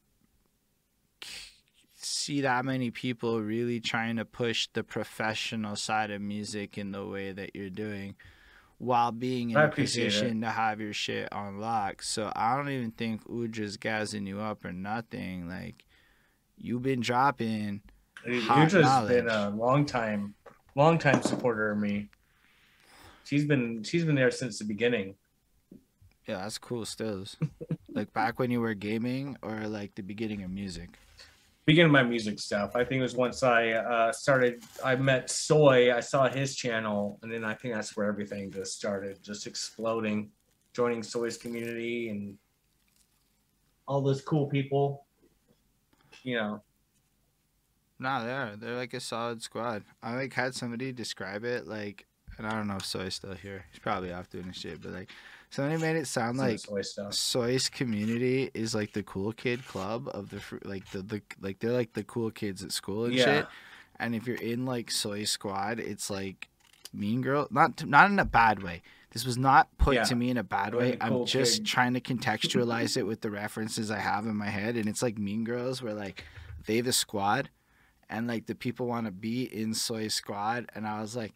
[2.28, 7.06] see that many people really trying to push the professional side of music in the
[7.06, 8.14] way that you're doing
[8.76, 10.46] while being in a position it.
[10.46, 12.02] to have your shit on lock.
[12.02, 15.48] So I don't even think Udra's gassing you up or nothing.
[15.48, 15.86] Like
[16.58, 17.80] you've been dropping.
[18.26, 20.34] Udra's been a long time,
[20.74, 22.10] long time supporter of me.
[23.24, 25.14] She's been she's been there since the beginning.
[26.26, 27.38] Yeah, that's cool stills.
[27.94, 30.98] like back when you were gaming or like the beginning of music
[31.68, 32.74] beginning my music stuff.
[32.74, 37.18] I think it was once I uh, started, I met Soy, I saw his channel,
[37.22, 40.30] and then I think that's where everything just started, just exploding,
[40.72, 42.38] joining Soy's community and
[43.86, 45.04] all those cool people.
[46.22, 46.62] You know.
[47.98, 49.84] Nah, they're they're like a solid squad.
[50.02, 52.06] I like had somebody describe it like,
[52.38, 53.66] and I don't know if Soy's still here.
[53.70, 55.10] He's probably off doing his shit, but like
[55.50, 60.28] Somebody made it sound like soy Soy's community is like the cool kid club of
[60.28, 63.24] the like the, the like they're like the cool kids at school and yeah.
[63.24, 63.46] shit.
[63.98, 66.48] And if you're in like Soy Squad, it's like
[66.92, 68.82] Mean Girl, not not in a bad way.
[69.10, 70.04] This was not put yeah.
[70.04, 70.96] to me in a bad way.
[70.96, 74.76] Cool I'm just trying to contextualize it with the references I have in my head,
[74.76, 76.24] and it's like Mean Girls, where like
[76.66, 77.48] they have a squad,
[78.10, 81.32] and like the people want to be in Soy Squad, and I was like,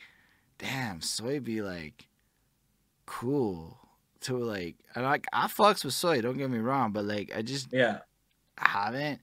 [0.58, 2.08] damn, Soy be like
[3.06, 3.81] cool
[4.22, 7.42] to like and like I fucks with soy, don't get me wrong, but like I
[7.42, 8.00] just yeah
[8.56, 9.20] haven't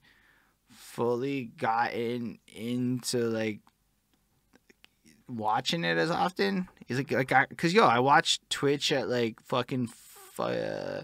[0.70, 3.60] fully gotten into like
[5.28, 6.68] watching it as often.
[6.88, 9.90] Is like like I, cause yo, I watch Twitch at like fucking
[10.38, 11.02] uh,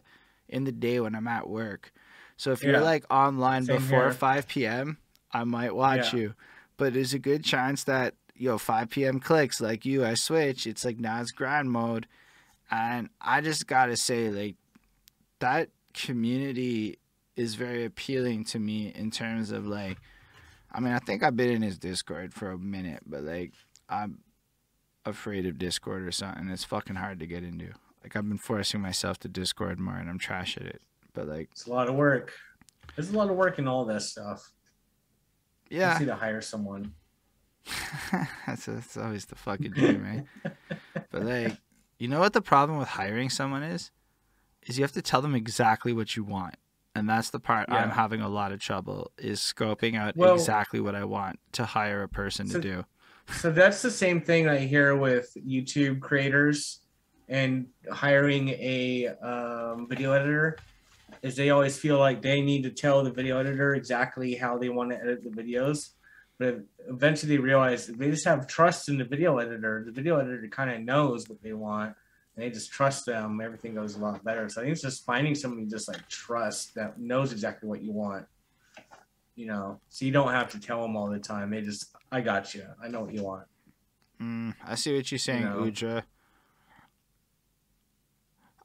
[0.49, 1.93] in the day when I'm at work.
[2.37, 2.71] So if yeah.
[2.71, 4.13] you're like online Same before here.
[4.13, 4.99] 5 p.m.,
[5.33, 6.21] I might watch yeah.
[6.21, 6.35] you.
[6.77, 9.21] But there's a good chance that yo 5 p.m.
[9.21, 10.05] clicks like you.
[10.05, 10.67] I switch.
[10.67, 12.07] It's like now it's grind mode
[12.71, 14.57] and I just gotta say, like,
[15.39, 16.99] that community
[17.37, 19.99] is very appealing to me in terms of like,
[20.73, 23.53] I mean, I think I've been in his Discord for a minute, but like,
[23.89, 24.19] I'm
[25.05, 26.49] afraid of Discord or something.
[26.49, 27.69] It's fucking hard to get into.
[28.03, 30.83] Like, I've been forcing myself to Discord more, and I'm trash at it.
[31.13, 32.33] But like, it's a lot of work.
[32.95, 34.53] There's a lot of work in all this stuff.
[35.71, 36.93] Yeah, you need to hire someone.
[38.47, 40.55] that's, that's always the fucking dream, right?
[41.11, 41.57] but like,
[41.99, 43.91] you know what the problem with hiring someone is?
[44.67, 46.57] Is you have to tell them exactly what you want.
[46.95, 47.77] And that's the part yeah.
[47.77, 51.65] I'm having a lot of trouble is scoping out well, exactly what I want to
[51.65, 52.85] hire a person so, to do.
[53.35, 56.81] so that's the same thing I hear with YouTube creators
[57.29, 60.57] and hiring a um, video editor
[61.23, 64.69] is they always feel like they need to tell the video editor exactly how they
[64.69, 65.91] want to edit the videos
[66.39, 69.83] but eventually they realize they just have trust in the video editor.
[69.85, 71.95] The video editor kind of knows what they want,
[72.35, 73.41] and they just trust them.
[73.41, 74.49] Everything goes a lot better.
[74.49, 77.83] So I think it's just finding somebody you just like trust that knows exactly what
[77.83, 78.27] you want.
[79.35, 81.51] You know, so you don't have to tell them all the time.
[81.51, 82.65] They just, I got you.
[82.83, 83.45] I know what you want.
[84.21, 85.57] Mm, I see what you're saying, you know?
[85.57, 86.03] Udra.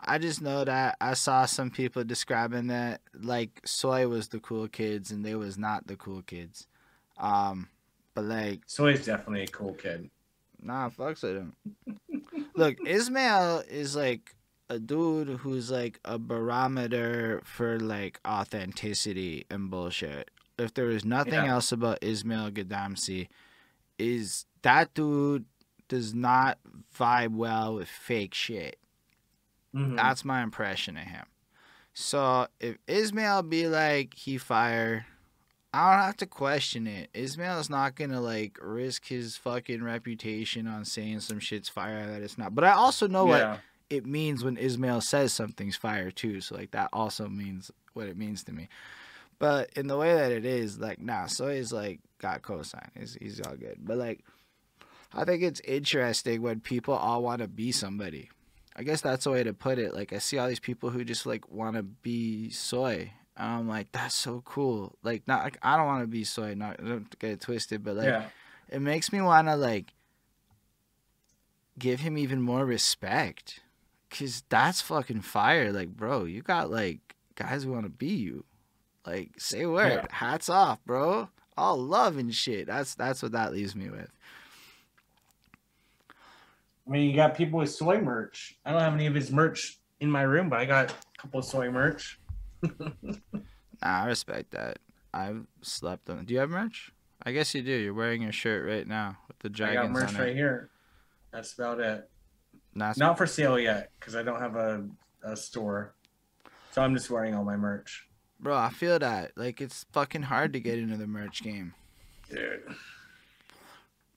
[0.03, 4.67] I just know that I saw some people describing that like Soy was the cool
[4.67, 6.67] kids and they was not the cool kids.
[7.21, 7.69] Um,
[8.13, 10.09] but like, so he's definitely a cool kid.
[10.61, 11.55] Nah, fucks with him.
[12.55, 14.35] Look, Ismail is like
[14.69, 20.29] a dude who's like a barometer for like authenticity and bullshit.
[20.59, 21.53] If there is nothing yeah.
[21.53, 23.27] else about Ismail Gadamsi,
[23.97, 25.45] is that dude
[25.87, 26.57] does not
[26.97, 28.77] vibe well with fake shit.
[29.75, 29.95] Mm-hmm.
[29.95, 31.25] That's my impression of him.
[31.93, 35.05] So if Ismail be like he fire,
[35.73, 37.09] I don't have to question it.
[37.13, 42.37] Ismail's not gonna like risk his fucking reputation on saying some shit's fire that it's
[42.37, 42.53] not.
[42.53, 43.51] But I also know yeah.
[43.51, 43.59] what
[43.89, 46.41] it means when Ismail says something's fire too.
[46.41, 48.67] So like that also means what it means to me.
[49.39, 52.89] But in the way that it is, like nah, so he's like got cosign.
[52.97, 53.77] He's he's all good.
[53.79, 54.25] But like
[55.13, 58.29] I think it's interesting when people all want to be somebody.
[58.75, 59.93] I guess that's the way to put it.
[59.93, 63.91] Like I see all these people who just like want to be soy I'm like,
[63.91, 64.97] that's so cool.
[65.03, 67.95] Like, not like I don't want to be soy, not don't get it twisted, but
[67.95, 68.25] like, yeah.
[68.69, 69.93] it makes me want to like
[71.79, 73.61] give him even more respect,
[74.09, 75.71] cause that's fucking fire.
[75.71, 78.43] Like, bro, you got like guys who want to be you,
[79.05, 80.03] Like, say word.
[80.03, 80.05] Yeah.
[80.09, 81.29] Hats off, bro.
[81.57, 82.67] All love and shit.
[82.67, 84.11] That's that's what that leaves me with.
[86.87, 88.57] I mean, you got people with soy merch.
[88.65, 91.39] I don't have any of his merch in my room, but I got a couple
[91.39, 92.19] of soy merch.
[93.83, 94.77] Nah, I respect that.
[95.13, 96.25] I've slept on.
[96.25, 96.91] Do you have merch?
[97.23, 97.71] I guess you do.
[97.71, 100.69] You're wearing your shirt right now with the I got merch right here.
[101.31, 102.09] That's about it.
[102.75, 104.87] That's Not for sale yet because I don't have a,
[105.23, 105.95] a store.
[106.71, 108.07] So I'm just wearing all my merch.
[108.39, 109.31] Bro, I feel that.
[109.35, 111.73] Like it's fucking hard to get into the merch game.
[112.29, 112.63] Dude.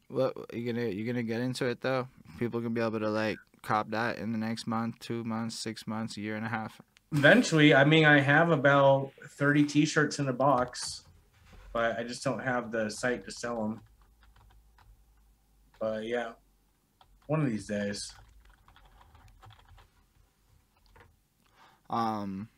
[0.09, 2.09] What you gonna you gonna get into it though?
[2.39, 5.87] People can be able to like cop that in the next month, two months, six
[5.87, 6.81] months, a year and a half.
[7.15, 11.05] Eventually, I mean, I have about 30 t shirts in a box,
[11.73, 13.81] but I just don't have the site to sell them.
[15.79, 16.33] But yeah,
[17.29, 18.13] one of these days.
[21.89, 22.49] Um,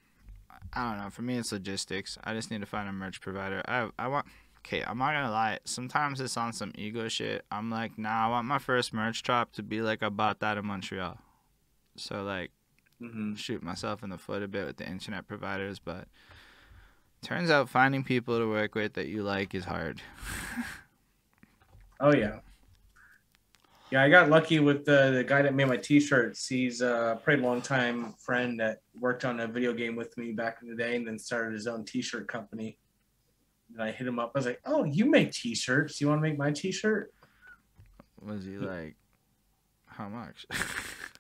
[0.73, 1.11] I don't know.
[1.11, 2.17] For me, it's logistics.
[2.25, 3.63] I just need to find a merch provider.
[3.69, 4.27] I I want.
[4.61, 5.59] Okay, I'm not gonna lie.
[5.65, 7.45] Sometimes it's on some ego shit.
[7.51, 10.57] I'm like, nah, I want my first merch drop to be like I bought that
[10.57, 11.19] in Montreal.
[11.97, 12.53] So like,
[13.01, 16.09] hmm shoot myself in the foot a bit with the internet providers, but
[17.23, 20.01] turns out finding people to work with that you like is hard.
[22.01, 22.41] Oh yeah.
[23.91, 26.49] Yeah, I got lucky with the, the guy that made my t-shirts.
[26.49, 30.33] He's uh, a pretty long time friend that worked on a video game with me
[30.33, 32.79] back in the day, and then started his own t-shirt company.
[33.73, 34.33] And I hit him up.
[34.35, 36.01] I was like, "Oh, you make t-shirts?
[36.01, 37.13] You want to make my t-shirt?"
[38.21, 38.97] Was he like,
[39.87, 40.47] how much?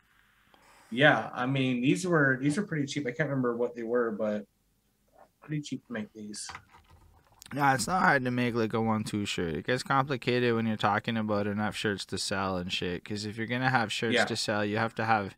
[0.96, 3.06] Yeah, I mean these were these were pretty cheap.
[3.06, 4.46] I can't remember what they were, but
[5.42, 6.48] pretty cheap to make these.
[7.54, 9.54] Yeah, it's not hard to make like a one-two shirt.
[9.54, 13.04] It gets complicated when you're talking about enough shirts to sell and shit.
[13.04, 14.24] Because if you're gonna have shirts Yeah.
[14.24, 15.36] to sell, you have to have,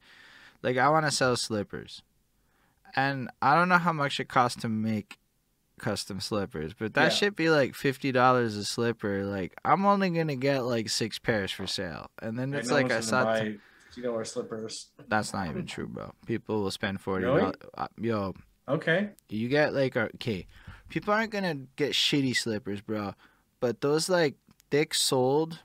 [0.63, 2.03] like, I want to sell slippers,
[2.97, 5.19] and I don't know how much it costs to make
[5.79, 7.09] custom slippers, but that Yeah.
[7.11, 9.25] should be like fifty dollars a slipper.
[9.25, 12.91] Like, I'm only gonna get like six pairs for sale, and then it's know like
[12.91, 13.25] I saw.
[13.25, 13.59] buy
[13.99, 14.91] fifty dollar slippers.
[15.09, 16.13] That's not even true, bro.
[16.27, 17.25] People will spend forty.
[17.27, 17.53] Really?
[17.77, 18.35] Uh, yo,
[18.69, 20.47] Okay, you get like okay,
[20.89, 23.15] people aren't gonna get shitty slippers, bro.
[23.61, 24.35] But those like
[24.71, 25.61] thick soled,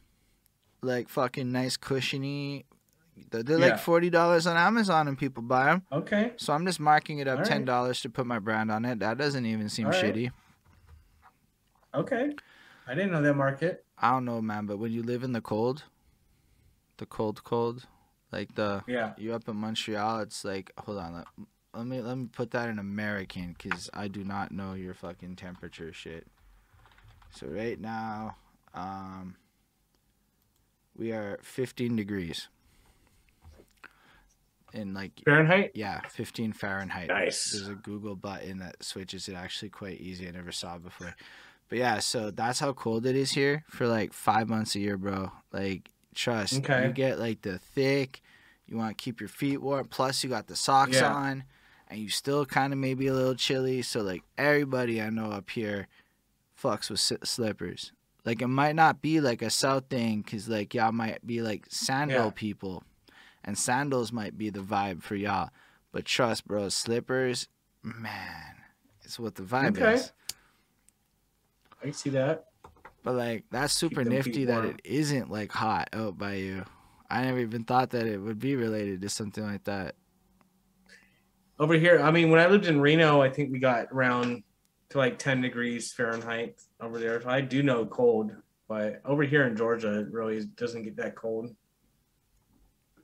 [0.81, 2.65] like fucking nice cushiony,
[3.29, 3.65] they're, they're Yeah.
[3.67, 5.83] like forty dollars on Amazon and people buy them.
[5.91, 8.85] okay, So I'm just marking it up All ten dollars to put my brand on
[8.85, 8.99] it.
[8.99, 10.03] That doesn't even seem All right.
[10.15, 10.31] shitty.
[11.93, 12.33] okay.
[12.87, 13.85] I didn't know that market.
[13.97, 14.65] I don't know, man.
[14.65, 15.83] But when you live in the cold,
[16.97, 17.85] the cold, cold,
[18.33, 21.13] like the Yeah, you up in Montreal, it's like hold on.
[21.13, 21.25] Let,
[21.73, 25.35] let me let me put that in American because I do not know your fucking
[25.37, 26.27] temperature shit.
[27.31, 28.35] So right now,
[28.73, 29.35] um,
[30.97, 32.47] we are 15 degrees.
[34.73, 35.71] In like Fahrenheit.
[35.75, 37.09] yeah, 15 Fahrenheit.
[37.09, 37.51] Nice.
[37.51, 40.27] There's a Google button that switches it actually quite easy.
[40.27, 41.15] I never saw it before.
[41.69, 44.97] But yeah, so that's how cold it is here for like five months a year,
[44.97, 45.31] bro.
[45.51, 46.59] Like, trust.
[46.59, 46.87] Okay.
[46.87, 48.21] You get like the thick,
[48.67, 49.87] you want to keep your feet warm.
[49.87, 51.13] Plus, you got the socks Yeah.
[51.13, 51.43] on,
[51.87, 53.81] and you still kind of maybe a little chilly.
[53.81, 55.87] So, like, everybody I know up here
[56.61, 57.91] fucks with slippers.
[58.25, 61.65] Like, it might not be like a South thing, because, like, y'all might be like
[61.69, 62.31] sandal Yeah.
[62.33, 62.83] people,
[63.43, 65.49] and sandals might be the vibe for y'all.
[65.91, 67.49] But trust, bro, slippers,
[67.83, 68.55] man,
[69.03, 69.95] it's what the vibe Okay.
[69.95, 70.11] is.
[71.83, 72.45] I see that.
[73.03, 76.65] But like that's super nifty that it isn't like hot out by you.
[77.09, 79.95] I never even thought that it would be related to something like that.
[81.59, 84.43] Over here, I mean, when I lived in Reno, I think we got around
[84.89, 87.21] to like 10 degrees Fahrenheit over there.
[87.21, 88.31] So I do know cold,
[88.67, 91.55] but over here in Georgia, it really doesn't get that cold.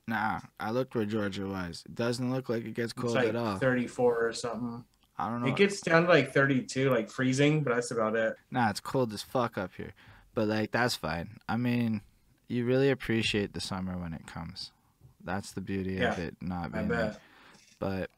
[0.08, 1.84] Nah, I looked where Georgia was.
[1.86, 3.58] It doesn't look like it gets cold like at all.
[3.58, 4.84] 34 or something.
[5.20, 5.48] I don't know.
[5.48, 8.34] It gets down to like 32, like freezing, but that's about it.
[8.50, 9.92] nah, it's cold as fuck up here.
[10.34, 11.38] But like that's fine.
[11.48, 12.00] I mean,
[12.48, 14.72] you really appreciate the summer when it comes.
[15.22, 17.06] That's the beauty of it not I being there.
[17.10, 17.20] bet.
[17.78, 18.10] But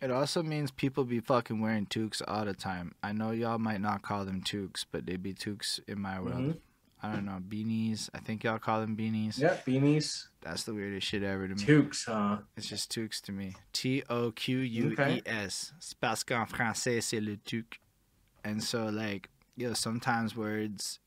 [0.00, 2.94] it also means people be fucking wearing toques all the time.
[3.02, 6.34] I know y'all might not call them toques, but they be toques in my world.
[6.36, 6.58] Mhm.
[7.02, 8.08] I don't know beanies.
[8.14, 9.38] I think y'all call them beanies.
[9.38, 11.60] Yeah, beanies, That's the weirdest shit ever to me.
[11.64, 12.38] toques, huh?
[12.56, 13.54] It's just toques to me.
[13.72, 15.72] T O Q U E S.
[15.78, 17.78] C'est parce qu'en français c'est le toque.
[18.44, 21.00] And so like, you know, sometimes words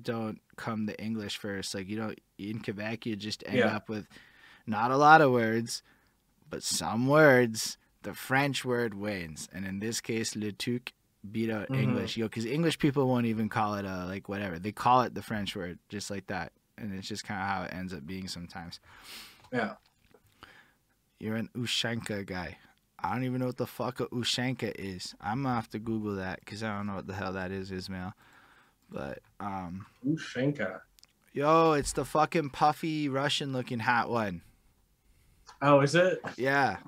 [0.00, 1.74] don't come to English first.
[1.74, 3.74] Like you don't in Quebec you just end Yeah.
[3.76, 4.06] up with
[4.66, 5.82] not a lot of words,
[6.50, 7.78] but some words.
[8.02, 10.92] The French word wins, and in this case, le toque
[11.30, 11.82] beat out Mhm.
[11.82, 12.16] English.
[12.16, 14.58] Yo, because English people won't even call it a like whatever.
[14.58, 17.62] They call it the French word just like that, and it's just kind of how
[17.64, 18.80] it ends up being sometimes.
[19.52, 19.74] Yeah.
[21.18, 22.58] You're an Ushanka guy.
[22.98, 25.14] I don't even know what the fuck a Ushanka is.
[25.20, 27.70] I'm gonna have to Google that because I don't know what the hell that is,
[27.70, 28.12] Ismail.
[28.90, 30.80] But um, Ushanka.
[31.32, 34.42] yo, it's the fucking puffy Russian looking hat one.
[35.60, 36.20] Oh, is it?
[36.36, 36.78] Yeah,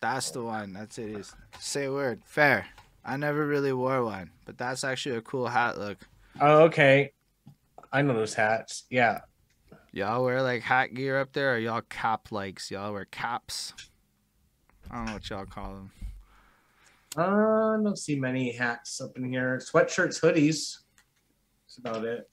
[0.00, 0.72] that's the one.
[0.74, 1.16] That's it.
[1.16, 2.22] Is say a word.
[2.26, 2.66] Fair.
[3.04, 5.98] I never really wore one, but that's actually a cool hat look.
[6.40, 7.12] Oh, okay.
[7.92, 8.84] I know those hats.
[8.90, 9.20] Yeah.
[9.92, 12.70] Y'all wear like hat gear up there, or y'all cap likes?
[12.70, 13.74] Y'all wear caps?
[14.90, 15.90] I don't know what y'all call them.
[17.16, 19.60] Uh, I don't see many hats up in here.
[19.62, 20.78] Sweatshirts, hoodies.
[21.64, 22.30] That's about it.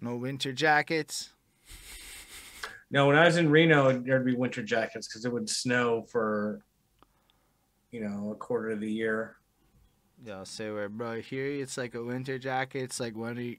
[0.00, 1.30] No winter jackets.
[2.90, 6.62] No, when I was in Reno, there'd be winter jackets because it would snow for,
[7.90, 9.37] you know, a quarter of the year.
[10.24, 11.20] Y'all say where, bro.
[11.20, 12.82] Here it's like a winter jacket.
[12.82, 13.56] It's like when you,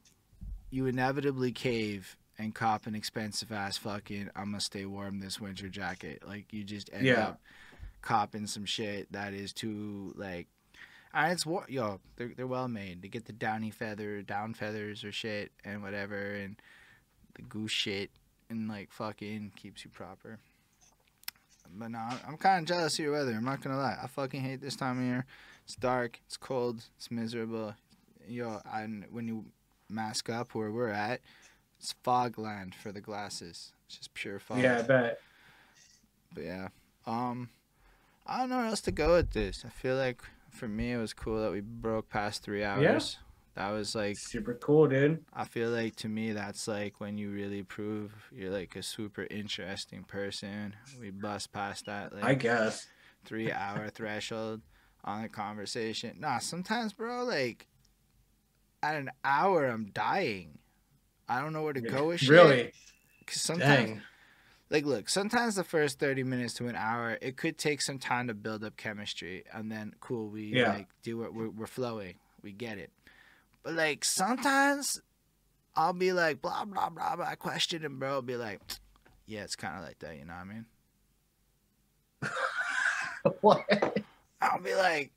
[0.69, 5.69] you inevitably cave and cop an expensive ass fucking I'm gonna stay warm this winter
[5.69, 6.23] jacket.
[6.27, 7.27] Like you just end Yeah.
[7.29, 7.41] up
[8.01, 10.47] copping some shit that is too like.
[11.13, 13.01] And it's war- yo, they're they're well made.
[13.01, 16.55] They get the downy feather, down feathers or shit and whatever, and
[17.35, 18.11] the goose shit
[18.49, 20.39] and like fucking keeps you proper.
[21.73, 23.31] But no, I'm kind of jealous of your weather.
[23.33, 23.97] I'm not gonna lie.
[24.01, 25.25] I fucking hate this time of year.
[25.69, 26.19] It's dark.
[26.25, 26.81] It's cold.
[26.97, 27.75] It's miserable.
[28.27, 29.45] Yo, and when you
[29.87, 31.21] mask up where we're at,
[31.77, 33.71] it's fog land for the glasses.
[33.85, 34.63] It's just pure fog.
[34.63, 35.19] Yeah, I bet.
[36.33, 36.67] But yeah,
[37.05, 37.49] um,
[38.25, 39.63] I don't know where else to go with this.
[39.63, 43.17] I feel like for me it was cool that we broke past three hours.
[43.55, 43.63] Yeah.
[43.63, 45.23] That was like Super cool, dude.
[45.35, 49.27] I feel like to me that's like when you really prove you're like a super
[49.29, 50.75] interesting person.
[50.99, 52.87] We bust past that like I guess.
[53.23, 54.61] three hour threshold
[55.03, 56.17] on the conversation.
[56.19, 57.67] Nah, sometimes, bro, like
[58.81, 60.59] at an hour, I'm dying.
[61.27, 62.31] I don't know where to go with shit.
[62.31, 62.71] Really?
[63.27, 64.01] Cause sometimes, Dang.
[64.69, 68.27] like, look, sometimes the first thirty minutes to an hour, it could take some time
[68.27, 70.71] to build up chemistry, and then cool, we Yeah.
[70.71, 71.33] like do it.
[71.33, 72.15] We're, we're flowing.
[72.41, 72.91] We get it.
[73.61, 75.01] But like sometimes,
[75.75, 77.25] I'll be like blah blah blah blah.
[77.25, 78.13] I question him, bro.
[78.13, 78.61] I'll be like,
[79.27, 80.17] yeah, it's kind of like that.
[80.17, 80.65] You know what I mean?
[83.41, 83.99] what?
[84.41, 85.11] I'll be like.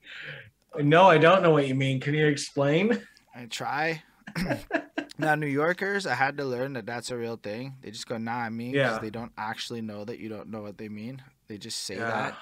[0.79, 1.99] No, I don't know what you mean.
[1.99, 2.99] Can you explain?
[3.35, 4.01] I try.
[5.19, 7.75] now, New Yorkers, I had to learn that that's a real thing.
[7.81, 8.97] They just go, nah, I mean, Yeah.
[8.99, 11.21] they don't actually know that you don't know what they mean.
[11.47, 12.07] They just say Yeah.
[12.07, 12.37] that.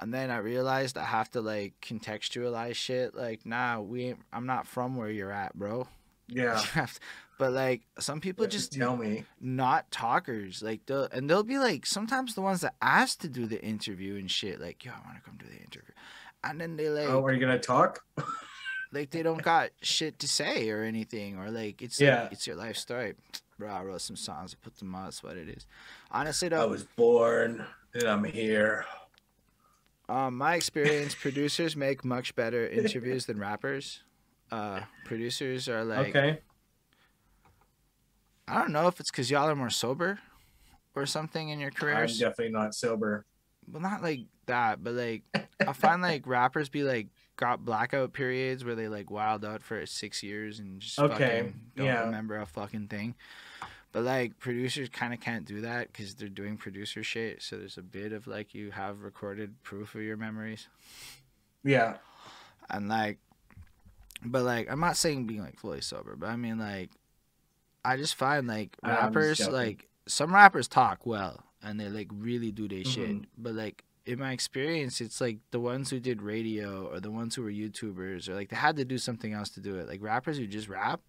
[0.00, 3.14] And then I realized I have to like contextualize shit.
[3.14, 5.86] Like, nah, we ain't, I'm not from where you're at, bro.
[6.28, 6.60] Yeah.
[7.40, 9.24] You have to- but like, some people Yeah, just tell me.
[9.40, 10.62] not talkers.
[10.62, 14.16] Like, they'll, and they'll be like, sometimes the ones that ask to do the interview
[14.16, 15.94] and shit, like, yo, I want to come do the interview.
[16.44, 18.04] And then they like, Oh, are you gonna talk?
[18.92, 22.22] like they don't got shit to say or anything or like it's Yeah.
[22.22, 23.14] like, it's your life story
[23.58, 25.66] bro i wrote some songs i put them out that's what it is
[26.10, 28.86] honestly though, I was born and I'm here.
[30.08, 34.02] um my experience producers make much better interviews than rappers
[34.50, 36.38] uh producers are like okay.
[38.48, 40.18] I don't know if it's because y'all are more sober
[40.94, 42.20] or something in your careers.
[42.20, 43.24] I'm definitely not sober.
[43.70, 45.22] well not like that but like
[45.66, 49.84] i find like rappers be like got blackout periods where they like wild out for
[49.86, 52.04] six years and just Okay, don't yeah.
[52.04, 53.14] remember a fucking thing
[53.92, 57.78] but like producers kind of can't do that because they're doing producer shit so there's
[57.78, 60.66] a bit of like you have recorded proof of your memories
[61.62, 61.96] Yeah.
[62.70, 63.18] and like
[64.24, 66.90] but like i'm not saying being like fully sober but i mean like
[67.92, 72.66] i just find like rappers like some rappers talk well and they like really do
[72.68, 73.24] their shit Mhm.
[73.36, 77.34] but like in my experience it's like the ones who did radio or the ones
[77.34, 80.00] who were youtubers or like they had to do something else to do it like
[80.02, 81.00] rappers who just rap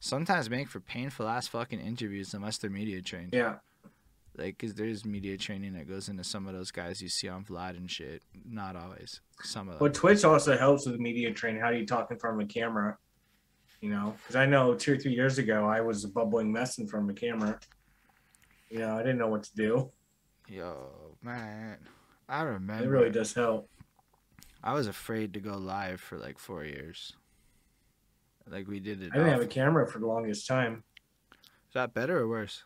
[0.00, 3.56] sometimes make for painful ass fucking interviews unless they're media trained Yeah.
[4.36, 7.44] like because there's media training that goes into some of those guys you see on
[7.44, 11.60] vlad and shit not always some of them But Twitch also helps with media training.
[11.60, 12.98] How do you talk in front of a camera?
[13.84, 16.78] You know, because I know two or three years ago I was a bubbling mess
[16.78, 17.60] in front of a camera.
[18.70, 19.90] You know, I didn't know what to do.
[20.48, 21.76] Yo, man,
[22.26, 22.82] I remember.
[22.82, 23.68] It really does help.
[24.62, 27.12] I was afraid to go live for like four years.
[28.50, 29.10] Like we did it.
[29.12, 30.82] I didn't have a camera for the longest time.
[31.68, 32.64] Is that better or worse?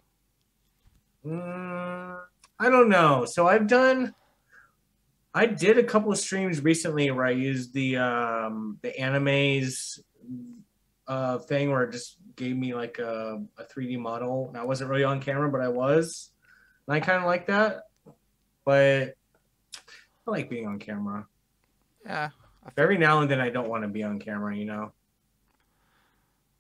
[1.26, 2.16] Mm,
[2.60, 3.24] I don't know.
[3.24, 4.14] So I've done.
[5.34, 9.98] I did a couple of streams recently where I used the um, the Animaze
[11.08, 14.48] uh, thing where it just gave me like a, a 3D model.
[14.48, 16.30] And I wasn't really on camera, but I was.
[16.86, 17.84] And I kind of like that.
[18.64, 19.14] But
[20.26, 21.26] I like being on camera.
[22.04, 22.30] Yeah.
[22.76, 24.92] Every now and then I don't want to be on camera, you know?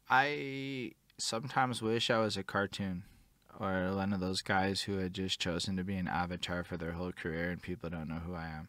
[0.08, 3.04] I sometimes wish I was a cartoon
[3.60, 6.92] or one of those guys who had just chosen to be an avatar for their
[6.92, 8.68] whole career and people don't know who I am.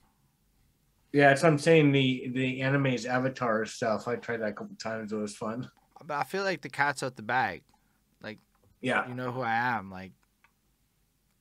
[1.12, 1.92] Yeah, what I'm saying.
[1.92, 4.08] The the Animaze Avatar stuff.
[4.08, 5.12] I tried that a couple times.
[5.12, 5.70] It was fun.
[6.06, 7.64] But I feel like the cat's out the bag.
[8.22, 8.38] Like,
[8.82, 9.90] yeah, You know who I am.
[9.92, 10.12] Like,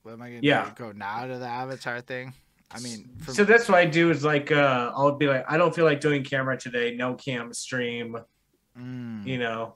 [0.03, 0.65] what am I gonna Yeah.
[0.65, 0.71] do?
[0.85, 2.33] Go now to the Avatar thing?
[2.71, 4.09] I mean, for, so that's what I do.
[4.11, 6.95] Is like uh, I'll be like, I don't feel like doing camera today.
[6.95, 8.15] No cam stream.
[8.77, 9.75] mm, You know.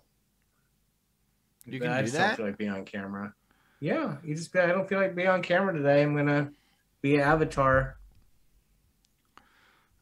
[1.66, 2.28] You can I do just that?
[2.30, 3.34] don't feel like being on camera.
[3.80, 4.60] Yeah, you just be.
[4.60, 6.04] I don't feel like being on camera today.
[6.04, 6.52] I'm gonna
[7.02, 7.98] be an Avatar.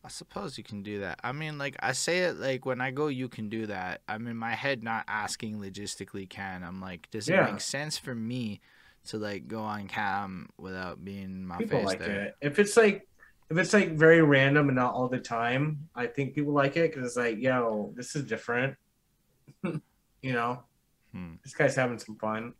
[0.04, 1.20] I suppose you can do that.
[1.24, 4.02] I mean, like I say it like when I go, you can do that.
[4.08, 6.64] I'm in my head not asking logistically can.
[6.64, 8.62] I'm like, does it make sense for me
[9.06, 12.22] to like go on cam without being my people face like there?
[12.24, 12.36] it.
[12.42, 13.08] If it's like
[13.52, 16.92] if it's like very random and not all the time, I think people like it
[16.92, 18.76] because it's like, yo, this is different.
[19.64, 20.64] you know,
[21.12, 21.34] Hmm.
[21.44, 22.54] this guy's having some fun.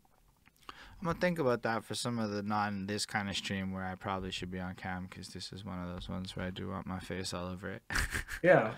[1.02, 3.82] I'm gonna think about that for some of the non this kind of stream where
[3.84, 6.50] I probably should be on cam because this is one of those ones where I
[6.50, 7.82] do want my face all over it.
[8.42, 8.74] Yeah,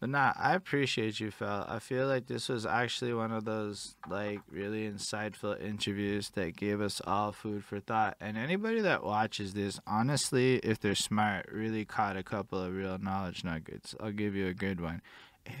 [0.00, 1.64] But nah, I appreciate you, Phil.
[1.68, 6.80] I feel like this was actually one of those like really insightful interviews that gave
[6.80, 8.16] us all food for thought.
[8.20, 12.96] And anybody that watches this, honestly, if they're smart, really caught a couple of real
[12.98, 13.96] knowledge nuggets.
[13.98, 15.02] I'll give you a good one.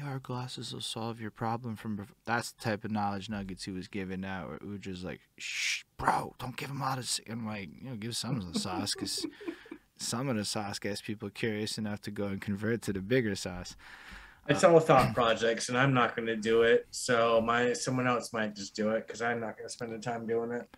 [0.04, 2.06] AR glasses will solve your problem from.
[2.24, 4.48] That's the type of knowledge nuggets he was giving out.
[4.48, 7.96] Where Uja's like, "Shh, bro, don't give him all the." s-" I'm like, you know,
[7.96, 9.26] give some of the sauce because
[9.96, 13.34] some of the sauce gets people curious enough to go and convert to the bigger
[13.34, 13.76] sauce.
[14.48, 16.86] it's uh, all thought projects, and I'm not going to do it.
[16.90, 19.98] So my someone else might just do it because I'm not going to spend the
[19.98, 20.68] time doing it.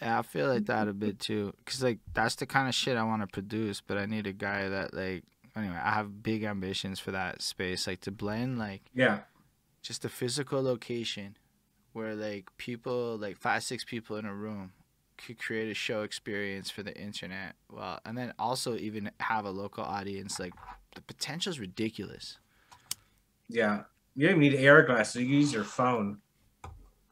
[0.00, 2.96] Yeah, I feel like that a bit too, cause like that's the kind of shit
[2.96, 5.24] I want to produce, but I need a guy that like.
[5.56, 9.20] Anyway, I have big ambitions for that space, like to blend like Yeah,
[9.82, 11.36] just a physical location
[11.92, 14.72] where like people, like five, six people in a room,
[15.16, 17.54] could create a show experience for the internet.
[17.70, 20.40] Well, and then also even have a local audience.
[20.40, 20.54] Like
[20.96, 22.38] the potential is ridiculous.
[23.48, 23.82] yeah.
[24.16, 25.22] You don't even need AR glasses.
[25.22, 26.18] You use your phone,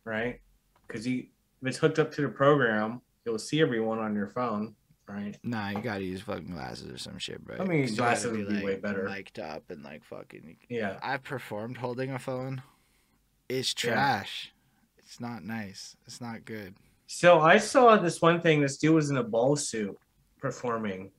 [0.04, 0.40] right?
[0.86, 1.26] Because you
[1.60, 4.74] if it's hooked up to the program, you'll see everyone on your phone,
[5.12, 5.36] right?
[5.42, 7.56] Nah, you gotta use fucking glasses or some shit, bro.
[7.60, 9.08] I mean, glasses gotta would be way better.
[9.08, 10.56] Mic'd up and like fucking.
[10.68, 10.98] Yeah.
[11.02, 12.62] I've performed holding a phone.
[13.48, 13.92] It's Yeah.
[13.94, 14.52] trash.
[14.98, 15.96] It's not nice.
[16.06, 16.74] It's not good.
[17.06, 18.60] So I saw this one thing.
[18.62, 19.96] This dude was in a ball suit
[20.40, 21.10] performing.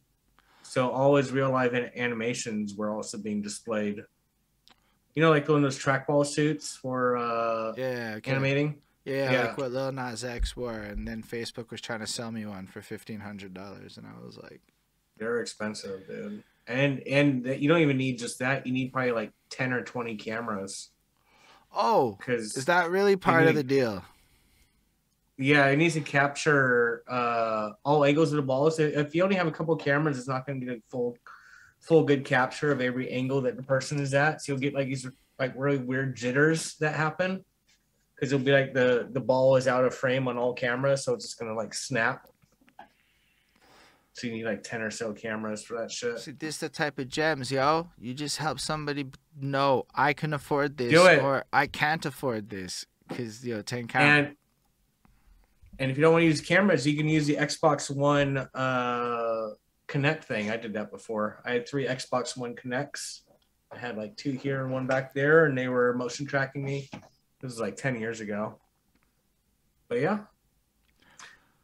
[0.63, 4.01] So all his real life animations were also being displayed.
[5.13, 8.31] You know, like one of those trackball suits for uh, Yeah, okay.
[8.31, 8.81] animating.
[9.05, 9.41] Yeah, Yeah.
[9.47, 12.67] like what Lil Nas X wore, and then Facebook was trying to sell me one
[12.67, 14.61] for fifteen hundred dollars, and I was like,
[15.17, 16.43] They're expensive, dude.
[16.67, 18.65] And and that- you don't even need just that.
[18.65, 20.89] You need probably like ten or twenty cameras
[21.75, 24.05] "Oh, because is that really part of the deal?"
[25.37, 28.69] yeah, it needs to capture uh, all angles of the ball.
[28.71, 31.17] So if you only have a couple cameras, it's not going to get a full,
[31.81, 34.41] full good capture of every angle that the person is at.
[34.41, 35.07] So you'll get like these
[35.39, 37.43] like really weird jitters that happen
[38.23, 41.13] because it'll be like the the ball is out of frame on all cameras, so
[41.13, 42.25] it's just going to like snap.
[44.13, 46.19] So you need like ten or so cameras for that shit.
[46.19, 47.89] See, this the type of gems, yo.
[47.99, 53.45] You just help somebody know I can afford this, or I can't afford this, because
[53.45, 54.27] yo, ten cameras.
[54.27, 54.37] And
[55.79, 59.49] and if you don't want to use cameras, you can use the Xbox One uh,
[59.89, 60.49] Kinect thing.
[60.49, 61.41] I did that before.
[61.45, 63.23] I had three Xbox One Kinects.
[63.69, 66.89] I had like two here and one back there, and they were motion tracking me.
[67.43, 68.55] This is like ten years ago.
[69.89, 70.19] But yeah,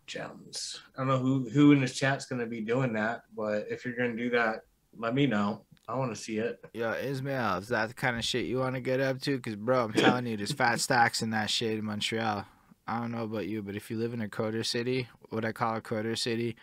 [0.08, 0.82] gems.
[0.96, 3.86] I don't know who who in this chat's going to be doing that, but if
[3.86, 4.66] you're going to do that,
[4.98, 5.64] let me know.
[5.88, 6.60] I want to see it.
[6.74, 9.38] Yo, Ismail, is that the kind of shit you want to get up to?
[9.38, 12.46] Because, bro, I'm telling you, there's fat stacks in that shit in Montreal.
[12.86, 15.54] I don't know about you, but if you live in a coder city, what I
[15.54, 16.58] call a coder city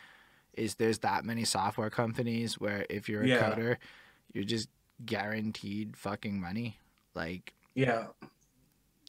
[0.53, 3.55] is there's that many software companies where if you're a Yeah.
[3.55, 3.77] coder,
[4.33, 4.69] you're just
[5.05, 6.79] guaranteed fucking money.
[7.15, 8.09] Like, Yeah,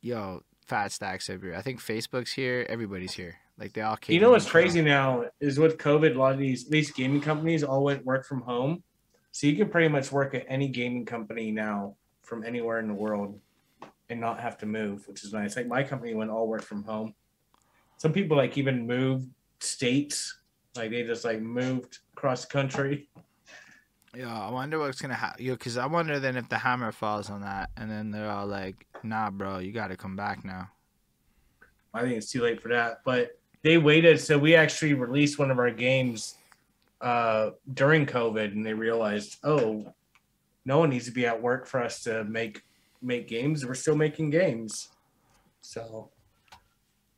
[0.02, 1.58] yo, fat stacks everywhere.
[1.58, 2.66] I think Facebook's here.
[2.70, 3.36] Everybody's here.
[3.58, 4.14] Like, they all came.
[4.14, 7.64] You know what's crazy now is with COVID, a lot of these these gaming companies
[7.64, 8.84] all went work from home.
[9.32, 12.94] So you can pretty much work at any gaming company now from anywhere in the
[12.94, 13.40] world
[14.10, 15.56] and not have to move, which is nice.
[15.56, 17.14] Like my company went all work from home.
[17.98, 20.40] Some people like even moved states,
[20.76, 23.10] like they just like moved across the country.
[24.18, 25.46] Yo, I wonder what's gonna happen.
[25.46, 28.48] Yo, cause I wonder then if the hammer falls on that, and then they're all
[28.48, 30.72] like, "Nah, bro, you got to come back now."
[31.94, 33.02] I think it's too late for that.
[33.06, 36.34] But they waited, so we actually released one of our games
[37.00, 39.94] uh, during COVID, and they realized, oh,
[40.66, 42.64] no one needs to be at work for us to make
[43.04, 43.68] make games.
[43.68, 44.90] We're still making games.
[45.62, 46.10] So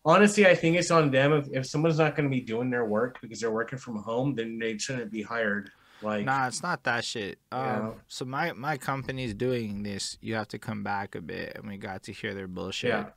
[0.03, 1.31] honestly, I think it's on them.
[1.31, 4.35] If, if someone's not going to be doing their work because they're working from home,
[4.35, 5.71] then they shouldn't be hired.
[6.01, 7.39] Like, Nah, it's not that shit.
[7.51, 7.91] Um, Yeah.
[8.07, 10.17] so my my company's doing this.
[10.21, 12.89] You have to come back a bit, and we got to hear their bullshit.
[12.89, 13.09] Yeah.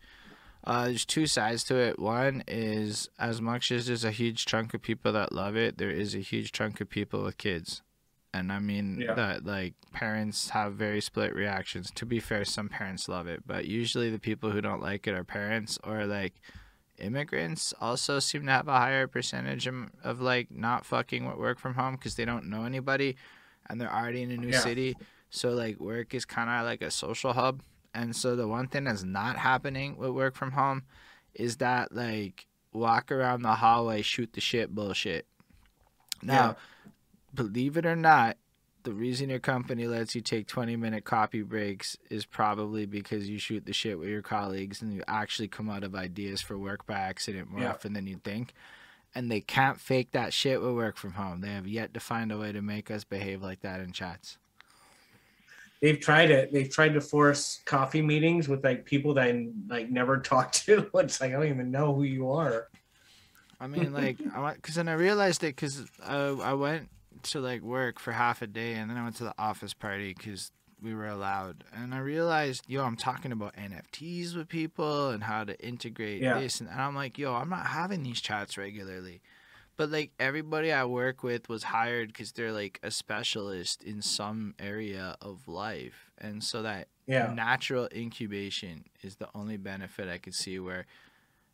[0.65, 1.99] Uh, there's two sides to it.
[1.99, 5.91] One is as much as there's a huge chunk of people that love it, there
[5.91, 7.83] is a huge chunk of people with kids,
[8.33, 9.15] and I mean Yeah.
[9.15, 11.91] that like parents have very split reactions.
[11.97, 15.15] To be fair, some parents love it, but usually the people who don't like it
[15.15, 16.35] are parents or like
[17.03, 21.59] immigrants also seem to have a higher percentage of, of like not fucking with work
[21.59, 23.17] from home because they don't know anybody
[23.69, 24.61] and they're already in a new Yeah.
[24.61, 24.97] city.
[25.31, 27.63] So like work is kind of like a social hub.
[27.95, 30.85] And so the one thing that's not happening with work from home
[31.35, 35.27] is that like walk around the hallway shoot the shit bullshit.
[36.23, 36.57] Now
[37.35, 38.37] believe it or not
[38.85, 43.39] the reason your company lets you take 20 minute copy breaks is probably because you
[43.39, 46.87] shoot the shit with your colleagues and you actually come out of ideas for work
[46.87, 47.71] by accident more Yeah.
[47.71, 48.53] often than you think.
[49.15, 51.41] And they can't fake that shit with work from home.
[51.43, 54.39] They have yet to find a way to make us behave like that in chats.
[55.81, 56.53] they've tried it.
[56.53, 60.89] They've tried to force coffee meetings with like people that I like never talk to.
[60.95, 62.69] It's like I don't even know who you are.
[63.61, 66.89] I mean, like, I because then I realized it because uh, I went
[67.25, 70.15] to like work for half a day and then I went to the office party
[70.17, 71.63] because we were allowed.
[71.73, 76.41] And I realized, yo, I'm talking about NFTs with people and how to integrate Yeah.
[76.41, 76.61] this.
[76.61, 79.21] And I'm like, yo, I'm not having these chats regularly.
[79.77, 84.55] But like everybody I work with was hired because they're like a specialist in some
[84.59, 86.11] area of life.
[86.19, 87.33] And so that Yeah.
[87.33, 90.87] natural incubation is the only benefit I could see where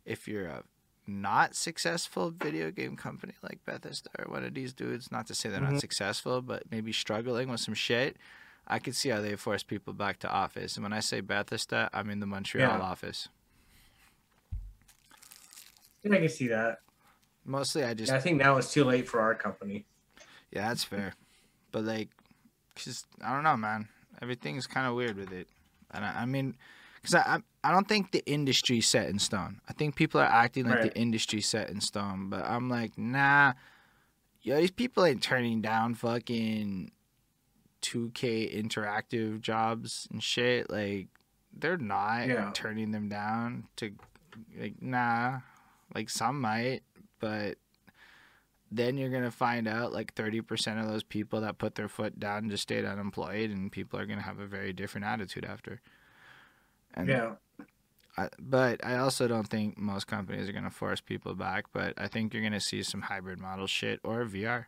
[0.05, 0.63] if you're a
[1.09, 5.49] not successful video game company like Bethesda or one of these dudes, not to say
[5.49, 5.71] they're Mhm.
[5.73, 8.17] not successful, but maybe struggling with some shit,
[8.67, 10.77] I could see how they force people back to office.
[10.77, 12.83] And when I say Bethesda, I mean the Montreal Yeah.
[12.83, 13.27] office.
[16.05, 16.81] I can see that.
[17.45, 19.85] Mostly I just Yeah, I think now it's too late for our company.
[20.51, 21.13] Yeah, that's fair.
[21.71, 22.09] But like,
[22.75, 23.89] cause I don't know, man.
[24.21, 25.47] Everything's kind of weird with it,
[25.91, 26.57] and I, I mean,
[27.03, 29.59] cause I, I I don't think the industry's set in stone.
[29.67, 30.93] I think people are acting like Right.
[30.93, 33.53] the industry's set in stone, but I'm like, nah.
[34.41, 36.91] Yo, these people ain't turning down fucking
[37.81, 40.69] 2K interactive jobs and shit.
[40.69, 41.07] Like,
[41.53, 42.51] they're not Yeah.
[42.53, 43.91] turning them down to,
[44.57, 45.41] like, nah.
[45.93, 46.83] Like some might,
[47.19, 47.57] but
[48.71, 52.49] then you're gonna find out like 30% of those people that put their foot down
[52.49, 55.81] just stayed unemployed and people are gonna have a very different attitude after
[56.95, 57.35] and Yeah.
[58.17, 62.07] I, but i also don't think most companies are gonna force people back but i
[62.07, 64.65] think you're gonna see some hybrid model shit or vr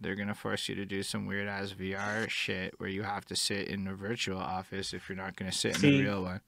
[0.00, 3.36] they're gonna force you to do some weird ass vr shit where you have to
[3.36, 6.40] sit in a virtual office if you're not gonna sit in See, the real one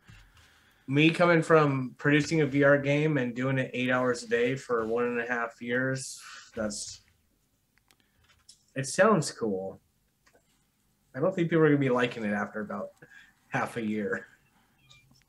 [0.89, 4.85] Me coming from producing a VR game and doing it eight hours a day for
[4.87, 6.21] one and a half years,
[6.57, 7.03] that's
[8.75, 9.81] it sounds cool.
[11.15, 12.89] I don't think people are gonna be liking it after about
[13.49, 14.27] half a year.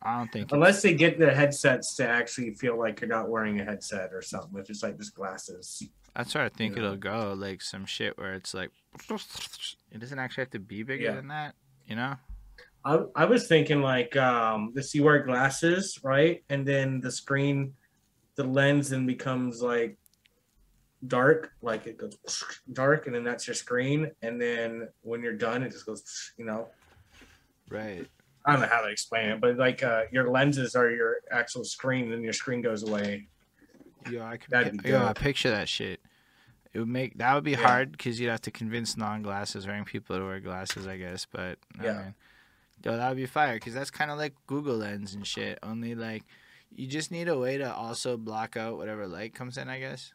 [0.06, 3.59] I don't think Unless they get the headsets to actually feel like you're not wearing
[3.59, 5.82] a headset or something, if it's like just glasses.
[6.15, 6.83] That's where I think Yeah.
[6.83, 7.33] it'll go.
[7.35, 8.69] Like some shit where it's like
[9.91, 11.15] it doesn't actually have to be bigger Yeah.
[11.15, 11.56] than that,
[11.88, 12.15] you know?
[12.85, 16.43] I, I was thinking like um this you wear glasses, right?
[16.49, 17.73] And then the screen,
[18.35, 19.98] the lens then becomes like
[21.07, 22.17] dark, like it goes
[22.73, 24.11] dark, and then that's your screen.
[24.22, 26.03] And then when you're done, it just goes,
[26.38, 26.67] you know.
[27.69, 28.06] Right.
[28.45, 31.63] I don't know how to explain it, but like uh your lenses are your actual
[31.63, 33.27] screen, and your screen goes away.
[34.11, 36.01] Yeah, I could yo, I picture that shit.
[36.73, 37.57] It would make that would be Yeah.
[37.57, 41.25] hard because you'd have to convince non-glasses wearing people to wear glasses, I guess.
[41.31, 41.93] But I Yeah.
[42.01, 42.15] mean,
[42.83, 45.59] yo, that would be fire because that's kind of like Google Lens and shit.
[45.63, 46.23] Only like
[46.75, 50.11] you just need a way to also block out whatever light comes in, I guess.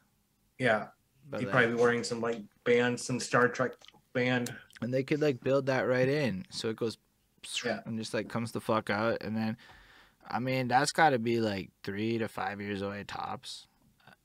[0.59, 0.89] Yeah,
[1.31, 3.73] But you'd like, probably be wearing some like band, some Star Trek
[4.13, 4.53] band.
[4.83, 6.99] and they could like build that right in so it goes
[7.65, 7.81] Yeah.
[7.87, 9.57] and just like comes the fuck out and then
[10.29, 13.67] i mean that's got to be like three to five years away tops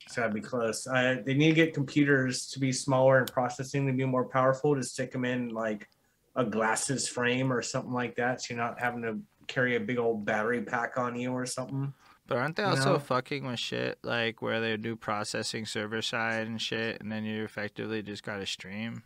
[0.05, 0.85] It's gotta be close.
[0.85, 4.75] Uh, they need to get computers to be smaller and processing to be more powerful
[4.75, 5.87] to stick them in like
[6.35, 8.41] a glasses frame or something like that.
[8.41, 11.93] So you're not having to carry a big old battery pack on you or something.
[12.27, 12.99] but aren't they also know?
[12.99, 17.43] fucking with shit like where they do processing server side and shit and then you
[17.45, 19.03] effectively just got to stream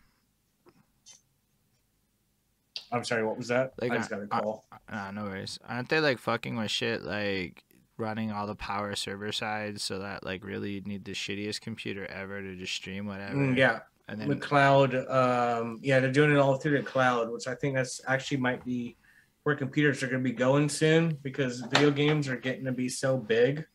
[2.92, 3.74] I'm sorry, what was that?
[3.82, 4.66] Like, I just got a call.
[4.90, 7.64] Ah, no worries aren't they like fucking with shit like
[7.98, 12.06] running all the power server side so that like really you'd need the shittiest computer
[12.06, 14.96] ever to just stream whatever Mm, yeah, and then the cloud.
[14.96, 18.64] Um, yeah, they're doing it all through the cloud, which I think that's actually might
[18.64, 18.96] be
[19.44, 22.90] where computers are going to be going soon because video games are getting to be
[22.90, 23.66] so big.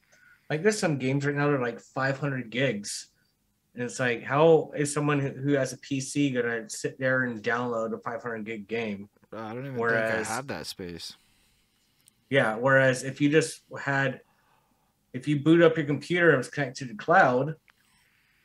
[0.50, 3.08] Like there's some games right now that are like 500 gigs,
[3.74, 7.94] And it's like, how is someone who, has a PC gonna sit there and download
[7.94, 9.08] a 500 gig game?
[9.32, 11.16] I don't even Whereas- think I have that space.
[12.28, 12.56] Yeah.
[12.56, 14.20] Whereas if you just had,
[15.12, 17.54] if you boot up your computer and it was connected to the cloud,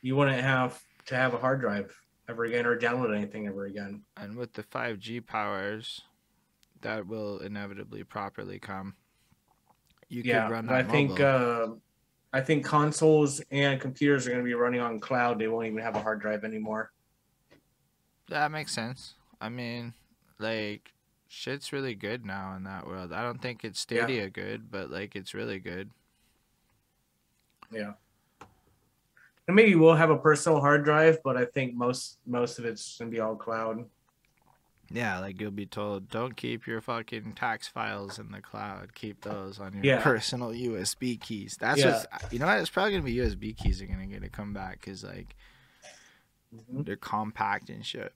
[0.02, 1.94] you wouldn't have to have a hard drive
[2.28, 4.02] ever again or download anything ever again.
[4.16, 6.02] And with the 5G powers,
[6.82, 8.94] that will inevitably properly come.
[10.08, 11.68] You yeah, could run but I that think uh,
[12.32, 15.38] I think consoles and computers are going to be running on cloud.
[15.38, 16.92] They won't even have a hard drive anymore.
[18.28, 19.14] that makes sense.
[19.40, 19.94] I mean,
[20.38, 20.92] like
[21.28, 23.12] shit's really good now in that world.
[23.12, 24.26] I don't think it's Yeah.
[24.26, 25.90] Good, but like it's really good.
[27.70, 27.92] Yeah.
[29.46, 32.98] And maybe we'll have a personal hard drive, but I think most most of it's
[32.98, 33.84] going to be all cloud.
[34.90, 38.94] Yeah, like you'll be told, don't keep your fucking tax files in the cloud.
[38.94, 40.02] Keep those on your Yeah.
[40.02, 41.56] personal USB keys.
[41.60, 42.04] That's Yeah.
[42.10, 42.58] what's, you know what?
[42.58, 45.36] It's probably gonna be USB keys are gonna get to come back because like
[46.54, 46.86] Mhm.
[46.86, 48.14] they're compact and shit.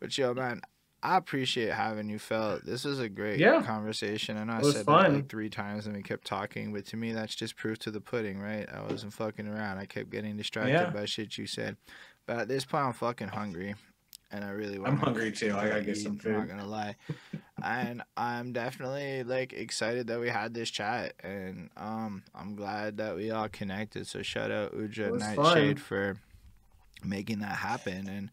[0.00, 0.62] But yo, man,
[1.02, 2.60] I appreciate having you, Phil.
[2.64, 3.62] This was a great Yeah.
[3.62, 4.36] conversation.
[4.36, 7.12] I know I said that like three times and we kept talking, but to me,
[7.12, 8.68] that's just proof to the pudding, right?
[8.68, 9.78] I wasn't fucking around.
[9.78, 10.90] I kept getting distracted Yeah.
[10.90, 11.76] by shit you said.
[12.26, 13.74] But at this point, I'm fucking hungry,
[14.30, 14.92] and I really want.
[14.92, 15.54] I'm hungry too.
[15.56, 16.32] I gotta get some food.
[16.34, 16.96] I'm not gonna lie,
[17.62, 23.16] and I'm definitely like excited that we had this chat, and um, I'm glad that
[23.16, 24.06] we all connected.
[24.06, 25.84] So shout out Uja Nightshade fun.
[25.84, 26.16] for
[27.04, 28.30] making that happen, and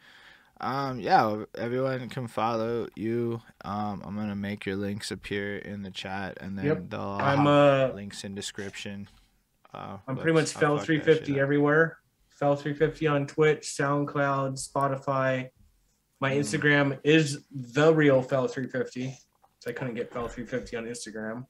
[0.59, 3.41] um, yeah, everyone can follow you.
[3.65, 6.89] Um, I'm gonna make your links appear in the chat, and then Yep.
[6.89, 9.07] they'll all I'm have uh links in description.
[9.73, 11.97] Uh, I'm pretty much I'll Fel fuck that 350 everywhere.
[12.27, 15.49] Fel 350 on Twitch, SoundCloud, Spotify.
[16.21, 16.35] My.
[16.35, 19.17] Instagram is the real Fel 350.
[19.59, 21.45] So I couldn't get Fel 350 on Instagram.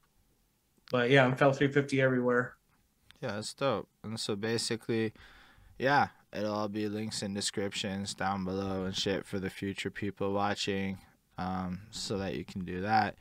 [0.91, 2.55] But yeah, I'm Fel 350 everywhere.
[3.21, 3.87] Yeah, that's dope.
[4.03, 5.13] And so basically,
[5.77, 10.33] yeah, it'll all be links in descriptions down below and shit for the future people
[10.33, 10.97] watching,
[11.37, 13.15] um, so that you can do that.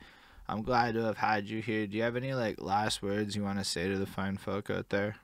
[0.49, 1.87] I'm glad to have had you here.
[1.87, 4.69] Do you have any like last words you want to say to the fine folk
[4.69, 5.15] out there?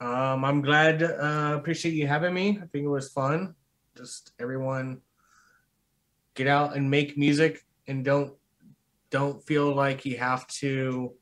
[0.00, 1.02] Um, I'm glad.
[1.02, 2.58] Uh, appreciate you having me.
[2.62, 3.54] I think it was fun.
[3.96, 5.00] Just everyone
[6.34, 8.34] get out and make music, and don't
[9.10, 11.12] don't feel like you have to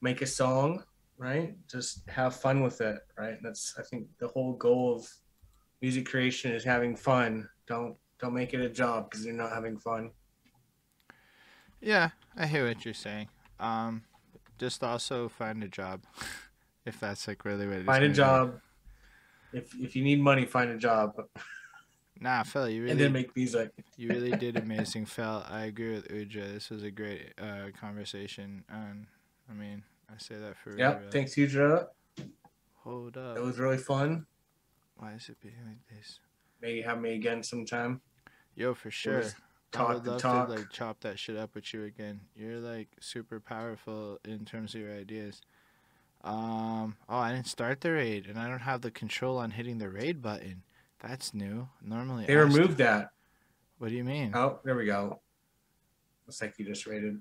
[0.00, 0.82] make a song,
[1.18, 1.54] right?
[1.68, 3.36] Just have fun with it, right?
[3.42, 5.08] That's I think the whole goal of
[5.80, 7.48] music creation is having fun.
[7.66, 10.10] Don't don't make it a job because you're not having fun.
[11.80, 13.28] Yeah, I hear what you're saying.
[13.58, 14.04] Um,
[14.58, 16.02] just also find a job,
[16.86, 17.76] if that's like really what.
[17.78, 18.16] it's Find a gonna be.
[18.16, 18.60] job.
[19.52, 21.12] If if you need money, find a job,
[22.22, 23.70] Nah, Phil, you really and then make music.
[23.96, 25.44] You really did amazing, Phil.
[25.48, 26.52] I agree with Uja.
[26.54, 29.06] This was a great uh, conversation, and
[29.50, 31.00] I mean, I say that for Yep.
[31.00, 31.10] real.
[31.10, 31.86] Thanks, Udra.
[32.84, 33.36] Hold up.
[33.36, 34.26] It was really fun.
[34.96, 36.20] Why is it being like this?
[36.60, 38.00] Maybe have me again sometime.
[38.54, 39.22] Yo, for sure.
[39.22, 40.48] just I talk would the love talk.
[40.48, 42.20] to like chop that shit up with you again.
[42.36, 45.40] You're like super powerful in terms of your ideas.
[46.24, 46.96] Um.
[47.08, 49.88] Oh, I didn't start the raid, and I don't have the control on hitting the
[49.90, 50.62] raid button.
[51.02, 51.68] That's new.
[51.82, 53.10] Normally, They removed that.
[53.78, 54.32] What do you mean?
[54.34, 55.20] Oh, there we go.
[56.26, 57.20] Looks like you just raided.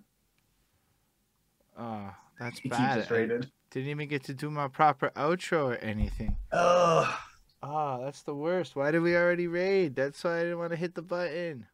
[1.77, 2.99] Oh, that's You bad.
[2.99, 3.51] just I raided.
[3.71, 6.37] didn't even get to do my proper outro or anything.
[6.51, 7.17] Oh,
[7.63, 8.75] Ah, that's the worst.
[8.75, 9.95] Why did we already raid?
[9.95, 11.67] That's why I didn't want to hit the button.